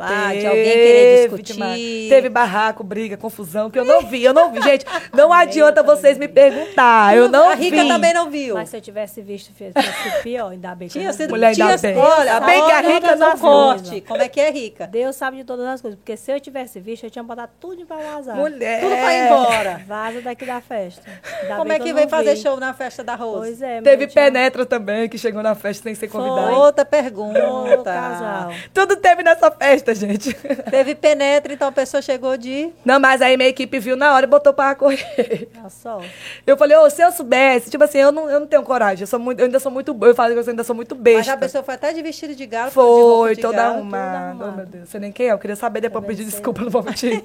Lá, 0.00 0.32
de 0.32 0.46
alguém 0.46 0.64
querer 0.64 1.28
Teve, 1.28 1.42
demais. 1.42 1.76
discutir? 1.78 2.08
Teve 2.08 2.28
barraco, 2.30 2.82
briga, 2.82 3.16
confusão, 3.16 3.70
que 3.70 3.78
eu 3.78 3.84
não 3.84 4.02
vi, 4.06 4.24
eu 4.24 4.32
não 4.32 4.50
vi. 4.50 4.62
Gente, 4.62 4.86
não 5.12 5.30
adianta 5.32 5.82
vocês 5.82 6.16
me 6.16 6.26
perguntar. 6.26 7.14
Eu 7.16 7.28
não 7.28 7.50
A 7.50 7.54
Rica 7.54 7.82
vi. 7.82 7.88
também 7.88 8.14
não 8.14 8.30
viu. 8.30 8.54
Mas 8.54 8.70
se 8.70 8.76
eu 8.76 8.80
tivesse 8.80 9.20
visto, 9.20 9.52
sido 9.56 10.22
pior. 10.22 10.52
Ainda 10.52 10.74
bem 10.74 10.88
que 10.88 10.96
eu 10.98 11.02
Tinha 11.02 11.12
não 11.12 11.18
vi. 11.18 11.28
Mulher, 11.28 11.48
ainda 11.48 11.78
tinha, 11.78 11.92
bem. 11.92 11.96
Olha, 12.02 12.40
bem 12.40 12.64
que 12.64 12.72
a 12.72 12.80
Rica 12.80 13.16
não 13.16 13.36
corte. 13.38 14.00
Como 14.00 14.22
é 14.22 14.28
que 14.28 14.40
é, 14.40 14.50
Rica? 14.50 14.86
Deus 14.86 15.16
sabe 15.16 15.36
de 15.36 15.44
todas 15.44 15.66
as 15.66 15.80
coisas. 15.82 15.98
Porque 15.98 16.16
se 16.16 16.32
eu 16.32 16.40
tivesse 16.40 16.80
visto, 16.80 17.04
eu 17.04 17.10
tinha 17.10 17.22
botado 17.22 17.52
tudo 17.60 17.84
pra 17.84 17.96
vazar. 17.96 18.36
Mulher. 18.36 18.80
Tudo 18.80 18.90
pra 18.96 19.12
ir 19.14 19.26
embora. 19.26 19.80
Vaza 19.86 20.20
daqui 20.22 20.46
da 20.46 20.60
festa. 20.60 21.02
Ainda 21.42 21.56
Como 21.56 21.72
é 21.72 21.78
que 21.78 21.88
eu 21.90 21.94
vem 21.94 22.08
fazer 22.08 22.34
vi. 22.36 22.40
show 22.42 22.56
na 22.58 22.72
festa 22.72 23.04
da 23.04 23.14
Rose? 23.14 23.38
Pois 23.50 23.62
é. 23.62 23.82
Teve 23.82 24.04
eu 24.04 24.08
penetra 24.08 24.64
também, 24.64 25.08
que 25.08 25.18
chegou 25.18 25.42
na 25.42 25.54
festa 25.54 25.82
sem 25.84 25.94
ser 25.94 26.08
convidado. 26.08 26.54
Outra 26.54 26.84
pergunta. 26.84 27.40
casal. 27.84 28.52
Tudo 28.72 28.96
teve 28.96 29.22
nessa 29.22 29.50
festa, 29.50 29.89
gente. 29.94 30.34
Teve 30.70 30.94
penetra, 30.94 31.52
então 31.52 31.68
a 31.68 31.72
pessoa 31.72 32.00
chegou 32.02 32.36
de. 32.36 32.70
Não, 32.84 32.98
mas 33.00 33.20
aí 33.22 33.36
minha 33.36 33.48
equipe 33.48 33.78
viu 33.78 33.96
na 33.96 34.14
hora 34.14 34.26
e 34.26 34.28
botou 34.28 34.52
pra 34.52 34.74
correr. 34.74 35.48
Olha 35.58 35.68
só. 35.70 36.00
Eu 36.46 36.56
falei, 36.56 36.76
ô, 36.76 36.88
se 36.90 37.02
eu 37.02 37.12
soubesse, 37.12 37.70
tipo 37.70 37.84
assim, 37.84 37.98
eu 37.98 38.12
não, 38.12 38.28
eu 38.30 38.40
não 38.40 38.46
tenho 38.46 38.62
coragem, 38.62 39.02
eu, 39.02 39.06
sou 39.06 39.18
muito, 39.18 39.40
eu 39.40 39.46
ainda 39.46 39.60
sou 39.60 39.70
muito, 39.70 39.96
eu 40.00 40.14
falo 40.14 40.32
que 40.34 40.38
eu 40.40 40.48
ainda 40.48 40.64
sou 40.64 40.74
muito 40.74 40.94
Mas 40.94 41.02
besta. 41.04 41.22
já 41.24 41.32
a 41.34 41.36
pessoa 41.36 41.64
foi 41.64 41.74
até 41.74 41.92
de 41.92 42.02
vestido 42.02 42.34
de 42.34 42.46
galo. 42.46 42.70
Foi, 42.70 43.34
de 43.34 43.42
toda 43.42 43.56
galo. 43.56 43.74
arrumada. 43.76 44.44
Oh, 44.44 44.56
meu 44.56 44.66
Deus, 44.66 44.88
sei 44.88 45.00
nem 45.00 45.12
quem 45.12 45.28
é. 45.28 45.32
Eu 45.32 45.38
queria 45.38 45.56
saber 45.56 45.80
depois 45.80 46.02
Também 46.02 46.16
pedir 46.16 46.30
sei. 46.30 46.38
desculpa, 46.38 46.64
vou 46.68 46.82
mentir. 46.82 47.22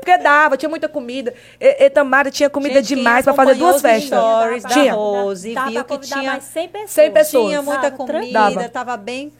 Porque 0.00 0.18
dava, 0.18 0.56
tinha 0.56 0.68
muita 0.68 0.88
comida. 0.88 1.34
E, 1.60 1.84
e 1.84 1.90
Tamara 1.90 2.30
tinha 2.30 2.50
comida 2.50 2.76
Gente, 2.76 2.96
demais 2.96 3.24
pra 3.24 3.34
fazer 3.34 3.54
duas 3.54 3.80
festas. 3.80 4.18
stories 4.18 4.62
da 4.62 4.68
Tinha. 4.68 4.92
Rose 4.94 5.54
viu 5.54 5.84
que 5.84 5.98
tinha, 5.98 6.22
mais 6.32 6.44
100 6.44 6.68
pessoas. 6.68 6.90
100 6.90 7.10
pessoas. 7.12 7.46
tinha 7.48 7.62
muita 7.62 7.90
comida, 7.90 8.32
Dava. 8.32 8.68
tava 8.68 8.96
bem. 8.96 9.32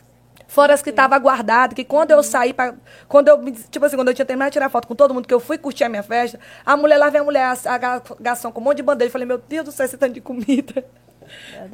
Fora 0.48 0.72
as 0.72 0.80
que 0.80 0.90
tava 0.90 1.16
guardado, 1.18 1.74
que 1.74 1.84
quando 1.84 2.10
eu 2.10 2.22
saí 2.22 2.54
pra, 2.54 2.74
Quando 3.06 3.28
eu, 3.28 3.38
tipo 3.70 3.84
assim, 3.84 3.96
quando 3.96 4.08
eu 4.08 4.14
tinha 4.14 4.24
terminado 4.24 4.50
de 4.50 4.54
tirar 4.54 4.70
foto 4.70 4.88
com 4.88 4.94
todo 4.94 5.12
mundo, 5.12 5.28
que 5.28 5.34
eu 5.34 5.38
fui 5.38 5.58
curtir 5.58 5.84
a 5.84 5.88
minha 5.90 6.02
festa, 6.02 6.40
a 6.64 6.74
mulher 6.74 6.96
lá 6.96 7.10
vem 7.10 7.20
a 7.20 7.24
mulher, 7.24 7.44
a, 7.44 7.74
a 7.74 7.78
ga- 7.78 8.02
garçom 8.18 8.50
com 8.50 8.60
um 8.60 8.64
monte 8.64 8.78
de 8.78 8.82
bandeja. 8.82 9.08
Eu 9.08 9.12
falei, 9.12 9.26
meu 9.26 9.36
Deus 9.38 9.66
do 9.66 9.70
céu, 9.72 9.84
esse 9.84 9.98
tanto 9.98 10.14
de 10.14 10.22
comida. 10.22 10.82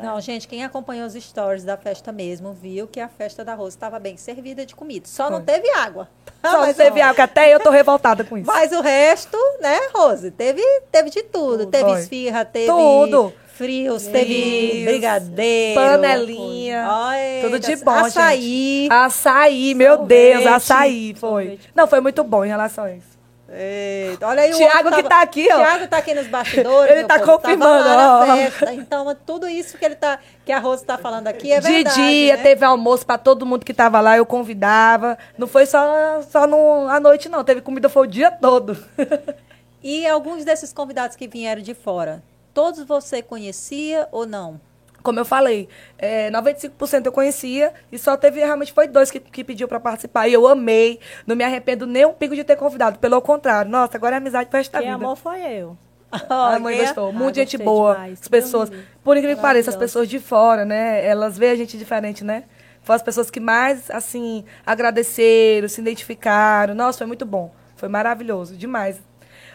Não, 0.02 0.20
gente, 0.20 0.48
quem 0.48 0.64
acompanhou 0.64 1.06
os 1.06 1.12
stories 1.14 1.62
da 1.62 1.76
festa 1.76 2.10
mesmo 2.10 2.52
viu 2.52 2.88
que 2.88 2.98
a 2.98 3.08
festa 3.08 3.44
da 3.44 3.54
Rose 3.54 3.76
estava 3.76 4.00
bem 4.00 4.16
servida 4.16 4.66
de 4.66 4.74
comida. 4.74 5.06
Só 5.06 5.30
não 5.30 5.40
teve 5.40 5.70
água. 5.70 6.08
Só 6.42 6.58
não 6.66 6.74
teve 6.74 7.00
água, 7.00 7.14
que 7.14 7.20
até 7.20 7.54
eu 7.54 7.60
tô 7.60 7.70
revoltada 7.70 8.24
com 8.24 8.36
isso. 8.36 8.46
Mas 8.48 8.72
o 8.72 8.80
resto, 8.80 9.38
né, 9.60 9.78
Rose? 9.94 10.32
Teve, 10.32 10.60
teve 10.90 11.10
de 11.10 11.22
tudo. 11.22 11.58
Tudo. 11.58 11.70
Teve 11.70 11.84
Foi. 11.90 12.00
esfirra, 12.00 12.44
teve 12.44 12.66
Tudo. 12.66 13.32
Frios, 13.56 14.06
teve 14.06 14.84
brigadeiro. 14.84 15.80
Panelinha. 15.80 16.84
Ai, 16.88 17.40
Tudo 17.42 17.58
de 17.58 17.76
bom, 17.76 17.90
açaí. 17.90 18.82
gente. 18.82 18.92
Açaí, 18.92 19.74
meu 19.74 19.96
Sorvete. 19.96 20.08
Deus, 20.08 20.46
açaí, 20.46 21.14
foi. 21.14 21.44
Sorvete. 21.44 21.70
Não, 21.74 21.86
foi 21.86 22.00
muito 22.00 22.24
bom 22.24 22.44
em 22.44 22.48
relação 22.48 22.84
a 22.84 22.92
isso. 22.92 23.14
Eita, 23.56 24.26
olha 24.26 24.42
aí 24.42 24.52
o 24.52 24.56
Tiago 24.56 24.90
que 24.90 25.02
tá 25.04 25.22
aqui, 25.22 25.46
ó. 25.52 25.56
Tiago 25.56 25.86
tá 25.86 25.98
aqui 25.98 26.12
nos 26.12 26.26
bastidores. 26.26 26.90
Ele 26.90 27.04
tá 27.04 27.20
povo, 27.20 27.38
confirmando, 27.38 27.88
ó. 27.88 28.72
Então, 28.72 29.16
tudo 29.24 29.48
isso 29.48 29.78
que 29.78 29.84
ele 29.84 29.94
tá, 29.94 30.18
que 30.44 30.50
a 30.50 30.58
Rose 30.58 30.84
tá 30.84 30.98
falando 30.98 31.28
aqui 31.28 31.52
é 31.52 31.60
de 31.60 31.70
verdade. 31.70 31.94
dia, 31.94 32.36
né? 32.36 32.42
teve 32.42 32.64
almoço 32.64 33.06
pra 33.06 33.16
todo 33.16 33.46
mundo 33.46 33.64
que 33.64 33.72
tava 33.72 34.00
lá, 34.00 34.16
eu 34.16 34.26
convidava. 34.26 35.16
Não 35.38 35.46
foi 35.46 35.66
só, 35.66 36.20
só 36.22 36.48
no, 36.48 36.88
à 36.88 36.98
noite, 36.98 37.28
não. 37.28 37.44
Teve 37.44 37.60
comida, 37.60 37.88
foi 37.88 38.08
o 38.08 38.10
dia 38.10 38.30
todo. 38.30 38.76
E 39.86 40.06
alguns 40.06 40.46
desses 40.46 40.72
convidados 40.72 41.14
que 41.14 41.28
vieram 41.28 41.60
de 41.60 41.74
fora, 41.74 42.22
todos 42.54 42.84
você 42.84 43.20
conhecia 43.20 44.08
ou 44.12 44.24
não? 44.26 44.60
Como 45.02 45.20
eu 45.20 45.24
falei, 45.26 45.68
é, 45.98 46.30
95% 46.30 47.04
eu 47.04 47.12
conhecia 47.12 47.74
e 47.92 47.98
só 47.98 48.16
teve, 48.16 48.40
realmente, 48.40 48.72
foi 48.72 48.88
dois 48.88 49.10
que, 49.10 49.20
que 49.20 49.44
pediu 49.44 49.68
pra 49.68 49.78
participar. 49.78 50.28
E 50.28 50.32
eu 50.32 50.48
amei, 50.48 50.98
não 51.26 51.36
me 51.36 51.44
arrependo 51.44 51.86
nem 51.86 52.06
um 52.06 52.14
pico 52.14 52.34
de 52.34 52.42
ter 52.42 52.56
convidado. 52.56 52.98
Pelo 52.98 53.20
contrário, 53.20 53.70
nossa, 53.70 53.98
agora 53.98 54.16
é 54.16 54.18
amizade 54.18 54.48
pro 54.48 54.56
resto 54.56 54.72
da 54.72 54.78
Quem 54.78 54.88
vida. 54.90 55.04
amou 55.04 55.14
foi 55.14 55.42
eu. 55.42 55.76
A 56.10 56.58
mãe 56.58 56.76
Quem- 56.76 56.86
gostou. 56.86 57.08
Ah, 57.10 57.12
Muita 57.12 57.40
gente 57.40 57.58
boa. 57.58 57.92
demais. 57.94 58.20
As 58.22 58.28
pessoas. 58.28 58.70
Por 59.02 59.16
incrível 59.16 59.36
que 59.36 59.42
pareça, 59.42 59.68
as 59.70 59.76
pessoas 59.76 60.08
de 60.08 60.18
fora, 60.20 60.64
né? 60.64 61.04
Elas 61.04 61.36
veem 61.36 61.52
a 61.52 61.56
gente 61.56 61.76
diferente, 61.76 62.24
né? 62.24 62.44
Foram 62.82 62.96
as 62.96 63.02
pessoas 63.02 63.30
que 63.30 63.40
mais, 63.40 63.90
assim, 63.90 64.44
agradeceram, 64.64 65.68
se 65.68 65.80
identificaram. 65.80 66.74
Nossa, 66.74 66.98
foi 66.98 67.06
muito 67.06 67.26
bom. 67.26 67.52
Foi 67.76 67.88
maravilhoso. 67.88 68.56
Demais. 68.56 69.02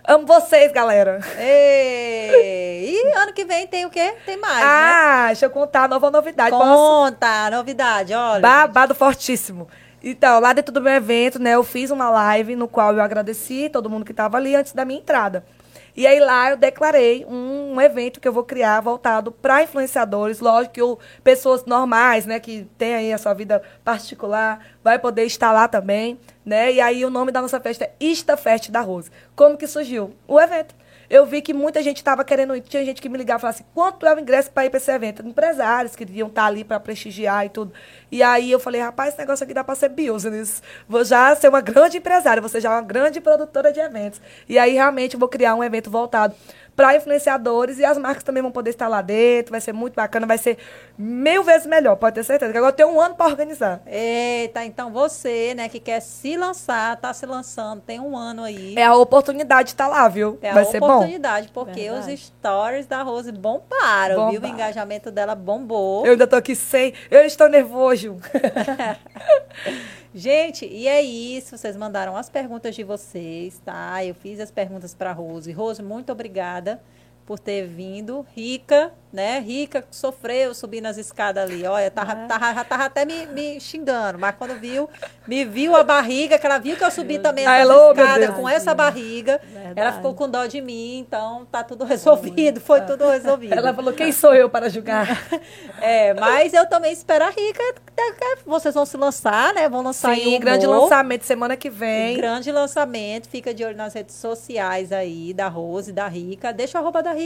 Amo 0.09 0.25
vocês, 0.25 0.71
galera. 0.71 1.19
Ei, 1.37 2.95
e 2.95 3.11
ano 3.15 3.31
que 3.31 3.45
vem 3.45 3.67
tem 3.67 3.85
o 3.85 3.91
quê? 3.91 4.15
Tem 4.25 4.37
mais, 4.37 4.57
né? 4.57 4.63
ah, 4.65 5.23
deixa 5.27 5.45
eu 5.45 5.51
contar 5.51 5.83
a 5.83 5.87
nova 5.87 6.09
novidade. 6.09 6.49
Posso- 6.49 6.65
Conta, 6.65 7.51
novidade, 7.51 8.11
olha. 8.15 8.41
Babado 8.41 8.95
fortíssimo. 8.95 9.67
Então, 10.03 10.39
lá 10.39 10.51
dentro 10.53 10.73
do 10.73 10.81
meu 10.81 10.93
evento, 10.93 11.37
né, 11.37 11.51
eu 11.53 11.63
fiz 11.63 11.91
uma 11.91 12.09
live 12.09 12.55
no 12.55 12.67
qual 12.67 12.91
eu 12.95 13.03
agradeci 13.03 13.69
todo 13.71 13.87
mundo 13.87 14.03
que 14.03 14.11
estava 14.11 14.35
ali 14.37 14.55
antes 14.55 14.73
da 14.73 14.83
minha 14.83 14.99
entrada. 14.99 15.43
E 15.99 16.07
aí 16.07 16.17
lá 16.17 16.51
eu 16.51 16.55
declarei 16.55 17.25
um, 17.25 17.73
um 17.73 17.81
evento 17.81 18.21
que 18.21 18.27
eu 18.27 18.31
vou 18.31 18.45
criar 18.45 18.79
voltado 18.79 19.33
para 19.33 19.63
influenciadores, 19.63 20.39
lógico 20.39 20.73
que 20.75 20.81
o- 20.81 20.97
pessoas 21.25 21.65
normais, 21.65 22.25
né, 22.25 22.39
que 22.39 22.65
tem 22.77 22.95
aí 22.95 23.11
a 23.11 23.17
sua 23.17 23.33
vida 23.33 23.61
particular, 23.83 24.65
vai 24.81 24.97
poder 24.97 25.25
estar 25.25 25.51
lá 25.51 25.67
também, 25.67 26.17
né? 26.45 26.71
E 26.71 26.79
aí 26.79 27.03
o 27.03 27.09
nome 27.09 27.33
da 27.33 27.41
nossa 27.41 27.59
festa 27.59 27.83
é 27.83 27.91
Ista 27.99 28.37
Fest 28.37 28.71
da 28.71 28.79
Rose. 28.79 29.11
Como 29.35 29.57
que 29.57 29.67
surgiu? 29.67 30.15
O 30.25 30.39
evento. 30.39 30.73
Eu 31.09 31.25
vi 31.25 31.41
que 31.41 31.53
muita 31.53 31.81
gente 31.81 31.97
estava 31.97 32.23
querendo 32.23 32.55
ir. 32.55 32.61
Tinha 32.61 32.85
gente 32.85 33.01
que 33.01 33.09
me 33.09 33.17
ligava 33.17 33.39
e 33.39 33.41
falava 33.41 33.57
assim: 33.57 33.65
quanto 33.73 34.05
é 34.05 34.13
o 34.13 34.19
ingresso 34.19 34.51
para 34.51 34.65
ir 34.65 34.69
para 34.69 34.77
esse 34.77 34.91
evento? 34.91 35.25
Empresários 35.25 35.95
que 35.95 36.05
queriam 36.05 36.27
estar 36.27 36.45
ali 36.45 36.63
para 36.63 36.79
prestigiar 36.79 37.45
e 37.45 37.49
tudo. 37.49 37.73
E 38.11 38.21
aí 38.21 38.51
eu 38.51 38.59
falei: 38.59 38.79
rapaz, 38.79 39.09
esse 39.09 39.19
negócio 39.19 39.43
aqui 39.43 39.53
dá 39.53 39.63
para 39.63 39.75
ser 39.75 39.89
business. 39.89 40.61
Vou 40.87 41.03
já 41.03 41.35
ser 41.35 41.49
uma 41.49 41.61
grande 41.61 41.97
empresária, 41.97 42.41
você 42.41 42.61
já 42.61 42.69
é 42.69 42.73
uma 42.73 42.81
grande 42.81 43.19
produtora 43.19 43.73
de 43.73 43.79
eventos. 43.79 44.21
E 44.47 44.59
aí 44.59 44.73
realmente 44.73 45.17
vou 45.17 45.27
criar 45.27 45.55
um 45.55 45.63
evento 45.63 45.89
voltado 45.89 46.35
para 46.79 46.95
influenciadores 46.95 47.77
e 47.77 47.83
as 47.83 47.97
marcas 47.97 48.23
também 48.23 48.41
vão 48.41 48.53
poder 48.53 48.69
estar 48.69 48.87
lá 48.87 49.01
dentro. 49.01 49.51
Vai 49.51 49.59
ser 49.59 49.73
muito 49.73 49.95
bacana, 49.95 50.25
vai 50.25 50.37
ser 50.37 50.57
mil 50.97 51.43
vezes 51.43 51.67
melhor, 51.67 51.97
pode 51.97 52.15
ter 52.15 52.23
certeza. 52.23 52.53
Que 52.53 52.57
agora 52.57 52.71
eu 52.71 52.75
tenho 52.75 52.87
um 52.87 53.01
ano 53.01 53.15
para 53.15 53.25
organizar. 53.25 53.81
Eita, 53.85 54.63
então 54.63 54.89
você, 54.89 55.53
né, 55.53 55.67
que 55.67 55.77
quer 55.77 55.99
se 55.99 56.37
lançar, 56.37 56.95
tá 56.95 57.13
se 57.13 57.25
lançando, 57.25 57.81
tem 57.81 57.99
um 57.99 58.15
ano 58.15 58.45
aí. 58.45 58.75
É 58.77 58.85
a 58.85 58.95
oportunidade 58.95 59.65
de 59.65 59.73
estar 59.73 59.89
lá, 59.89 60.07
viu? 60.07 60.39
É 60.41 60.51
a 60.51 60.53
vai 60.53 60.63
ser 60.63 60.79
bom. 60.79 60.87
oportunidade, 60.87 61.49
porque 61.53 61.81
Verdade. 61.81 62.13
os 62.13 62.21
stories 62.21 62.85
da 62.85 63.03
Rose 63.03 63.33
bombaram, 63.33 64.31
viu? 64.31 64.39
O 64.41 64.47
engajamento 64.47 65.11
dela 65.11 65.35
bombou. 65.35 66.05
Eu 66.05 66.13
ainda 66.13 66.27
tô 66.27 66.37
aqui 66.37 66.55
sem. 66.55 66.93
Eu 67.11 67.25
estou 67.25 67.49
nervoso. 67.49 68.15
Gente, 70.13 70.65
e 70.65 70.87
é 70.87 71.01
isso. 71.01 71.55
Vocês 71.57 71.77
mandaram 71.77 72.17
as 72.17 72.29
perguntas 72.29 72.75
de 72.75 72.83
vocês, 72.83 73.59
tá? 73.63 74.03
Eu 74.03 74.15
fiz 74.15 74.39
as 74.39 74.49
perguntas 74.49 74.95
para 74.95 75.11
Rose. 75.11 75.51
Rose, 75.51 75.83
muito 75.83 76.11
obrigada 76.11 76.81
por 77.29 77.37
ter 77.37 77.67
vindo. 77.67 78.25
Rica, 78.35 78.91
né? 79.13 79.39
Rica 79.39 79.85
sofreu 79.91 80.51
subindo 80.55 80.87
as 80.87 80.97
escadas 80.97 81.43
ali. 81.47 81.63
Olha, 81.63 81.91
tava, 81.91 82.13
É. 82.13 82.25
tava, 82.25 82.65
tava 82.65 82.85
até 82.85 83.05
me, 83.05 83.27
me 83.27 83.59
xingando, 83.61 84.17
mas 84.17 84.33
quando 84.35 84.59
viu, 84.59 84.89
me 85.27 85.45
viu 85.45 85.75
a 85.75 85.83
barriga, 85.83 86.39
que 86.39 86.45
ela 86.47 86.57
viu 86.57 86.75
que 86.75 86.83
eu 86.83 86.89
subi 86.89 87.19
também 87.19 87.45
Ai, 87.45 87.61
essa 87.61 87.71
alô, 87.71 87.93
meu 87.93 88.03
escada 88.03 88.25
Deus. 88.25 88.35
com 88.35 88.49
essa 88.49 88.73
barriga. 88.73 89.39
Ela 89.53 89.63
Verdade. 89.75 89.95
ficou 89.97 90.15
com 90.15 90.27
dó 90.27 90.47
de 90.47 90.59
mim, 90.59 90.97
então 90.97 91.45
tá 91.51 91.63
tudo 91.63 91.85
resolvido. 91.85 92.59
Foi 92.59 92.81
tudo 92.81 93.07
resolvido. 93.07 93.53
Ela 93.53 93.75
falou: 93.75 93.93
quem 93.93 94.11
sou 94.11 94.33
eu 94.33 94.49
para 94.49 94.67
julgar? 94.67 95.07
É, 95.81 96.13
mas 96.13 96.53
eu 96.53 96.67
também 96.67 96.91
espero 96.91 97.23
a 97.23 97.29
Rica. 97.29 97.63
Vocês 98.45 98.73
vão 98.73 98.85
se 98.85 98.97
lançar, 98.97 99.53
né? 99.53 99.69
Vão 99.69 99.81
lançar 99.81 100.13
Sim, 100.15 100.35
um 100.35 100.39
grande 100.39 100.65
humor. 100.65 100.81
lançamento 100.81 101.23
semana 101.23 101.55
que 101.55 101.69
vem. 101.69 102.17
Grande 102.17 102.51
lançamento. 102.51 103.29
Fica 103.29 103.53
de 103.53 103.63
olho 103.63 103.77
nas 103.77 103.93
redes 103.93 104.15
sociais 104.15 104.91
aí, 104.91 105.33
da 105.33 105.47
Rose, 105.47 105.93
da 105.93 106.07
Rica. 106.07 106.51
Deixa 106.51 106.77
o 106.77 106.81
arroba 106.81 107.01
da 107.01 107.13
Rica. 107.13 107.18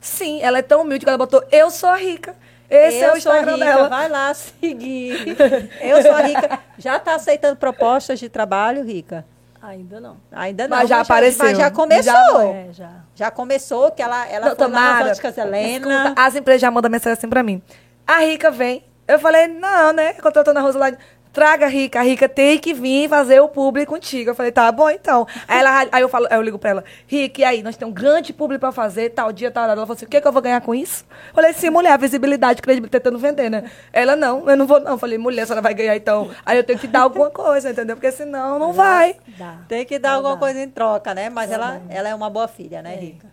Sim, 0.00 0.40
ela 0.42 0.58
é 0.58 0.62
tão 0.62 0.82
humilde 0.82 1.04
que 1.04 1.08
ela 1.08 1.18
botou: 1.18 1.42
Eu 1.50 1.70
sou 1.70 1.88
a 1.88 1.96
rica. 1.96 2.34
Esse 2.70 2.98
eu 2.98 3.08
é 3.08 3.12
o 3.14 3.16
Instagram 3.16 3.52
Rica, 3.54 3.64
dela. 3.64 3.88
vai 3.88 4.08
lá 4.10 4.34
seguir. 4.34 5.36
Eu 5.80 6.02
sou 6.02 6.12
a 6.12 6.20
Rica. 6.20 6.58
Já 6.76 6.98
tá 6.98 7.14
aceitando 7.14 7.56
propostas 7.56 8.18
de 8.18 8.28
trabalho, 8.28 8.84
Rica? 8.84 9.24
Ainda 9.62 9.98
não. 9.98 10.16
Ainda 10.30 10.68
não. 10.68 10.76
Mas 10.76 10.88
já 10.88 11.00
apareceu. 11.00 11.46
Mas 11.46 11.56
já 11.56 11.70
começou. 11.70 12.12
Já 12.12 12.44
É, 12.44 12.68
já. 12.72 12.90
Já 13.14 13.30
começou, 13.30 13.90
que 13.90 14.02
ela, 14.02 14.28
ela 14.28 14.50
Não, 14.50 14.56
foi 14.56 14.66
Tamara, 14.66 15.12
Helena. 15.36 16.04
escuta, 16.04 16.14
as 16.20 16.36
empresas 16.36 16.60
já 16.60 16.70
mandam 16.70 16.90
mensagem 16.90 17.14
assim 17.16 17.28
pra 17.28 17.42
mim. 17.42 17.62
A 18.06 18.18
Rica 18.18 18.50
vem. 18.50 18.84
Eu 19.06 19.18
falei, 19.18 19.46
não, 19.48 19.92
né? 19.94 20.12
Contratando 20.14 20.58
a 20.58 20.62
Rosalane. 20.62 20.98
Traga 21.32 21.66
a 21.66 21.68
Rica. 21.68 22.00
A 22.00 22.02
Rica 22.02 22.28
tem 22.28 22.58
que 22.58 22.72
vir 22.74 23.08
fazer 23.08 23.40
o 23.40 23.48
público 23.48 23.92
contigo. 23.92 24.30
Eu 24.30 24.34
falei, 24.34 24.50
tá 24.50 24.70
bom, 24.72 24.88
então. 24.90 25.26
Aí, 25.46 25.60
ela, 25.60 25.86
aí 25.92 26.02
eu 26.02 26.08
falo, 26.08 26.26
aí 26.30 26.36
eu 26.36 26.42
ligo 26.42 26.58
pra 26.58 26.70
ela, 26.70 26.84
Rica, 27.06 27.40
e 27.40 27.44
aí? 27.44 27.62
Nós 27.62 27.76
temos 27.76 27.92
um 27.92 27.94
grande 27.94 28.32
público 28.32 28.60
pra 28.60 28.72
fazer, 28.72 29.10
tal 29.10 29.32
dia, 29.32 29.50
tal 29.50 29.62
hora. 29.64 29.72
Ela 29.72 29.82
falou 29.82 29.94
assim, 29.96 30.06
o 30.06 30.08
que, 30.08 30.20
que 30.20 30.26
eu 30.26 30.32
vou 30.32 30.42
ganhar 30.42 30.60
com 30.60 30.74
isso? 30.74 31.04
Eu 31.28 31.34
falei, 31.34 31.52
sim, 31.52 31.70
mulher, 31.70 31.96
visibilidade, 31.98 32.60
credibilidade, 32.62 33.02
tentando 33.02 33.18
vender, 33.18 33.50
né? 33.50 33.70
Ela, 33.92 34.16
não, 34.16 34.48
eu 34.48 34.56
não 34.56 34.66
vou, 34.66 34.80
não. 34.80 34.92
Eu 34.92 34.98
falei, 34.98 35.18
mulher, 35.18 35.42
a 35.42 35.46
senhora 35.46 35.62
vai 35.62 35.74
ganhar, 35.74 35.96
então. 35.96 36.30
Aí 36.44 36.56
eu 36.56 36.64
tenho 36.64 36.78
que 36.78 36.86
dar 36.86 37.02
alguma 37.02 37.30
coisa, 37.30 37.70
entendeu? 37.70 37.94
Porque 37.96 38.10
senão 38.10 38.58
não 38.58 38.72
vai. 38.72 39.16
Dá. 39.38 39.58
Tem 39.68 39.84
que 39.84 39.98
dar 39.98 40.10
Não 40.10 40.16
alguma 40.16 40.34
dá. 40.34 40.40
coisa 40.40 40.60
em 40.60 40.68
troca, 40.70 41.14
né? 41.14 41.30
Mas 41.30 41.48
Tá 41.50 41.54
ela, 41.54 41.82
ela 41.88 42.08
é 42.08 42.14
uma 42.14 42.30
boa 42.30 42.48
filha, 42.48 42.82
né, 42.82 42.94
É. 42.94 42.96
Rica? 42.98 43.26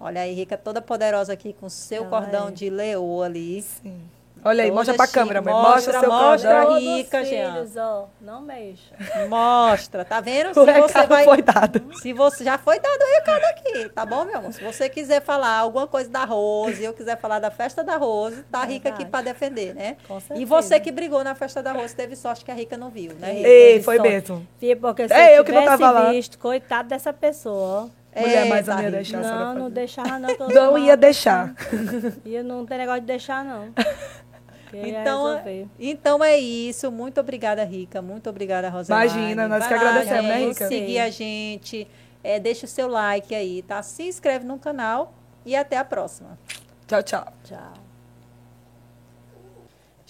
Olha 0.00 0.20
aí, 0.22 0.32
Rica 0.34 0.56
toda 0.56 0.82
poderosa 0.82 1.32
aqui 1.32 1.52
com 1.60 1.68
seu 1.68 2.02
Ela 2.02 2.10
cordão 2.10 2.48
é. 2.48 2.50
de 2.50 2.68
leoa 2.68 3.26
ali. 3.26 3.62
Sim. 3.62 4.00
Olha 4.44 4.64
aí, 4.64 4.70
Toda 4.70 4.78
mostra 4.80 4.94
pra 4.96 5.06
chique. 5.06 5.18
câmera, 5.18 5.40
mãe. 5.40 5.54
Mostra, 5.54 5.70
Mostra, 5.92 6.00
seu 6.00 6.08
mostra. 6.10 6.50
cordão. 6.62 6.78
Rica, 6.80 7.22
os 7.22 7.28
Jean. 7.28 7.52
filhos, 7.52 7.76
ó, 7.76 8.08
não 8.20 8.40
mexa. 8.42 8.94
Mostra, 9.28 10.04
tá 10.04 10.20
vendo? 10.20 10.50
O 10.50 10.54
Se 10.54 10.60
você 10.60 10.72
recado 10.72 11.08
vai. 11.08 11.24
foi 11.24 11.42
dado. 11.42 11.82
Se 12.00 12.12
você 12.12 12.44
já 12.44 12.58
foi 12.58 12.80
dado 12.80 13.00
o 13.00 13.14
recado 13.14 13.44
aqui, 13.44 13.88
tá 13.90 14.04
bom, 14.04 14.24
meu 14.24 14.38
amor? 14.38 14.52
Se 14.52 14.62
você 14.62 14.88
quiser 14.88 15.22
falar 15.22 15.58
alguma 15.58 15.86
coisa 15.86 16.10
da 16.10 16.24
Rose, 16.24 16.82
eu 16.82 16.92
quiser 16.92 17.18
falar 17.20 17.38
da 17.38 17.50
festa 17.50 17.84
da 17.84 17.96
Rose, 17.96 18.42
tá 18.50 18.60
a 18.62 18.64
Rica 18.64 18.88
aqui 18.88 19.04
pra 19.04 19.22
defender, 19.22 19.74
né? 19.74 19.96
Com 20.08 20.18
E 20.18 20.20
certeza. 20.20 20.46
você 20.46 20.80
que 20.80 20.90
brigou 20.90 21.22
na 21.22 21.34
festa 21.34 21.62
da 21.62 21.72
Rose, 21.72 21.94
teve 21.94 22.16
sorte 22.16 22.44
que 22.44 22.50
a 22.50 22.54
Rica 22.54 22.76
não 22.76 22.90
viu, 22.90 23.12
né, 23.14 23.32
Rica? 23.32 23.48
Ei, 23.48 23.82
foi 23.82 23.98
mesmo. 24.00 24.46
Porque 24.80 25.06
se 25.08 25.14
É, 25.14 25.32
eu 25.32 25.36
eu 25.36 25.44
que 25.44 25.52
não 25.52 25.64
tava 25.64 25.90
lá. 25.90 26.10
visto, 26.10 26.38
coitado 26.38 26.88
dessa 26.88 27.12
pessoa, 27.12 27.88
ó. 28.16 28.20
Mulher, 28.20 28.44
mas 28.46 28.68
eu 28.68 28.74
Eita, 28.74 28.76
não 28.76 28.82
ia 28.82 28.90
deixar 28.90 29.20
Não, 29.22 29.54
não 29.54 29.70
deixava 29.70 30.18
não. 30.18 30.48
Não 30.48 30.78
ia 30.78 30.96
deixar. 30.98 31.54
E 32.26 32.42
não 32.42 32.66
tem 32.66 32.76
negócio 32.78 33.00
de 33.00 33.06
deixar, 33.06 33.42
não. 33.44 33.68
Então, 34.78 35.26
resolver. 35.26 35.66
então 35.78 36.24
é 36.24 36.38
isso. 36.38 36.90
Muito 36.90 37.20
obrigada, 37.20 37.64
Rica. 37.64 38.00
Muito 38.00 38.28
obrigada, 38.30 38.68
Rosalane. 38.68 39.08
Imagina, 39.08 39.48
nós 39.48 39.60
Vai 39.60 39.68
que 39.68 39.74
agradecemos, 39.74 40.24
né, 40.24 40.38
gente, 40.38 40.48
Rica? 40.48 40.68
Seguir 40.68 40.98
a 40.98 41.10
gente. 41.10 41.88
É, 42.24 42.38
deixa 42.38 42.66
o 42.66 42.68
seu 42.68 42.88
like 42.88 43.34
aí, 43.34 43.62
tá? 43.62 43.82
Se 43.82 44.04
inscreve 44.04 44.44
no 44.44 44.58
canal 44.58 45.12
e 45.44 45.56
até 45.56 45.76
a 45.76 45.84
próxima. 45.84 46.38
Tchau, 46.86 47.02
tchau. 47.02 47.26
Tchau. 47.44 47.81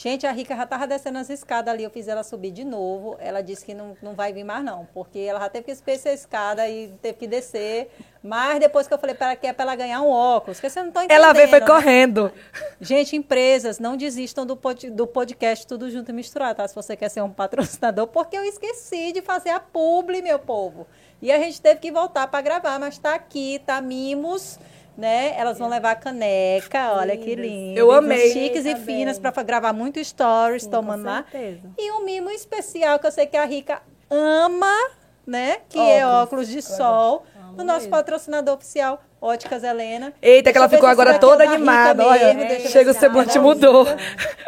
Gente, 0.02 0.26
a 0.26 0.32
Rica 0.32 0.56
já 0.56 0.64
estava 0.64 0.84
descendo 0.84 1.18
as 1.18 1.30
escadas 1.30 1.72
ali, 1.72 1.84
eu 1.84 1.90
fiz 1.90 2.08
ela 2.08 2.24
subir 2.24 2.50
de 2.50 2.64
novo. 2.64 3.16
Ela 3.20 3.40
disse 3.40 3.64
que 3.64 3.72
não, 3.72 3.96
não 4.02 4.14
vai 4.14 4.32
vir 4.32 4.42
mais, 4.42 4.64
não, 4.64 4.84
porque 4.92 5.20
ela 5.20 5.38
já 5.38 5.48
teve 5.48 5.66
que 5.66 5.76
subir 5.76 6.00
a 6.08 6.12
escada 6.12 6.68
e 6.68 6.88
teve 7.00 7.18
que 7.18 7.26
descer. 7.28 7.88
Mas 8.20 8.58
depois 8.58 8.88
que 8.88 8.94
eu 8.94 8.98
falei 8.98 9.14
para 9.14 9.36
que 9.36 9.46
é 9.46 9.52
para 9.52 9.62
ela 9.62 9.76
ganhar 9.76 10.02
um 10.02 10.10
óculos, 10.10 10.56
porque 10.56 10.68
você 10.70 10.80
não 10.80 10.88
está 10.88 11.04
entendendo. 11.04 11.22
Ela 11.24 11.32
veio, 11.32 11.46
foi 11.48 11.60
né? 11.60 11.66
correndo. 11.66 12.32
Gente, 12.80 13.14
empresas, 13.14 13.78
não 13.78 13.96
desistam 13.96 14.44
do, 14.44 14.56
pod- 14.56 14.90
do 14.90 15.06
podcast 15.06 15.64
Tudo 15.68 15.88
Junto 15.88 16.10
e 16.10 16.12
Misturado, 16.14 16.56
tá? 16.56 16.66
Se 16.66 16.74
você 16.74 16.96
quer 16.96 17.08
ser 17.08 17.22
um 17.22 17.30
patrocinador, 17.30 18.08
porque 18.08 18.36
eu 18.36 18.42
esqueci 18.42 19.12
de 19.12 19.22
fazer 19.22 19.50
a 19.50 19.60
publi, 19.60 20.20
meu 20.20 20.40
povo. 20.40 20.84
E 21.20 21.30
a 21.30 21.38
gente 21.38 21.60
teve 21.62 21.78
que 21.78 21.92
voltar 21.92 22.26
para 22.26 22.40
gravar, 22.40 22.80
mas 22.80 22.98
tá 22.98 23.14
aqui, 23.14 23.60
tá 23.64 23.80
mimos, 23.80 24.58
né? 24.96 25.34
Elas 25.38 25.58
vão 25.58 25.68
levar 25.68 25.94
caneca, 25.96 26.92
olha 26.92 27.16
que 27.16 27.34
lindo. 27.34 27.78
Eu 27.78 27.90
amei. 27.92 28.30
Chiques 28.30 28.64
e 28.66 28.76
finas 28.76 29.18
para 29.18 29.30
gravar 29.42 29.72
muito 29.72 30.02
stories, 30.04 30.64
Sim, 30.64 30.70
tomando 30.70 31.04
lá. 31.04 31.24
E 31.78 31.92
um 31.92 32.04
mimo 32.04 32.30
especial 32.30 32.98
que 32.98 33.06
eu 33.06 33.12
sei 33.12 33.26
que 33.26 33.36
a 33.36 33.44
Rica 33.44 33.80
ama, 34.10 34.72
né? 35.26 35.58
Que 35.68 35.78
é 35.78 36.04
Óculos. 36.06 36.22
óculos 36.22 36.48
de 36.48 36.62
sol. 36.62 37.24
Amo 37.36 37.56
do 37.56 37.64
nosso 37.64 37.80
mesmo. 37.80 37.90
patrocinador 37.90 38.54
oficial, 38.54 39.02
Óticas 39.20 39.62
Helena. 39.62 40.12
Eita, 40.22 40.50
que 40.52 40.56
ela 40.58 40.68
ficou 40.70 40.88
agora 40.88 41.12
é 41.12 41.16
o 41.16 41.20
toda 41.20 41.44
animada. 41.44 42.04
Olha, 42.06 42.32
mesmo, 42.32 42.48
ver 42.48 42.60
chega 42.68 42.90
o 42.90 42.94
se- 42.94 43.00
semblante 43.00 43.38
mudou. 43.38 43.86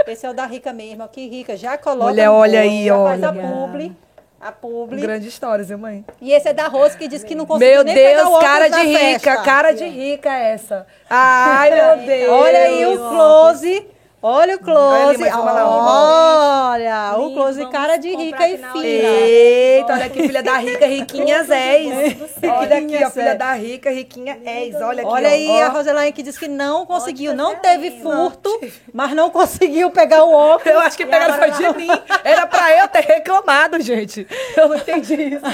Esse 0.07 0.24
é 0.24 0.30
o 0.30 0.32
da 0.34 0.47
Rica 0.47 0.72
mesmo. 0.72 1.03
Aqui, 1.03 1.28
Rica, 1.28 1.55
já 1.57 1.76
coloca. 1.76 2.07
Olha 2.07 2.30
bolso, 2.30 2.57
aí, 2.57 2.84
já 2.86 2.97
Faz 2.97 3.22
a 3.22 3.28
olha. 3.30 3.42
publi. 3.42 3.97
A 4.45 4.53
publi. 4.53 5.01
Grande 5.01 5.26
história, 5.26 5.64
viu, 5.64 5.78
mãe? 5.78 6.05
E 6.20 6.30
esse 6.30 6.47
é 6.47 6.53
da 6.53 6.68
Rose, 6.68 6.99
que 6.99 7.09
disse 7.09 7.24
que 7.24 7.34
não 7.34 7.47
conseguiu 7.47 7.76
Meu 7.76 7.82
nem 7.84 7.95
pegar 7.95 8.11
o 8.11 8.14
Deus, 8.16 8.26
óculos 8.28 8.45
cara 8.45 8.68
de 8.68 8.82
rica, 8.86 9.01
festa. 9.30 9.36
cara 9.42 9.72
de 9.72 9.84
rica 9.88 10.30
essa. 10.34 10.86
Ai, 11.09 11.70
meu 11.70 11.97
Deus. 12.07 12.30
Olha 12.30 12.59
aí 12.59 12.86
o 12.95 12.99
close. 13.09 13.86
Olha 14.27 14.57
o 14.57 14.59
Olha 14.59 14.59
close. 14.59 15.31
vamos 15.31 15.45
lá, 15.55 16.70
Olha, 16.70 17.14
o 17.18 17.35
close 17.35 17.66
cara 17.66 17.99
de 17.99 18.09
rica 18.16 18.49
e 18.49 18.57
fina. 18.57 18.83
Eita, 18.83 19.93
olha 19.93 20.07
aqui, 20.07 20.22
filha 20.22 20.43
da 20.43 20.57
rica, 20.57 20.87
riquinha 20.87 21.45
Zés. 21.45 22.16
Olha 22.43 22.79
aqui, 22.79 23.05
ó, 23.05 23.11
filha 23.11 23.35
da 23.35 23.53
rica, 23.53 23.91
riquinha 23.91 24.39
És. 24.47 24.77
Olha 24.77 25.03
aqui, 25.03 25.12
Olha 25.12 25.29
ó, 25.29 25.33
aí 25.33 25.47
ó. 25.51 25.66
a 25.66 25.68
Roselaine 25.68 26.11
que 26.11 26.22
disse 26.22 26.39
que 26.39 26.49
não 26.49 26.87
conseguiu, 26.87 27.35
não 27.35 27.57
teve 27.57 27.89
Helena. 27.89 28.03
furto, 28.03 28.61
mas 28.95 29.12
não 29.12 29.29
conseguiu 29.29 29.91
pegar 29.91 30.25
o 30.25 30.33
óculos. 30.33 30.72
Eu 30.75 30.81
acho 30.81 30.97
que 30.97 31.05
pegaram 31.05 31.35
foi 31.35 31.51
de 31.51 31.77
mim. 31.77 31.89
Era 32.25 32.47
pra 32.47 32.79
eu 32.79 32.89
ter 32.89 33.01
reclamado, 33.05 33.79
gente. 33.83 34.27
Eu 34.57 34.68
não 34.68 34.77
entendi 34.77 35.35
isso. 35.35 35.45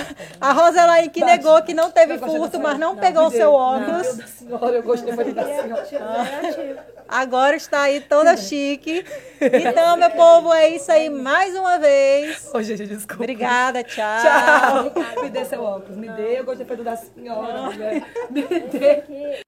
A 0.40 0.52
Roselaine 0.52 1.08
que 1.10 1.24
negou 1.24 1.60
que 1.62 1.74
não 1.74 1.90
teve 1.90 2.14
Eu 2.14 2.18
furto, 2.20 2.60
mas 2.60 2.78
não 2.78 2.92
aí. 2.92 2.98
pegou 2.98 3.26
o 3.26 3.30
seu 3.32 3.52
óculos. 3.52 4.06
Senhora, 4.38 4.76
eu 4.76 4.82
gostei 4.84 5.12
foi 5.12 5.32
da 5.32 5.44
senhora. 5.44 6.86
Agora 7.08 7.56
está 7.56 7.80
aí 7.82 8.00
toda 8.00 8.36
chique 8.36 8.59
chique. 8.60 9.04
Então, 9.40 9.96
meu 9.96 10.10
povo, 10.10 10.52
é 10.52 10.68
isso 10.68 10.92
aí 10.92 11.08
mais 11.08 11.54
uma 11.54 11.78
vez. 11.78 12.50
Ô, 12.52 12.62
gente, 12.62 12.86
desculpa. 12.86 13.22
Obrigada, 13.24 13.82
tchau. 13.82 14.20
Tchau. 14.22 15.22
Me 15.22 15.30
dê 15.30 15.44
seu 15.44 15.62
óculos, 15.62 15.96
me 15.96 16.08
dê. 16.10 16.38
Eu 16.38 16.44
gostei 16.44 16.66
da 16.66 16.96
senhora, 16.96 17.62
mulher. 17.62 18.04
Me 18.30 18.42
dê. 18.42 19.40